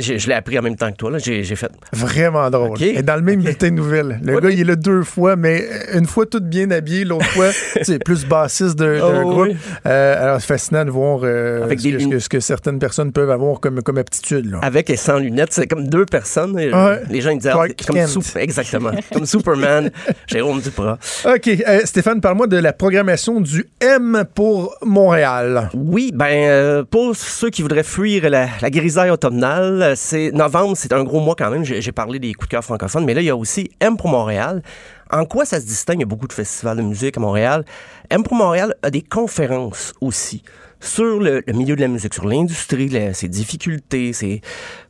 je, 0.00 0.18
je 0.18 0.28
l'ai 0.28 0.34
appris 0.34 0.58
en 0.58 0.62
même 0.62 0.76
temps 0.76 0.90
que 0.90 0.96
toi. 0.96 1.10
J'ai 1.18 1.42
fait. 1.44 1.70
Vraiment 1.92 2.48
drôle. 2.50 2.80
Et 2.82 3.02
dans 3.02 3.16
le 3.16 3.22
même 3.22 3.40
bulletin 3.40 3.68
de 3.70 3.74
nouvelles. 3.74 4.18
Le 4.22 4.34
Ouais, 4.34 4.40
gars, 4.40 4.48
mais- 4.48 4.54
il 4.54 4.60
est 4.60 4.64
là 4.64 4.76
deux 4.76 5.02
fois, 5.02 5.36
mais 5.36 5.64
une 5.94 6.06
fois 6.06 6.26
tout 6.26 6.40
bien 6.40 6.70
habillé, 6.70 7.04
l'autre 7.04 7.26
fois, 7.26 7.48
c'est 7.82 8.02
plus 8.02 8.24
bassiste 8.26 8.76
d'un 8.76 9.00
Oh, 9.02 9.30
groupe. 9.30 9.48
oui. 9.48 9.56
Euh, 9.86 10.22
alors, 10.24 10.40
c'est 10.40 10.46
fascinant 10.46 10.84
de 10.84 10.90
voir 10.90 11.20
euh, 11.24 11.62
Avec 11.64 11.80
ce, 11.80 11.88
des 11.88 12.08
que, 12.08 12.18
ce 12.18 12.40
certaines 12.40 12.78
personnes 12.78 13.12
peuvent 13.12 13.30
avoir 13.30 13.60
comme, 13.60 13.82
comme 13.82 13.98
aptitude. 13.98 14.50
Là. 14.50 14.58
Avec 14.62 14.90
et 14.90 14.96
sans 14.96 15.18
lunettes, 15.18 15.52
c'est 15.52 15.66
comme 15.66 15.86
deux 15.88 16.06
personnes. 16.06 16.54
Ouais. 16.56 16.70
Les 17.10 17.20
gens 17.20 17.30
ils 17.30 17.38
disaient, 17.38 17.52
ah, 17.54 17.66
comme. 17.86 18.06
Sup- 18.06 18.36
exactement, 18.36 18.90
comme 19.12 19.26
Superman, 19.26 19.90
Jérôme 20.26 20.60
Duprat. 20.60 20.98
OK. 21.26 21.48
euh, 21.48 21.80
Stéphane, 21.84 22.20
parle-moi 22.20 22.46
de 22.46 22.56
la 22.56 22.72
programmation 22.72 23.40
du 23.40 23.66
M 23.80 24.24
pour 24.34 24.74
Montréal. 24.82 25.68
Oui, 25.74 26.12
ben 26.14 26.26
euh, 26.48 26.84
pour 26.88 27.14
ceux 27.16 27.50
qui 27.50 27.62
voudraient 27.62 27.82
fuir 27.82 28.28
la, 28.30 28.46
la 28.60 28.70
grisaille 28.70 29.10
automnale, 29.10 29.89
euh, 29.90 29.94
c'est 29.96 30.30
novembre, 30.32 30.76
c'est 30.76 30.92
un 30.92 31.04
gros 31.04 31.20
mois 31.20 31.34
quand 31.36 31.50
même. 31.50 31.64
J'ai 31.64 31.92
parlé 31.92 32.18
des 32.18 32.32
coups 32.34 32.48
de 32.48 32.50
cœur 32.52 32.64
francophones, 32.64 33.04
mais 33.04 33.14
là 33.14 33.20
il 33.20 33.26
y 33.26 33.30
a 33.30 33.36
aussi 33.36 33.70
M 33.80 33.96
pour 33.96 34.08
Montréal. 34.08 34.62
En 35.10 35.24
quoi 35.24 35.44
ça 35.44 35.60
se 35.60 35.66
distingue? 35.66 35.98
Il 35.98 36.00
y 36.00 36.04
a 36.04 36.06
beaucoup 36.06 36.28
de 36.28 36.32
festivals 36.32 36.76
de 36.76 36.82
musique 36.82 37.16
à 37.16 37.20
Montréal. 37.20 37.64
M 38.10 38.22
pour 38.22 38.34
Montréal 38.34 38.74
a 38.82 38.90
des 38.90 39.02
conférences 39.02 39.92
aussi 40.00 40.42
sur 40.80 41.20
le, 41.20 41.42
le 41.46 41.52
milieu 41.52 41.76
de 41.76 41.80
la 41.80 41.88
musique, 41.88 42.14
sur 42.14 42.26
l'industrie, 42.26 42.90
ses 43.12 43.28
difficultés, 43.28 44.12
ses, 44.12 44.40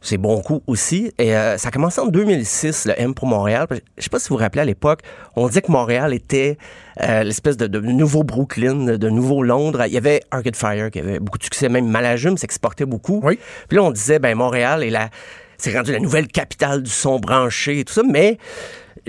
ses 0.00 0.18
bons 0.18 0.40
coups 0.40 0.62
aussi. 0.66 1.12
Et 1.18 1.36
euh, 1.36 1.58
ça 1.58 1.68
a 1.68 1.70
commencé 1.70 2.00
en 2.00 2.06
2006, 2.06 2.86
le 2.86 2.94
M 2.96 3.14
pour 3.14 3.26
Montréal. 3.26 3.66
Je 3.70 4.02
sais 4.02 4.10
pas 4.10 4.18
si 4.18 4.28
vous 4.28 4.36
vous 4.36 4.40
rappelez 4.40 4.62
à 4.62 4.64
l'époque, 4.64 5.00
on 5.36 5.48
disait 5.48 5.62
que 5.62 5.72
Montréal 5.72 6.14
était 6.14 6.58
euh, 7.02 7.24
l'espèce 7.24 7.56
de, 7.56 7.66
de 7.66 7.80
nouveau 7.80 8.22
Brooklyn, 8.22 8.84
de, 8.84 8.96
de 8.96 9.08
nouveau 9.08 9.42
Londres. 9.42 9.84
Il 9.86 9.92
y 9.92 9.98
avait 9.98 10.22
Arcade 10.30 10.56
Fire 10.56 10.90
qui 10.90 11.00
avait 11.00 11.18
beaucoup 11.18 11.38
de 11.38 11.44
succès, 11.44 11.68
même 11.68 11.88
Malajum 11.88 12.38
s'exportait 12.38 12.86
beaucoup. 12.86 13.20
Oui. 13.24 13.38
Puis 13.68 13.76
là, 13.76 13.82
on 13.82 13.90
disait, 13.90 14.18
ben 14.18 14.36
Montréal 14.36 14.84
est 14.84 14.90
la, 14.90 15.10
c'est 15.58 15.76
rendu 15.76 15.92
la 15.92 16.00
nouvelle 16.00 16.28
capitale 16.28 16.82
du 16.82 16.90
son 16.90 17.18
branché 17.18 17.80
et 17.80 17.84
tout 17.84 17.92
ça, 17.92 18.02
mais 18.08 18.38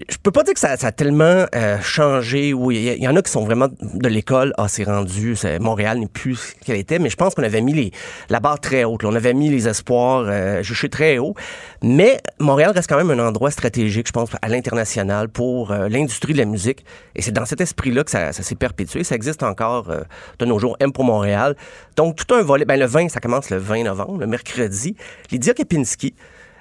je 0.10 0.18
peux 0.18 0.32
pas 0.32 0.44
dire 0.44 0.54
que 0.54 0.60
ça, 0.60 0.72
a 0.80 0.92
tellement 0.92 1.46
euh, 1.56 1.80
changé. 1.82 2.54
Oui, 2.54 2.96
il 2.98 3.04
y, 3.04 3.08
en 3.08 3.16
a 3.16 3.22
qui 3.22 3.32
sont 3.32 3.44
vraiment 3.44 3.68
de 3.82 4.08
l'école. 4.08 4.54
Ah, 4.58 4.68
c'est 4.68 4.84
rendu. 4.84 5.36
Montréal 5.60 6.00
n'est 6.00 6.08
plus 6.08 6.36
ce 6.36 6.66
qu'elle 6.66 6.78
était. 6.78 7.00
Mais 7.00 7.10
je 7.10 7.16
pense 7.16 7.36
qu'on 7.36 7.44
avait 7.44 7.62
mis 7.62 7.92
la 8.30 8.40
barre 8.40 8.60
très 8.60 8.84
haute. 8.84 9.04
On 9.04 9.16
avait 9.16 9.34
mis 9.34 9.50
les 9.50 9.68
espoirs 9.68 10.26
euh, 10.28 10.64
juchés 10.64 10.90
très 10.90 11.18
haut. 11.18 11.36
Mais 11.82 12.20
Montréal 12.40 12.72
reste 12.72 12.90
quand 12.90 12.98
même 12.98 13.12
un 13.12 13.28
endroit 13.28 13.52
stratégique, 13.52 14.08
je 14.08 14.12
pense, 14.12 14.30
à 14.42 14.50
l'international 14.50 15.30
pour 15.30 15.72
euh, 15.72 15.90
l'industrie 15.90 16.34
de 16.34 16.38
la 16.38 16.46
musique. 16.46 16.86
Et 17.16 17.22
c'est 17.22 17.32
dans 17.32 17.46
cet 17.46 17.62
esprit-là 17.62 18.04
que 18.04 18.12
ça, 18.12 18.34
ça 18.34 18.44
s'est 18.44 18.56
perpétué. 18.56 19.04
Ça 19.04 19.16
existe 19.16 19.44
encore 19.44 19.90
euh, 19.90 20.02
de 20.40 20.46
nos 20.46 20.60
jours. 20.60 20.78
M 20.80 20.92
pour 20.92 21.04
Montréal. 21.04 21.56
Donc, 21.96 22.16
tout 22.16 22.34
un 22.34 22.42
volet. 22.42 22.66
Ben, 22.66 22.80
le 22.80 22.86
20, 22.86 23.10
ça 23.10 23.20
commence 23.20 23.50
le 23.50 23.58
20 23.58 23.84
novembre, 23.84 24.20
le 24.20 24.28
mercredi. 24.28 24.96
Lydia 25.32 25.54
Kepinski. 25.54 26.14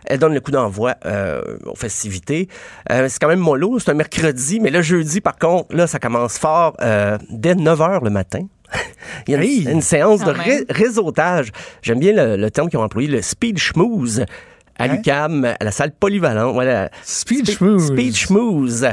Elle 0.07 0.19
donne 0.19 0.35
le 0.35 0.41
coup 0.41 0.51
d'envoi 0.51 0.95
euh, 1.07 1.41
aux 1.67 1.75
festivités. 1.77 2.49
Euh, 2.91 3.07
c'est 3.09 3.19
quand 3.21 3.29
même 3.29 3.39
mollo, 3.41 3.79
c'est 3.79 3.91
un 3.91 3.95
mercredi, 3.95 4.61
mais 4.61 4.71
le 4.71 4.83
jeudi, 4.83 5.21
par 5.21 5.37
contre, 5.39 5.75
là, 5.75 5.87
ça 5.87 5.99
commence 5.99 6.39
fort 6.39 6.77
euh, 6.81 7.19
dès 7.31 7.55
9 7.55 7.79
h 7.79 8.05
le 8.05 8.11
matin. 8.11 8.47
Il 9.27 9.33
y 9.33 9.35
a 9.35 9.39
une, 9.39 9.43
Hey! 9.45 9.69
une 9.71 9.83
séance 9.83 10.21
de 10.25 10.31
ré- 10.31 10.65
réseautage. 10.69 11.51
J'aime 11.83 11.99
bien 12.01 12.13
le, 12.13 12.37
le 12.37 12.51
terme 12.51 12.69
qu'ils 12.71 12.79
ont 12.79 12.83
employé, 12.85 13.09
le 13.09 13.23
speed 13.23 13.59
schmooze 13.59 14.25
à 14.79 14.85
Hein? 14.85 14.89
l'UCAM, 14.97 15.45
à 15.45 15.63
la 15.65 15.71
salle 15.73 15.93
polyvalente. 15.93 16.55
Voilà. 16.55 16.91
Speed 17.03 17.47
Spe- 17.49 17.53
schmooze. 17.57 17.87
Speed 17.89 18.17
schmooze. 18.17 18.87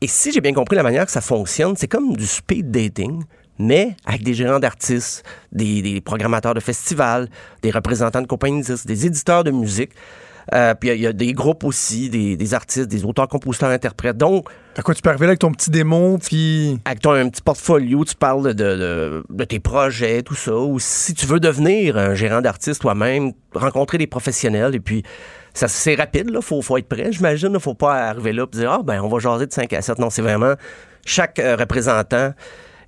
Et 0.00 0.06
si 0.06 0.30
j'ai 0.30 0.40
bien 0.40 0.52
compris 0.52 0.76
la 0.76 0.82
manière 0.84 1.04
que 1.06 1.10
ça 1.10 1.20
fonctionne, 1.22 1.74
c'est 1.76 1.88
comme 1.88 2.14
du 2.16 2.26
speed 2.26 2.70
dating, 2.70 3.22
mais 3.58 3.96
avec 4.04 4.22
des 4.22 4.34
gérants 4.34 4.60
d'artistes, 4.60 5.24
des, 5.50 5.80
des 5.82 6.00
programmateurs 6.02 6.52
de 6.54 6.60
festivals, 6.60 7.28
des 7.62 7.70
représentants 7.70 8.20
de 8.20 8.26
compagnies 8.26 8.62
des 8.84 9.06
éditeurs 9.06 9.42
de 9.42 9.50
musique. 9.50 9.90
Euh, 10.54 10.74
puis 10.74 10.88
il 10.88 10.92
y 10.92 10.92
a- 10.92 10.94
il 10.96 11.00
y, 11.02 11.06
a 11.06 11.12
des 11.12 11.32
groupes 11.32 11.64
aussi, 11.64 12.08
des, 12.08 12.36
des 12.36 12.54
artistes, 12.54 12.86
des 12.88 13.04
auteurs, 13.04 13.26
compositeurs, 13.28 13.70
interprètes. 13.70 14.16
Donc, 14.16 14.48
À 14.76 14.82
quoi 14.82 14.94
tu 14.94 15.02
peux 15.02 15.08
arriver 15.10 15.26
là 15.26 15.30
avec 15.30 15.40
ton 15.40 15.50
petit 15.50 15.70
démon, 15.70 16.18
puis. 16.18 16.78
avec 16.84 17.00
ton 17.00 17.12
un 17.12 17.28
petit 17.28 17.42
portfolio, 17.42 18.04
tu 18.04 18.14
parles 18.14 18.54
de, 18.54 18.74
de, 18.76 19.24
de 19.28 19.44
tes 19.44 19.58
projets, 19.58 20.22
tout 20.22 20.34
ça. 20.36 20.54
Ou 20.54 20.78
si 20.78 21.14
tu 21.14 21.26
veux 21.26 21.40
devenir 21.40 21.96
un 21.96 22.14
gérant 22.14 22.40
d'artiste 22.40 22.80
toi-même, 22.82 23.32
rencontrer 23.54 23.98
des 23.98 24.06
professionnels 24.06 24.74
et 24.74 24.80
puis 24.80 25.02
ça 25.54 25.66
c'est 25.68 25.94
rapide, 25.94 26.30
là. 26.30 26.40
Faut, 26.42 26.60
faut 26.62 26.76
être 26.76 26.88
prêt, 26.88 27.10
j'imagine. 27.10 27.52
là. 27.52 27.58
Faut 27.58 27.74
pas 27.74 27.94
arriver 28.08 28.32
là 28.32 28.44
et 28.44 28.56
dire 28.56 28.70
Ah 28.70 28.82
ben 28.84 29.00
on 29.00 29.08
va 29.08 29.18
jaser 29.18 29.46
de 29.46 29.52
5 29.52 29.72
à 29.72 29.82
7. 29.82 29.98
Non, 29.98 30.10
c'est 30.10 30.22
vraiment 30.22 30.54
chaque 31.04 31.38
euh, 31.38 31.56
représentant 31.56 32.32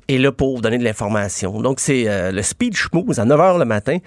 est 0.08 0.18
là 0.18 0.30
pour 0.32 0.60
donner 0.60 0.78
de 0.78 0.84
l'information. 0.84 1.60
Donc 1.62 1.80
c'est 1.80 2.04
euh, 2.08 2.30
le 2.30 2.42
speed 2.42 2.76
schmooze 2.76 3.18
à 3.18 3.24
9 3.24 3.38
h 3.40 3.58
le 3.58 3.64
matin. 3.64 3.98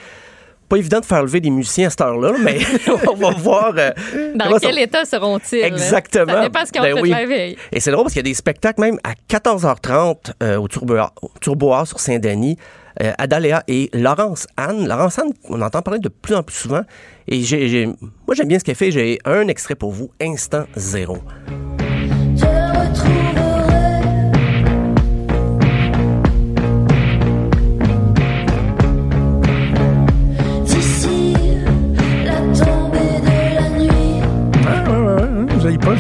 Pas 0.72 0.78
évident 0.78 1.02
de 1.02 1.06
faire 1.06 1.22
lever 1.22 1.42
des 1.42 1.50
musiciens 1.50 1.88
à 1.88 1.90
cette 1.90 2.00
heure-là, 2.00 2.32
mais 2.42 2.60
on 3.12 3.16
va 3.16 3.32
voir. 3.32 3.74
euh, 3.78 3.92
Dans 4.36 4.58
quel 4.58 4.74
ça- 4.74 4.82
état 4.82 5.04
seront-ils? 5.06 5.60
là? 5.60 5.68
Exactement. 5.68 6.32
Ça 6.32 6.42
dépend 6.44 6.66
ce 6.66 6.72
qu'ils 6.72 6.82
ont 6.82 6.86
Ben 6.86 6.96
fait 6.96 7.02
oui. 7.02 7.10
la 7.10 7.26
veille. 7.26 7.58
Et 7.74 7.82
c'est 7.82 7.92
drôle 7.92 8.06
parce 8.06 8.14
qu'il 8.14 8.26
y 8.26 8.28
a 8.28 8.32
des 8.32 8.34
spectacles 8.34 8.80
même 8.80 8.98
à 9.04 9.12
14h30 9.30 10.32
euh, 10.42 10.56
au 10.56 10.70
Turboa, 10.70 11.12
au 11.22 11.30
Turboa 11.42 11.86
sur 11.86 12.00
Saint-Denis. 12.00 12.58
Euh, 13.02 13.12
Adaléa 13.18 13.64
et 13.68 13.90
Laurence 13.94 14.48
Anne. 14.56 14.88
Laurence 14.88 15.20
Anne, 15.20 15.32
on 15.50 15.62
entend 15.62 15.82
parler 15.82 16.00
de 16.00 16.10
plus 16.10 16.36
en 16.36 16.44
plus 16.44 16.56
souvent. 16.56 16.82
Et 17.28 17.42
j'ai, 17.42 17.68
j'ai- 17.68 17.86
moi, 17.86 18.34
j'aime 18.34 18.48
bien 18.48 18.60
ce 18.60 18.64
qu'elle 18.64 18.76
fait. 18.76 18.92
J'ai 18.92 19.20
un 19.26 19.48
extrait 19.50 19.76
pour 19.76 19.92
vous, 19.92 20.12
Instant 20.22 20.64
Zéro. 20.76 21.18
Je 22.36 22.46
retrouverai 22.46 23.21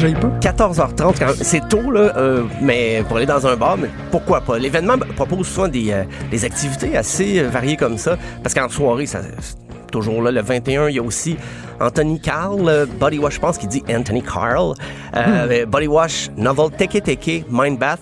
j'aille 0.01 0.13
pas, 0.13 0.31
j'aille 0.41 0.53
pas. 0.53 0.67
14h30, 0.67 1.19
quand 1.19 1.25
même. 1.27 1.35
c'est 1.35 1.67
tôt, 1.69 1.91
là, 1.91 2.13
euh, 2.17 2.43
mais 2.61 3.03
pour 3.07 3.17
aller 3.17 3.25
dans 3.25 3.45
un 3.45 3.55
bar, 3.55 3.77
mais 3.77 3.89
pourquoi 4.09 4.41
pas? 4.41 4.57
L'événement 4.57 4.97
propose 5.15 5.47
souvent 5.47 5.67
des, 5.67 5.91
euh, 5.91 6.03
des 6.29 6.45
activités 6.45 6.97
assez 6.97 7.39
euh, 7.39 7.49
variées 7.49 7.77
comme 7.77 7.97
ça, 7.97 8.17
parce 8.43 8.53
qu'en 8.53 8.69
soirée, 8.69 9.05
ça, 9.05 9.21
c'est 9.39 9.55
toujours 9.91 10.21
là, 10.21 10.31
le 10.31 10.41
21, 10.41 10.89
il 10.89 10.95
y 10.95 10.99
a 10.99 11.03
aussi 11.03 11.37
Anthony 11.79 12.19
Carl, 12.19 12.87
Body 12.99 13.19
Wash, 13.19 13.35
je 13.35 13.39
pense 13.39 13.57
qu'il 13.57 13.69
dit 13.69 13.83
Anthony 13.89 14.21
Carl, 14.23 14.73
euh, 15.15 15.65
Body 15.65 15.87
Wash, 15.87 16.29
Novel 16.37 16.69
Teke 16.77 17.03
Teke, 17.03 17.45
Mind 17.49 17.77
Bath. 17.77 17.99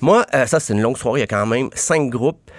Moi, 0.00 0.26
euh, 0.34 0.44
ça, 0.44 0.60
c'est 0.60 0.74
une 0.74 0.82
longue 0.82 0.98
soirée, 0.98 1.20
il 1.20 1.22
y 1.22 1.24
a 1.24 1.26
quand 1.26 1.46
même 1.46 1.70
cinq 1.74 2.10
groupes. 2.10 2.50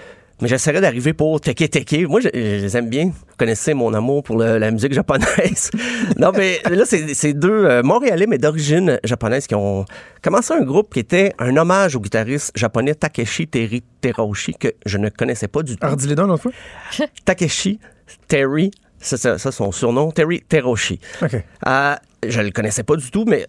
Mais 0.41 0.49
j'essaierai 0.49 0.81
d'arriver 0.81 1.13
pour 1.13 1.39
Teke 1.39 1.69
Teke. 1.69 2.07
Moi, 2.09 2.19
je, 2.19 2.27
je 2.33 2.39
les 2.39 2.75
aime 2.77 2.89
bien. 2.89 3.05
Vous 3.05 3.35
connaissez 3.37 3.73
mon 3.73 3.93
amour 3.93 4.21
pour 4.21 4.37
le- 4.37 4.57
la 4.57 4.69
musique 4.69 4.91
japonaise. 4.93 5.71
non, 6.17 6.31
mais 6.35 6.59
là, 6.69 6.83
c'est 6.85 7.13
c'est 7.13 7.33
deux 7.33 7.49
euh, 7.65 7.83
Montréalais, 7.83 8.25
mais 8.27 8.37
d'origine 8.37 8.99
japonaise, 9.05 9.47
qui 9.47 9.55
ont 9.55 9.85
commencé 10.21 10.53
un 10.53 10.61
groupe 10.63 10.93
qui 10.93 10.99
était 10.99 11.33
un 11.39 11.55
hommage 11.55 11.95
au 11.95 12.01
guitariste 12.01 12.51
japonais 12.53 12.95
Takeshi 12.95 13.47
Terry 13.47 13.81
Teroshi, 14.01 14.53
que 14.55 14.73
je 14.85 14.97
ne 14.97 15.07
connaissais 15.07 15.47
pas 15.47 15.63
du 15.63 15.77
tout. 15.77 15.85
Alors, 15.85 15.95
dis-les 15.95 16.15
donc 16.15 16.37
fois. 16.41 16.51
Takeshi 17.23 17.79
Terry, 18.27 18.71
ça, 18.99 19.15
ça, 19.17 19.37
ça, 19.37 19.51
son 19.53 19.71
surnom, 19.71 20.11
Terry 20.11 20.41
Teroshi. 20.41 20.99
OK. 21.21 21.35
Euh, 21.67 21.95
je 22.27 22.41
le 22.41 22.51
connaissais 22.51 22.83
pas 22.83 22.97
du 22.97 23.09
tout, 23.09 23.23
mais 23.25 23.47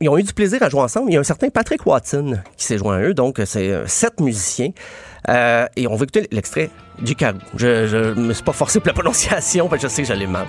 ils 0.00 0.08
ont 0.08 0.16
eu 0.16 0.22
du 0.22 0.32
plaisir 0.32 0.62
à 0.62 0.68
jouer 0.68 0.80
ensemble. 0.80 1.10
Il 1.10 1.14
y 1.14 1.16
a 1.16 1.20
un 1.20 1.24
certain 1.24 1.48
Patrick 1.50 1.84
Watson 1.84 2.38
qui 2.56 2.64
s'est 2.66 2.78
joint 2.78 2.98
à 2.98 3.00
eux, 3.02 3.14
donc 3.14 3.40
c'est 3.44 3.70
euh, 3.70 3.86
sept 3.88 4.20
musiciens. 4.20 4.70
Euh, 5.28 5.66
et 5.76 5.86
on 5.86 5.96
va 5.96 6.04
écouter 6.04 6.28
l'extrait 6.30 6.70
du 7.00 7.14
carou. 7.14 7.38
Je, 7.56 7.86
je 7.86 8.14
me 8.14 8.32
suis 8.32 8.44
pas 8.44 8.52
forcé 8.52 8.80
pour 8.80 8.88
la 8.88 8.94
prononciation, 8.94 9.68
parce 9.70 9.82
que 9.82 9.88
je 9.88 9.92
sais 9.92 10.02
que 10.02 10.08
j'allais 10.08 10.26
mal. 10.26 10.46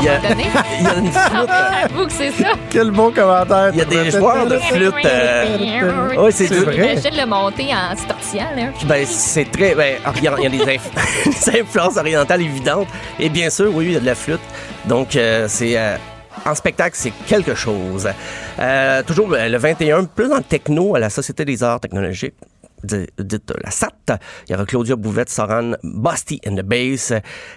Il 0.00 0.04
y 0.04 0.08
a- 0.08 0.18
moment 0.18 0.28
donné? 0.28 0.46
il 0.80 0.84
y 0.84 0.88
a 0.88 0.94
une 0.94 1.12
flûte. 1.12 1.50
J'avoue 1.90 2.06
que 2.06 2.12
c'est 2.12 2.30
ça. 2.32 2.48
Quel 2.70 2.90
bon 2.90 3.10
commentaire. 3.12 3.70
Il 3.72 3.78
y 3.78 3.82
a 3.82 3.84
des 3.84 4.10
joueurs 4.10 4.46
de 4.46 4.58
flûte. 4.58 4.94
euh, 5.04 6.16
ouais, 6.16 6.30
c'est. 6.32 6.46
Imagine 6.46 7.16
le 7.20 7.26
monter 7.26 7.68
en 7.74 7.94
tortillant. 8.08 8.46
Ben, 8.86 9.06
c'est 9.06 9.50
très. 9.50 9.74
Ben, 9.74 9.96
orient- 10.06 10.36
il 10.38 10.42
y 10.44 10.46
a 10.62 10.64
des, 10.66 10.72
inf- 10.76 11.44
des 11.52 11.60
influences 11.60 11.96
orientales 11.96 12.42
évidentes. 12.42 12.88
Et 13.18 13.28
bien 13.28 13.50
sûr, 13.50 13.70
oui, 13.74 13.86
il 13.86 13.92
y 13.92 13.96
a 13.96 14.00
de 14.00 14.06
la 14.06 14.14
flûte. 14.14 14.40
Donc, 14.86 15.16
euh, 15.16 15.46
c'est. 15.48 15.76
euh, 15.78 15.96
en 16.46 16.54
spectacle, 16.54 16.96
c'est 16.98 17.12
quelque 17.26 17.54
chose. 17.54 18.08
Euh, 18.58 19.02
toujours 19.02 19.28
euh, 19.34 19.48
le 19.48 19.58
21, 19.58 20.04
plus 20.04 20.28
le 20.28 20.40
techno, 20.42 20.94
à 20.94 20.98
la 20.98 21.10
Société 21.10 21.44
des 21.44 21.62
arts 21.62 21.80
technologiques. 21.80 22.34
Di- 22.84 23.06
Dite 23.18 23.52
la 23.62 23.70
SAT. 23.70 24.18
Il 24.48 24.52
y 24.52 24.54
aura 24.54 24.64
Claudia 24.66 24.96
Bouvette, 24.96 25.30
Soran, 25.30 25.72
Busty 25.82 26.40
and 26.46 26.56
the 26.56 26.62
Bass. 26.62 27.12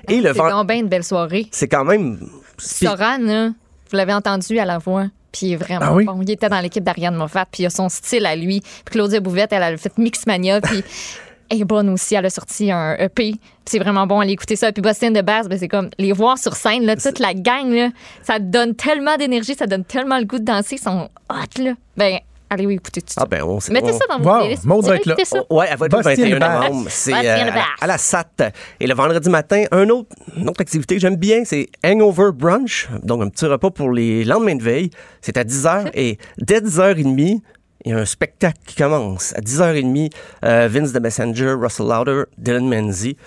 Et 0.08 0.22
le 0.22 0.34
C'est 0.34 0.40
vent. 0.40 0.64
bien 0.66 0.78
une 0.78 0.88
belle 0.90 1.04
soirée. 1.04 1.48
C'est 1.52 1.68
quand 1.68 1.86
même. 1.86 2.20
Soran, 2.58 3.18
là, 3.20 3.50
vous 3.50 3.98
l'avez 3.98 4.14
entendu 4.14 4.58
à 4.60 4.66
la 4.66 4.78
voix. 4.78 5.06
Puis 5.32 5.48
il 5.48 5.54
est 5.54 5.58
vraiment 5.58 5.86
Ah 5.88 5.94
oui? 5.94 6.06
bon. 6.06 6.22
Il 6.22 6.30
était 6.30 6.48
dans 6.50 6.60
l'équipe 6.60 6.84
d'Ariane 6.84 7.16
Moffat, 7.16 7.46
puis 7.52 7.64
il 7.64 7.66
a 7.66 7.70
son 7.72 7.90
style 7.90 8.26
à 8.28 8.36
lui. 8.36 8.62
Puis 8.62 8.92
Claudia 8.92 9.20
Bouvette, 9.20 9.52
elle 9.52 9.64
a 9.64 9.78
fait 9.78 9.98
Mixmania, 9.98 10.62
puis 10.62 10.84
elle 11.50 11.62
est 11.62 11.66
bonne 11.66 11.90
aussi. 11.90 12.14
Elle 12.14 12.28
a 12.28 12.30
sorti 12.30 12.72
un 12.72 12.94
EP. 12.98 13.10
Puis 13.34 13.40
c'est 13.66 13.80
vraiment 13.80 14.06
bon, 14.06 14.20
aller 14.20 14.34
écouter 14.34 14.56
ça. 14.56 14.72
Puis 14.72 14.84
Boston 14.84 15.12
de 15.14 15.22
Bass, 15.22 15.48
ben, 15.50 15.58
c'est 15.58 15.68
comme 15.68 15.90
les 15.98 16.12
voir 16.12 16.38
sur 16.38 16.56
scène, 16.56 16.84
là, 16.86 16.96
toute 16.96 17.18
la 17.18 17.34
gang, 17.34 17.68
là, 17.72 17.90
ça 18.22 18.38
donne 18.38 18.76
tellement 18.76 19.18
d'énergie, 19.18 19.56
ça 19.56 19.66
donne 19.66 19.86
tellement 19.86 20.20
le 20.20 20.26
goût 20.26 20.38
de 20.38 20.44
danser. 20.46 20.76
Ils 20.76 20.82
sont 20.82 21.10
hot, 21.32 21.62
là. 21.64 21.72
Ben, 21.98 22.20
allez 22.54 22.66
oui, 22.66 22.76
écoutez 22.76 23.02
tout 23.02 23.14
ça. 23.14 23.22
Ah 23.24 23.26
ben, 23.26 23.44
on 23.44 23.60
sait- 23.60 23.74
Mettez 23.74 23.92
on- 23.92 23.98
ça 24.00 24.06
dans 24.10 24.20
vos 24.20 24.40
playlists. 24.40 24.64
Vous 24.66 24.90
allez 24.90 25.00
écouter 25.00 25.26
ça. 25.26 25.44
Ouais, 25.50 25.68
elle 25.70 25.78
va 25.78 25.86
être 25.88 25.98
le 25.98 26.04
Bastien 26.04 26.26
21 26.30 26.40
Bass. 26.40 26.62
novembre. 26.70 26.90
C'est 26.90 27.14
euh, 27.14 27.52
à 27.82 27.88
la 27.88 27.98
SAT. 27.98 28.52
Et 28.80 28.88
le 28.88 28.94
vendredi 28.94 29.30
matin, 29.30 29.64
un 29.72 29.90
autre, 29.90 30.10
une 30.38 30.50
autre 30.50 30.62
activité 30.62 30.96
que 30.96 31.02
j'aime 31.02 31.16
bien, 31.18 31.44
c'est 31.46 31.68
Hangover 31.86 32.30
Brunch. 32.34 32.88
Donc, 33.04 33.22
un 33.22 33.30
petit 33.30 33.46
repas 33.46 33.70
pour 33.72 33.92
les 33.92 34.24
lendemains 34.24 34.56
de 34.56 34.64
veille. 34.64 34.90
C'est 35.22 35.38
à 35.38 35.44
10h 35.44 35.90
et 35.94 36.18
dès 36.38 36.62
10h30, 36.62 37.42
il 37.86 37.92
y 37.92 37.94
a 37.94 37.98
un 37.98 38.06
spectacle 38.06 38.60
qui 38.66 38.76
commence. 38.76 39.34
À 39.36 39.42
10h30, 39.42 40.10
euh, 40.46 40.68
Vince 40.72 40.94
the 40.94 41.02
Messenger, 41.02 41.56
Russell 41.60 41.88
Lauder, 41.88 42.24
Dylan 42.38 42.68
Menzies. 42.68 43.18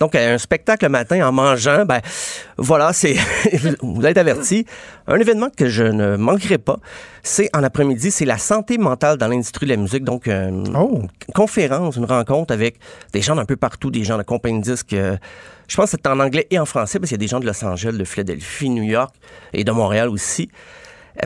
Donc, 0.00 0.14
euh, 0.14 0.34
un 0.34 0.38
spectacle 0.38 0.84
le 0.84 0.90
matin 0.90 1.26
en 1.26 1.32
mangeant, 1.32 1.84
ben 1.84 2.00
voilà, 2.58 2.92
c'est 2.92 3.16
vous 3.82 4.04
êtes 4.04 4.18
avertis. 4.18 4.66
Un 5.06 5.18
événement 5.18 5.48
que 5.56 5.68
je 5.68 5.84
ne 5.84 6.16
manquerai 6.16 6.58
pas, 6.58 6.78
c'est 7.22 7.48
en 7.56 7.62
après-midi, 7.62 8.10
c'est 8.10 8.24
la 8.24 8.38
santé 8.38 8.78
mentale 8.78 9.18
dans 9.18 9.28
l'industrie 9.28 9.66
de 9.66 9.70
la 9.72 9.76
musique. 9.76 10.04
Donc, 10.04 10.28
euh, 10.28 10.48
une 10.48 11.08
conférence, 11.34 11.96
une 11.96 12.04
rencontre 12.04 12.52
avec 12.52 12.76
des 13.12 13.22
gens 13.22 13.36
d'un 13.36 13.44
peu 13.44 13.56
partout, 13.56 13.90
des 13.90 14.04
gens 14.04 14.18
de 14.18 14.22
compagnie 14.22 14.60
de 14.60 14.64
disques. 14.64 14.92
euh, 14.92 15.16
je 15.68 15.76
pense 15.76 15.90
que 15.90 15.98
c'est 16.02 16.08
en 16.08 16.20
anglais 16.20 16.46
et 16.50 16.58
en 16.58 16.66
français, 16.66 16.98
parce 17.00 17.08
qu'il 17.08 17.16
y 17.16 17.20
a 17.20 17.24
des 17.24 17.28
gens 17.28 17.40
de 17.40 17.46
Los 17.46 17.64
Angeles, 17.64 17.96
de 17.96 18.04
Philadelphie, 18.04 18.68
New 18.70 18.84
York 18.84 19.14
et 19.52 19.64
de 19.64 19.72
Montréal 19.72 20.08
aussi. 20.08 20.48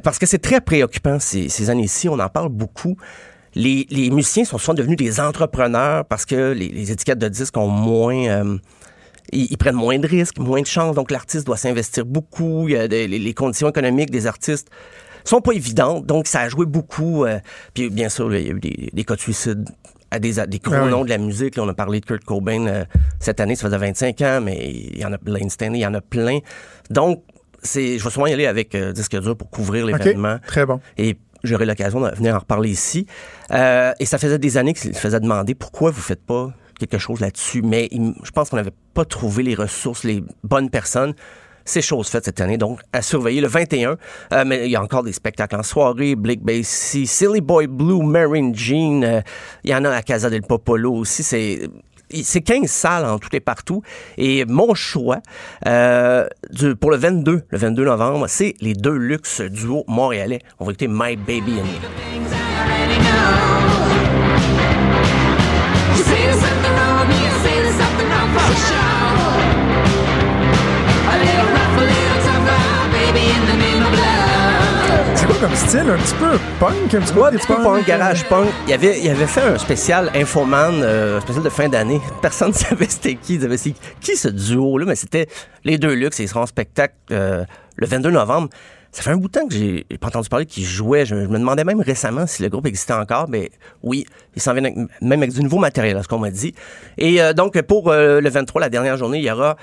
Parce 0.03 0.19
que 0.19 0.25
c'est 0.25 0.39
très 0.39 0.61
préoccupant 0.61 1.19
ces, 1.19 1.49
ces 1.49 1.69
années-ci, 1.69 2.09
on 2.09 2.19
en 2.19 2.29
parle 2.29 2.49
beaucoup. 2.49 2.97
Les, 3.55 3.87
les 3.91 4.11
musiciens 4.11 4.45
sont 4.45 4.59
souvent 4.59 4.75
devenus 4.75 4.97
des 4.97 5.21
entrepreneurs 5.21 6.05
parce 6.05 6.25
que 6.25 6.53
les, 6.53 6.69
les 6.69 6.93
étiquettes 6.93 7.19
de 7.19 7.29
disques 7.29 7.57
ont 7.57 7.69
moins... 7.69 8.27
euh, 8.29 8.59
ils, 9.33 9.47
ils 9.51 9.57
prennent 9.57 9.75
moins 9.77 9.99
de 9.99 10.07
risques, 10.07 10.39
moins 10.39 10.61
de 10.61 10.67
chances, 10.67 10.95
donc 10.95 11.11
l'artiste 11.11 11.47
doit 11.47 11.57
s'investir 11.57 12.05
beaucoup. 12.07 12.69
Il 12.69 12.75
y 12.75 12.77
a 12.77 12.89
des- 12.89 13.07
les, 13.09 13.35
conditions 13.35 13.69
économiques 13.69 14.11
des 14.11 14.27
artistes 14.27 14.69
sont 15.25 15.41
pas 15.41 15.53
évidentes, 15.53 16.07
donc 16.07 16.27
ça 16.27 16.41
a 16.41 16.49
joué 16.49 16.65
beaucoup. 16.67 17.25
euh, 17.25 17.39
puis 17.75 17.91
bien 17.91 18.09
sûr, 18.09 18.35
il 18.35 18.47
y 18.47 18.49
a 18.51 18.53
eu 18.53 18.61
des, 18.61 18.91
des 18.93 19.05
cas 19.05 19.15
de 19.17 19.21
suicide 19.21 19.69
à 20.13 20.19
des, 20.19 20.41
à 20.41 20.47
des 20.47 20.59
gros 20.59 20.75
Ah 20.75 20.85
oui. 20.85 20.91
noms 20.91 21.05
de 21.05 21.11
la 21.11 21.19
musique. 21.19 21.57
Là, 21.57 21.63
on 21.65 21.69
a 21.69 21.75
parlé 21.75 22.01
de 22.01 22.07
Kurt 22.07 22.25
Cobain 22.25 22.67
euh, 22.67 22.85
cette 23.21 23.39
année, 23.41 23.55
ça 23.55 23.67
faisait 23.67 23.79
25 23.79 24.21
ans, 24.23 24.41
mais 24.43 24.59
il 24.71 24.99
y 24.99 25.05
en 25.05 25.13
a 25.13 25.19
Stanley, 25.49 25.79
il 25.79 25.83
y 25.83 25.87
en 25.87 25.95
a 25.95 26.01
plein. 26.01 26.39
Donc, 26.91 27.23
c'est, 27.63 27.99
je 27.99 28.03
vais 28.05 28.11
souvent 28.11 28.27
y 28.27 28.33
aller 28.33 28.47
avec 28.47 28.75
euh, 28.75 28.93
Disque 28.93 29.21
dur 29.21 29.37
pour 29.37 29.51
couvrir 29.51 29.87
l'événement. 29.87 30.39
Très 30.47 30.67
bon. 30.67 30.81
Et 30.97 31.17
j'aurai 31.43 31.67
l'occasion 31.67 32.01
de 32.01 32.15
venir 32.15 32.35
en 32.35 32.39
reparler 32.39 32.71
ici. 32.71 33.07
Euh, 33.51 33.93
et 33.99 34.07
ça 34.07 34.19
faisait 34.19 34.39
des 34.39 34.57
années 34.57 34.75
qu'il 34.75 34.95
se 34.95 35.01
faisait 35.01 35.21
demander 35.21 35.55
pourquoi 35.55 35.91
vous 35.91 36.01
faites 36.01 36.25
pas 36.25 36.53
quelque 36.79 36.99
chose 36.99 37.21
là-dessus. 37.21 37.63
Mais 37.63 37.89
je 37.93 38.31
pense 38.31 38.51
qu'on 38.51 38.57
n'avait 38.57 38.73
pas 38.95 39.05
trouvé 39.05 39.43
les 39.43 39.55
ressources, 39.55 40.05
les 40.05 40.23
bonnes 40.43 40.71
personnes. 40.71 41.15
C'est 41.67 41.83
chose 41.83 42.09
faite 42.09 42.25
cette 42.25 42.41
année, 42.41 42.57
donc 42.57 42.81
à 42.93 43.03
surveiller 43.03 43.41
le 43.41 43.47
21. 43.47 43.97
Euh, 44.33 44.45
mais 44.47 44.65
il 44.67 44.71
y 44.71 44.77
a 44.77 44.83
encore 44.83 45.03
des 45.03 45.13
spectacles 45.13 45.57
en 45.57 45.63
soirée. 45.63 46.17
Blake 46.17 46.41
Bassey, 46.41 47.05
Silly 47.07 47.41
Boy 47.41 47.67
Blue, 47.67 48.03
Marine 48.03 48.55
Jean. 48.55 49.03
euh, 49.03 49.21
il 49.63 49.71
y 49.71 49.75
en 49.75 49.85
a 49.85 49.91
à 49.91 50.03
Casa 50.03 50.31
del 50.31 50.43
Popolo 50.43 50.95
aussi. 50.95 51.23
C'est 51.23 51.61
c'est 52.25 52.41
15 52.41 52.67
salles 52.71 53.05
en 53.07 53.19
tout 53.19 53.29
et 53.35 53.41
partout. 53.41 53.83
Et 54.19 54.45
mon 54.45 54.75
choix 54.75 55.21
euh, 55.67 56.27
du- 56.51 56.77
pour 56.77 56.91
le 56.91 56.97
22, 56.97 57.43
le 57.49 57.59
22 57.59 57.85
novembre, 57.85 58.27
c'est 58.29 58.55
les 58.61 58.75
deux 58.75 58.97
luxe 58.97 59.41
duo 59.41 59.85
montréalais. 59.89 60.41
On 60.59 60.65
va 60.65 60.73
écouter 60.73 60.89
My 60.89 61.17
Baby 61.17 61.61
and 61.61 61.65
Me. 61.65 63.11
Comme 75.41 75.55
style? 75.55 75.81
Un 75.91 75.97
petit 75.97 76.15
peu 76.15 76.39
punk? 76.59 76.95
Un 76.95 77.01
petit 77.01 77.13
peu, 77.15 77.25
Un 77.25 77.31
petit 77.31 77.47
peu 77.47 77.55
punk, 77.63 77.87
garage 77.87 78.25
punk. 78.29 78.49
Il 78.67 78.73
avait, 78.75 79.01
il 79.01 79.09
avait 79.11 79.27
fait 79.27 79.41
un 79.43 79.59
spécial 79.59 80.11
Infoman, 80.15 80.83
euh, 80.83 81.19
un 81.19 81.21
spécial 81.21 81.45
de 81.45 81.49
fin 81.49 81.69
d'année. 81.69 82.01
Personne 82.23 82.49
ne 82.49 82.55
savait 82.55 82.87
c'était 82.89 83.15
qui. 83.15 83.35
Ils 83.37 83.49
dit, 83.49 83.75
qui 84.01 84.17
ce 84.17 84.29
duo-là? 84.29 84.85
Mais 84.87 84.95
c'était 84.97 85.29
les 85.65 85.79
deux 85.79 85.95
luxe 85.95 86.21
et 86.21 86.25
ils 86.25 86.29
seront 86.29 86.43
en 86.43 86.47
spectacle 86.47 86.95
euh, 87.11 87.45
le 87.77 87.87
22 87.87 88.11
novembre. 88.11 88.49
Ça 88.93 89.03
fait 89.03 89.11
un 89.11 89.17
bout 89.17 89.29
de 89.29 89.33
temps 89.33 89.47
que 89.47 89.55
j'ai 89.55 89.87
pas 90.01 90.09
entendu 90.09 90.29
parler 90.29 90.47
qu'ils 90.47 90.65
jouaient. 90.67 91.07
Je, 91.07 91.15
je 91.15 91.27
me 91.29 91.39
demandais 91.39 91.65
même 91.65 91.81
récemment 91.81 92.27
si 92.27 92.43
le 92.43 92.49
groupe 92.49 92.67
existait 92.67 92.93
encore. 92.93 93.27
Mais 93.29 93.51
oui, 93.83 94.05
ils 94.35 94.43
s'en 94.43 94.53
viennent 94.53 94.67
avec- 94.67 94.77
même 95.01 95.23
avec 95.23 95.33
du 95.33 95.43
nouveau 95.43 95.59
matériel, 95.59 95.97
à 95.97 96.03
ce 96.03 96.09
qu'on 96.09 96.19
m'a 96.19 96.31
dit. 96.31 96.55
Et 96.99 97.23
euh, 97.23 97.33
donc, 97.33 97.61
pour 97.63 97.91
euh, 97.91 98.21
le 98.21 98.29
23, 98.29 98.61
la 98.61 98.69
dernière 98.69 98.97
journée, 98.97 99.19
il 99.19 99.25
y 99.25 99.31
aura 99.31 99.57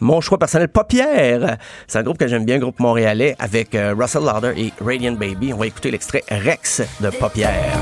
mon 0.00 0.20
choix 0.20 0.38
personnel, 0.38 0.68
Paupière. 0.68 1.58
C'est 1.86 1.98
un 1.98 2.02
groupe 2.02 2.18
que 2.18 2.26
j'aime 2.26 2.44
bien, 2.44 2.58
groupe 2.58 2.80
montréalais, 2.80 3.36
avec 3.38 3.74
euh, 3.74 3.94
Russell 3.98 4.22
Lauder 4.22 4.52
et 4.56 4.72
Radiant 4.84 5.12
Baby. 5.12 5.52
On 5.52 5.58
va 5.58 5.66
écouter 5.66 5.90
l'extrait 5.90 6.22
Rex 6.30 6.82
de 7.00 7.10
Paupière. 7.10 7.78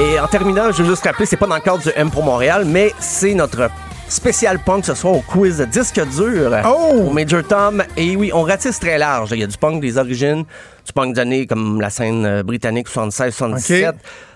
Et 0.00 0.20
en 0.20 0.28
terminant, 0.28 0.70
je 0.70 0.82
veux 0.82 0.90
juste 0.90 1.04
rappeler, 1.04 1.26
c'est 1.26 1.36
pas 1.36 1.48
dans 1.48 1.56
le 1.56 1.60
cadre 1.60 1.82
du 1.82 1.90
M 1.96 2.08
pour 2.10 2.22
Montréal, 2.22 2.64
mais 2.64 2.92
c'est 3.00 3.34
notre 3.34 3.68
spécial 4.08 4.58
punk 4.58 4.84
ce 4.86 4.94
soir 4.94 5.14
au 5.14 5.20
quiz 5.20 5.60
disque 5.70 6.00
dur 6.16 6.52
au 6.64 7.10
Major 7.10 7.42
Tom. 7.46 7.82
Et 7.96 8.16
oui, 8.16 8.30
on 8.32 8.42
ratisse 8.42 8.80
très 8.80 8.98
large. 8.98 9.30
Il 9.32 9.38
y 9.38 9.42
a 9.42 9.46
du 9.46 9.56
punk 9.56 9.80
des 9.80 9.98
origines, 9.98 10.44
du 10.88 10.92
punk 10.94 11.14
d'années 11.14 11.46
comme 11.46 11.80
la 11.80 11.90
scène 11.90 12.24
euh, 12.24 12.42
britannique 12.42 12.88
76-77, 12.88 13.92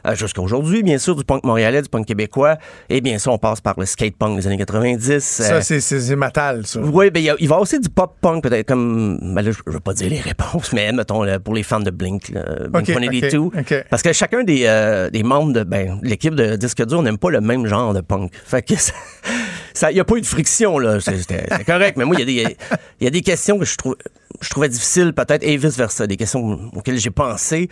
euh, 0.07 0.15
jusqu'à 0.15 0.43
aujourd'hui, 0.43 0.83
bien 0.83 0.99
sûr, 0.99 1.17
du 1.17 1.25
punk 1.25 1.45
montréalais, 1.45 1.81
du 1.83 1.89
punk 1.89 2.07
québécois. 2.07 2.57
Et 2.91 3.01
bien 3.01 3.19
sûr, 3.19 3.33
on 3.33 3.39
passe 3.39 3.61
par 3.61 3.75
le 3.79 3.87
skate 3.87 4.17
punk 4.17 4.37
des 4.37 4.47
années 4.47 4.59
90. 4.59 5.19
Ça, 5.21 5.55
euh, 5.55 5.61
c'est- 5.63 5.81
c'est 5.81 6.01
c'est 6.01 6.17
matal, 6.17 6.67
ça. 6.67 6.81
oui, 6.81 7.11
ben, 7.11 7.21
il 7.21 7.25
y 7.27 7.31
a- 7.31 7.35
va 7.35 7.57
y 7.57 7.61
aussi 7.61 7.81
du 7.81 7.89
pop 7.89 8.15
punk, 8.21 8.43
peut-être 8.43 8.69
comme. 8.69 9.19
Ben 9.35 9.43
là, 9.43 9.51
je 9.51 9.59
je 9.67 9.73
veux 9.73 9.81
pas 9.81 9.95
dire 9.95 10.11
les 10.11 10.21
réponses, 10.21 10.73
mais 10.73 10.93
mettons, 10.93 11.23
là, 11.23 11.39
pour 11.41 11.55
les 11.55 11.63
fans 11.63 11.81
de 11.81 11.91
Blink, 11.91 12.29
là, 12.29 12.43
Blink 12.69 12.89
Ok, 12.89 12.95
182. 12.95 13.39
ok, 13.39 13.53
ok. 13.59 13.85
Parce 13.89 14.03
que 14.03 14.13
chacun 14.13 14.45
des, 14.45 14.65
euh, 14.67 15.09
des 15.11 15.23
membres 15.23 15.53
de 15.53 15.63
ben, 15.65 15.99
l'équipe 16.03 16.35
de 16.35 16.57
Disque 16.57 16.85
Dur 16.85 17.03
n'aime 17.03 17.19
pas 17.19 17.31
le 17.31 17.41
même 17.41 17.67
genre 17.67 17.95
de 17.95 18.01
punk. 18.03 18.31
Fait 18.45 18.63
que 18.63 18.75
ça. 19.75 19.91
Il 19.91 19.95
n'y 19.95 20.01
a 20.01 20.05
pas 20.05 20.17
eu 20.17 20.21
de 20.21 20.27
friction, 20.27 20.79
là. 20.79 21.01
C'est- 21.01 21.17
C'était 21.19 21.65
correct. 21.65 21.97
Mais 21.97 22.05
moi, 22.05 22.15
il 22.19 22.21
y, 22.21 22.23
a 22.45 22.47
des- 22.49 22.57
il 23.01 23.05
y 23.05 23.07
a 23.07 23.11
des 23.11 23.23
questions 23.23 23.59
que 23.59 23.65
je, 23.65 23.77
trouve, 23.77 23.97
je 24.43 24.51
trouvais 24.51 24.69
difficiles, 24.69 25.13
peut-être, 25.15 25.43
et 25.43 25.57
vice-versa. 25.57 26.07
Des 26.07 26.17
questions 26.17 26.59
auxquelles 26.75 26.99
j'ai 26.99 27.11
pensé, 27.11 27.69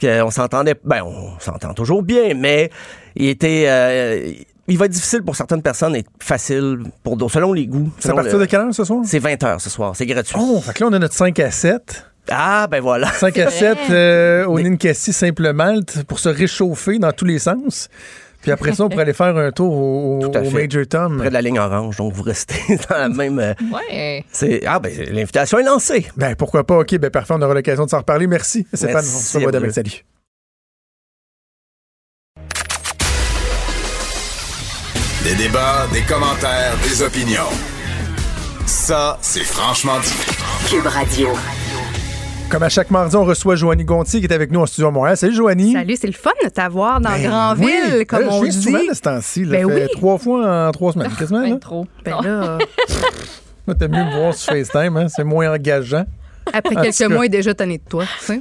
qu'on 0.00 0.30
s'entendait. 0.30 0.74
Ben, 0.84 1.02
on 1.04 1.38
s'entend 1.40 1.74
toujours 1.74 2.02
bien, 2.02 2.34
mais 2.34 2.70
il 3.16 3.28
était. 3.28 3.64
euh, 3.66 4.32
il 4.68 4.78
va 4.78 4.84
être 4.84 4.92
difficile 4.92 5.22
pour 5.22 5.34
certaines 5.34 5.62
personnes 5.62 5.96
et 5.96 6.04
facile 6.22 6.78
pour 7.02 7.16
d'autres, 7.16 7.32
selon 7.32 7.52
les 7.52 7.66
goûts. 7.66 7.90
C'est 7.98 8.10
à 8.10 8.14
partir 8.14 8.34
le- 8.34 8.40
de 8.40 8.44
quelle 8.44 8.60
heure 8.60 8.74
ce 8.74 8.84
soir? 8.84 9.00
C'est 9.04 9.18
20 9.18 9.34
h 9.42 9.58
ce 9.58 9.68
soir. 9.68 9.96
C'est 9.96 10.06
gratuit. 10.06 10.36
Oh, 10.38 10.60
fait 10.60 10.72
que 10.74 10.84
là, 10.84 10.90
on 10.90 10.92
a 10.92 10.98
notre 11.00 11.14
5 11.14 11.36
à 11.40 11.50
7. 11.50 12.06
Ah, 12.30 12.68
ben 12.70 12.80
voilà. 12.80 13.08
5 13.10 13.36
à 13.38 13.50
7 13.50 13.78
euh, 13.90 14.44
au 14.46 14.60
Ninkasi 14.60 15.12
Simple 15.12 15.52
Malte 15.52 16.04
pour 16.04 16.20
se 16.20 16.28
réchauffer 16.28 17.00
dans 17.00 17.10
tous 17.10 17.24
les 17.24 17.40
sens. 17.40 17.88
Puis 18.42 18.50
après 18.50 18.72
ça, 18.74 18.84
on 18.84 18.88
pourrait 18.88 19.02
aller 19.02 19.12
faire 19.12 19.36
un 19.36 19.52
tour 19.52 19.72
au. 19.74 20.18
Major 20.52 20.86
Tom. 20.88 21.18
Près 21.18 21.28
de 21.28 21.34
la 21.34 21.42
ligne 21.42 21.58
orange, 21.58 21.96
donc 21.98 22.12
vous 22.14 22.22
restez 22.22 22.54
dans 22.88 22.96
la 22.96 23.08
même. 23.08 23.38
euh, 23.38 23.52
Ouais. 23.72 24.24
c'est 24.32 24.62
ah 24.66 24.78
ben 24.78 24.92
l'invitation 25.12 25.58
est 25.58 25.62
lancée. 25.64 26.06
Ben 26.16 26.34
pourquoi 26.34 26.64
pas? 26.66 26.78
OK, 26.78 26.96
ben 26.96 27.10
parfait, 27.10 27.34
on 27.36 27.42
aura 27.42 27.52
l'occasion 27.54 27.84
de 27.84 27.90
s'en 27.90 27.98
reparler. 27.98 28.26
Merci, 28.26 28.66
Stéphane. 28.72 29.04
On 29.04 29.18
se 29.18 29.36
revoit 29.36 29.52
demain. 29.52 29.70
Salut. 29.70 30.04
Des 35.24 35.34
débats, 35.34 35.86
des 35.92 36.00
commentaires, 36.02 36.72
des 36.82 37.02
opinions. 37.02 37.50
Ça, 38.66 39.18
c'est 39.20 39.44
franchement 39.44 39.98
dit. 40.00 40.14
Cube 40.68 40.86
Radio. 40.86 41.28
Comme 42.50 42.62
à 42.64 42.68
chaque 42.68 42.90
mardi, 42.90 43.14
on 43.14 43.24
reçoit 43.24 43.54
Joanie 43.54 43.84
Gontier 43.84 44.18
qui 44.18 44.26
est 44.26 44.32
avec 44.32 44.50
nous 44.50 44.58
en 44.60 44.66
studio 44.66 44.88
à 44.88 44.90
Montréal. 44.90 45.16
Salut, 45.16 45.34
Joanie. 45.34 45.72
Salut, 45.72 45.94
c'est 45.96 46.08
le 46.08 46.12
fun 46.12 46.32
de 46.42 46.48
t'avoir 46.48 47.00
dans 47.00 47.10
Ben 47.10 47.22
Grandville, 47.22 47.98
oui. 47.98 48.06
comme 48.06 48.22
Euh, 48.24 48.28
on 48.30 48.44
je 48.44 48.50
dit. 48.50 48.62
souvent 48.62 48.78
de 48.88 48.92
ce 48.94 49.00
temps-ci. 49.00 49.44
Ben 49.44 49.64
oui. 49.64 49.82
trois 49.92 50.18
fois 50.18 50.66
en 50.68 50.72
trois 50.72 50.92
semaines, 50.92 51.12
quasiment. 51.16 51.42
Ben 51.42 51.50
Là. 51.50 51.56
trop. 51.60 51.86
Ben 52.04 52.20
là, 52.22 52.58
Moi, 53.68 53.76
T'aimes 53.76 53.92
mieux 53.92 54.04
me 54.04 54.16
voir 54.18 54.34
sur 54.34 54.52
FaceTime, 54.52 54.96
hein? 54.96 55.06
c'est 55.08 55.22
moins 55.22 55.52
engageant. 55.54 56.04
Après 56.52 56.76
En 56.76 56.82
quelques 56.82 57.02
mois, 57.10 57.24
il 57.26 57.28
est 57.28 57.38
déjà 57.38 57.54
tanné 57.54 57.78
de 57.78 57.82
toi. 57.88 58.04
tu 58.20 58.24
sais. 58.26 58.40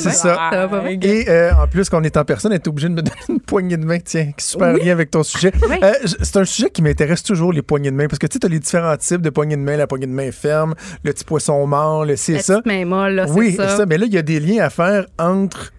C'est 0.00 0.10
ça. 0.10 0.12
Ça. 0.50 0.68
Et 1.02 1.28
euh, 1.28 1.52
en 1.54 1.66
plus, 1.66 1.88
quand 1.88 2.00
on 2.00 2.04
est 2.04 2.16
en 2.16 2.24
personne, 2.24 2.52
elle 2.52 2.56
est 2.58 2.68
obligée 2.68 2.88
de 2.88 2.94
me 2.94 3.02
donner 3.02 3.16
une 3.28 3.40
poignée 3.40 3.76
de 3.76 3.84
main, 3.84 3.98
tiens, 4.04 4.30
qui 4.36 4.44
super 4.44 4.74
Oui. 4.74 4.80
bien 4.82 4.92
avec 4.92 5.10
ton 5.10 5.22
sujet. 5.22 5.52
Oui. 5.68 5.76
Euh, 5.82 5.92
c'est 6.04 6.36
un 6.36 6.44
sujet 6.44 6.70
qui 6.70 6.82
m'intéresse 6.82 7.22
toujours, 7.22 7.52
les 7.52 7.62
poignées 7.62 7.90
de 7.90 7.96
main, 7.96 8.06
parce 8.06 8.18
que 8.18 8.26
tu 8.26 8.38
sais, 8.38 8.46
as 8.46 8.48
les 8.48 8.58
différents 8.60 8.96
types 8.96 9.22
de 9.22 9.30
poignées 9.30 9.56
de 9.56 9.62
main, 9.62 9.76
la 9.76 9.86
poignée 9.86 10.06
de 10.06 10.12
main 10.12 10.30
ferme, 10.32 10.74
le 11.04 11.12
petit 11.12 11.24
poisson 11.24 11.66
mort, 11.66 12.04
le 12.04 12.16
ci 12.16 12.32
et 12.32 12.34
La 12.36 12.42
ça. 12.42 12.52
petite 12.60 12.66
main 12.66 12.84
molle, 12.84 13.14
là, 13.14 13.26
Oui, 13.28 13.54
c'est 13.56 13.68
ça. 13.68 13.86
mais 13.86 13.98
là, 13.98 14.06
il 14.06 14.12
y 14.12 14.18
a 14.18 14.22
des 14.22 14.40
liens 14.40 14.64
à 14.64 14.70
faire 14.70 15.06
entre 15.18 15.72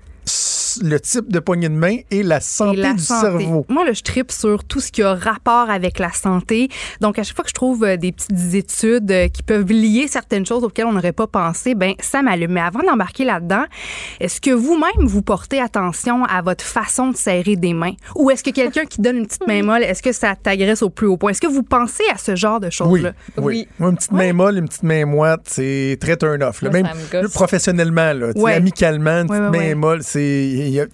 le 0.81 0.99
type 0.99 1.31
de 1.31 1.39
poignée 1.39 1.69
de 1.69 1.73
main 1.75 1.97
et 2.11 2.23
la 2.23 2.39
santé 2.39 2.77
Et 2.79 2.81
la 2.81 2.93
du 2.93 2.99
santé. 3.03 3.21
cerveau. 3.39 3.65
Moi, 3.69 3.85
là, 3.85 3.93
je 3.93 4.01
tripe 4.01 4.31
sur 4.31 4.63
tout 4.63 4.79
ce 4.79 4.91
qui 4.91 5.01
a 5.03 5.13
rapport 5.15 5.69
avec 5.69 5.99
la 5.99 6.11
santé. 6.11 6.69
Donc, 7.01 7.19
à 7.19 7.23
chaque 7.23 7.35
fois 7.35 7.43
que 7.43 7.49
je 7.49 7.53
trouve 7.55 7.83
euh, 7.83 7.97
des 7.97 8.11
petites 8.11 8.53
études 8.53 9.11
euh, 9.11 9.27
qui 9.27 9.43
peuvent 9.43 9.71
lier 9.71 10.07
certaines 10.07 10.45
choses 10.45 10.63
auxquelles 10.63 10.85
on 10.85 10.93
n'aurait 10.93 11.11
pas 11.11 11.27
pensé, 11.27 11.75
ben 11.75 11.93
ça 11.99 12.21
m'allume. 12.21 12.51
Mais 12.51 12.61
avant 12.61 12.81
d'embarquer 12.81 13.25
là-dedans, 13.25 13.63
est-ce 14.19 14.41
que 14.41 14.51
vous-même, 14.51 15.05
vous 15.05 15.21
portez 15.21 15.59
attention 15.61 16.23
à 16.25 16.41
votre 16.41 16.63
façon 16.63 17.11
de 17.11 17.15
serrer 17.17 17.55
des 17.55 17.73
mains? 17.73 17.93
Ou 18.15 18.31
est-ce 18.31 18.43
que 18.43 18.51
quelqu'un 18.51 18.85
qui 18.85 19.01
donne 19.01 19.17
une 19.17 19.27
petite 19.27 19.47
main 19.47 19.63
molle, 19.63 19.83
est-ce 19.83 20.01
que 20.01 20.11
ça 20.11 20.35
t'agresse 20.35 20.81
au 20.81 20.89
plus 20.89 21.07
haut 21.07 21.17
point? 21.17 21.31
Est-ce 21.31 21.41
que 21.41 21.47
vous 21.47 21.63
pensez 21.63 22.03
à 22.13 22.17
ce 22.17 22.35
genre 22.35 22.59
de 22.59 22.67
Oui, 22.67 22.71
choses-là? 22.71 23.13
oui. 23.37 23.67
Moi, 23.79 23.89
une 23.89 23.95
petite 23.97 24.11
main 24.11 24.33
molle, 24.33 24.57
une 24.57 24.67
petite 24.67 24.83
main 24.83 25.05
moite, 25.05 25.41
c'est 25.45 25.97
très 25.99 26.17
turn-off. 26.17 26.61
là. 26.61 26.69
Moi, 26.69 26.81
Même 26.81 26.91
ça 26.91 27.17
me 27.17 27.21
gosse. 27.23 27.33
professionnellement, 27.33 28.13
là, 28.13 28.27
Ouais. 28.35 28.53
amicalement, 28.53 29.21
une 29.21 29.27
petite 29.27 29.41
ouais, 29.41 29.49
main 29.69 29.75
molle, 29.75 30.03
c'est... 30.03 30.68
Il 30.69 30.75
y, 30.75 30.79
a, 30.79 30.85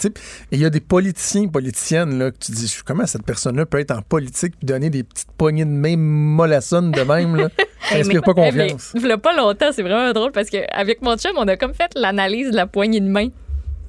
il 0.52 0.60
y 0.60 0.66
a 0.66 0.70
des 0.70 0.80
politiciens, 0.80 1.48
politiciennes, 1.48 2.18
là, 2.18 2.32
que 2.32 2.38
tu 2.38 2.54
dis, 2.54 2.74
comment 2.86 3.06
cette 3.06 3.26
personne-là 3.26 3.66
peut 3.66 3.80
être 3.80 3.92
en 3.92 4.02
politique 4.02 4.54
et 4.64 4.66
donner 4.66 4.90
des 4.90 5.04
petites 5.04 5.32
poignées 5.38 5.66
de 5.66 5.70
main 5.70 5.98
mollassonnes 5.98 6.92
de 6.92 7.02
même, 7.02 7.36
là? 7.36 7.50
Ça 7.90 7.98
inspire 7.98 8.22
pas 8.22 8.34
mais, 8.36 8.52
confiance. 8.52 8.96
a 8.96 9.18
pas 9.18 9.36
longtemps, 9.36 9.72
c'est 9.72 9.84
vraiment 9.84 10.12
drôle 10.14 10.32
parce 10.32 10.50
qu'avec 10.50 11.02
mon 11.02 11.18
chum, 11.18 11.34
on 11.38 11.48
a 11.48 11.56
comme 11.56 11.74
fait 11.74 11.92
l'analyse 11.96 12.52
de 12.52 12.56
la 12.56 12.68
poignée 12.68 13.00
de 13.00 13.08
main. 13.08 13.28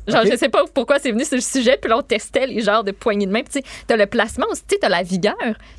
Genre, 0.09 0.23
je 0.31 0.37
sais 0.37 0.49
pas 0.49 0.65
pourquoi 0.73 0.99
c'est 0.99 1.11
venu 1.12 1.24
sur 1.24 1.35
le 1.37 1.41
sujet, 1.43 1.78
puis 1.81 1.91
là, 1.91 1.99
on 1.99 2.03
testait 2.03 2.47
les 2.47 2.61
genres 2.62 2.85
de 2.85 2.93
poignées 2.93 3.27
de 3.27 3.33
main. 3.33 3.43
Puis, 3.43 3.61
tu 3.62 3.69
sais, 3.69 3.74
t'as 3.87 3.97
le 3.97 4.07
placement 4.07 4.47
aussi, 4.51 4.62
tu 4.69 4.74
sais, 4.74 4.78
t'as 4.81 4.89
la 4.89 5.03
vigueur, 5.03 5.35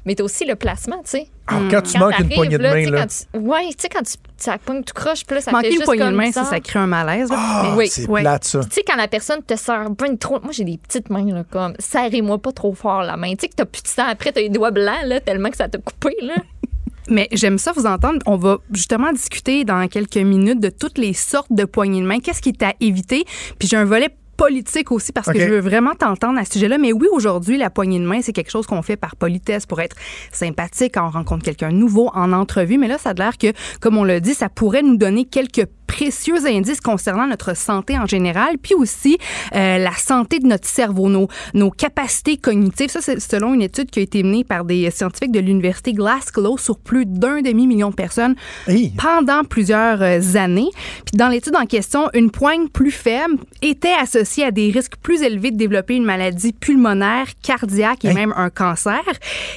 mais 0.06 0.16
t'as 0.16 0.24
aussi 0.24 0.46
le 0.46 0.56
placement, 0.56 0.98
tu 1.04 1.12
sais. 1.12 1.28
Alors, 1.48 1.64
quand 1.72 1.82
tu 1.82 1.94
Quand 1.94 2.00
manques 2.00 2.20
une 2.20 2.30
poignée 2.30 2.58
de 2.58 2.64
main, 2.64 2.74
tu 2.76 2.84
sais, 2.86 2.92
là... 2.92 3.00
quand 3.00 3.08
tu- 3.08 3.40
Ouais, 3.40 3.68
tu 3.70 3.76
sais, 3.80 3.90
quand 3.90 4.02
tu, 4.04 4.14
ça 4.36 4.58
pogne, 4.58 4.84
tu 4.84 4.92
croches, 4.94 5.24
puis 5.26 5.36
là, 5.36 5.42
ça 5.42 5.52
Manquer 5.52 5.68
fait 5.68 5.70
une 5.70 5.74
juste 5.76 5.86
poignée 5.86 6.04
de 6.04 6.08
comme 6.08 6.16
main, 6.18 6.32
ça, 6.34 6.44
ça 6.44 6.60
crée 6.60 6.80
un 6.80 6.88
malaise. 6.88 7.30
là. 7.30 7.36
Ah, 7.40 7.74
oui, 7.78 7.88
c'est 7.88 8.06
ouais. 8.10 8.22
plate, 8.22 8.44
ça. 8.44 8.60
Tu 8.66 8.68
sais, 8.72 8.84
quand 8.86 8.98
la 8.98 9.08
personne 9.08 9.42
te 9.44 9.56
serre 9.56 9.90
bien 9.92 10.16
trop. 10.18 10.42
Moi, 10.42 10.52
j'ai 10.52 10.66
des 10.66 10.78
petites 10.78 11.10
mains, 11.10 11.26
là, 11.34 11.46
comme 11.50 11.74
serrez-moi 11.80 12.38
pas 12.40 12.52
trop 12.52 12.74
fort 12.74 13.04
la 13.04 13.16
main. 13.16 13.32
Tu 13.32 13.38
sais, 13.44 13.48
que 13.48 13.56
t'as 13.56 13.66
plus 13.66 13.82
de 13.82 13.88
sang 13.88 14.08
après, 14.10 14.34
t'as 14.34 14.42
les 14.42 14.50
doigts 14.50 14.72
blancs, 14.72 15.06
là, 15.06 15.22
tellement 15.22 15.50
que 15.50 15.58
ça 15.58 15.70
t'a 15.70 15.78
coupé, 15.78 16.16
là. 16.22 16.36
Mais 17.10 17.28
j'aime 17.32 17.58
ça 17.58 17.72
vous 17.72 17.86
entendre. 17.86 18.20
On 18.26 18.36
va 18.36 18.58
justement 18.74 19.12
discuter 19.12 19.64
dans 19.64 19.88
quelques 19.88 20.18
minutes 20.18 20.60
de 20.60 20.70
toutes 20.70 20.98
les 20.98 21.14
sortes 21.14 21.52
de 21.52 21.64
poignées 21.66 22.02
de 22.02 22.06
main. 22.06 22.20
Qu'est-ce 22.20 22.42
qui 22.42 22.50
est 22.50 22.64
à 22.64 22.74
éviter? 22.80 23.26
Puis 23.60 23.68
j'ai 23.68 23.78
un 23.78 23.86
volet 23.86 24.10
politique 24.38 24.92
aussi 24.92 25.12
parce 25.12 25.28
que 25.28 25.40
je 25.40 25.46
veux 25.46 25.60
vraiment 25.60 25.96
t'entendre 25.96 26.40
à 26.40 26.46
ce 26.46 26.54
sujet-là. 26.54 26.78
Mais 26.78 26.94
oui, 26.94 27.08
aujourd'hui, 27.12 27.58
la 27.58 27.70
poignée 27.70 28.00
de 28.00 28.06
main, 28.06 28.22
c'est 28.22 28.34
quelque 28.34 28.52
chose 28.52 28.68
qu'on 28.68 28.82
fait 28.84 28.96
par 28.96 29.16
politesse 29.16 29.66
pour 29.66 29.82
être 29.82 29.96
sympathique 30.32 30.94
quand 30.94 31.08
on 31.08 31.10
rencontre 31.10 31.44
quelqu'un 31.44 31.72
nouveau 31.72 32.12
en 32.14 32.32
entrevue. 32.32 32.78
Mais 32.78 32.88
là, 32.88 32.98
ça 32.98 33.10
a 33.10 33.14
l'air 33.14 33.38
que, 33.38 33.52
comme 33.82 33.98
on 33.98 34.04
l'a 34.04 34.20
dit, 34.20 34.36
ça 34.36 34.48
pourrait 34.48 34.84
nous 34.84 34.98
donner 34.98 35.26
quelques 35.26 35.66
précieux 35.88 36.46
indices 36.46 36.82
concernant 36.82 37.26
notre 37.28 37.56
santé 37.56 37.98
en 37.98 38.06
général, 38.06 38.58
puis 38.62 38.76
aussi 38.76 39.18
euh, 39.56 39.78
la 39.78 39.94
santé 39.94 40.40
de 40.40 40.48
notre 40.48 40.68
cerveau, 40.68 41.10
nos, 41.10 41.28
nos 41.54 41.72
capacités 41.72 42.38
cognitives. 42.38 42.90
Ça, 42.90 43.02
c'est 43.02 43.20
selon 43.20 43.54
une 43.54 43.62
étude 43.62 43.90
qui 43.90 44.00
a 44.00 44.02
été 44.04 44.24
menée 44.24 44.44
par 44.44 44.66
des 44.66 44.92
scientifiques 44.92 45.32
de 45.32 45.40
l'université 45.40 45.94
Glasgow 45.94 46.58
sur 46.58 46.78
plus 46.78 47.06
d'un 47.06 47.42
demi-million 47.42 47.90
de 47.90 47.96
personnes 47.96 48.36
Hey. 48.68 48.92
pendant 48.98 49.44
plusieurs 49.44 50.02
euh, 50.02 50.20
années. 50.36 50.70
Puis 51.06 51.18
dans 51.18 51.30
l'étude 51.30 51.56
en 51.56 51.66
question, 51.66 52.10
une 52.14 52.32
poigne 52.32 52.68
plus 52.68 52.92
faible 52.92 53.38
était 53.62 53.94
associée 54.00 54.44
à 54.44 54.52
des 54.52 54.70
risques 54.72 54.98
plus 55.02 55.22
élevés 55.22 55.52
de 55.52 55.58
développer 55.58 55.96
une 55.96 56.04
maladie 56.06 56.54
pulmonaire, 56.54 57.28
cardiaque 57.42 58.06
et 58.06 58.14
même 58.14 58.34
un 58.36 58.50
cancer. 58.50 59.02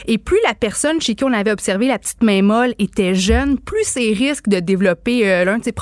Et 0.06 0.18
plus 0.18 0.38
la 0.46 0.54
personne 0.54 1.00
chez 1.00 1.14
qui 1.14 1.24
on 1.24 1.32
avait 1.32 1.50
observé 1.50 1.88
la 1.88 1.98
petite 1.98 2.22
main 2.22 2.42
molle 2.42 2.74
était 2.78 3.14
jeune, 3.14 3.58
plus 3.58 3.84
ses 3.84 4.12
risques 4.12 4.48
de 4.48 4.60
développer 4.60 5.28
euh, 5.28 5.44
l'un 5.44 5.58
de 5.58 5.64
ces 5.64 5.72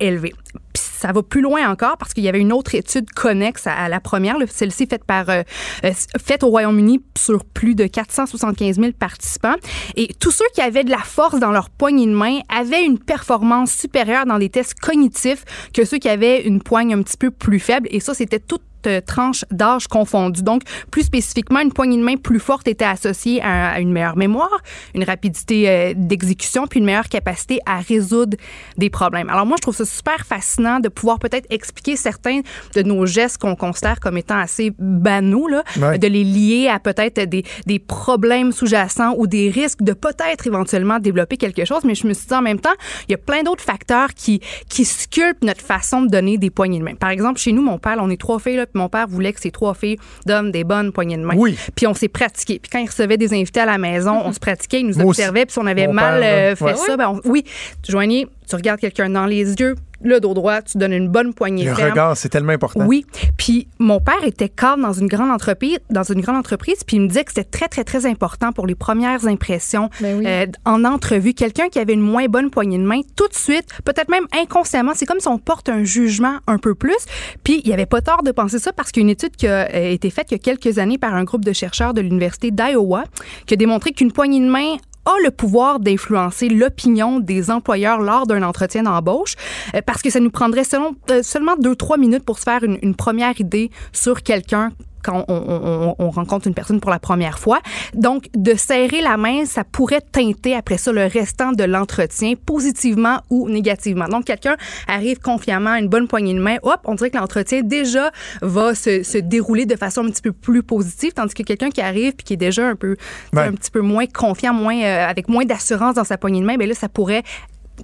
élevés. 0.00 0.32
Puis 0.72 0.82
ça 0.82 1.12
va 1.12 1.22
plus 1.22 1.40
loin 1.40 1.68
encore 1.68 1.96
parce 1.98 2.14
qu'il 2.14 2.22
y 2.22 2.28
avait 2.28 2.40
une 2.40 2.52
autre 2.52 2.74
étude 2.74 3.10
connexe 3.10 3.66
à, 3.66 3.88
la 3.88 4.00
première, 4.00 4.36
celle-ci 4.48 4.88
euh, 4.92 5.42
euh, 5.84 5.92
faite 6.24 6.44
au 6.44 6.48
Royaume-Uni 6.48 7.00
sur 7.18 7.44
plus 7.44 7.74
de 7.74 7.86
475 7.86 8.76
000 8.78 8.92
participants. 8.92 9.56
Et 9.96 10.14
tous 10.20 10.30
ceux 10.30 10.46
qui 10.54 10.60
avaient 10.60 10.84
de 10.84 10.90
la 10.90 10.98
force 10.98 11.40
dans 11.40 11.50
leur 11.50 11.70
poignée 11.70 12.06
de 12.06 12.14
main 12.14 12.38
avaient 12.48 12.84
une 12.84 12.98
performance 12.98 13.72
supérieure 13.72 14.26
dans 14.26 14.38
des 14.38 14.48
tests 14.48 14.78
cognitifs 14.78 15.44
que 15.74 15.84
ceux 15.84 15.98
qui 15.98 16.08
avaient 16.08 16.42
une 16.42 16.62
poigne 16.62 16.94
un 16.94 17.02
petit 17.02 17.16
peu 17.16 17.30
plus 17.30 17.60
faible. 17.60 17.88
Et 17.90 18.00
ça, 18.00 18.14
c'était 18.14 18.40
toute 18.40 18.62
euh, 18.86 19.00
tranche 19.00 19.44
d'âge 19.50 19.86
confondue. 19.88 20.42
Donc, 20.42 20.62
plus 20.90 21.02
spécifiquement, 21.02 21.60
une 21.60 21.72
poignée 21.72 21.96
de 21.96 22.02
main 22.02 22.16
plus 22.16 22.40
forte 22.40 22.68
était 22.68 22.84
associée 22.84 23.40
à, 23.42 23.80
une 23.80 23.92
meilleure 23.92 24.16
mémoire, 24.16 24.60
une 24.94 25.04
rapidité 25.04 25.68
euh, 25.68 25.92
d'exécution, 25.96 26.66
puis 26.66 26.80
une 26.80 26.86
meilleure 26.86 27.08
capacité 27.08 27.60
à 27.66 27.78
résoudre 27.78 28.36
des 28.76 28.90
problèmes. 28.90 29.28
Alors 29.30 29.46
moi, 29.46 29.56
je 29.56 29.62
trouve 29.62 29.76
ça 29.76 29.84
super 29.84 30.26
fascinant 30.26 30.80
de 30.80 30.88
pouvoir 30.88 31.18
peut-être 31.18 31.46
expliquer 31.50 31.96
certains 31.96 32.40
de 32.74 32.82
nos 32.82 33.06
gestes 33.06 33.38
qu'on 33.38 33.56
considère 33.56 34.00
comme 34.00 34.16
étant 34.18 34.38
assez 34.38 34.72
banaux, 34.78 35.48
là, 35.48 35.62
Ouais. 35.80 35.98
de 35.98 36.06
les 36.06 36.24
lier 36.24 36.68
à 36.68 36.78
peut-être 36.78 37.20
des, 37.28 37.44
des 37.66 37.78
problèmes 37.78 38.52
sous-jacents 38.52 39.14
ou 39.16 39.26
des 39.26 39.48
risques 39.50 39.82
de 39.82 39.92
peut-être 39.92 40.46
éventuellement 40.46 40.98
développer 40.98 41.36
quelque 41.36 41.64
chose. 41.64 41.84
Mais 41.84 41.94
je 41.94 42.06
me 42.06 42.12
suis 42.12 42.26
dit 42.26 42.34
en 42.34 42.42
même 42.42 42.60
temps, 42.60 42.74
il 43.08 43.12
y 43.12 43.14
a 43.14 43.18
plein 43.18 43.42
d'autres 43.42 43.64
facteurs 43.64 44.14
qui, 44.14 44.40
qui 44.68 44.84
sculptent 44.84 45.44
notre 45.44 45.60
façon 45.62 46.02
de 46.02 46.08
donner 46.08 46.38
des 46.38 46.50
poignées 46.50 46.78
de 46.78 46.84
main. 46.84 46.94
Par 46.94 47.10
exemple, 47.10 47.38
chez 47.38 47.52
nous, 47.52 47.62
mon 47.62 47.78
père, 47.78 47.96
on 48.00 48.10
est 48.10 48.20
trois 48.20 48.38
filles, 48.38 48.56
là, 48.56 48.66
puis 48.72 48.80
mon 48.80 48.88
père 48.88 49.06
voulait 49.08 49.32
que 49.32 49.40
ces 49.40 49.50
trois 49.50 49.74
filles 49.74 49.98
donnent 50.26 50.50
des 50.50 50.64
bonnes 50.64 50.92
poignées 50.92 51.16
de 51.16 51.22
main. 51.22 51.34
Oui. 51.36 51.56
Puis 51.74 51.86
on 51.86 51.94
s'est 51.94 52.08
pratiqué. 52.08 52.58
Puis 52.58 52.70
quand 52.70 52.78
il 52.78 52.86
recevait 52.88 53.16
des 53.16 53.32
invités 53.34 53.60
à 53.60 53.66
la 53.66 53.78
maison, 53.78 54.20
on 54.24 54.32
se 54.32 54.40
pratiquait, 54.40 54.80
il 54.80 54.86
nous 54.88 54.94
Moi 54.96 55.04
aussi. 55.06 55.20
observait. 55.20 55.46
Puis 55.46 55.52
si 55.52 55.58
on 55.58 55.66
avait 55.66 55.86
Mon 55.86 55.92
mal 55.92 56.20
père, 56.20 56.52
euh, 56.52 56.56
fait 56.56 56.64
Ouais. 56.64 56.74
ça, 56.74 56.96
ben 56.96 57.08
on- 57.24 57.28
oui, 57.28 57.44
Joanie, 57.88 58.26
tu 58.48 58.56
regardes 58.56 58.80
quelqu'un 58.80 59.10
dans 59.10 59.26
les 59.26 59.52
yeux, 59.54 59.74
le 60.04 60.20
dos 60.20 60.34
droit, 60.34 60.62
tu 60.62 60.78
donnes 60.78 60.92
une 60.92 61.08
bonne 61.08 61.34
poignée 61.34 61.64
Le 61.64 61.74
ferme. 61.74 61.90
regard, 61.90 62.16
c'est 62.16 62.28
tellement 62.28 62.52
important. 62.52 62.84
Oui. 62.86 63.04
Puis 63.36 63.68
mon 63.78 64.00
père 64.00 64.22
était 64.24 64.48
cadre 64.48 64.82
dans 64.82 64.92
une 64.92 65.06
grande 65.08 65.30
entreprise, 65.30 65.78
dans 65.90 66.02
une 66.02 66.20
grande 66.20 66.36
entreprise, 66.36 66.84
puis 66.86 66.96
il 66.96 67.00
me 67.00 67.08
disait 67.08 67.24
que 67.24 67.30
c'était 67.32 67.48
très 67.48 67.68
très 67.68 67.84
très 67.84 68.06
important 68.06 68.52
pour 68.52 68.66
les 68.66 68.74
premières 68.74 69.26
impressions 69.26 69.90
Ben 70.00 70.18
oui. 70.18 70.24
euh, 70.26 70.46
en 70.64 70.84
entrevue. 70.84 71.34
Quelqu'un 71.34 71.68
qui 71.68 71.78
avait 71.78 71.94
une 71.94 72.00
moins 72.00 72.26
bonne 72.26 72.50
poignée 72.50 72.78
de 72.78 72.84
main, 72.84 73.00
tout 73.16 73.28
de 73.28 73.34
suite, 73.34 73.66
peut-être 73.84 74.08
même 74.10 74.26
inconsciemment, 74.40 74.92
c'est 74.94 75.06
comme 75.06 75.20
si 75.20 75.28
on 75.28 75.38
porte 75.38 75.68
un 75.68 75.84
jugement 75.84 76.38
un 76.46 76.58
peu 76.58 76.74
plus. 76.74 76.96
Puis 77.44 77.60
il 77.64 77.68
n'y 77.68 77.72
avait 77.74 77.86
pas 77.86 78.00
tort 78.00 78.22
de 78.22 78.30
penser 78.32 78.58
ça 78.58 78.72
parce 78.72 78.90
qu'il 78.92 79.02
y 79.02 79.04
a 79.04 79.06
une 79.06 79.10
étude 79.10 79.36
qui 79.36 79.46
a 79.46 79.68
euh, 79.72 79.90
été 79.90 80.10
faite 80.10 80.26
il 80.30 80.34
y 80.34 80.36
a 80.36 80.38
quelques 80.38 80.78
années 80.78 80.98
par 80.98 81.14
un 81.14 81.24
groupe 81.24 81.44
de 81.44 81.52
chercheurs 81.52 81.94
de 81.94 82.00
l'université 82.00 82.50
d'Iowa 82.50 83.04
qui 83.46 83.54
a 83.54 83.56
démontré 83.56 83.92
qu'une 83.92 84.12
poignée 84.12 84.40
de 84.40 84.48
main 84.50 84.76
a 85.04 85.12
le 85.24 85.30
pouvoir 85.30 85.80
d'influencer 85.80 86.48
l'opinion 86.48 87.20
des 87.20 87.50
employeurs 87.50 88.00
lors 88.00 88.26
d'un 88.26 88.42
entretien 88.42 88.84
d'embauche 88.84 89.34
euh, 89.74 89.80
parce 89.84 90.02
que 90.02 90.10
ça 90.10 90.20
nous 90.20 90.30
prendrait 90.30 90.64
selon, 90.64 90.94
euh, 91.10 91.22
seulement 91.22 91.56
deux, 91.56 91.76
trois 91.76 91.96
minutes 91.96 92.24
pour 92.24 92.38
se 92.38 92.44
faire 92.44 92.62
une, 92.62 92.78
une 92.82 92.94
première 92.94 93.40
idée 93.40 93.70
sur 93.92 94.22
quelqu'un 94.22 94.72
quand 95.02 95.24
on, 95.28 95.34
on- 95.34 95.94
on- 95.98 96.06
on 96.06 96.10
rencontre 96.10 96.46
une 96.46 96.54
personne 96.54 96.80
pour 96.80 96.90
la 96.90 96.98
première 96.98 97.38
fois. 97.38 97.60
Donc, 97.94 98.26
de 98.34 98.54
serrer 98.54 99.00
la 99.00 99.16
main, 99.16 99.44
ça 99.46 99.64
pourrait 99.64 100.00
teinter 100.00 100.54
après 100.54 100.78
ça 100.78 100.92
le 100.92 101.06
restant 101.06 101.52
de 101.52 101.64
l'entretien, 101.64 102.34
positivement 102.46 103.20
ou 103.30 103.48
négativement. 103.48 104.06
Donc, 104.08 104.24
quelqu'un 104.24 104.56
arrive 104.88 105.18
confiamment 105.20 105.70
à 105.70 105.78
une 105.78 105.88
bonne 105.88 106.08
poignée 106.08 106.34
de 106.34 106.40
main, 106.40 106.56
hop, 106.62 106.80
on 106.84 106.94
dirait 106.94 107.10
que 107.10 107.18
l'entretien 107.18 107.62
déjà 107.62 108.10
va 108.40 108.74
se, 108.74 109.02
se 109.02 109.18
dérouler 109.18 109.66
de 109.66 109.76
façon 109.76 110.02
un 110.04 110.10
petit 110.10 110.22
peu 110.22 110.32
plus 110.32 110.62
positive, 110.62 111.12
tandis 111.12 111.34
que 111.34 111.42
quelqu'un 111.42 111.70
qui 111.70 111.80
arrive 111.80 112.12
puis 112.14 112.24
qui 112.24 112.32
est 112.34 112.36
déjà 112.38 112.66
un 112.68 112.76
peu, 112.76 112.96
Ouais. 113.32 113.42
un 113.42 113.52
petit 113.52 113.70
peu 113.70 113.80
moins 113.80 114.06
confiant, 114.06 114.52
moins 114.54 114.80
euh, 114.82 115.06
avec 115.06 115.28
moins 115.28 115.44
d'assurance 115.44 115.94
dans 115.94 116.04
sa 116.04 116.18
poignée 116.18 116.40
de 116.40 116.46
main, 116.46 116.56
ben 116.56 116.68
là, 116.68 116.74
ça 116.74 116.88
pourrait 116.88 117.22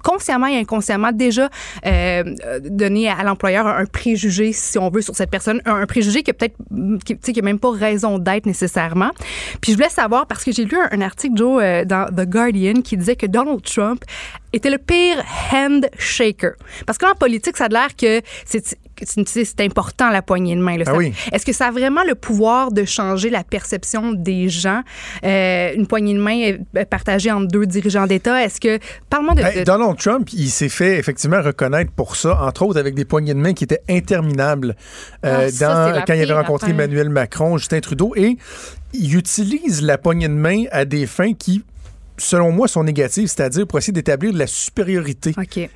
consciemment 0.03 0.47
et 0.47 0.57
inconsciemment 0.57 1.11
déjà 1.11 1.49
euh, 1.85 2.23
donné 2.63 3.09
à 3.09 3.23
l'employeur 3.23 3.67
un, 3.67 3.85
préjugé, 3.85 4.53
si 4.53 4.77
on 4.77 4.89
veut, 4.89 5.01
sur 5.01 5.15
cette 5.15 5.29
personne, 5.29 5.61
un, 5.65 5.85
préjugé 5.85 6.23
qui 6.23 6.33
peut-être, 6.33 6.55
qui, 7.05 7.15
tu 7.15 7.19
sais, 7.21 7.33
qui 7.33 7.39
a 7.39 7.43
même 7.43 7.59
pas 7.59 7.71
raison 7.71 8.17
d'être 8.17 8.45
nécessairement. 8.45 9.11
Puis 9.61 9.71
je 9.71 9.77
voulais 9.77 9.89
savoir 9.89 10.27
parce 10.27 10.43
que 10.43 10.51
j'ai 10.51 10.65
lu 10.65 10.77
un, 10.91 11.01
article 11.01 11.37
Joe 11.37 11.61
euh, 11.61 11.85
dans 11.85 12.05
The 12.05 12.27
Guardian 12.27 12.81
qui 12.81 12.97
disait 12.97 13.15
que 13.15 13.25
Donald 13.25 13.61
Trump 13.63 14.03
était 14.53 14.69
le 14.69 14.77
pire 14.77 15.23
handshaker. 15.53 16.53
Parce 16.85 16.97
qu'en 16.97 17.13
politique, 17.13 17.57
ça 17.57 17.65
a 17.65 17.67
l'air 17.69 17.95
que 17.95 18.21
c'est 18.45 18.77
c'est- 19.05 19.59
important 19.61 20.09
la 20.09 20.21
poignée 20.21 20.55
de 20.55 20.61
main. 20.61 20.77
Ah 20.85 20.93
oui. 20.95 21.13
Est-ce 21.31 21.45
que 21.45 21.51
ça 21.53 21.67
a 21.67 21.71
vraiment 21.71 22.03
le 22.03 22.15
pouvoir 22.15 22.71
de 22.71 22.85
changer 22.85 23.29
la 23.29 23.43
perception 23.43 24.13
des 24.13 24.47
gens? 24.49 24.81
Euh, 25.25 25.73
une 25.75 25.85
poignée 25.87 26.13
de 26.13 26.19
main 26.19 26.53
euh, 26.77 26.85
partagée 26.85 27.31
entre 27.31 27.47
deux 27.47 27.65
dirigeants 27.65 28.07
d'État. 28.07 28.43
Est-ce 28.43 28.59
que 28.61 28.79
parle-moi 29.09 29.35
de, 29.35 29.41
Ben, 29.41 29.59
de- 29.59 29.63
Donald 29.63 29.97
Trump, 29.97 30.29
il 30.33 30.49
s'est 30.49 30.69
fait 30.69 30.97
effectivement 30.97 31.41
reconnaître 31.41 31.91
pour 31.91 32.15
ça, 32.15 32.41
entre 32.41 32.63
autres 32.63 32.79
avec 32.79 32.95
des 32.95 33.05
poignées 33.05 33.33
de 33.33 33.39
main 33.39 33.53
qui 33.53 33.65
étaient 33.65 33.81
interminables 33.89 34.75
euh, 35.25 35.45
Ah, 35.47 35.51
ça, 35.51 35.67
dans- 35.67 35.87
c'est 35.93 35.99
la 35.99 36.05
quand 36.05 36.13
il 36.13 36.21
avait 36.23 36.33
rencontré. 36.33 36.71
Emmanuel 36.71 37.09
Macron, 37.09 37.57
Justin 37.57 37.79
Trudeau, 37.79 38.13
et 38.15 38.37
il 38.93 39.15
utilise 39.15 39.81
la 39.81 39.97
poignée 39.97 40.27
de 40.27 40.33
main 40.33 40.63
à 40.71 40.85
des 40.85 41.05
fins 41.05 41.33
qui, 41.33 41.63
selon 42.19 42.51
moi, 42.51 42.67
sont 42.67 42.83
négatives, 42.83 43.27
c'est-à-dire 43.27 43.65
pour 43.65 43.79
essayer 43.79 43.93
d'établir 43.93 44.33
de 44.33 44.39
la 44.39 44.47
supériorité 44.47 45.33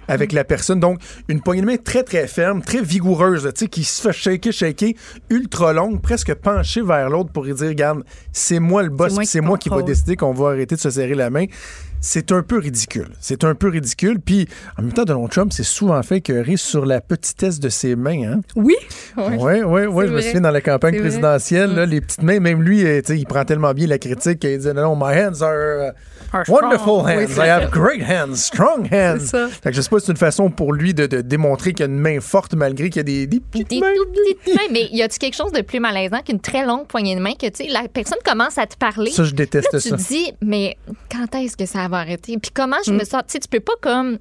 avec 0.07 0.31
la 0.31 0.43
personne. 0.43 0.79
Donc, 0.79 0.99
une 1.27 1.41
poignée 1.41 1.61
de 1.61 1.67
main 1.67 1.77
très, 1.77 2.03
très 2.03 2.27
ferme, 2.27 2.61
très 2.61 2.81
vigoureuse, 2.81 3.49
tu 3.55 3.61
sais, 3.61 3.67
qui 3.67 3.83
se 3.83 4.01
fait 4.01 4.13
shaker, 4.13 4.53
shaker, 4.53 4.91
ultra 5.29 5.73
longue, 5.73 6.01
presque 6.01 6.33
penchée 6.35 6.81
vers 6.81 7.09
l'autre 7.09 7.31
pour 7.31 7.43
lui 7.43 7.53
dire, 7.53 7.67
regarde, 7.67 8.03
c'est 8.31 8.59
moi 8.59 8.83
le 8.83 8.89
boss, 8.89 9.13
C'est 9.23 9.41
moi 9.41 9.57
qui 9.57 9.69
moi 9.69 9.77
qui 9.77 9.81
va 9.81 9.81
décider 9.81 10.15
qu'on 10.15 10.33
va 10.33 10.49
arrêter 10.49 10.75
de 10.75 10.79
se 10.79 10.89
serrer 10.89 11.15
la 11.15 11.29
main. 11.29 11.45
C'est 12.05 12.33
un 12.33 12.43
peu 12.43 12.57
ridicule. 12.59 13.07
C'est 13.21 13.45
un 13.45 13.55
peu 13.55 13.69
ridicule. 13.69 14.19
Puis, 14.19 14.45
en 14.77 14.81
même 14.81 14.91
temps, 14.91 15.05
Donald 15.05 15.29
Trump 15.31 15.53
s'est 15.53 15.63
souvent 15.63 16.03
fait 16.03 16.17
écœurer 16.17 16.57
sur 16.57 16.85
la 16.85 16.99
petitesse 16.99 17.61
de 17.61 17.69
ses 17.69 17.95
mains. 17.95 18.23
Hein? 18.33 18.41
Oui. 18.57 18.75
Oui, 19.15 19.61
oui, 19.63 19.81
oui. 19.85 20.07
Je 20.07 20.11
me 20.13 20.19
souviens 20.19 20.41
dans 20.41 20.51
la 20.51 20.59
campagne 20.59 20.99
présidentielle, 20.99 21.73
là, 21.73 21.85
les 21.85 22.01
petites 22.01 22.21
mains, 22.21 22.41
même 22.41 22.61
lui, 22.61 22.85
euh, 22.85 22.99
il 23.09 23.25
prend 23.25 23.45
tellement 23.45 23.73
bien 23.73 23.87
la 23.87 23.99
critique 23.99 24.39
qu'il 24.39 24.57
dit 24.57 24.67
non, 24.67 24.93
non, 24.93 24.95
my 24.97 25.17
hands 25.17 25.41
are 25.41 25.91
uh, 25.91 25.91
Are 26.35 26.43
strong. 26.43 26.61
wonderful 26.63 26.99
hands. 27.05 27.37
Oui, 27.37 27.45
I 27.45 27.49
have 27.49 27.69
great 27.71 28.01
hands, 28.01 28.35
strong 28.35 28.87
hands. 28.91 29.19
Ça. 29.27 29.47
Fait 29.61 29.69
que 29.69 29.75
je 29.75 29.81
sais 29.81 29.89
pas 29.89 29.99
si 29.99 30.07
c'est 30.07 30.11
une 30.11 30.17
façon 30.17 30.49
pour 30.49 30.73
lui 30.73 30.93
de, 30.93 31.05
de 31.05 31.21
démontrer 31.21 31.73
qu'il 31.73 31.83
a 31.85 31.87
une 31.87 31.99
main 31.99 32.19
forte 32.19 32.53
malgré 32.55 32.89
qu'il 32.89 32.97
y 32.97 32.99
a 32.99 33.03
des, 33.03 33.27
des 33.27 33.39
petites 33.39 33.69
Des 33.69 33.79
mains. 33.79 33.93
tout 33.95 34.05
petites 34.43 34.55
mains, 34.55 34.67
mais 34.71 34.87
y 34.91 35.01
a-tu 35.03 35.19
quelque 35.19 35.35
chose 35.35 35.51
de 35.51 35.61
plus 35.61 35.79
malaisant 35.79 36.19
qu'une 36.25 36.39
très 36.39 36.65
longue 36.65 36.87
poignée 36.87 37.15
de 37.15 37.21
main 37.21 37.33
que, 37.39 37.45
tu 37.47 37.63
sais, 37.65 37.69
la 37.69 37.87
personne 37.87 38.17
commence 38.25 38.57
à 38.57 38.65
te 38.65 38.75
parler? 38.75 39.11
Ça, 39.11 39.23
je 39.23 39.33
déteste 39.35 39.71
Là, 39.73 39.79
tu 39.79 39.89
ça. 39.89 39.95
dis, 39.95 40.33
mais 40.41 40.75
quand 41.11 41.33
est-ce 41.39 41.55
que 41.55 41.65
ça 41.67 41.87
va 41.87 41.92
arrêter? 41.99 42.37
Puis 42.37 42.51
comment 42.53 42.77
je 42.85 42.91
Mm. 42.91 42.97
me 42.97 43.03
sors? 43.05 43.23
Tu 43.25 43.33
sais, 43.33 43.39
tu 43.39 43.47
peux 43.47 43.59
pas 43.59 43.73
comme 43.81 44.17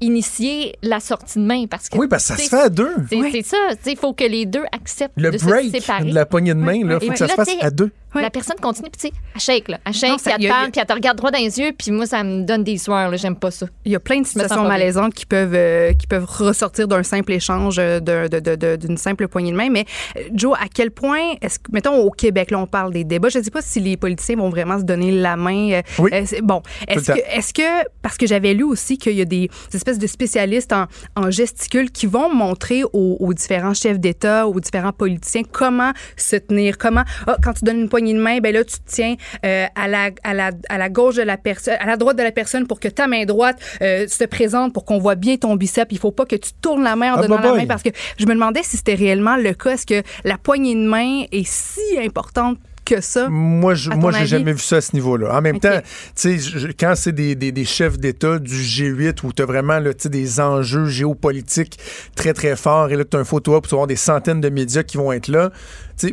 initier 0.00 0.76
la 0.82 1.00
sortie 1.00 1.38
de 1.38 1.44
main 1.44 1.66
parce 1.68 1.88
que. 1.88 1.98
Oui, 1.98 2.06
parce 2.08 2.22
que 2.28 2.36
ça 2.36 2.42
se 2.42 2.48
fait 2.48 2.56
à 2.56 2.68
deux. 2.68 2.94
C'est 3.10 3.30
c'est 3.32 3.42
ça. 3.42 3.56
Tu 3.70 3.76
sais, 3.82 3.92
il 3.92 3.98
faut 3.98 4.12
que 4.12 4.24
les 4.24 4.46
deux 4.46 4.64
acceptent 4.72 5.14
Le 5.16 5.30
de 5.32 5.38
break 5.38 5.66
se 5.74 5.80
séparer. 5.80 6.04
de 6.10 6.14
la 6.14 6.24
poignée 6.26 6.54
de 6.54 6.60
main, 6.60 6.84
là, 6.86 6.98
Et 7.00 7.06
faut 7.06 7.12
que 7.12 7.18
ça 7.18 7.26
là, 7.26 7.30
se 7.32 7.36
fasse 7.36 7.48
à 7.60 7.70
deux. 7.70 7.90
La 8.14 8.30
personne 8.30 8.56
continue, 8.60 8.88
puis 8.90 9.00
tu 9.00 9.16
sais, 9.16 9.22
elle 9.34 9.40
shake, 9.40 9.68
là. 9.68 9.78
Elle 9.86 9.92
shake, 9.92 10.16
puis 10.22 10.32
elle 10.34 10.40
te 10.40 10.46
a- 10.46 10.48
parle, 10.48 10.70
puis 10.70 10.80
elle 10.80 10.86
te 10.86 10.92
regarde 10.92 11.16
droit 11.18 11.30
dans 11.30 11.38
les 11.38 11.58
yeux, 11.60 11.72
puis 11.78 11.90
moi, 11.90 12.06
ça 12.06 12.24
me 12.24 12.42
donne 12.42 12.64
des 12.64 12.78
sueurs, 12.78 13.10
là. 13.10 13.16
J'aime 13.16 13.36
pas 13.36 13.50
ça. 13.50 13.66
Il 13.84 13.92
y 13.92 13.96
a 13.96 14.00
plein 14.00 14.20
de 14.20 14.26
situations 14.26 14.56
malaisantes 14.68 15.14
qui 15.14 15.26
peuvent, 15.26 15.54
euh, 15.54 15.92
qui 15.92 16.06
peuvent 16.06 16.24
ressortir 16.24 16.88
d'un 16.88 17.02
simple 17.02 17.32
échange, 17.32 17.76
euh, 17.78 18.00
de- 18.00 18.28
de- 18.28 18.40
de- 18.40 18.56
de- 18.56 18.76
d'une 18.76 18.96
simple 18.96 19.28
poignée 19.28 19.52
de 19.52 19.56
main. 19.56 19.68
Mais 19.70 19.84
euh, 20.16 20.22
Joe, 20.32 20.56
à 20.58 20.66
quel 20.72 20.90
point, 20.90 21.34
est-ce 21.42 21.58
que, 21.58 21.70
mettons 21.72 21.96
au 21.96 22.10
Québec, 22.10 22.50
là, 22.50 22.58
on 22.58 22.66
parle 22.66 22.92
des 22.92 23.04
débats. 23.04 23.28
Je 23.28 23.38
ne 23.38 23.44
sais 23.44 23.50
pas 23.50 23.62
si 23.62 23.78
les 23.80 23.96
politiciens 23.96 24.36
vont 24.36 24.48
vraiment 24.50 24.78
se 24.78 24.84
donner 24.84 25.12
la 25.12 25.36
main. 25.36 25.72
euh, 25.72 25.82
Oui. 25.98 26.10
euh, 26.14 26.24
bon, 26.42 26.62
est-ce 26.88 27.12
que, 27.12 27.18
est-ce 27.36 27.52
que, 27.54 27.88
parce 28.02 28.16
que 28.16 28.26
j'avais 28.26 28.54
lu 28.54 28.62
aussi 28.64 28.96
qu'il 28.98 29.12
y 29.16 29.20
a 29.20 29.24
des, 29.26 29.48
des 29.70 29.76
espèces 29.76 29.98
de 29.98 30.06
spécialistes 30.06 30.72
en, 30.72 30.86
en 31.16 31.30
gesticule 31.30 31.90
qui 31.90 32.06
vont 32.06 32.32
montrer 32.34 32.84
aux, 32.84 33.16
aux 33.20 33.34
différents 33.34 33.74
chefs 33.74 33.98
d'État, 34.00 34.46
aux 34.48 34.58
différents 34.60 34.92
politiciens 34.92 35.42
comment 35.50 35.92
se 36.16 36.36
tenir, 36.36 36.78
comment, 36.78 37.04
ah, 37.26 37.36
quand 37.42 37.52
tu 37.52 37.64
donnes 37.64 37.80
une 37.80 37.88
poignée 37.88 37.97
de 38.00 38.18
main, 38.18 38.38
ben 38.38 38.52
là, 38.54 38.64
tu 38.64 38.78
te 38.78 38.90
tiens 38.90 39.16
euh, 39.44 39.66
à, 39.74 39.88
la, 39.88 40.10
à, 40.24 40.34
la, 40.34 40.50
à 40.68 40.78
la 40.78 40.88
gauche 40.88 41.16
de 41.16 41.22
la 41.22 41.36
personne, 41.36 41.76
à 41.80 41.86
la 41.86 41.96
droite 41.96 42.16
de 42.16 42.22
la 42.22 42.32
personne 42.32 42.66
pour 42.66 42.80
que 42.80 42.88
ta 42.88 43.06
main 43.06 43.24
droite 43.24 43.58
euh, 43.82 44.06
se 44.08 44.24
présente 44.24 44.72
pour 44.72 44.84
qu'on 44.84 44.98
voit 44.98 45.14
bien 45.14 45.36
ton 45.36 45.56
biceps. 45.56 45.88
Il 45.90 45.98
faut 45.98 46.12
pas 46.12 46.24
que 46.26 46.36
tu 46.36 46.50
tournes 46.60 46.82
la 46.84 46.96
main 46.96 47.14
en 47.14 47.18
Ah, 47.18 47.22
donnant 47.22 47.36
bah, 47.36 47.42
la 47.42 47.48
boy. 47.50 47.58
main 47.60 47.66
parce 47.66 47.82
que 47.82 47.90
je 48.18 48.26
me 48.26 48.34
demandais 48.34 48.62
si 48.62 48.76
c'était 48.76 48.94
réellement 48.94 49.36
le 49.36 49.52
cas. 49.54 49.70
Est-ce 49.72 49.86
que 49.86 50.02
la 50.24 50.38
poignée 50.38 50.74
de 50.74 50.86
main 50.86 51.24
est 51.32 51.46
si 51.46 51.80
importante 52.04 52.58
que 52.88 53.00
ça? 53.00 53.28
Moi, 53.28 53.74
je, 53.74 53.90
moi, 53.90 54.10
j'ai 54.12 54.26
jamais 54.26 54.52
vu 54.52 54.58
ça 54.60 54.76
à 54.76 54.80
ce 54.80 54.94
niveau-là. 54.94 55.36
En 55.36 55.40
même 55.42 55.60
temps, 55.60 55.80
tu 56.16 56.38
sais, 56.40 56.68
quand 56.78 56.94
c'est 56.96 57.12
des, 57.12 57.34
des- 57.34 57.52
des 57.52 57.64
chefs 57.64 57.98
d'État 57.98 58.38
du 58.38 58.54
G8 58.56 59.24
où 59.24 59.32
tu 59.32 59.42
as 59.42 59.46
vraiment 59.46 59.78
là, 59.78 59.90
des 59.92 60.40
enjeux 60.40 60.86
géopolitiques 60.86 61.78
très, 62.16 62.32
très 62.32 62.56
forts 62.56 62.90
et 62.90 62.96
là, 62.96 63.04
tu 63.04 63.16
as 63.16 63.20
un 63.20 63.24
photo 63.24 63.54
op, 63.54 63.66
tu 63.68 63.74
avoir 63.74 63.86
des 63.86 63.96
centaines 63.96 64.40
de 64.40 64.48
médias 64.48 64.82
qui 64.82 64.96
vont 64.96 65.12
être 65.12 65.28
là, 65.28 65.50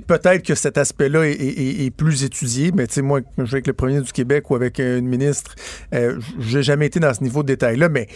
peut-être 0.08 0.44
que 0.44 0.56
cet 0.56 0.78
aspect-là 0.78 1.26
est, 1.28 1.32
est- 1.32 1.60
est- 1.62 1.86
est 1.86 1.92
plus 1.92 2.24
étudié, 2.24 2.72
mais 2.76 2.88
moi, 3.04 3.22
je 3.38 3.44
vais 3.44 3.50
avec 3.54 3.68
le 3.68 3.74
premier 3.74 4.02
du 4.02 4.12
Québec 4.12 4.50
ou 4.50 4.56
avec 4.56 4.80
une 4.80 5.08
ministre, 5.08 5.56
euh, 5.94 6.20
j'ai 6.40 6.64
jamais 6.64 6.88
été 6.88 7.00
dans 7.00 7.14
ce 7.14 7.24
niveau 7.24 7.44
de 7.44 7.48
détail-là, 7.48 7.88
mais 7.90 8.08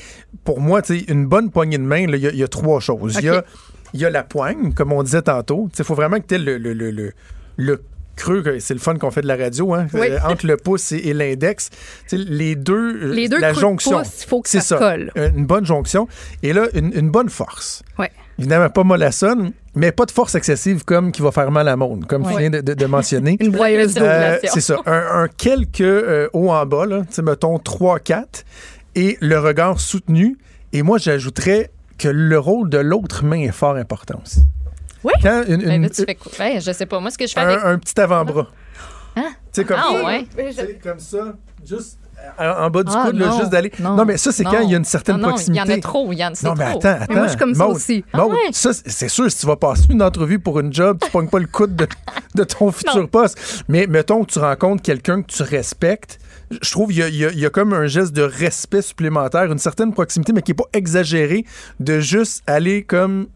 pour 0.44 0.60
moi, 0.60 0.82
une 1.08 1.26
bonne 1.28 1.52
poignée 1.52 1.78
de 1.78 1.84
main, 1.84 2.00
il 2.00 2.16
y, 2.16 2.28
a- 2.28 2.32
il 2.32 2.38
y 2.38 2.44
a 2.44 2.48
trois 2.48 2.80
choses. 2.80 3.16
Il 3.20 3.26
y 3.26 3.30
a 3.30 3.44
y 3.94 4.06
a 4.06 4.10
la 4.12 4.22
poigne, 4.24 4.72
comme 4.74 4.92
on 4.92 5.02
disait 5.02 5.24
tantôt. 5.24 5.68
Il 5.80 5.84
faut 5.84 5.96
vraiment 5.96 6.18
que 6.20 6.26
tu 6.28 6.36
aies 6.36 6.38
le, 6.38 6.60
le, 6.60 6.74
le, 6.74 6.92
le, 6.92 7.12
le 7.58 7.82
creux, 8.20 8.44
c'est 8.60 8.74
le 8.74 8.80
fun 8.80 8.96
qu'on 8.96 9.10
fait 9.12 9.22
de 9.22 9.28
la 9.28 9.36
radio, 9.38 9.74
hein, 9.74 9.88
Oui. 9.94 10.08
euh, 10.12 10.20
entre 10.26 10.46
le 10.46 10.58
pouce 10.58 10.92
et, 10.92 10.98
et 10.98 11.14
l'index. 11.14 11.70
Les 12.12 12.56
deux, 12.56 12.74
euh, 13.04 13.14
Les 13.14 13.28
deux 13.30 13.40
la 13.40 13.54
jonction. 13.54 14.02
il 14.04 14.28
faut 14.28 14.42
que 14.42 14.50
ça 14.50 14.78
colle. 14.78 15.12
euh, 15.18 15.30
Une 15.36 15.46
bonne 15.46 15.66
jonction. 15.66 16.08
Et 16.44 16.54
là, 16.54 16.68
une, 16.74 16.92
une 16.94 17.10
bonne 17.10 17.30
force. 17.30 17.82
Ouais. 17.98 18.12
Évidemment, 18.38 18.70
pas 18.70 18.84
mollassonne, 18.84 19.52
mais 19.76 19.92
pas 19.92 20.06
de 20.06 20.12
force 20.12 20.36
excessive 20.36 20.86
comme 20.86 21.12
qui 21.12 21.22
va 21.22 21.32
faire 21.32 21.52
mal 21.52 21.68
à 21.68 21.76
monde, 21.76 22.06
comme 22.06 22.26
tu 22.26 22.38
viens 22.38 22.50
de, 22.50 22.62
de- 22.62 22.74
de 22.74 22.86
mentionner. 22.86 23.36
Une 23.42 23.52
broyeuse. 23.52 23.96
Euh, 24.00 24.38
c'est 24.44 24.62
ça. 24.62 24.78
Un, 24.86 25.24
un 25.24 25.28
quelques 25.28 25.82
euh, 25.82 26.30
haut 26.34 26.50
en 26.52 26.66
bas, 26.66 26.86
là, 26.86 27.02
mettons 27.24 27.58
3-4, 27.58 28.44
et 28.96 29.18
le 29.20 29.40
regard 29.40 29.80
soutenu. 29.80 30.38
Et 30.72 30.84
moi, 30.84 30.98
j'ajouterais 30.98 31.70
que 31.98 32.08
le 32.08 32.40
rôle 32.40 32.70
de 32.70 32.78
l'autre 32.78 33.26
main 33.26 33.40
est 33.42 33.52
fort 33.52 33.76
important 33.76 34.22
aussi. 34.24 34.40
Oui. 35.04 35.14
Quand 35.22 35.44
une, 35.48 35.58
Ben, 35.58 35.72
une- 35.76 35.82
là, 35.84 35.90
tu 35.90 36.04
fais 36.04 36.16
quoi? 36.16 36.32
Ben, 36.38 36.60
je 36.62 36.72
sais 36.72 36.86
pas. 36.86 37.00
Moi, 37.00 37.12
ce 37.12 37.18
que 37.18 37.28
je 37.28 37.34
fais 37.34 37.40
avec. 37.40 37.60
un, 37.64 37.78
petit 37.80 38.00
avant-bras. 38.00 38.48
Hein? 39.16 39.30
Tu 39.54 39.62
sais, 39.62 39.66
comme, 39.66 39.78
Ah, 39.80 40.04
ouais. 40.06 40.26
tu 40.38 40.54
sais, 40.54 40.80
comme 40.82 41.00
ça, 41.00 41.36
juste 41.66 41.98
euh, 42.40 42.54
en, 42.66 42.70
bas 42.70 42.84
du 42.84 42.92
Ah, 42.94 43.06
coude, 43.08 43.16
là, 43.18 43.32
juste 43.40 43.50
d'aller. 43.50 43.72
Non, 43.80 44.04
mais 44.04 44.18
ça, 44.18 44.32
c'est 44.34 44.44
quand 44.44 44.60
il 44.60 44.70
y 44.70 44.74
a 44.74 44.78
une 44.78 44.84
certaine 44.86 45.16
non, 45.16 45.22
non, 45.24 45.28
proximité. 45.30 45.64
Il 45.66 45.70
y 45.72 45.74
en 45.74 45.78
a 45.78 45.82
trop. 45.82 46.12
Il 46.12 46.20
y 46.20 46.26
en 46.26 46.32
c'est 46.34 46.46
Non, 46.48 46.54
mais 46.58 46.66
trop. 46.72 46.80
attends, 46.80 46.90
attends. 46.90 47.06
Mais 47.10 47.16
moi, 47.16 47.24
je 47.26 47.30
suis 47.30 47.40
comme 47.40 47.56
ça 47.56 47.68
aussi. 47.68 48.04
Ah 48.12 48.18
Maude, 48.18 48.32
ouais? 48.34 48.38
ça, 48.52 48.72
c'est 48.74 49.08
sûr, 49.08 49.32
si 49.32 49.38
tu 49.40 49.46
vas 49.48 49.56
passer 49.56 49.86
une 49.90 50.04
entrevue 50.04 50.38
pour 50.40 50.60
une 50.60 50.72
job, 50.74 50.98
tu 51.02 51.10
pognes 51.12 51.30
pas 51.30 51.40
le 51.40 51.48
coude 51.48 51.76
de, 51.78 51.88
de 52.36 52.44
ton 52.44 52.72
futur 52.74 53.10
poste. 53.10 53.64
Mais 53.70 53.88
mettons 53.88 54.26
que 54.26 54.32
tu 54.32 54.40
rencontres 54.40 54.84
quelqu'un 54.84 55.22
que 55.22 55.28
tu 55.32 55.44
respectes, 55.44 56.20
je 56.62 56.72
trouve 56.72 56.90
qu'il 56.90 56.98
y 57.00 57.04
a, 57.04 57.10
y 57.10 57.26
a- 57.26 57.32
il 57.32 57.40
y 57.40 57.46
a 57.46 57.50
comme 57.50 57.74
un 57.74 57.88
geste 57.88 58.12
de 58.14 58.22
respect 58.24 58.82
supplémentaire, 58.82 59.46
une 59.52 59.58
certaine 59.60 59.94
proximité, 59.94 60.34
mais 60.34 60.42
qui 60.42 60.52
est 60.52 60.56
pas 60.56 60.66
exagéré, 60.74 61.46
de 61.80 62.00
juste 62.02 62.44
aller 62.48 62.84
comme 62.84 63.28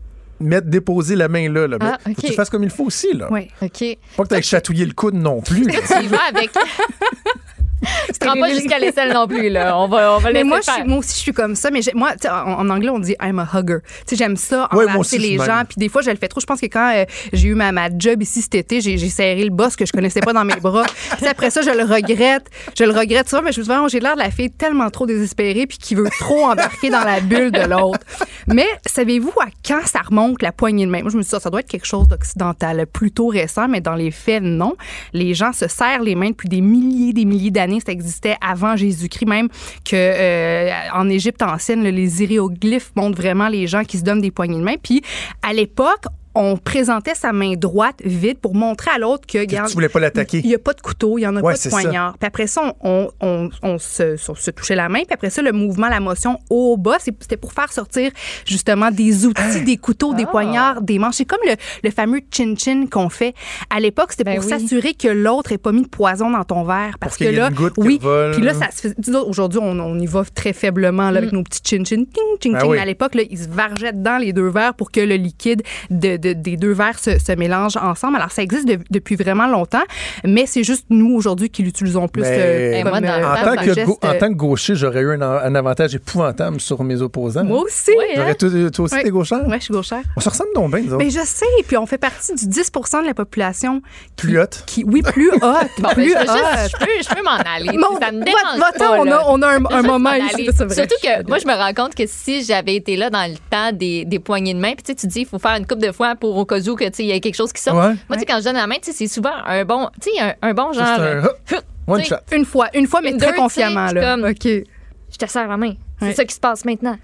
mettre, 0.43 0.67
déposer 0.67 1.15
la 1.15 1.27
main 1.27 1.49
là. 1.51 1.67
là. 1.67 1.77
Mais 1.79 1.85
Ah, 1.91 1.97
faut 2.03 2.13
que 2.13 2.27
tu 2.27 2.33
fasses 2.33 2.49
comme 2.49 2.63
il 2.63 2.69
faut 2.69 2.85
aussi. 2.85 3.13
Là. 3.13 3.27
Oui. 3.31 3.49
OK. 3.61 3.83
Pas 4.17 4.23
que 4.23 4.27
tu 4.29 4.35
ailles 4.35 4.43
chatouiller 4.43 4.85
le 4.85 4.93
coude 4.93 5.15
non 5.15 5.41
plus. 5.41 5.65
Tu 5.65 6.03
y 6.03 6.07
vas 6.07 6.23
avec. 6.29 6.51
tu 8.07 8.19
te 8.19 8.27
rends 8.27 8.39
pas 8.39 8.49
jusqu'à 8.53 8.79
l'aisselle 8.79 9.13
non 9.13 9.27
plus, 9.27 9.49
là. 9.49 9.77
On 9.77 9.87
va, 9.87 10.15
on 10.15 10.17
va 10.19 10.31
Mais 10.31 10.43
moi, 10.43 10.57
le 10.57 10.63
je 10.63 10.69
suis- 10.69 10.77
faire. 10.79 10.87
moi 10.87 10.97
aussi, 10.99 11.13
je 11.15 11.19
suis 11.19 11.33
comme 11.33 11.55
ça. 11.55 11.69
Mais 11.71 11.81
moi, 11.93 12.11
tu 12.13 12.19
sais, 12.23 12.29
en, 12.29 12.59
en 12.59 12.69
anglais, 12.69 12.89
on 12.89 12.99
dit 12.99 13.15
I'm 13.21 13.39
a 13.39 13.47
hugger. 13.53 13.77
Tu 13.83 13.89
sais, 14.11 14.15
j'aime 14.15 14.37
ça, 14.37 14.67
Ouais, 14.73 14.85
embrasser 14.89 15.17
les 15.17 15.37
gens. 15.37 15.63
Puis 15.67 15.75
des 15.77 15.89
fois, 15.89 16.01
je 16.01 16.09
le 16.11 16.17
fais 16.17 16.27
trop. 16.27 16.39
Je 16.41 16.45
pense 16.45 16.59
que 16.61 16.65
quand 16.67 16.91
euh, 16.95 17.05
j'ai 17.31 17.47
eu 17.49 17.55
ma, 17.55 17.71
ma 17.71 17.89
job 17.97 18.21
ici 18.21 18.41
cet 18.41 18.55
été, 18.55 18.81
j'ai 18.81 18.97
serré 19.09 19.43
le 19.43 19.49
boss 19.49 19.75
que 19.75 19.85
je 19.85 19.91
connaissais 19.91 20.21
pas 20.21 20.33
dans 20.33 20.45
mes 20.45 20.55
bras. 20.55 20.85
Puis 21.17 21.27
après 21.27 21.49
ça, 21.49 21.61
je 21.61 21.69
le 21.69 21.83
regrette. 21.83 22.47
Je 22.77 22.83
le 22.83 22.91
regrette 22.91 23.29
ça, 23.29 23.41
mais 23.41 23.51
je 23.51 23.59
me 23.59 23.65
suis 23.65 23.73
dit, 23.73 23.79
j'ai 23.89 23.99
l'air 23.99 24.15
de 24.15 24.21
la 24.21 24.31
fille 24.31 24.51
tellement 24.51 24.89
trop 24.89 25.05
désespérée 25.05 25.67
puis 25.67 25.77
qui 25.77 25.95
veut 25.95 26.09
trop 26.19 26.45
embarquer 26.45 26.89
dans 26.89 27.03
la 27.03 27.19
bulle 27.19 27.51
de 27.51 27.61
l'autre. 27.61 27.99
Mais 28.47 28.67
savez-vous 28.85 29.31
à 29.41 29.45
quand 29.65 29.85
ça 29.85 29.99
remonte 30.07 30.41
la 30.41 30.51
poignée 30.51 30.85
de 30.85 30.91
main? 30.91 31.01
Moi, 31.01 31.11
je 31.11 31.17
me 31.17 31.21
suis 31.21 31.27
dit, 31.29 31.31
ça, 31.31 31.39
ça 31.39 31.49
doit 31.49 31.59
être 31.61 31.69
quelque 31.69 31.85
chose 31.87 32.07
d'occidental, 32.07 32.85
plutôt 32.87 33.27
récent, 33.27 33.67
mais 33.67 33.81
dans 33.81 33.95
les 33.95 34.11
faits, 34.11 34.43
non. 34.43 34.73
Les 35.13 35.33
gens 35.33 35.53
se 35.53 35.67
serrent 35.67 36.01
les 36.03 36.15
mains 36.15 36.29
depuis 36.29 36.49
des 36.49 36.61
milliers, 36.61 37.13
des 37.13 37.25
milliers 37.25 37.51
d'années. 37.51 37.72
Existait 37.87 38.35
avant 38.41 38.75
Jésus-Christ, 38.75 39.27
même 39.27 39.49
que 39.85 39.95
euh, 39.95 40.71
en 40.93 41.09
Égypte 41.09 41.41
ancienne, 41.41 41.83
les 41.83 42.23
hiéroglyphes 42.23 42.91
montrent 42.95 43.17
vraiment 43.17 43.47
les 43.47 43.67
gens 43.67 43.83
qui 43.83 43.97
se 43.97 44.03
donnent 44.03 44.21
des 44.21 44.31
poignées 44.31 44.57
de 44.57 44.63
main. 44.63 44.75
Puis 44.81 45.01
à 45.41 45.53
l'époque, 45.53 46.05
on 46.35 46.57
présentait 46.57 47.15
sa 47.15 47.31
main 47.33 47.53
droite 47.53 47.97
vide 48.03 48.39
pour 48.39 48.55
montrer 48.55 48.91
à 48.95 48.97
l'autre 48.97 49.27
que, 49.27 49.37
regarde, 49.37 49.67
tu 49.67 49.73
voulais 49.75 49.89
pas 49.89 49.99
l'attaquer. 49.99 50.39
Il 50.43 50.47
n'y 50.47 50.55
a 50.55 50.59
pas 50.59 50.73
de 50.73 50.81
couteau, 50.81 51.17
il 51.17 51.21
n'y 51.21 51.27
en 51.27 51.35
a 51.35 51.41
Ouais, 51.41 51.53
pas 51.53 51.59
de 51.59 51.69
poignard. 51.69 52.17
Puis 52.17 52.27
après 52.27 52.47
ça, 52.47 52.73
on, 52.81 53.09
on, 53.21 53.49
on 53.61 53.77
se, 53.77 54.15
on 54.31 54.35
se 54.35 54.51
touchait 54.51 54.75
la 54.75 54.89
main. 54.89 54.99
Puis 55.03 55.13
après 55.13 55.29
ça, 55.29 55.41
le 55.41 55.51
mouvement, 55.51 55.87
la 55.89 55.99
motion 55.99 56.39
haut 56.49 56.77
bas, 56.77 56.97
c'était 56.99 57.37
pour 57.37 57.53
faire 57.53 57.71
sortir 57.71 58.11
justement 58.45 58.89
des 58.91 59.25
outils, 59.25 59.61
des 59.63 59.77
couteaux, 59.77 60.13
des 60.13 60.25
poignards, 60.25 60.81
des 60.81 60.99
manches. 60.99 61.15
C'est 61.15 61.25
comme 61.25 61.39
le, 61.45 61.55
le 61.83 61.91
fameux 61.91 62.21
chin-chin 62.31 62.85
qu'on 62.89 63.09
fait. 63.09 63.33
À 63.69 63.79
l'époque, 63.79 64.07
c'était 64.11 64.23
Ben 64.23 64.35
pour 64.39 64.45
oui. 64.45 64.49
s'assurer 64.59 64.93
que 64.93 65.07
l'autre 65.07 65.51
n'ait 65.51 65.57
pas 65.57 65.71
mis 65.71 65.83
de 65.83 65.87
poison 65.87 66.29
dans 66.31 66.43
ton 66.43 66.63
verre. 66.63 66.97
Parce 66.99 67.17
que 67.17 67.25
là, 67.25 67.49
une 67.49 67.55
goutte 67.55 67.73
qui 67.75 67.81
oui. 67.81 67.99
Puis 68.33 68.41
là, 68.43 68.53
ça 68.53 68.71
se 68.71 68.81
fait. 68.89 68.95
Aujourd'hui, 69.15 69.59
on, 69.61 69.79
on 69.79 69.99
y 69.99 70.05
va 70.05 70.23
très 70.33 70.53
faiblement 70.53 71.11
là, 71.11 71.17
avec 71.19 71.31
Mm. 71.31 71.35
nos 71.35 71.43
petits 71.43 71.61
chin-chin. 71.63 72.03
Ting, 72.05 72.05
ting, 72.39 72.53
Ben 72.53 72.59
ting. 72.59 72.69
oui. 72.69 72.77
Mais 72.77 72.81
à 72.81 72.85
l'époque, 72.85 73.15
là, 73.15 73.23
ils 73.29 73.37
se 73.37 73.47
vargeaient 73.49 73.93
dans 73.93 74.17
les 74.17 74.33
deux 74.33 74.47
verres 74.49 74.73
pour 74.73 74.91
que 74.91 74.99
le 74.99 75.15
liquide 75.15 75.61
de, 75.89 76.17
de- 76.23 76.33
des 76.33 76.57
deux 76.57 76.71
verres 76.71 76.97
se, 76.99 77.19
se 77.19 77.31
mélange 77.33 77.77
ensemble. 77.77 78.15
Alors, 78.17 78.31
ça 78.31 78.41
existe 78.41 78.67
de- 78.67 78.79
depuis 78.89 79.15
vraiment 79.15 79.47
longtemps, 79.47 79.83
mais 80.23 80.45
c'est 80.45 80.63
juste 80.63 80.85
nous, 80.89 81.13
aujourd'hui, 81.15 81.49
qui 81.49 81.63
l'utilisons 81.63 82.07
plus. 82.07 82.21
Ben, 82.23 82.31
euh, 82.31 82.89
moi, 82.89 83.01
dans 83.01 83.07
euh, 83.09 83.33
En 83.33 83.43
tant, 83.55 83.55
que 83.63 83.73
geste, 83.73 83.85
gau- 83.87 83.99
en 84.01 84.13
tant 84.17 84.29
que 84.29 84.33
gaucher, 84.33 84.75
j'aurais 84.75 85.01
eu 85.01 85.11
un, 85.13 85.21
un 85.21 85.55
avantage 85.55 85.95
épouvantable 85.95 86.59
sur 86.61 86.83
mes 86.83 87.01
opposants. 87.01 87.43
Moi 87.43 87.59
aussi. 87.61 87.91
J'aurais 88.15 88.31
hein? 88.31 88.35
toi, 88.39 88.49
toi 88.71 88.85
aussi 88.85 88.95
Ouais. 88.95 89.03
des 89.03 89.09
gauchères? 89.11 89.47
Ouais, 89.47 89.59
je 89.59 89.63
suis 89.65 89.73
gauchère. 89.73 90.01
On 90.15 90.21
se 90.21 90.29
ressemble 90.29 90.49
donc 90.55 90.71
bien, 90.71 90.81
nous 90.81 90.93
autres. 90.93 91.03
Mais 91.03 91.09
je 91.09 91.19
sais, 91.25 91.45
puis 91.67 91.77
on 91.77 91.85
fait 91.85 91.97
partie 91.97 92.33
du 92.35 92.45
10% 92.45 93.01
de 93.01 93.07
la 93.07 93.13
population 93.13 93.81
qui, 94.15 94.27
Plus 94.27 94.39
haute? 94.39 94.63
qui 94.65 94.83
oui, 94.85 95.01
plus 95.01 95.29
haute. 95.31 95.41
Bon, 95.79 95.89
ben, 95.89 95.93
plus 95.93 96.11
je, 96.11 96.17
haute. 96.17 96.71
je 96.71 96.77
peux, 96.77 96.91
je 97.01 97.15
peux 97.15 97.23
m'en 97.23 97.31
aller. 97.37 97.77
Bon, 97.77 97.99
ça 97.99 98.11
me 98.11 98.19
va- 98.19 98.25
dérange 98.25 98.59
pas. 98.77 98.91
on, 98.99 99.11
a, 99.11 99.23
on 99.27 99.41
a 99.41 99.47
un, 99.75 99.81
moment 99.81 99.99
m'en 100.11 100.13
ici. 100.15 100.45
Surtout 100.55 100.95
que 101.01 101.27
moi, 101.27 101.37
je 101.39 101.47
me 101.47 101.53
rends 101.53 101.73
compte 101.73 101.95
que 101.95 102.03
si 102.07 102.43
j'avais 102.43 102.75
été 102.75 102.95
là 102.95 103.09
dans 103.09 103.29
le 103.29 103.37
temps 103.49 103.71
des, 103.73 104.05
des 104.05 104.19
poignées 104.19 104.53
de 104.53 104.59
main, 104.59 104.73
puis 104.73 104.83
tu 104.83 104.91
sais, 104.91 104.95
tu 104.95 105.07
dis, 105.07 105.21
il 105.21 105.25
faut 105.25 105.39
faire 105.39 105.55
une 105.57 105.65
coupe 105.65 105.79
de 105.79 105.91
fois 105.91 106.12
pour 106.15 106.35
au 106.37 106.45
cas 106.45 106.59
où 106.59 106.75
que, 106.75 106.83
tu 106.85 106.91
sais, 106.93 107.03
il 107.03 107.09
y 107.09 107.11
a 107.13 107.19
quelque 107.19 107.35
chose 107.35 107.51
qui 107.53 107.61
sort. 107.61 107.75
Ouais. 107.75 107.81
Moi, 107.87 107.95
tu 108.13 108.19
sais, 108.19 108.25
quand 108.25 108.39
je 108.39 108.43
donne 108.45 108.55
la 108.55 108.67
main, 108.67 108.75
tu 108.75 108.91
sais, 108.91 108.97
c'est 108.97 109.07
souvent 109.07 109.33
un 109.45 109.65
bon, 109.65 109.89
tu 110.01 110.09
sais, 110.11 110.19
un, 110.21 110.33
un 110.41 110.53
bon 110.53 110.71
genre. 110.73 110.85
Juste 110.85 110.99
un 110.99 111.01
euh, 111.01 111.23
hop, 111.23 111.39
tu 111.47 111.55
one 111.87 111.99
sais, 112.03 112.05
shot. 112.09 112.15
Une 112.35 112.45
fois, 112.45 112.67
une 112.73 112.87
fois, 112.87 113.01
mais 113.01 113.11
Une 113.11 113.17
très 113.17 113.31
deux, 113.31 113.37
confiamment. 113.37 113.91
Là. 113.91 114.15
comme- 114.15 114.25
OK. 114.29 114.43
Je 114.45 115.17
te 115.17 115.25
serre 115.27 115.47
la 115.47 115.57
main. 115.57 115.73
C'est 115.99 116.05
Ouais. 116.07 116.13
ça 116.13 116.25
qui 116.25 116.33
se 116.35 116.39
passe 116.39 116.65
maintenant. 116.65 116.97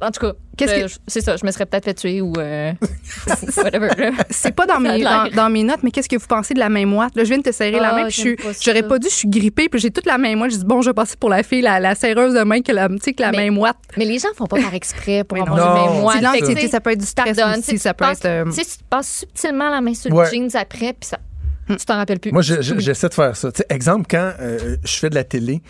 En 0.00 0.10
tout 0.10 0.20
cas, 0.20 0.32
Qu'est-ce 0.56 0.72
euh, 0.72 0.82
que- 0.82 0.88
je- 0.88 0.96
c'est 1.08 1.20
ça, 1.20 1.36
je 1.36 1.44
me 1.46 1.50
serais 1.50 1.66
peut-être 1.66 1.84
fait 1.84 1.94
tuer 1.94 2.20
ou 2.20 2.32
euh, 2.38 2.72
whatever. 3.56 3.90
C'est 4.30 4.54
pas 4.54 4.66
dans 4.66 4.78
mes, 4.80 5.02
dans, 5.34 5.50
mes 5.50 5.62
notes, 5.64 5.80
mais 5.82 5.90
qu'est-ce 5.90 6.08
que 6.08 6.16
vous 6.16 6.26
pensez 6.26 6.54
de 6.54 6.58
la 6.58 6.68
main 6.68 6.86
moite? 6.86 7.12
Là, 7.16 7.24
je 7.24 7.28
viens 7.28 7.38
de 7.38 7.42
te 7.42 7.52
serrer 7.52 7.78
la 7.80 7.90
Ah, 7.90 7.94
main, 7.96 8.02
puis 8.04 8.12
je 8.12 8.20
suis- 8.20 8.36
j'aime 8.38 8.52
pas 8.52 8.58
j'aurais 8.60 8.82
pas 8.82 8.98
dû, 8.98 9.08
je 9.08 9.14
suis 9.14 9.28
grippée, 9.28 9.68
puis 9.68 9.80
j'ai 9.80 9.90
toute 9.90 10.06
la 10.06 10.18
main 10.18 10.36
moite. 10.36 10.52
Je 10.52 10.58
dis, 10.58 10.64
bon, 10.64 10.82
je 10.82 10.90
vais 10.90 10.94
passer 10.94 11.16
pour 11.18 11.30
la 11.30 11.42
fille, 11.42 11.62
la, 11.62 11.80
la 11.80 11.94
serreuse 11.94 12.34
de 12.34 12.42
main, 12.44 12.60
que 12.62 12.72
la, 12.72 12.88
tu 12.88 12.96
sais, 13.02 13.12
que 13.12 13.22
la 13.22 13.30
Mais- 13.32 13.46
main 13.46 13.50
moite. 13.50 13.76
Mais 13.96 14.04
les 14.04 14.18
gens 14.18 14.28
font 14.36 14.46
pas 14.46 14.60
par 14.60 14.74
exprès 14.74 15.24
pour 15.24 15.38
avoir 15.40 15.56
non. 15.56 15.64
une 15.64 15.86
main 15.88 15.94
Non, 15.94 16.00
moite. 16.02 16.14
C'est 16.16 16.20
que, 16.20 16.24
l'anxiété, 16.26 16.54
tu 16.54 16.60
sais, 16.62 16.68
ça 16.68 16.80
peut 16.80 16.90
être 16.90 17.00
du 17.00 17.06
stress 17.06 17.36
pardonne, 17.36 17.58
aussi, 17.60 17.78
ça 17.78 17.90
tu 17.90 17.96
peut 17.96 18.04
passes- 18.04 18.18
être... 18.18 18.24
euh, 18.26 18.44
Tu 18.46 18.52
sais, 18.52 18.64
tu 18.64 18.84
passes 18.88 19.08
subtilement 19.20 19.70
la 19.70 19.80
main 19.80 19.94
sur 19.94 20.10
le 20.10 20.16
Ouais. 20.16 20.30
jeans 20.30 20.50
après, 20.54 20.92
puis 20.92 21.08
ça, 21.08 21.18
tu 21.68 21.76
t'en 21.84 21.96
rappelles 21.96 22.20
plus. 22.20 22.30
Moi, 22.32 22.42
je- 22.42 22.60
je- 22.60 22.78
j'essaie 22.78 23.08
de 23.08 23.14
faire 23.14 23.34
ça. 23.36 23.50
Tu 23.50 23.58
sais, 23.58 23.66
exemple, 23.74 24.06
quand 24.10 24.32
euh, 24.40 24.76
je 24.84 24.96
fais 24.96 25.10
de 25.10 25.14
la 25.14 25.24
télé, 25.24 25.62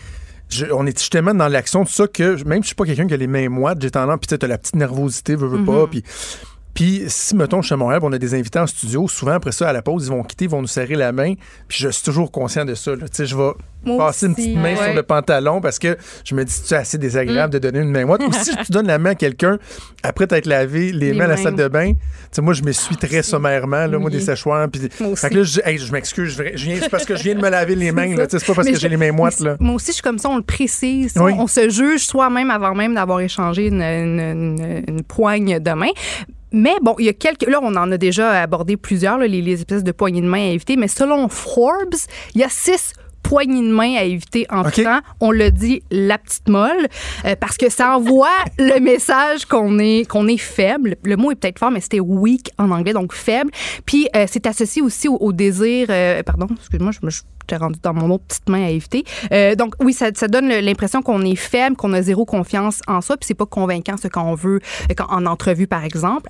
je, 0.49 0.65
on 0.71 0.85
est 0.85 1.09
tellement 1.09 1.33
dans 1.33 1.47
l'action 1.47 1.83
de 1.83 1.89
ça 1.89 2.07
que 2.07 2.43
même 2.43 2.59
si 2.59 2.63
je 2.63 2.67
suis 2.67 2.75
pas 2.75 2.85
quelqu'un 2.85 3.07
qui 3.07 3.13
a 3.13 3.17
les 3.17 3.27
mains 3.27 3.49
moites, 3.49 3.81
j'ai 3.81 3.91
tendance, 3.91 4.19
puis 4.19 4.27
tu 4.27 4.37
t'as 4.37 4.47
la 4.47 4.57
petite 4.57 4.75
nervosité, 4.75 5.35
veux, 5.35 5.47
veux 5.47 5.65
pas, 5.65 5.87
puis... 5.87 6.03
Puis, 6.75 7.03
si, 7.07 7.35
mettons, 7.35 7.61
je 7.61 7.67
suis 7.67 7.73
à 7.73 7.77
Montréal, 7.77 8.01
on 8.03 8.11
a 8.13 8.17
des 8.19 8.33
invités 8.35 8.59
en 8.59 8.67
studio, 8.67 9.07
souvent, 9.07 9.31
après 9.31 9.53
ça, 9.53 9.69
à 9.69 9.73
la 9.73 9.81
pause, 9.81 10.05
ils 10.05 10.11
vont 10.11 10.21
quitter, 10.23 10.45
ils 10.45 10.51
vont 10.51 10.61
nous 10.61 10.67
serrer 10.67 10.95
la 10.95 11.11
main, 11.13 11.33
puis 11.69 11.77
je 11.79 11.87
suis 11.89 12.03
toujours 12.03 12.31
conscient 12.31 12.65
de 12.65 12.75
ça. 12.75 12.91
Tu 12.97 13.01
sais, 13.13 13.25
je 13.25 13.35
vais 13.35 13.51
Moi 13.85 13.97
passer 13.97 14.25
une 14.25 14.35
petite 14.35 14.57
main 14.57 14.75
ouais. 14.75 14.83
sur 14.83 14.93
le 14.93 15.03
pantalon 15.03 15.61
parce 15.61 15.79
que 15.79 15.97
je 16.25 16.35
me 16.35 16.43
dis, 16.43 16.51
c'est 16.51 16.75
assez 16.75 16.97
désagréable 16.97 17.53
de 17.53 17.59
donner 17.59 17.79
une 17.79 17.91
main 17.91 18.05
moite. 18.05 18.21
Ou 18.27 18.31
si 18.33 18.53
tu 18.65 18.71
donnes 18.73 18.87
la 18.87 18.97
main 18.99 19.11
à 19.11 19.15
quelqu'un, 19.15 19.57
après 20.03 20.27
t'être 20.27 20.47
lavé 20.47 20.91
les, 20.91 21.11
Les 21.11 21.13
mains 21.17 21.25
à 21.25 21.27
la 21.29 21.37
salle 21.37 21.55
de 21.55 21.67
bain, 21.69 21.93
tu 21.93 21.97
sais, 22.31 22.41
moi, 22.41 22.53
je 22.53 22.61
m'essuie 22.63 22.97
très 22.97 23.23
sommairement, 23.23 23.87
là, 23.87 23.97
moi, 23.97 24.09
des 24.09 24.19
séchoirs. 24.19 24.67
Puis, 24.69 24.81
fait 25.15 25.29
que 25.29 25.35
là, 25.35 25.43
je, 25.43 25.61
hey, 25.63 25.77
je 25.77 25.91
m'excuse, 25.93 26.35
je, 26.37 26.57
je 26.57 26.65
viens- 26.65 26.77
c'est 26.81 26.89
parce 26.89 27.05
que 27.05 27.15
je 27.15 27.23
viens 27.23 27.35
de 27.35 27.41
me 27.41 27.49
laver 27.49 27.75
les 27.75 27.91
mains, 27.93 28.15
là. 28.17 28.27
Tu 28.27 28.31
sais, 28.31 28.39
c'est 28.39 28.47
pas 28.47 28.53
parce 28.55 28.67
Mais 28.67 28.73
que 28.73 28.79
j'ai 28.79 28.89
les 28.89 28.97
mains 28.97 29.13
moites, 29.13 29.39
là. 29.39 29.55
Moi 29.61 29.75
aussi, 29.75 29.87
je 29.87 29.93
suis 29.93 30.03
comme 30.03 30.19
ça, 30.19 30.27
on 30.29 30.35
le 30.35 30.43
précise. 30.43 31.13
Oui. 31.15 31.31
On, 31.37 31.43
on 31.43 31.47
se 31.47 31.69
juge 31.69 32.05
soi-même 32.05 32.51
avant 32.51 32.75
même 32.75 32.95
d'avoir 32.95 33.21
échangé 33.21 33.67
une, 33.67 33.81
une- 33.81 34.19
une- 34.19 34.83
une 34.89 35.03
poigne 35.03 35.59
de 35.59 35.71
main. 35.71 35.91
Mais 36.55 36.75
bon, 36.81 36.95
il 36.99 37.05
y 37.05 37.09
a 37.09 37.13
quelques. 37.13 37.45
Là, 37.47 37.59
on 37.61 37.75
en 37.75 37.91
a 37.91 37.97
déjà 37.97 38.41
abordé 38.41 38.77
plusieurs, 38.77 39.17
les, 39.17 39.27
les 39.27 39.53
espèces 39.53 39.83
de 39.83 39.91
poignées 39.91 40.21
de 40.21 40.27
main 40.27 40.39
à 40.39 40.51
éviter. 40.51 40.77
Mais 40.77 40.87
selon 40.87 41.27
Forbes, 41.27 41.95
il 42.33 42.39
y 42.39 42.43
a 42.45 42.49
six 42.49 42.93
poignées 43.27 43.61
de 43.67 43.73
main 43.73 43.95
à 43.95 44.03
éviter 44.03 44.45
en 44.49 44.61
OK. 44.61 44.73
tout 44.73 44.83
temps. 44.83 44.99
On 45.19 45.31
le 45.31 45.49
dit, 45.51 45.81
la 45.91 46.17
petite 46.17 46.47
molle, 46.47 46.87
euh, 47.25 47.35
parce 47.39 47.57
que 47.57 47.69
ça 47.69 47.95
envoie 47.97 48.29
le 48.59 48.79
message 48.79 49.45
qu'on 49.45 49.79
est, 49.79 50.07
qu'on 50.07 50.27
est 50.27 50.37
faible. 50.37 50.95
Le 51.03 51.17
mot 51.17 51.31
est 51.31 51.35
peut-être 51.35 51.59
fort, 51.59 51.71
mais 51.71 51.81
c'était 51.81 51.99
weak 51.99 52.51
en 52.57 52.69
anglais, 52.71 52.93
donc 52.93 53.13
faible. 53.13 53.49
Puis 53.85 54.07
euh, 54.15 54.25
c'est 54.29 54.45
associé 54.45 54.81
aussi 54.81 55.07
au, 55.07 55.15
au 55.17 55.33
désir. 55.33 55.87
euh, 55.89 56.21
pardon, 56.23 56.47
excuse-moi, 56.57 56.91
je 56.91 57.05
me 57.05 57.11
t'ai 57.47 57.57
rendu 57.57 57.79
dans 57.83 57.93
mon 57.93 58.09
autre 58.09 58.23
petite 58.27 58.49
main 58.49 58.65
à 58.65 58.69
éviter. 58.69 59.03
Donc 59.55 59.75
oui, 59.79 59.93
ça, 59.93 60.07
ça 60.15 60.27
donne 60.27 60.49
l'impression 60.49 61.03
qu'on 61.03 61.21
est 61.21 61.35
faible, 61.35 61.75
qu'on 61.75 61.93
a 61.93 62.01
zéro 62.01 62.25
confiance 62.25 62.81
en 62.87 63.01
soi, 63.01 63.17
puis 63.17 63.27
c'est 63.27 63.35
pas 63.35 63.45
convaincant 63.45 63.97
ce 63.97 64.07
qu'on 64.07 64.33
veut 64.33 64.61
quand- 64.97 65.05
en 65.11 65.27
entrevue 65.27 65.67
par 65.67 65.83
exemple. 65.83 66.27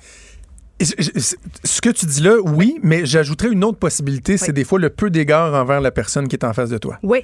Ce 0.80 1.80
que 1.80 1.90
tu 1.90 2.06
dis 2.06 2.20
là, 2.22 2.36
oui, 2.44 2.78
mais 2.82 3.06
j'ajouterais 3.06 3.48
une 3.50 3.64
autre 3.64 3.78
possibilité, 3.78 4.36
c'est 4.36 4.52
des 4.52 4.64
fois 4.64 4.78
le 4.78 4.90
peu 4.90 5.10
d'égard 5.10 5.54
envers 5.54 5.80
la 5.80 5.90
personne 5.90 6.28
qui 6.28 6.36
est 6.36 6.44
en 6.44 6.52
face 6.52 6.68
de 6.70 6.78
toi. 6.78 6.98
Oui. 7.02 7.20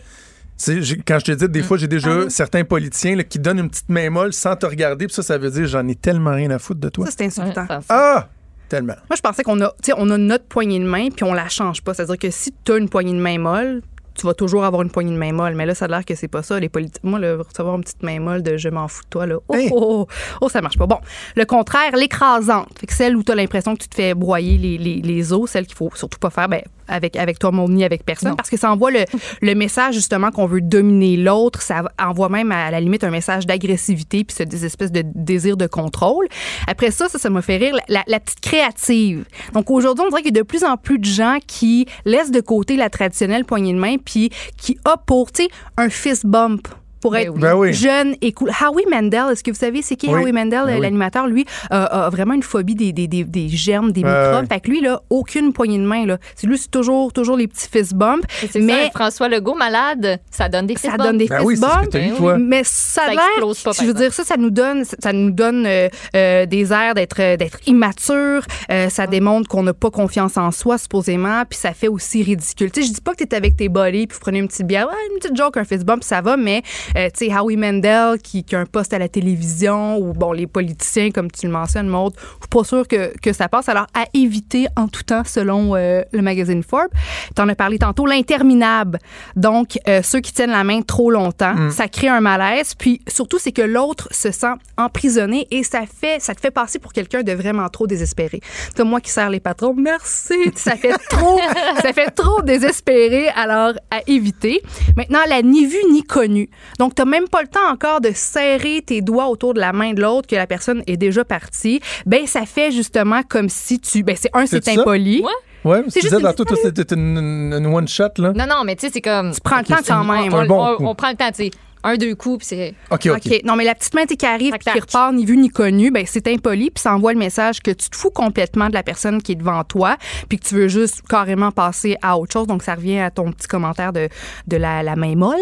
Quand 1.06 1.18
je 1.18 1.24
te 1.24 1.32
dis, 1.32 1.48
des 1.48 1.62
fois, 1.62 1.76
j'ai 1.76 1.88
déjà 1.88 2.10
Ah 2.12 2.18
oui. 2.24 2.30
certains 2.30 2.62
politiciens 2.64 3.16
là, 3.16 3.24
qui 3.24 3.38
donnent 3.38 3.58
une 3.58 3.68
petite 3.70 3.88
main 3.88 4.10
molle 4.10 4.32
sans 4.32 4.54
te 4.54 4.64
regarder, 4.64 5.06
puis 5.06 5.14
ça, 5.14 5.22
ça 5.22 5.36
veut 5.36 5.50
dire 5.50 5.66
j'en 5.66 5.86
ai 5.88 5.94
tellement 5.96 6.32
rien 6.34 6.50
à 6.50 6.58
foutre 6.58 6.80
de 6.80 6.88
toi. 6.88 7.06
Ça 7.06 7.12
c'est 7.18 7.24
insultant. 7.24 7.66
Ah! 7.88 8.28
Tellement. 8.68 8.94
Moi, 9.10 9.16
je 9.16 9.20
pensais 9.20 9.42
qu'on 9.42 9.60
a, 9.60 9.68
tu 9.82 9.90
sais, 9.90 9.92
on 9.98 10.08
a 10.08 10.16
notre 10.16 10.44
poignée 10.46 10.78
de 10.78 10.84
main 10.86 11.08
puis 11.10 11.24
on 11.24 11.34
la 11.34 11.48
change 11.50 11.82
pas. 11.82 11.92
C'est-à-dire 11.92 12.16
que 12.16 12.30
si 12.30 12.54
tu 12.64 12.72
as 12.72 12.76
une 12.78 12.88
poignée 12.88 13.12
de 13.12 13.18
main 13.20 13.38
molle, 13.38 13.82
tu 14.14 14.26
vas 14.26 14.34
toujours 14.34 14.64
avoir 14.64 14.82
une 14.82 14.90
poignée 14.90 15.12
de 15.12 15.18
main 15.18 15.32
molle. 15.32 15.55
Mais 15.55 15.66
là, 15.66 15.74
ça 15.74 15.86
a 15.86 15.89
l'air 15.89 16.05
que 16.05 16.14
c'est 16.14 16.28
pas 16.28 16.43
ça. 16.43 16.59
Les 16.59 16.68
politiques, 16.68 17.02
moi, 17.05 17.18
le, 17.18 17.40
recevoir 17.40 17.76
une 17.76 17.82
petite 17.82 18.02
main 18.02 18.20
molle 18.20 18.43
de 18.43 18.56
je 18.56 18.68
m'en 18.68 18.89
fous 18.89 19.02
de 19.05 19.09
toi, 19.09 19.26
là, 19.26 19.36
oh, 19.48 19.55
Hey. 19.55 19.70
oh, 19.72 20.06
oh, 20.09 20.14
oh, 20.40 20.48
ça 20.48 20.60
marche 20.60 20.78
pas. 20.78 20.86
Bon, 20.86 20.98
le 21.36 21.44
contraire, 21.44 21.97
l'écrasante. 21.97 22.78
Fait 22.78 22.86
que 22.86 22.94
celle 22.94 23.16
où 23.16 23.22
tu 23.22 23.32
as 23.32 23.34
l'impression 23.34 23.74
que 23.74 23.82
tu 23.82 23.89
te 23.89 23.94
fais 23.94 24.14
broyer 24.14 24.59
les, 24.59 24.78
les, 24.78 24.97
les 24.97 25.32
os, 25.32 25.51
celle 25.51 25.66
qu'il 25.66 25.76
faut 25.76 25.90
surtout 25.94 26.18
pas 26.18 26.30
faire 26.30 26.48
ben, 26.48 26.62
avec, 26.88 27.16
avec 27.16 27.38
toi, 27.38 27.50
mon 27.50 27.68
ni 27.68 27.84
avec 27.84 28.04
personne, 28.04 28.30
Non. 28.30 28.36
parce 28.36 28.50
que 28.50 28.56
ça 28.56 28.70
envoie 28.72 28.90
le, 28.90 29.04
le 29.42 29.54
message, 29.54 29.94
justement, 29.94 30.30
qu'on 30.30 30.46
veut 30.46 30.60
dominer 30.60 31.16
l'autre. 31.16 31.62
Ça 31.62 31.82
envoie 32.00 32.28
même, 32.28 32.52
à 32.52 32.70
la 32.70 32.80
limite, 32.80 33.04
un 33.04 33.10
message 33.10 33.46
d'agressivité 33.46 34.24
puis 34.24 34.36
ce- 34.36 34.42
des 34.42 34.64
espèces 34.64 34.92
de 34.92 35.02
désir 35.14 35.56
de 35.56 35.66
contrôle. 35.66 36.26
Après 36.66 36.90
ça, 36.90 37.09
ça, 37.09 37.18
ça 37.18 37.30
m'a 37.30 37.42
fait 37.42 37.56
rire, 37.56 37.76
la, 37.88 38.20
petite 38.20 38.40
créative. 38.40 39.24
Donc, 39.54 39.70
aujourd'hui, 39.70 40.04
on 40.06 40.09
dirait 40.10 40.22
qu'il 40.22 40.34
y 40.34 40.38
a 40.38 40.42
de 40.42 40.46
plus 40.46 40.64
en 40.64 40.76
plus 40.76 40.98
de 40.98 41.04
gens 41.04 41.38
qui 41.46 41.86
laissent 42.04 42.30
de 42.30 42.40
côté 42.40 42.76
la 42.76 42.90
traditionnelle 42.90 43.44
poignée 43.44 43.72
de 43.72 43.78
main 43.78 43.96
puis 44.02 44.30
qui 44.56 44.78
optent 44.84 45.06
pour, 45.06 45.32
tu 45.32 45.44
sais, 45.44 45.48
un 45.76 45.88
fist 45.88 46.26
bump 46.26 46.68
pour 47.02 47.12
Ben 47.12 47.26
être. 47.26 47.34
Ben 47.34 47.54
oui. 47.54 47.74
jeune 47.74 48.14
et 48.22 48.32
cool. 48.32 48.50
Howie 48.50 48.84
Mandel, 48.90 49.24
est-ce 49.32 49.44
que 49.44 49.50
vous 49.50 49.58
savez 49.58 49.82
c'est 49.82 49.96
qui 49.96 50.08
Oui. 50.08 50.22
Howie 50.22 50.32
Mandel, 50.32 50.64
Ben 50.64 50.80
l'animateur? 50.80 51.26
Lui 51.26 51.44
euh, 51.72 51.86
a 51.90 52.08
vraiment 52.08 52.32
une 52.34 52.42
phobie 52.42 52.74
des, 52.74 52.92
des, 52.92 53.08
des, 53.08 53.24
des 53.24 53.48
germes, 53.48 53.92
des 53.92 54.02
microbes. 54.02 54.46
Fait 54.48 54.60
que 54.60 54.70
lui, 54.70 54.80
là, 54.80 55.02
aucune 55.10 55.52
poignée 55.52 55.78
de 55.78 55.84
main. 55.84 56.06
Là. 56.06 56.18
C'est 56.36 56.46
lui, 56.46 56.56
c'est 56.56 56.70
toujours, 56.70 57.12
toujours 57.12 57.36
les 57.36 57.48
petits 57.48 57.68
fist 57.68 57.94
bumps. 57.94 58.24
Mais 58.54 58.84
ça, 58.84 58.90
François 58.94 59.28
Legault 59.28 59.54
malade, 59.54 60.20
ça 60.30 60.48
donne 60.48 60.66
des 60.66 60.76
ça 60.76 60.92
fist 60.92 61.00
donne 61.02 61.18
des 61.18 61.26
Ben 61.26 61.38
fist 61.38 61.46
oui, 61.46 61.56
c'est 61.56 61.66
ce 61.66 61.86
que 61.88 61.98
bumps. 61.98 62.14
eu, 62.14 62.16
toi. 62.16 62.38
Mais 62.38 62.62
ça 62.64 63.02
a 63.02 63.04
Ça 63.06 63.10
l'air, 63.10 63.20
explose 63.36 63.62
pas, 63.62 63.72
je 63.72 63.84
veux 63.84 63.94
dire 63.94 64.12
ça, 64.12 64.24
ça 64.24 64.36
nous 64.36 64.50
donne, 64.50 64.84
ça 64.84 65.12
nous 65.12 65.30
donne 65.32 65.66
euh, 65.66 65.88
euh, 66.14 66.46
des 66.46 66.72
airs 66.72 66.94
d'être 66.94 67.36
d'être 67.36 67.58
immature. 67.66 68.42
Euh, 68.70 68.88
ça 68.88 69.06
démontre 69.06 69.48
qu'on 69.48 69.62
n'a 69.64 69.74
pas 69.74 69.90
confiance 69.90 70.36
en 70.36 70.50
soi 70.52 70.78
supposément, 70.78 71.42
puis 71.48 71.58
ça 71.58 71.72
fait 71.72 71.88
aussi 71.88 72.22
ridicule. 72.22 72.70
Tu 72.70 72.82
sais, 72.82 72.88
je 72.88 72.92
dis 72.94 73.00
pas 73.00 73.12
que 73.14 73.24
t'es 73.24 73.34
avec 73.34 73.56
tes 73.56 73.68
buddies 73.68 74.06
puis 74.06 74.14
vous 74.14 74.20
prenez 74.20 74.38
une 74.38 74.48
petite 74.48 74.66
bière, 74.66 74.86
ouais, 74.86 74.94
une 75.12 75.18
petite 75.18 75.36
joke, 75.36 75.56
un 75.56 75.64
fist 75.64 75.84
bump, 75.84 76.04
ça 76.04 76.20
va, 76.20 76.36
mais 76.36 76.62
tu 76.94 77.27
sais, 77.27 77.35
Howie 77.35 77.56
Mandel 77.56 78.19
qui, 78.23 78.44
qui 78.44 78.55
a 78.55 78.60
un 78.60 78.66
poste 78.66 78.93
à 78.93 78.98
la 78.98 79.09
télévision 79.09 79.98
ou 79.98 80.12
bon 80.12 80.32
les 80.32 80.47
politiciens 80.47 81.10
comme 81.10 81.31
tu 81.31 81.47
le 81.47 81.52
mentionnes, 81.52 81.89
Maud, 81.89 82.14
je 82.16 82.20
suis 82.20 82.48
pas 82.51 82.64
sûre 82.64 82.86
que, 82.89 83.16
que 83.19 83.32
ça 83.32 83.48
passe. 83.48 83.69
Alors 83.69 83.86
à 83.94 84.05
éviter 84.14 84.66
en 84.77 84.89
tout 84.89 85.02
temps 85.02 85.23
selon 85.24 85.74
euh, 85.74 86.02
le 86.12 86.23
magazine 86.23 86.62
Forbes. 86.62 86.90
T'en 87.35 87.48
as 87.48 87.55
parlé 87.55 87.78
tantôt, 87.78 88.06
l'interminable. 88.06 88.98
Donc 89.36 89.78
euh, 89.89 90.02
ceux 90.02 90.20
qui 90.20 90.32
tiennent 90.32 90.51
la 90.51 90.64
main 90.64 90.82
trop 90.82 91.10
longtemps, 91.10 91.70
ça 91.70 91.89
crée 91.89 92.09
un 92.09 92.20
malaise. 92.20 92.74
Puis 92.74 93.01
surtout 93.09 93.39
c'est 93.39 93.52
que 93.52 93.62
l'autre 93.62 94.09
se 94.10 94.31
sent 94.31 94.55
emprisonné 94.77 95.47
et 95.51 95.62
ça 95.62 95.82
fait 95.86 96.20
ça 96.20 96.35
te 96.35 96.40
fait 96.40 96.51
passer 96.51 96.78
pour 96.78 96.93
quelqu'un 96.93 97.23
de 97.23 97.32
vraiment 97.32 97.69
trop 97.69 97.86
désespéré. 97.86 98.40
Comme 98.77 98.89
moi 98.89 99.01
qui 99.01 99.10
serre 99.10 99.31
les 99.31 99.40
patrons, 99.40 99.74
merci. 99.74 100.35
Ça 100.55 100.77
fait 100.77 100.97
trop, 101.10 101.39
ça 101.82 101.93
fait 101.93 102.10
trop 102.10 102.43
désespéré. 102.43 103.28
Alors 103.31 103.73
à 103.90 104.01
éviter. 104.06 104.62
Maintenant 104.97 105.20
la 105.28 105.43
ni 105.43 105.66
vue 105.66 105.85
ni 105.90 106.02
connue. 106.02 106.51
Donc 106.82 106.96
t'as 106.96 107.04
même 107.04 107.28
pas 107.28 107.42
le 107.42 107.46
temps 107.46 107.70
encore 107.70 108.00
de 108.00 108.10
serrer 108.12 108.82
tes 108.84 109.02
doigts 109.02 109.28
autour 109.28 109.54
de 109.54 109.60
la 109.60 109.72
main 109.72 109.92
de 109.92 110.02
l'autre 110.02 110.26
que 110.26 110.34
la 110.34 110.48
personne 110.48 110.82
est 110.88 110.96
déjà 110.96 111.24
partie. 111.24 111.80
Ben 112.06 112.26
ça 112.26 112.44
fait 112.44 112.72
justement 112.72 113.20
comme 113.22 113.48
si 113.48 113.78
tu, 113.78 114.02
ben 114.02 114.16
c'est 114.18 114.30
un 114.34 114.46
c'est 114.46 114.64
C'est 114.64 114.80
impoli. 114.80 115.20
Ouais. 115.22 115.30
Ouais, 115.64 115.84
C'est 115.86 116.00
tu 116.00 116.09
juste 116.09 116.20
tantôt, 116.20 116.44
toi, 116.44 116.56
c'était 116.60 116.92
une, 116.96 117.52
une 117.56 117.66
one-shot, 117.72 118.09
là. 118.18 118.32
Non, 118.32 118.46
non, 118.48 118.64
mais 118.64 118.74
tu 118.74 118.86
sais, 118.88 118.92
c'est 118.92 119.00
comme. 119.00 119.30
Tu 119.32 119.40
prends 119.40 119.59
le 119.59 119.64
temps 119.64 119.76
quand 119.86 120.02
même. 120.02 120.34
un 120.34 120.42
on, 120.42 120.46
bon 120.46 120.60
on- 120.72 120.76
coup. 120.76 120.86
on 120.88 120.94
prend 120.96 121.10
le 121.10 121.16
temps, 121.16 121.28
tu 121.28 121.44
sais. 121.44 121.50
Un, 121.84 121.96
deux 121.96 122.14
coups, 122.14 122.38
puis 122.38 122.46
c'est. 122.46 122.74
OK, 122.90 123.06
OK. 123.06 123.26
OK. 123.26 123.40
Non, 123.44 123.56
mais 123.56 123.64
la 123.64 123.74
petite 123.74 123.94
main 123.94 124.04
qui 124.04 124.26
arrive 124.26 124.52
puis 124.52 124.72
qui 124.72 124.80
repart 124.80 125.12
ni 125.12 125.24
vu 125.24 125.36
ni 125.36 125.48
connu, 125.48 125.90
ben 125.90 126.04
c'est 126.06 126.26
impoli 126.28 126.70
puis 126.70 126.82
ça 126.82 126.94
envoie 126.94 127.12
le 127.12 127.18
message 127.18 127.60
que 127.60 127.70
tu 127.70 127.88
te 127.90 127.96
fous 127.96 128.10
complètement 128.10 128.68
de 128.68 128.74
la 128.74 128.82
personne 128.82 129.22
qui 129.22 129.32
est 129.32 129.36
devant 129.36 129.64
toi 129.64 129.96
puis 130.28 130.38
que 130.38 130.46
tu 130.46 130.54
veux 130.54 130.68
juste 130.68 131.02
carrément 131.09 131.50
passer 131.50 131.96
à 132.02 132.18
autre 132.18 132.32
chose. 132.32 132.46
Donc 132.46 132.62
ça 132.62 132.74
revient 132.74 133.00
à 133.00 133.10
ton 133.10 133.32
petit 133.32 133.48
commentaire 133.48 133.92
de, 133.92 134.09
de 134.46 134.56
la, 134.56 134.82
la 134.82 134.96
main 134.96 135.14
molle. 135.16 135.38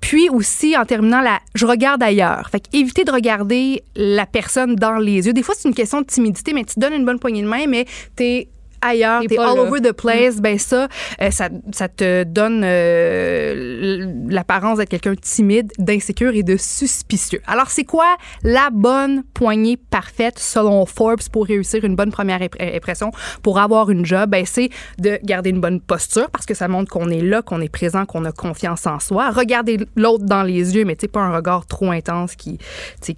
Puis 0.00 0.28
aussi 0.28 0.76
en 0.76 0.84
terminant 0.84 1.20
la 1.20 1.40
je 1.54 1.66
regarde 1.66 2.02
ailleurs. 2.02 2.48
Fait 2.50 2.60
que 2.60 2.66
éviter 2.72 3.04
de 3.04 3.12
regarder 3.12 3.82
la 3.94 4.26
personne 4.26 4.74
dans 4.74 4.96
les 4.96 5.26
yeux. 5.26 5.32
Des 5.32 5.42
fois 5.42 5.54
c'est 5.56 5.68
une 5.68 5.74
question 5.74 6.00
de 6.00 6.06
timidité 6.06 6.52
mais 6.52 6.64
tu 6.64 6.74
te 6.74 6.80
donnes 6.80 6.94
une 6.94 7.04
bonne 7.04 7.18
poignée 7.18 7.42
de 7.42 7.48
main 7.48 7.66
mais 7.66 7.86
t'es 8.14 8.48
ailleurs, 8.80 9.22
T'es 9.28 9.38
all 9.38 9.56
là. 9.56 9.62
over 9.62 9.80
the 9.80 9.92
place, 9.92 10.40
ben 10.40 10.58
ça, 10.58 10.88
euh, 11.20 11.30
ça, 11.30 11.48
ça 11.72 11.88
te 11.88 12.24
donne 12.24 12.62
euh, 12.64 14.06
l'apparence 14.28 14.78
d'être 14.78 14.88
quelqu'un 14.88 15.12
de 15.12 15.20
timide, 15.20 15.72
d'insécure 15.78 16.34
et 16.34 16.42
de 16.42 16.56
suspicieux. 16.56 17.40
Alors, 17.46 17.70
c'est 17.70 17.84
quoi 17.84 18.16
la 18.42 18.70
bonne 18.70 19.22
poignée 19.34 19.76
parfaite 19.76 20.38
selon 20.38 20.86
Forbes 20.86 21.28
pour 21.32 21.46
réussir 21.46 21.84
une 21.84 21.96
bonne 21.96 22.10
première 22.10 22.40
euh, 22.42 22.76
impression, 22.76 23.10
pour 23.42 23.58
avoir 23.58 23.90
une 23.90 24.04
job? 24.04 24.30
Ben, 24.30 24.44
c'est 24.46 24.70
de 24.98 25.18
garder 25.22 25.50
une 25.50 25.60
bonne 25.60 25.80
posture 25.80 26.30
parce 26.30 26.46
que 26.46 26.54
ça 26.54 26.68
montre 26.68 26.90
qu'on 26.90 27.10
est 27.10 27.22
là, 27.22 27.42
qu'on 27.42 27.60
est 27.60 27.68
présent, 27.68 28.06
qu'on 28.06 28.24
a 28.24 28.32
confiance 28.32 28.86
en 28.86 28.98
soi. 28.98 29.30
Regarder 29.30 29.78
l'autre 29.96 30.24
dans 30.24 30.42
les 30.42 30.76
yeux, 30.76 30.84
mais 30.84 30.96
tu 30.96 31.08
pas 31.08 31.20
un 31.20 31.34
regard 31.34 31.66
trop 31.66 31.90
intense 31.90 32.34
qui, 32.34 32.58
tu 33.00 33.14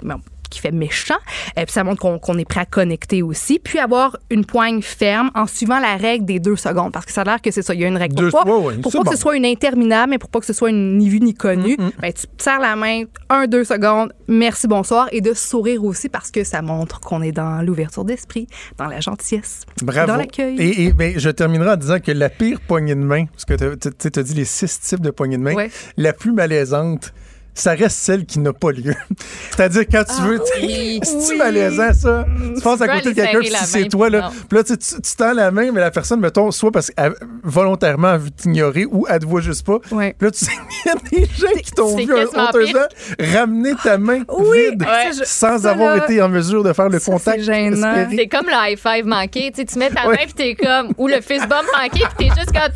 qui 0.48 0.60
fait 0.60 0.70
méchant. 0.72 1.16
Et 1.56 1.64
puis 1.64 1.72
ça 1.72 1.84
montre 1.84 2.00
qu'on 2.20 2.38
est 2.38 2.44
prêt 2.48 2.60
à 2.60 2.66
connecter 2.66 3.22
aussi. 3.22 3.58
Puis 3.58 3.78
avoir 3.78 4.16
une 4.30 4.44
poigne 4.44 4.82
ferme 4.82 5.30
en 5.34 5.46
suivant 5.46 5.78
la 5.78 5.96
règle 5.96 6.24
des 6.24 6.40
deux 6.40 6.56
secondes. 6.56 6.92
Parce 6.92 7.06
que 7.06 7.12
ça 7.12 7.22
a 7.22 7.24
l'air 7.24 7.42
que 7.42 7.50
c'est 7.50 7.62
ça. 7.62 7.74
Il 7.74 7.80
y 7.80 7.84
a 7.84 7.88
une 7.88 7.96
règle. 7.96 8.14
Deux- 8.14 8.30
pour 8.30 8.44
pas, 8.44 8.50
ouais, 8.56 8.64
ouais, 8.66 8.76
pour 8.78 8.92
pas 8.92 9.02
que 9.02 9.10
ce 9.10 9.20
soit 9.20 9.36
une 9.36 9.44
interminable, 9.46 10.10
mais 10.10 10.18
pour 10.18 10.30
pas 10.30 10.40
que 10.40 10.46
ce 10.46 10.52
soit 10.52 10.70
une 10.70 10.98
ni 10.98 11.08
vue 11.08 11.20
ni 11.20 11.34
connue, 11.34 11.76
ben, 12.00 12.12
tu 12.12 12.26
te 12.26 12.42
serres 12.42 12.60
la 12.60 12.76
main, 12.76 13.04
un, 13.30 13.46
deux 13.46 13.64
secondes, 13.64 14.12
merci, 14.28 14.66
bonsoir. 14.66 15.08
Et 15.12 15.20
de 15.20 15.34
sourire 15.34 15.84
aussi 15.84 16.08
parce 16.08 16.30
que 16.30 16.44
ça 16.44 16.62
montre 16.62 17.00
qu'on 17.00 17.22
est 17.22 17.32
dans 17.32 17.62
l'ouverture 17.62 18.04
d'esprit, 18.04 18.46
dans 18.76 18.86
la 18.86 19.00
gentillesse, 19.00 19.62
Bravo. 19.82 20.06
dans 20.06 20.16
l'accueil. 20.16 20.56
Et, 20.58 20.84
et, 20.84 20.92
ben, 20.92 21.14
je 21.18 21.30
terminerai 21.30 21.70
en 21.72 21.76
disant 21.76 21.98
que 22.00 22.12
la 22.12 22.28
pire 22.30 22.60
poignée 22.60 22.94
de 22.94 23.00
main, 23.00 23.26
parce 23.26 23.44
que 23.44 23.74
tu 23.74 24.18
as 24.18 24.22
dit 24.22 24.34
les 24.34 24.44
six 24.44 24.80
types 24.80 25.00
de 25.00 25.10
poignées 25.10 25.36
de 25.36 25.42
main, 25.42 25.54
Ouais. 25.54 25.70
la 25.96 26.12
plus 26.12 26.32
malaisante, 26.32 27.12
ça 27.60 27.72
reste 27.74 27.98
celle 27.98 28.24
qui 28.26 28.38
n'a 28.40 28.52
pas 28.52 28.70
lieu. 28.72 28.94
C'est-à-dire 29.50 29.84
quand 29.90 30.04
tu 30.04 30.22
veux, 30.22 30.38
tu- 30.38 30.66
oui. 30.66 31.00
c'est-tu 31.04 31.32
Oui. 31.32 31.36
malaisant 31.38 31.92
ça? 31.92 32.26
Tu 32.56 32.60
passes 32.62 32.80
à 32.80 32.88
côté 32.88 33.10
de 33.10 33.14
quelqu'un, 33.14 33.42
si 33.42 33.64
c'est 33.66 33.88
toi, 33.88 34.10
là, 34.10 34.30
puis 34.48 34.58
là 34.58 34.64
tu, 34.64 34.76
tu, 34.78 34.94
tu 35.00 35.16
tends 35.16 35.32
la 35.32 35.50
main, 35.50 35.70
mais 35.72 35.80
la 35.80 35.90
personne, 35.90 36.20
mettons, 36.20 36.50
soit 36.50 36.70
parce 36.70 36.90
qu'elle 36.90 37.14
volontairement 37.42 38.16
veut 38.18 38.30
t'ignorer 38.30 38.84
ou 38.86 39.06
elle 39.08 39.18
te 39.20 39.26
voit 39.26 39.40
juste 39.40 39.64
pas. 39.66 39.78
Ouais. 39.90 40.14
Puis 40.18 40.26
là, 40.26 40.30
tu 40.30 40.38
sais, 40.44 40.52
il 40.84 40.88
y 40.88 40.90
a 40.90 40.94
des 41.26 41.30
gens 41.34 41.60
qui 41.62 41.70
t'ont 41.72 41.96
vu 41.96 42.12
honteusement 42.12 42.86
ramener 43.34 43.74
ta 43.82 43.98
main 43.98 44.18
vide 44.18 44.82
Ouais. 44.82 45.12
sans 45.24 45.58
Ça, 45.58 45.70
avoir 45.70 45.96
là, 45.96 46.04
été 46.04 46.20
en 46.22 46.28
mesure 46.28 46.62
de 46.62 46.72
faire 46.72 46.88
le 46.88 46.98
ça, 46.98 47.12
contact 47.12 47.38
c'est 47.38 47.44
gênant. 47.44 47.94
espéré. 47.94 48.16
C'est 48.16 48.28
comme 48.28 48.46
le 48.46 48.52
high 48.72 48.78
five 48.78 49.06
manqué. 49.06 49.50
Tu, 49.52 49.60
sais, 49.60 49.66
tu 49.66 49.78
mets 49.78 49.90
ta 49.90 50.06
Ouais. 50.08 50.16
main 50.16 50.22
puis 50.24 50.34
t'es 50.34 50.54
comme. 50.54 50.92
Ou 50.96 51.08
le 51.08 51.20
fist 51.20 51.48
bump 51.48 51.64
manqué 51.76 52.04
puis 52.16 52.28
t'es 52.28 52.34
juste 52.40 52.52
comme. 52.52 52.72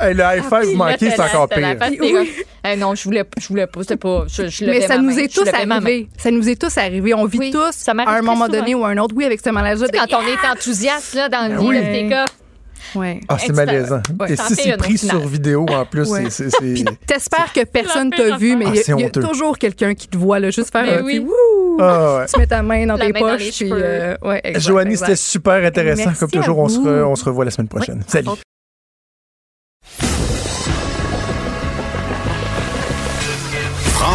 Hey, 0.00 0.14
le 0.14 0.22
high 0.24 0.42
five 0.42 0.60
Puis 0.60 0.70
là, 0.72 0.76
manqué, 0.76 1.10
c'est 1.10 1.20
encore 1.20 1.48
pire. 1.48 1.76
Eh 2.68 2.76
non, 2.76 2.94
je 2.96 3.04
voulais, 3.04 3.24
je 3.40 3.48
voulais 3.48 3.66
pas. 3.66 3.75
C'était 3.80 3.96
pas. 3.96 4.24
Je, 4.28 4.48
je 4.48 4.64
Mais 4.64 4.80
ça 4.82 4.96
ma 4.96 5.02
nous 5.02 5.10
main, 5.14 5.18
est 5.22 5.34
tous 5.34 5.48
arrivé. 5.48 6.08
Ça 6.16 6.30
nous 6.30 6.48
est 6.48 6.60
tous 6.60 6.76
arrivé. 6.78 7.14
On 7.14 7.24
vit 7.26 7.38
Oui, 7.38 7.50
tous 7.50 7.72
ça 7.72 7.92
à 7.92 8.10
un 8.16 8.22
moment 8.22 8.46
souvent. 8.46 8.58
donné 8.58 8.74
ou 8.74 8.84
à 8.84 8.88
un 8.88 8.96
autre. 8.98 9.14
Oui, 9.16 9.24
avec 9.24 9.40
ce 9.40 9.50
malaise-là. 9.50 9.88
Tu 9.88 9.98
sais, 9.98 10.06
quand 10.08 10.18
on 10.18 10.26
est 10.26 10.50
enthousiaste 10.52 11.14
là, 11.14 11.28
dans 11.28 11.48
le 11.50 11.56
Ben 11.56 11.60
lit, 11.60 11.68
oui. 11.68 11.74
là, 11.76 11.82
t'es 11.82 12.08
comme. 12.08 13.00
Ouais. 13.02 13.20
Ah, 13.28 13.36
c'est 13.38 13.52
malaisant. 13.52 14.00
Ouais. 14.20 14.32
Et 14.32 14.36
si 14.36 14.54
c'est 14.54 14.76
pris 14.76 14.96
sur 14.96 15.26
vidéo, 15.26 15.66
en 15.68 15.84
plus, 15.84 16.08
Ouais. 16.08 16.30
c'est- 16.30 16.48
T'espères 17.06 17.52
que 17.52 17.64
personne 17.64 18.10
t'a 18.10 18.36
vu, 18.36 18.54
mais 18.56 18.66
affaire. 18.66 18.74
il 18.74 18.76
y 18.76 18.78
a- 18.78 18.94
Ah, 18.94 18.94
il 18.98 19.02
y, 19.02 19.06
a 19.06 19.10
toujours 19.10 19.58
quelqu'un 19.58 19.94
qui 19.94 20.06
te 20.08 20.16
voit, 20.16 20.38
là, 20.38 20.50
juste 20.50 20.70
faire 20.70 20.84
Mais 20.84 20.98
un 20.98 21.02
oui. 21.02 21.18
petit 21.20 21.26
wouh! 21.26 21.78
Ah, 21.80 22.18
ouais. 22.20 22.26
Tu 22.32 22.38
mets 22.38 22.46
ta 22.46 22.62
main 22.62 22.86
dans 22.86 22.96
La 22.96 23.06
tes 23.06 23.12
main 23.12 23.20
dans 23.20 23.26
poches. 23.32 23.42
puis, 23.42 23.52
cheveux. 23.52 23.82
euh, 23.82 24.16
Joanie, 24.56 24.96
c'était 24.96 25.16
super 25.16 25.64
intéressant. 25.64 26.04
Merci 26.06 26.20
Comme 26.20 26.30
toujours, 26.30 26.58
on 26.58 26.68
se, 26.68 26.78
vous. 26.78 26.86
re- 26.86 27.02
on 27.04 27.16
se 27.16 27.24
revoit 27.24 27.44
la 27.44 27.50
semaine 27.50 27.68
prochaine. 27.68 28.02
Salut. 28.06 28.28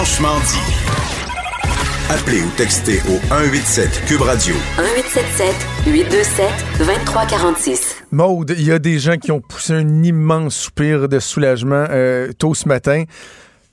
Franchement 0.04 0.40
dit. 0.48 2.10
Appelez 2.10 2.42
ou 2.42 2.50
textez 2.58 2.98
au 3.08 3.20
187 3.30 4.06
Cube 4.08 4.22
Radio. 4.22 4.56
1877 4.80 5.56
827 5.86 6.50
2346. 6.80 7.98
Maude, 8.10 8.56
il 8.58 8.64
y 8.66 8.72
a 8.72 8.80
des 8.80 8.98
gens 8.98 9.18
qui 9.18 9.32
ont 9.32 9.42
poussé 9.42 9.74
un 9.74 10.02
immense 10.04 10.56
soupir 10.56 11.08
de 11.08 11.20
soulagement 11.20 11.86
euh, 11.92 12.32
tôt 12.36 12.56
ce 12.56 12.68
matin 12.68 13.04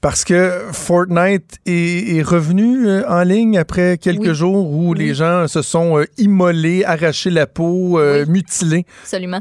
parce 0.03 0.23
que 0.25 0.65
Fortnite 0.71 1.61
est, 1.65 2.17
est 2.19 2.23
revenu 2.23 2.87
euh, 2.87 3.09
en 3.09 3.23
ligne 3.23 3.57
après 3.57 3.97
quelques 3.97 4.21
Oui. 4.29 4.35
jours 4.35 4.71
où 4.71 4.93
les 4.93 5.15
gens 5.15 5.49
se 5.49 5.63
sont 5.63 5.99
euh, 5.99 6.05
immolés, 6.19 6.85
arraché 6.85 7.31
la 7.31 7.47
peau, 7.47 7.99
euh, 7.99 8.25
Oui. 8.27 8.33
mutilés. 8.33 8.85
Absolument. 9.03 9.41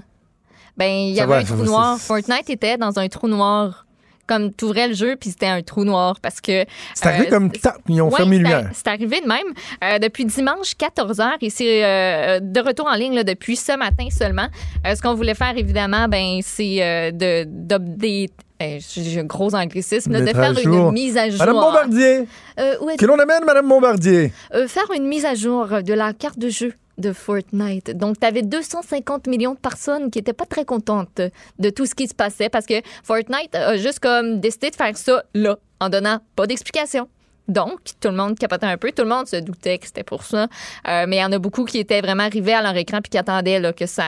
Ben, 0.77 0.89
il 0.89 1.11
y 1.11 1.17
Ça 1.17 1.23
avait 1.23 1.33
va, 1.33 1.39
un 1.39 1.43
trou 1.43 1.63
noir. 1.65 1.97
Fortnite 1.99 2.49
était 2.49 2.77
dans 2.77 2.97
un 2.97 3.09
trou 3.09 3.27
noir. 3.27 3.86
Comme 4.27 4.51
t'ouvrais 4.51 4.89
le 4.89 4.93
jeu, 4.93 5.15
puis 5.15 5.29
c'était 5.29 5.47
un 5.47 5.61
trou 5.61 5.83
noir 5.85 6.19
parce 6.21 6.41
que. 6.41 6.65
C'est 6.93 7.07
arrivé 7.07 7.27
euh, 7.27 7.29
comme 7.29 7.51
tap, 7.51 7.77
ils 7.87 8.01
ont 8.01 8.09
Ouais, 8.09 8.17
fermé 8.17 8.37
lumière. 8.37 8.69
C'est 8.73 8.87
arrivé 8.87 9.21
de 9.21 9.27
même. 9.27 9.47
Euh, 9.83 9.99
depuis 9.99 10.25
dimanche 10.25 10.73
14h, 10.77 11.37
et 11.41 11.49
c'est 11.49 11.83
euh, 11.85 12.39
de 12.41 12.59
retour 12.59 12.87
en 12.87 12.95
ligne 12.95 13.15
là, 13.15 13.23
depuis 13.23 13.55
ce 13.55 13.77
matin 13.77 14.07
seulement. 14.11 14.47
Ce 14.85 15.01
qu'on 15.01 15.13
voulait 15.13 15.33
faire, 15.33 15.57
évidemment, 15.57 16.07
ben, 16.07 16.39
c'est 16.43 17.11
de 17.13 17.45
d'update. 17.45 18.31
J'ai 18.59 19.19
un 19.19 19.23
gros 19.23 19.53
anglicisme, 19.53 20.11
là, 20.13 20.21
de 20.21 20.27
faire 20.27 20.53
jour. 20.55 20.87
une 20.87 20.93
mise 20.93 21.15
à 21.15 21.29
jour. 21.29 21.39
Madame 21.39 21.55
Bombardier, 21.55 22.27
Euh, 22.59 22.75
que 22.97 23.05
l'on 23.05 23.19
amène 23.19 23.45
Madame 23.45 23.67
Bombardier. 23.69 24.33
euh, 24.55 24.67
faire 24.67 24.89
une 24.95 25.05
mise 25.07 25.25
à 25.25 25.35
jour 25.35 25.67
de 25.67 25.93
la 25.93 26.11
carte 26.13 26.39
de 26.39 26.49
jeu 26.49 26.73
de 26.97 27.13
Fortnite. 27.13 27.91
Donc, 27.91 28.19
tu 28.19 28.25
avais 28.25 28.41
250 28.41 29.27
millions 29.27 29.53
de 29.53 29.59
personnes 29.59 30.09
qui 30.11 30.19
étaient 30.19 30.33
pas 30.33 30.45
très 30.45 30.65
contentes 30.65 31.21
de 31.59 31.69
tout 31.69 31.85
ce 31.85 31.95
qui 31.95 32.07
se 32.07 32.15
passait 32.15 32.49
parce 32.49 32.65
que 32.65 32.81
Fortnite 33.03 33.53
a 33.55 33.77
juste 33.77 33.99
comme 33.99 34.39
décidé 34.39 34.69
de 34.69 34.75
faire 34.75 34.97
ça 34.97 35.23
là, 35.33 35.57
en 35.79 35.89
donnant 35.89 36.19
pas 36.35 36.47
d'explication. 36.47 37.07
Donc, 37.47 37.79
tout 38.01 38.09
le 38.09 38.15
monde 38.15 38.37
capotait 38.37 38.65
un 38.65 38.77
peu. 38.77 38.91
Tout 38.91 39.03
le 39.03 39.09
monde 39.09 39.27
se 39.27 39.37
doutait 39.37 39.77
que 39.77 39.85
c'était 39.85 40.03
pour 40.03 40.23
ça. 40.23 40.47
Euh, 40.87 41.05
mais 41.07 41.17
il 41.17 41.19
y 41.19 41.23
en 41.23 41.31
a 41.31 41.39
beaucoup 41.39 41.65
qui 41.65 41.79
étaient 41.79 42.01
vraiment 42.01 42.23
arrivés 42.23 42.53
à 42.53 42.61
leur 42.61 42.75
écran 42.75 42.99
puis 43.01 43.09
qui 43.09 43.17
attendaient 43.17 43.61
que, 43.73 43.85
ça, 43.85 44.03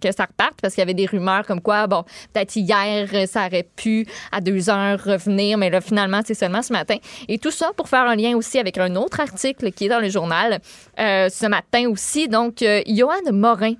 que 0.00 0.12
ça 0.12 0.24
reparte 0.24 0.60
parce 0.60 0.74
qu'il 0.74 0.82
y 0.82 0.82
avait 0.82 0.94
des 0.94 1.06
rumeurs 1.06 1.46
comme 1.46 1.60
quoi, 1.60 1.86
bon, 1.86 2.04
peut-être 2.32 2.54
hier, 2.56 3.08
ça 3.28 3.46
aurait 3.46 3.66
pu 3.76 4.06
à 4.32 4.40
deux 4.40 4.70
heures 4.70 5.02
revenir, 5.02 5.58
mais 5.58 5.70
là, 5.70 5.80
finalement, 5.80 6.20
c'est 6.24 6.34
seulement 6.34 6.62
ce 6.62 6.72
matin. 6.72 6.96
Et 7.28 7.38
tout 7.38 7.50
ça 7.50 7.70
pour 7.76 7.88
faire 7.88 8.04
un 8.04 8.16
lien 8.16 8.36
aussi 8.36 8.58
avec 8.58 8.78
un 8.78 8.94
autre 8.96 9.20
article 9.20 9.72
qui 9.72 9.86
est 9.86 9.88
dans 9.88 10.00
le 10.00 10.08
journal 10.08 10.60
euh, 10.98 11.28
ce 11.28 11.46
matin 11.46 11.88
aussi. 11.88 12.28
Donc, 12.28 12.62
euh, 12.62 12.82
Johan 12.86 13.32
Morin. 13.32 13.74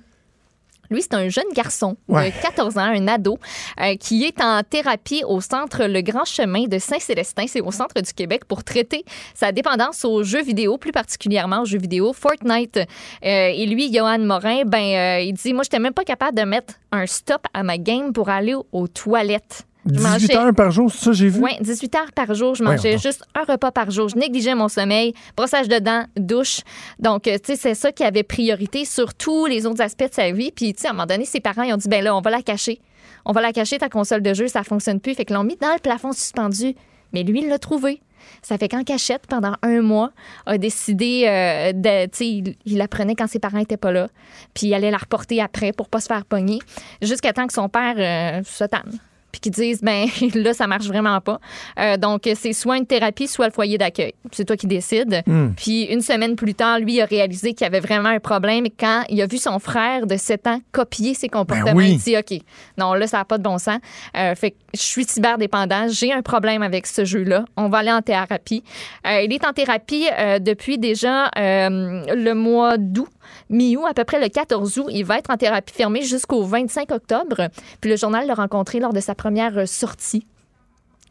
Lui, 0.89 1.01
c'est 1.01 1.13
un 1.15 1.29
jeune 1.29 1.45
garçon 1.53 1.97
Ouais. 2.07 2.31
de 2.31 2.41
14 2.41 2.77
ans, 2.77 2.81
un 2.81 3.07
ado, 3.07 3.37
euh, 3.81 3.95
qui 3.95 4.23
est 4.23 4.41
en 4.41 4.61
thérapie 4.63 5.23
au 5.27 5.41
centre 5.41 5.85
Le 5.85 6.01
Grand 6.01 6.25
Chemin 6.25 6.65
de 6.65 6.77
Saint-Célestin. 6.79 7.45
C'est 7.47 7.61
au 7.61 7.71
centre 7.71 7.99
du 8.01 8.13
Québec 8.13 8.45
pour 8.45 8.63
traiter 8.63 9.03
sa 9.33 9.51
dépendance 9.51 10.05
aux 10.05 10.23
jeux 10.23 10.43
vidéo, 10.43 10.77
plus 10.77 10.91
particulièrement 10.91 11.61
aux 11.61 11.65
jeux 11.65 11.79
vidéo 11.79 12.13
Fortnite. 12.13 12.77
Euh, 12.77 12.85
et 13.23 13.65
lui, 13.65 13.93
Johan 13.93 14.19
Morin, 14.19 14.63
ben, 14.65 14.77
euh, 14.83 15.19
il 15.21 15.33
dit 15.33 15.53
Moi, 15.53 15.63
je 15.63 15.67
n'étais 15.67 15.79
même 15.79 15.93
pas 15.93 16.03
capable 16.03 16.37
de 16.37 16.43
mettre 16.43 16.73
un 16.91 17.05
stop 17.05 17.41
à 17.53 17.63
ma 17.63 17.77
game 17.77 18.13
pour 18.13 18.29
aller 18.29 18.53
aux, 18.53 18.65
aux 18.71 18.87
toilettes. 18.87 19.65
Je 19.85 19.91
18 19.91 20.03
mangeais- 20.03 20.35
heures 20.37 20.53
par 20.55 20.71
jour, 20.71 20.91
c'est 20.91 21.05
ça 21.05 21.11
j'ai 21.13 21.29
vu? 21.29 21.41
oui, 21.43 21.51
18 21.61 21.95
heures 21.95 22.11
par 22.13 22.33
jour. 22.33 22.55
Je 22.55 22.63
mangeais 22.63 22.97
juste 22.97 23.23
un 23.35 23.43
repas 23.43 23.71
par 23.71 23.91
jour. 23.91 24.09
Je 24.09 24.15
négligeais 24.15 24.55
mon 24.55 24.67
sommeil, 24.67 25.13
brossage 25.37 25.67
de 25.67 25.77
dents, 25.79 26.05
douche. 26.17 26.61
Donc, 26.99 27.27
euh, 27.27 27.33
tu 27.37 27.53
sais, 27.53 27.55
c'est 27.55 27.75
ça 27.75 27.91
qui 27.91 28.03
avait 28.03 28.23
priorité 28.23 28.83
sur 28.85 29.13
tous 29.13 29.45
les 29.45 29.65
autres 29.67 29.81
aspects 29.81 30.09
de 30.09 30.13
sa 30.13 30.31
vie. 30.31 30.51
Puis, 30.51 30.73
tu 30.73 30.81
sais, 30.81 30.87
à 30.87 30.91
un 30.91 30.93
moment 30.93 31.05
donné, 31.05 31.25
ses 31.25 31.39
parents, 31.39 31.61
ils 31.63 31.73
ont 31.73 31.77
dit, 31.77 31.87
ben 31.87 32.03
là, 32.03 32.15
on 32.15 32.21
va 32.21 32.31
la 32.31 32.41
cacher. 32.41 32.79
On 33.25 33.31
va 33.31 33.41
la 33.41 33.53
cacher, 33.53 33.77
ta 33.77 33.89
console 33.89 34.21
de 34.21 34.33
jeu, 34.33 34.47
ça 34.47 34.63
fonctionne 34.63 34.99
plus. 34.99 35.13
Fait 35.13 35.25
que 35.25 35.33
l'ont 35.33 35.43
mis 35.43 35.55
dans 35.57 35.71
le 35.73 35.79
plafond 35.79 36.11
suspendu. 36.13 36.75
Mais 37.13 37.23
lui, 37.23 37.41
il 37.41 37.47
l'a 37.49 37.59
trouvé. 37.59 38.01
Ça 38.41 38.57
fait 38.57 38.67
qu'en 38.69 38.83
cachette, 38.83 39.27
pendant 39.27 39.53
un 39.61 39.81
mois, 39.81 40.11
a 40.47 40.57
décidé 40.57 41.25
euh, 41.27 41.73
de. 41.73 42.05
Tu 42.05 42.09
sais, 42.17 42.27
il, 42.27 42.55
il 42.65 42.81
apprenait 42.81 43.13
quand 43.13 43.27
ses 43.27 43.37
parents 43.39 43.59
n'étaient 43.59 43.77
pas 43.77 43.91
là. 43.91 44.07
Puis 44.55 44.65
il 44.67 44.73
allait 44.73 44.89
la 44.89 44.97
reporter 44.97 45.41
après 45.41 45.71
pour 45.73 45.89
pas 45.89 45.99
se 45.99 46.07
faire 46.07 46.25
pogner. 46.25 46.57
Jusqu'à 47.03 47.33
temps 47.33 47.45
que 47.45 47.53
son 47.53 47.69
père 47.69 47.93
euh, 47.97 48.41
se 48.43 48.63
tanne 48.63 48.97
puis 49.35 49.41
qu'ils 49.41 49.51
disent 49.51 49.81
ben 49.81 50.07
là 50.35 50.53
ça 50.53 50.65
marche 50.65 50.87
vraiment 50.87 51.19
pas. 51.19 51.39
Euh, 51.77 51.97
donc 51.97 52.29
c'est 52.35 52.53
soit 52.53 52.77
une 52.77 52.85
thérapie 52.85 53.27
soit 53.27 53.47
le 53.47 53.51
foyer 53.51 53.77
d'accueil. 53.77 54.13
C'est 54.31 54.45
toi 54.45 54.55
qui 54.55 54.65
décides. 54.65 55.23
Hmm. 55.25 55.49
Puis 55.57 55.83
une 55.83 55.99
semaine 55.99 56.37
plus 56.37 56.53
tard, 56.53 56.79
lui 56.79 57.01
a 57.01 57.05
réalisé 57.05 57.53
qu'il 57.53 57.65
y 57.65 57.67
avait 57.67 57.81
vraiment 57.81 58.09
un 58.09 58.19
problème 58.19 58.65
quand 58.79 59.03
il 59.09 59.21
a 59.21 59.27
vu 59.27 59.37
son 59.37 59.59
frère 59.59 60.07
de 60.07 60.15
7 60.15 60.47
ans 60.47 60.61
copier 60.71 61.13
ses 61.13 61.27
comportements. 61.27 61.73
Ben 61.73 61.75
oui. 61.75 61.91
Il 61.91 61.97
dit 61.97 62.17
OK, 62.17 62.39
non 62.77 62.93
là 62.93 63.07
ça 63.07 63.17
n'a 63.17 63.25
pas 63.25 63.37
de 63.37 63.43
bon 63.43 63.57
sens. 63.57 63.79
Euh, 64.15 64.35
fait 64.35 64.51
que 64.51 64.57
je 64.73 64.81
suis 64.81 65.03
cyberdépendant, 65.03 65.87
j'ai 65.89 66.13
un 66.13 66.21
problème 66.21 66.61
avec 66.61 66.87
ce 66.87 67.03
jeu-là. 67.03 67.43
On 67.57 67.67
va 67.67 67.79
aller 67.79 67.91
en 67.91 68.01
thérapie. 68.01 68.63
Euh, 69.05 69.19
il 69.21 69.33
est 69.33 69.45
en 69.45 69.51
thérapie 69.51 70.05
depuis 70.39 70.77
déjà 70.77 71.29
le 71.35 72.33
mois 72.33 72.77
d'août 72.77 73.09
mi-août, 73.49 73.85
à 73.89 73.93
peu 73.93 74.03
près 74.03 74.19
le 74.19 74.29
14 74.29 74.77
août. 74.79 74.87
Il 74.89 75.05
va 75.05 75.17
être 75.17 75.29
en 75.29 75.37
thérapie 75.37 75.73
fermée 75.73 76.01
jusqu'au 76.03 76.43
25 76.43 76.91
octobre. 76.91 77.49
Puis 77.81 77.89
le 77.89 77.97
journal 77.97 78.25
l'a 78.27 78.33
rencontré 78.35 78.79
lors 78.79 78.93
de 78.93 78.99
sa 78.99 79.15
première 79.15 79.67
sortie. 79.67 80.25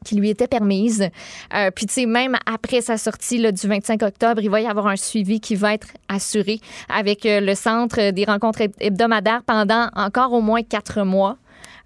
qui 0.05 0.17
lui 0.17 0.29
était 0.29 0.47
permise. 0.49 1.09
Euh, 1.55 1.71
puis, 1.71 1.87
tu 1.87 1.95
sais, 1.95 2.05
même 2.07 2.37
après 2.45 2.83
sa 2.83 2.99
sortie 2.99 3.39
du 3.53 3.67
25 3.67 4.03
octobre, 4.03 4.43
il 4.43 4.51
va 4.51 4.61
y 4.61 4.67
avoir 4.67 4.87
un 4.89 4.97
suivi 4.97 5.41
qui 5.41 5.55
va 5.55 5.73
être 5.73 5.89
assuré 6.09 6.61
avec 6.91 7.25
euh, 7.25 7.41
le 7.41 7.55
Centre 7.55 8.11
des 8.11 8.25
rencontres 8.27 8.61
heb- 8.61 8.75
hebdomadaires 8.81 9.43
pendant 9.47 9.89
encore 9.97 10.35
au 10.35 10.43
moins 10.43 10.63
quatre 10.63 11.05
mois. 11.05 11.39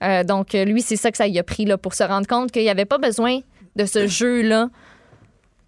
Euh, 0.03 0.25
donc, 0.25 0.55
lui, 0.55 0.83
c'est 0.83 0.97
ça 0.97 1.13
que 1.13 1.17
ça 1.17 1.29
y 1.29 1.39
a 1.39 1.45
pris 1.45 1.65
là, 1.65 1.79
pour 1.79 1.95
se 1.95 2.03
rendre 2.03 2.27
compte 2.27 2.51
qu'il 2.51 2.63
n'y 2.63 2.71
avait 2.71 2.87
pas 2.87 2.99
besoin 2.99 3.39
de 3.77 3.85
ce 3.85 4.09
jeu-là 4.09 4.69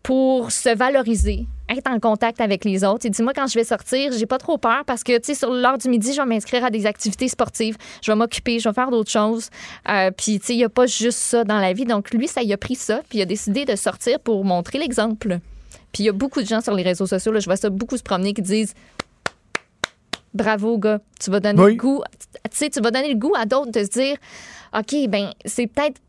pour 0.02 0.50
se 0.50 0.74
valoriser, 0.74 1.46
être 1.68 1.88
en 1.90 2.00
contact 2.00 2.40
avec 2.40 2.64
les 2.64 2.84
autres. 2.84 3.04
Et 3.06 3.10
dis-moi, 3.10 3.32
quand 3.34 3.46
je 3.46 3.54
vais 3.58 3.64
sortir, 3.64 4.12
j'ai 4.12 4.26
pas 4.26 4.38
trop 4.38 4.56
peur 4.56 4.82
parce 4.86 5.04
que, 5.04 5.16
tu 5.18 5.26
sais, 5.26 5.34
sur 5.34 5.50
l'heure 5.52 5.76
du 5.78 5.88
midi, 5.88 6.12
je 6.14 6.20
vais 6.20 6.26
m'inscrire 6.26 6.64
à 6.64 6.70
des 6.70 6.86
activités 6.86 7.28
sportives, 7.28 7.76
je 8.02 8.10
vais 8.10 8.16
m'occuper, 8.16 8.58
je 8.58 8.68
vais 8.68 8.74
faire 8.74 8.90
d'autres 8.90 9.10
choses. 9.10 9.50
Euh, 9.88 10.10
puis, 10.10 10.40
tu 10.40 10.46
sais, 10.46 10.54
il 10.54 10.58
n'y 10.58 10.64
a 10.64 10.68
pas 10.70 10.86
juste 10.86 11.18
ça 11.18 11.44
dans 11.44 11.58
la 11.58 11.72
vie. 11.74 11.84
Donc, 11.84 12.10
lui, 12.12 12.28
ça 12.28 12.42
y 12.42 12.52
a 12.52 12.56
pris 12.56 12.76
ça, 12.76 13.02
puis 13.08 13.18
il 13.18 13.22
a 13.22 13.26
décidé 13.26 13.64
de 13.66 13.76
sortir 13.76 14.18
pour 14.20 14.44
montrer 14.44 14.78
l'exemple. 14.78 15.38
Puis, 15.92 16.04
il 16.04 16.06
y 16.06 16.08
a 16.08 16.12
beaucoup 16.12 16.40
de 16.40 16.46
gens 16.46 16.60
sur 16.62 16.74
les 16.74 16.82
réseaux 16.82 17.06
sociaux, 17.06 17.32
là, 17.32 17.40
je 17.40 17.46
vois 17.46 17.56
ça 17.56 17.68
beaucoup 17.68 17.96
se 17.96 18.02
promener 18.02 18.32
qui 18.32 18.42
disent 18.42 18.74
Bravo, 20.32 20.78
gars, 20.78 21.00
tu 21.18 21.30
vas 21.30 21.40
donner 21.40 21.60
Oui. 21.60 21.72
le 21.72 21.76
goût, 21.76 22.02
tu 22.50 22.56
sais, 22.56 22.70
tu 22.70 22.80
vas 22.80 22.90
donner 22.92 23.08
le 23.12 23.18
goût 23.18 23.34
à 23.36 23.46
d'autres 23.46 23.72
de 23.72 23.82
se 23.82 23.88
dire 23.88 24.16
OK, 24.72 24.94
ben, 25.08 25.30
c'est 25.44 25.66
peut-être 25.66 26.00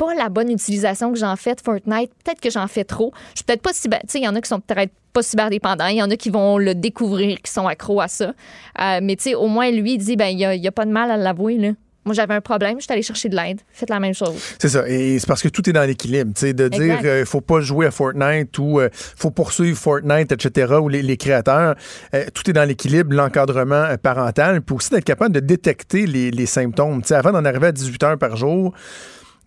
pas 0.00 0.14
la 0.14 0.30
bonne 0.30 0.50
utilisation 0.50 1.12
que 1.12 1.18
j'en 1.18 1.36
fais 1.36 1.54
de 1.54 1.60
Fortnite. 1.60 2.10
Peut-être 2.24 2.40
que 2.40 2.48
j'en 2.50 2.66
fais 2.66 2.84
trop. 2.84 3.12
Je 3.32 3.38
suis 3.38 3.44
peut-être 3.44 3.60
pas 3.60 3.74
cyber... 3.74 4.00
Tu 4.00 4.06
sais, 4.12 4.18
il 4.18 4.24
y 4.24 4.28
en 4.28 4.34
a 4.34 4.40
qui 4.40 4.48
sont 4.48 4.60
peut-être 4.60 4.92
pas 5.12 5.22
cyberdépendants. 5.22 5.88
Il 5.88 5.96
y 5.96 6.02
en 6.02 6.10
a 6.10 6.16
qui 6.16 6.30
vont 6.30 6.56
le 6.56 6.74
découvrir, 6.74 7.36
qui 7.42 7.52
sont 7.52 7.66
accros 7.66 8.00
à 8.00 8.08
ça. 8.08 8.32
Euh, 8.80 9.00
mais 9.02 9.16
tu 9.16 9.24
sais, 9.24 9.34
au 9.34 9.46
moins, 9.46 9.70
lui, 9.70 9.94
il 9.94 9.98
dit, 9.98 10.16
ben, 10.16 10.28
il 10.28 10.36
n'y 10.36 10.46
a, 10.46 10.54
il 10.54 10.62
y 10.62 10.68
a 10.68 10.72
pas 10.72 10.86
de 10.86 10.90
mal 10.90 11.10
à 11.10 11.18
l'avouer, 11.18 11.58
là. 11.58 11.68
Moi, 12.06 12.14
j'avais 12.14 12.32
un 12.32 12.40
problème, 12.40 12.76
je 12.78 12.84
suis 12.84 12.92
allée 12.94 13.02
chercher 13.02 13.28
de 13.28 13.36
l'aide. 13.36 13.60
Faites 13.74 13.90
la 13.90 14.00
même 14.00 14.14
chose. 14.14 14.34
C'est 14.58 14.70
ça. 14.70 14.88
Et 14.88 15.18
c'est 15.18 15.26
parce 15.26 15.42
que 15.42 15.48
tout 15.48 15.68
est 15.68 15.72
dans 15.74 15.84
l'équilibre. 15.86 16.32
De 16.32 16.68
dire 16.68 16.82
Exact. 16.94 17.04
euh, 17.04 17.24
faut 17.26 17.42
pas 17.42 17.60
jouer 17.60 17.84
à 17.84 17.90
Fortnite 17.90 18.56
ou 18.58 18.80
euh, 18.80 18.88
faut 18.92 19.30
poursuivre 19.30 19.76
Fortnite, 19.76 20.32
etc., 20.32 20.76
ou 20.80 20.88
les, 20.88 21.02
les 21.02 21.18
créateurs. 21.18 21.74
euh, 22.14 22.24
tout 22.32 22.48
est 22.48 22.54
dans 22.54 22.64
l'équilibre, 22.64 23.14
l'encadrement 23.14 23.74
euh, 23.84 23.96
parental, 23.98 24.62
puis 24.62 24.76
aussi 24.76 24.88
d'être 24.88 25.04
capable 25.04 25.34
de 25.34 25.40
détecter 25.40 26.06
les, 26.06 26.30
les 26.30 26.46
symptômes. 26.46 27.02
Tu 27.02 27.08
sais, 27.08 27.16
avant 27.16 27.32
d'en 27.32 27.44
arriver 27.44 27.66
à 27.66 27.72
18 27.72 28.02
heures 28.04 28.18
par 28.18 28.34
jour, 28.34 28.72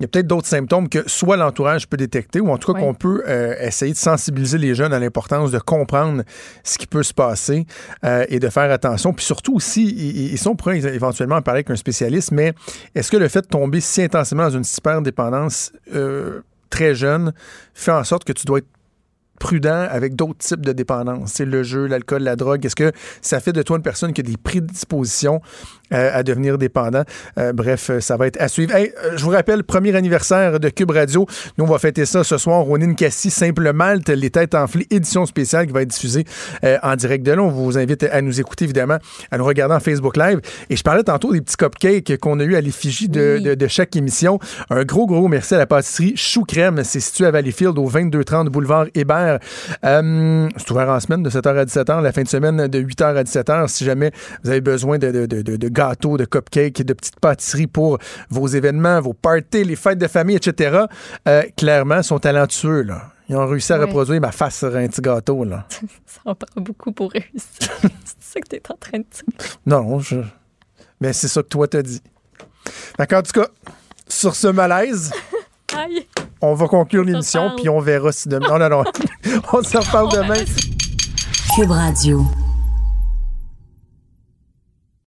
il 0.04 0.08
y 0.08 0.10
a 0.10 0.10
peut-être 0.10 0.28
d'autres 0.28 0.48
symptômes 0.48 0.90
que 0.90 1.08
soit 1.08 1.38
l'entourage 1.38 1.88
peut 1.88 1.96
détecter 1.96 2.42
ou 2.42 2.50
en 2.52 2.58
tout 2.58 2.74
cas 2.74 2.80
Oui. 2.80 2.86
qu'on 2.86 2.94
peut 2.94 3.24
euh, 3.26 3.56
essayer 3.62 3.94
de 3.94 3.98
sensibiliser 3.98 4.58
les 4.58 4.76
jeunes 4.76 4.92
à 4.92 5.00
l'importance 5.00 5.50
de 5.50 5.60
comprendre 5.60 6.24
ce 6.62 6.78
qui 6.78 6.88
peut 6.88 7.04
se 7.04 7.14
passer 7.14 7.66
euh, 8.04 8.26
et 8.28 8.40
de 8.40 8.50
faire 8.50 8.70
attention. 8.70 9.14
Puis 9.14 9.24
surtout 9.24 9.56
aussi, 9.56 9.86
ils, 9.86 10.34
ils 10.34 10.38
sont 10.38 10.56
prêts 10.58 10.78
éventuellement 10.80 11.36
à 11.38 11.42
parler 11.42 11.60
avec 11.60 11.70
un 11.70 11.78
spécialiste, 11.78 12.32
mais 12.34 12.52
est-ce 12.96 13.10
que 13.10 13.16
le 13.18 13.30
fait 13.30 13.42
de 13.44 13.48
tomber 13.48 13.80
si 13.80 14.02
intensément 14.02 14.44
dans 14.44 14.58
une 14.58 14.66
cyberdépendance 14.66 15.72
euh, 15.96 16.42
très 16.70 16.96
jeune 16.96 17.32
fait 17.74 17.92
en 17.92 18.04
sorte 18.04 18.26
que 18.26 18.34
tu 18.34 18.46
dois 18.46 18.58
être 18.58 18.68
prudent 19.40 19.88
avec 19.90 20.16
d'autres 20.16 20.38
types 20.40 20.66
de 20.66 20.72
dépendances, 20.72 21.32
c'est 21.34 21.46
le 21.46 21.64
jeu, 21.64 21.86
l'alcool, 21.88 22.24
la 22.24 22.36
drogue. 22.36 22.66
Est-ce 22.66 22.76
que 22.76 22.92
ça 23.22 23.40
fait 23.40 23.52
de 23.54 23.62
toi 23.62 23.78
une 23.78 23.84
personne 23.84 24.14
qui 24.14 24.22
a 24.22 24.24
des 24.24 24.38
prédispositions 24.42 25.42
euh, 25.94 26.10
à 26.14 26.24
devenir 26.24 26.58
dépendant? 26.58 27.04
Euh, 27.38 27.52
bref, 27.52 27.90
euh, 27.90 28.00
ça 28.00 28.16
va 28.18 28.28
être 28.28 28.40
à 28.42 28.48
suivre. 28.48 28.74
Hey, 28.74 28.94
je 29.16 29.24
vous 29.24 29.32
rappelle, 29.32 29.64
premier 29.64 29.96
anniversaire 29.96 30.60
de 30.60 30.70
Cube 30.70 30.92
Radio. 30.92 31.26
Nous, 31.58 31.66
on 31.66 31.68
va 31.68 31.78
fêter 31.80 32.06
ça 32.06 32.24
ce 32.24 32.38
soir. 32.38 32.62
Ronine 32.62 32.96
Cassis, 32.96 33.32
Simple 33.34 33.74
Malte, 33.74 34.10
Les 34.10 34.30
Têtes 34.30 34.56
Enflées, 34.56 34.88
édition 34.92 35.26
spéciale 35.26 35.68
qui 35.68 35.74
va 35.74 35.82
être 35.82 35.90
diffusée 35.90 36.24
euh, 36.64 36.78
en 36.84 36.96
direct 36.96 37.26
de 37.26 37.32
là. 37.34 37.42
On 37.42 37.50
vous 37.50 37.78
invite 37.78 38.04
à 38.04 38.22
nous 38.22 38.40
écouter, 38.40 38.66
évidemment, 38.66 38.98
à 39.32 39.38
nous 39.38 39.46
regarder 39.46 39.76
en 39.76 39.80
Facebook 39.80 40.16
Live. 40.16 40.40
Et 40.70 40.76
je 40.76 40.84
parlais 40.84 41.04
tantôt 41.04 41.34
des 41.34 41.42
petits 41.42 41.58
cupcakes 41.58 42.18
qu'on 42.20 42.40
a 42.40 42.44
eu 42.44 42.56
à 42.56 42.62
l'effigie 42.62 43.10
de, 43.10 43.40
de- 43.44 43.56
de 43.56 43.68
chaque 43.68 43.96
émission. 43.96 44.40
Un 44.70 44.84
gros, 44.84 45.06
gros 45.06 45.28
merci 45.28 45.56
à 45.56 45.58
la 45.58 45.66
pâtisserie 45.66 46.14
Chou 46.16 46.44
Crème. 46.46 46.82
C'est 46.84 47.00
situé 47.00 47.26
à 47.26 47.32
Valleyfield 47.32 47.78
au 47.78 47.90
2230 47.90 48.48
boulevard 48.50 48.86
Hébert. 48.96 49.23
Euh, 49.86 50.50
c'est 50.58 50.72
ouvert 50.72 50.90
en 50.90 51.00
semaine 51.00 51.24
de 51.24 51.30
7h 51.30 51.58
à 51.58 51.66
17h, 51.66 52.02
la 52.02 52.12
fin 52.12 52.24
de 52.24 52.28
semaine 52.28 52.68
de 52.68 52.80
8h 52.80 53.16
à 53.18 53.24
17h. 53.24 53.68
Si 53.68 53.86
jamais 53.86 54.12
vous 54.44 54.50
avez 54.50 54.62
besoin 54.62 54.98
de, 54.98 55.12
de- 55.12 55.26
de- 55.26 55.42
de- 55.42 55.56
de 55.56 55.68
gâteaux, 55.70 56.18
de 56.18 56.26
cupcakes, 56.26 56.82
de 56.84 56.94
petites 56.94 57.20
pâtisseries 57.20 57.68
pour 57.68 57.98
vos 58.30 58.48
événements, 58.48 59.02
vos 59.02 59.14
parties, 59.14 59.64
les 59.64 59.76
fêtes 59.76 60.00
de 60.00 60.08
famille, 60.08 60.36
etc., 60.38 60.82
euh, 61.28 61.44
clairement, 61.58 61.98
ils 61.98 62.04
sont 62.04 62.20
talentueux. 62.20 62.84
Là. 62.84 63.02
Ils 63.30 63.36
ont 63.38 63.48
réussi 63.48 63.72
à 63.74 63.78
Ouais. 63.80 63.86
reproduire 63.86 64.20
ma 64.22 64.32
face 64.32 64.58
sur 64.60 64.76
un 64.76 64.88
petit 64.88 65.02
gâteau. 65.02 65.44
Là. 65.46 65.66
Ça 66.06 66.20
en 66.26 66.36
prend 66.36 66.62
beaucoup 66.62 66.92
pour 66.92 67.12
réussir. 67.12 67.32
c'est 68.06 68.16
ça 68.20 68.40
que 68.42 68.50
tu 68.50 68.56
es 68.58 68.62
en 68.72 68.76
train 68.76 69.00
de 69.00 69.04
dire. 69.04 69.58
Non, 69.66 70.00
je... 70.00 70.18
mais 71.00 71.14
c'est 71.14 71.28
ça 71.28 71.42
que 71.42 71.48
toi 71.48 71.68
t'as 71.68 71.82
dit. 71.82 72.02
D'accord, 72.98 73.20
en 73.20 73.24
tout 73.24 73.40
cas, 73.42 73.48
sur 74.08 74.36
ce 74.36 74.48
malaise, 74.48 75.12
Aïe. 75.78 76.06
on 76.42 76.54
va 76.54 76.68
conclure 76.68 77.04
l'émission, 77.04 77.52
puis 77.56 77.70
on 77.70 77.80
verra 77.80 78.12
si 78.12 78.30
demain. 78.30 78.48
Non, 78.48 78.60
non, 78.60 78.70
non. 78.70 78.84
on 79.54 79.64
se 79.64 79.78
reparle 79.78 80.10
demain. 80.14 80.44
Cube 81.56 81.72
Radio. 81.72 82.26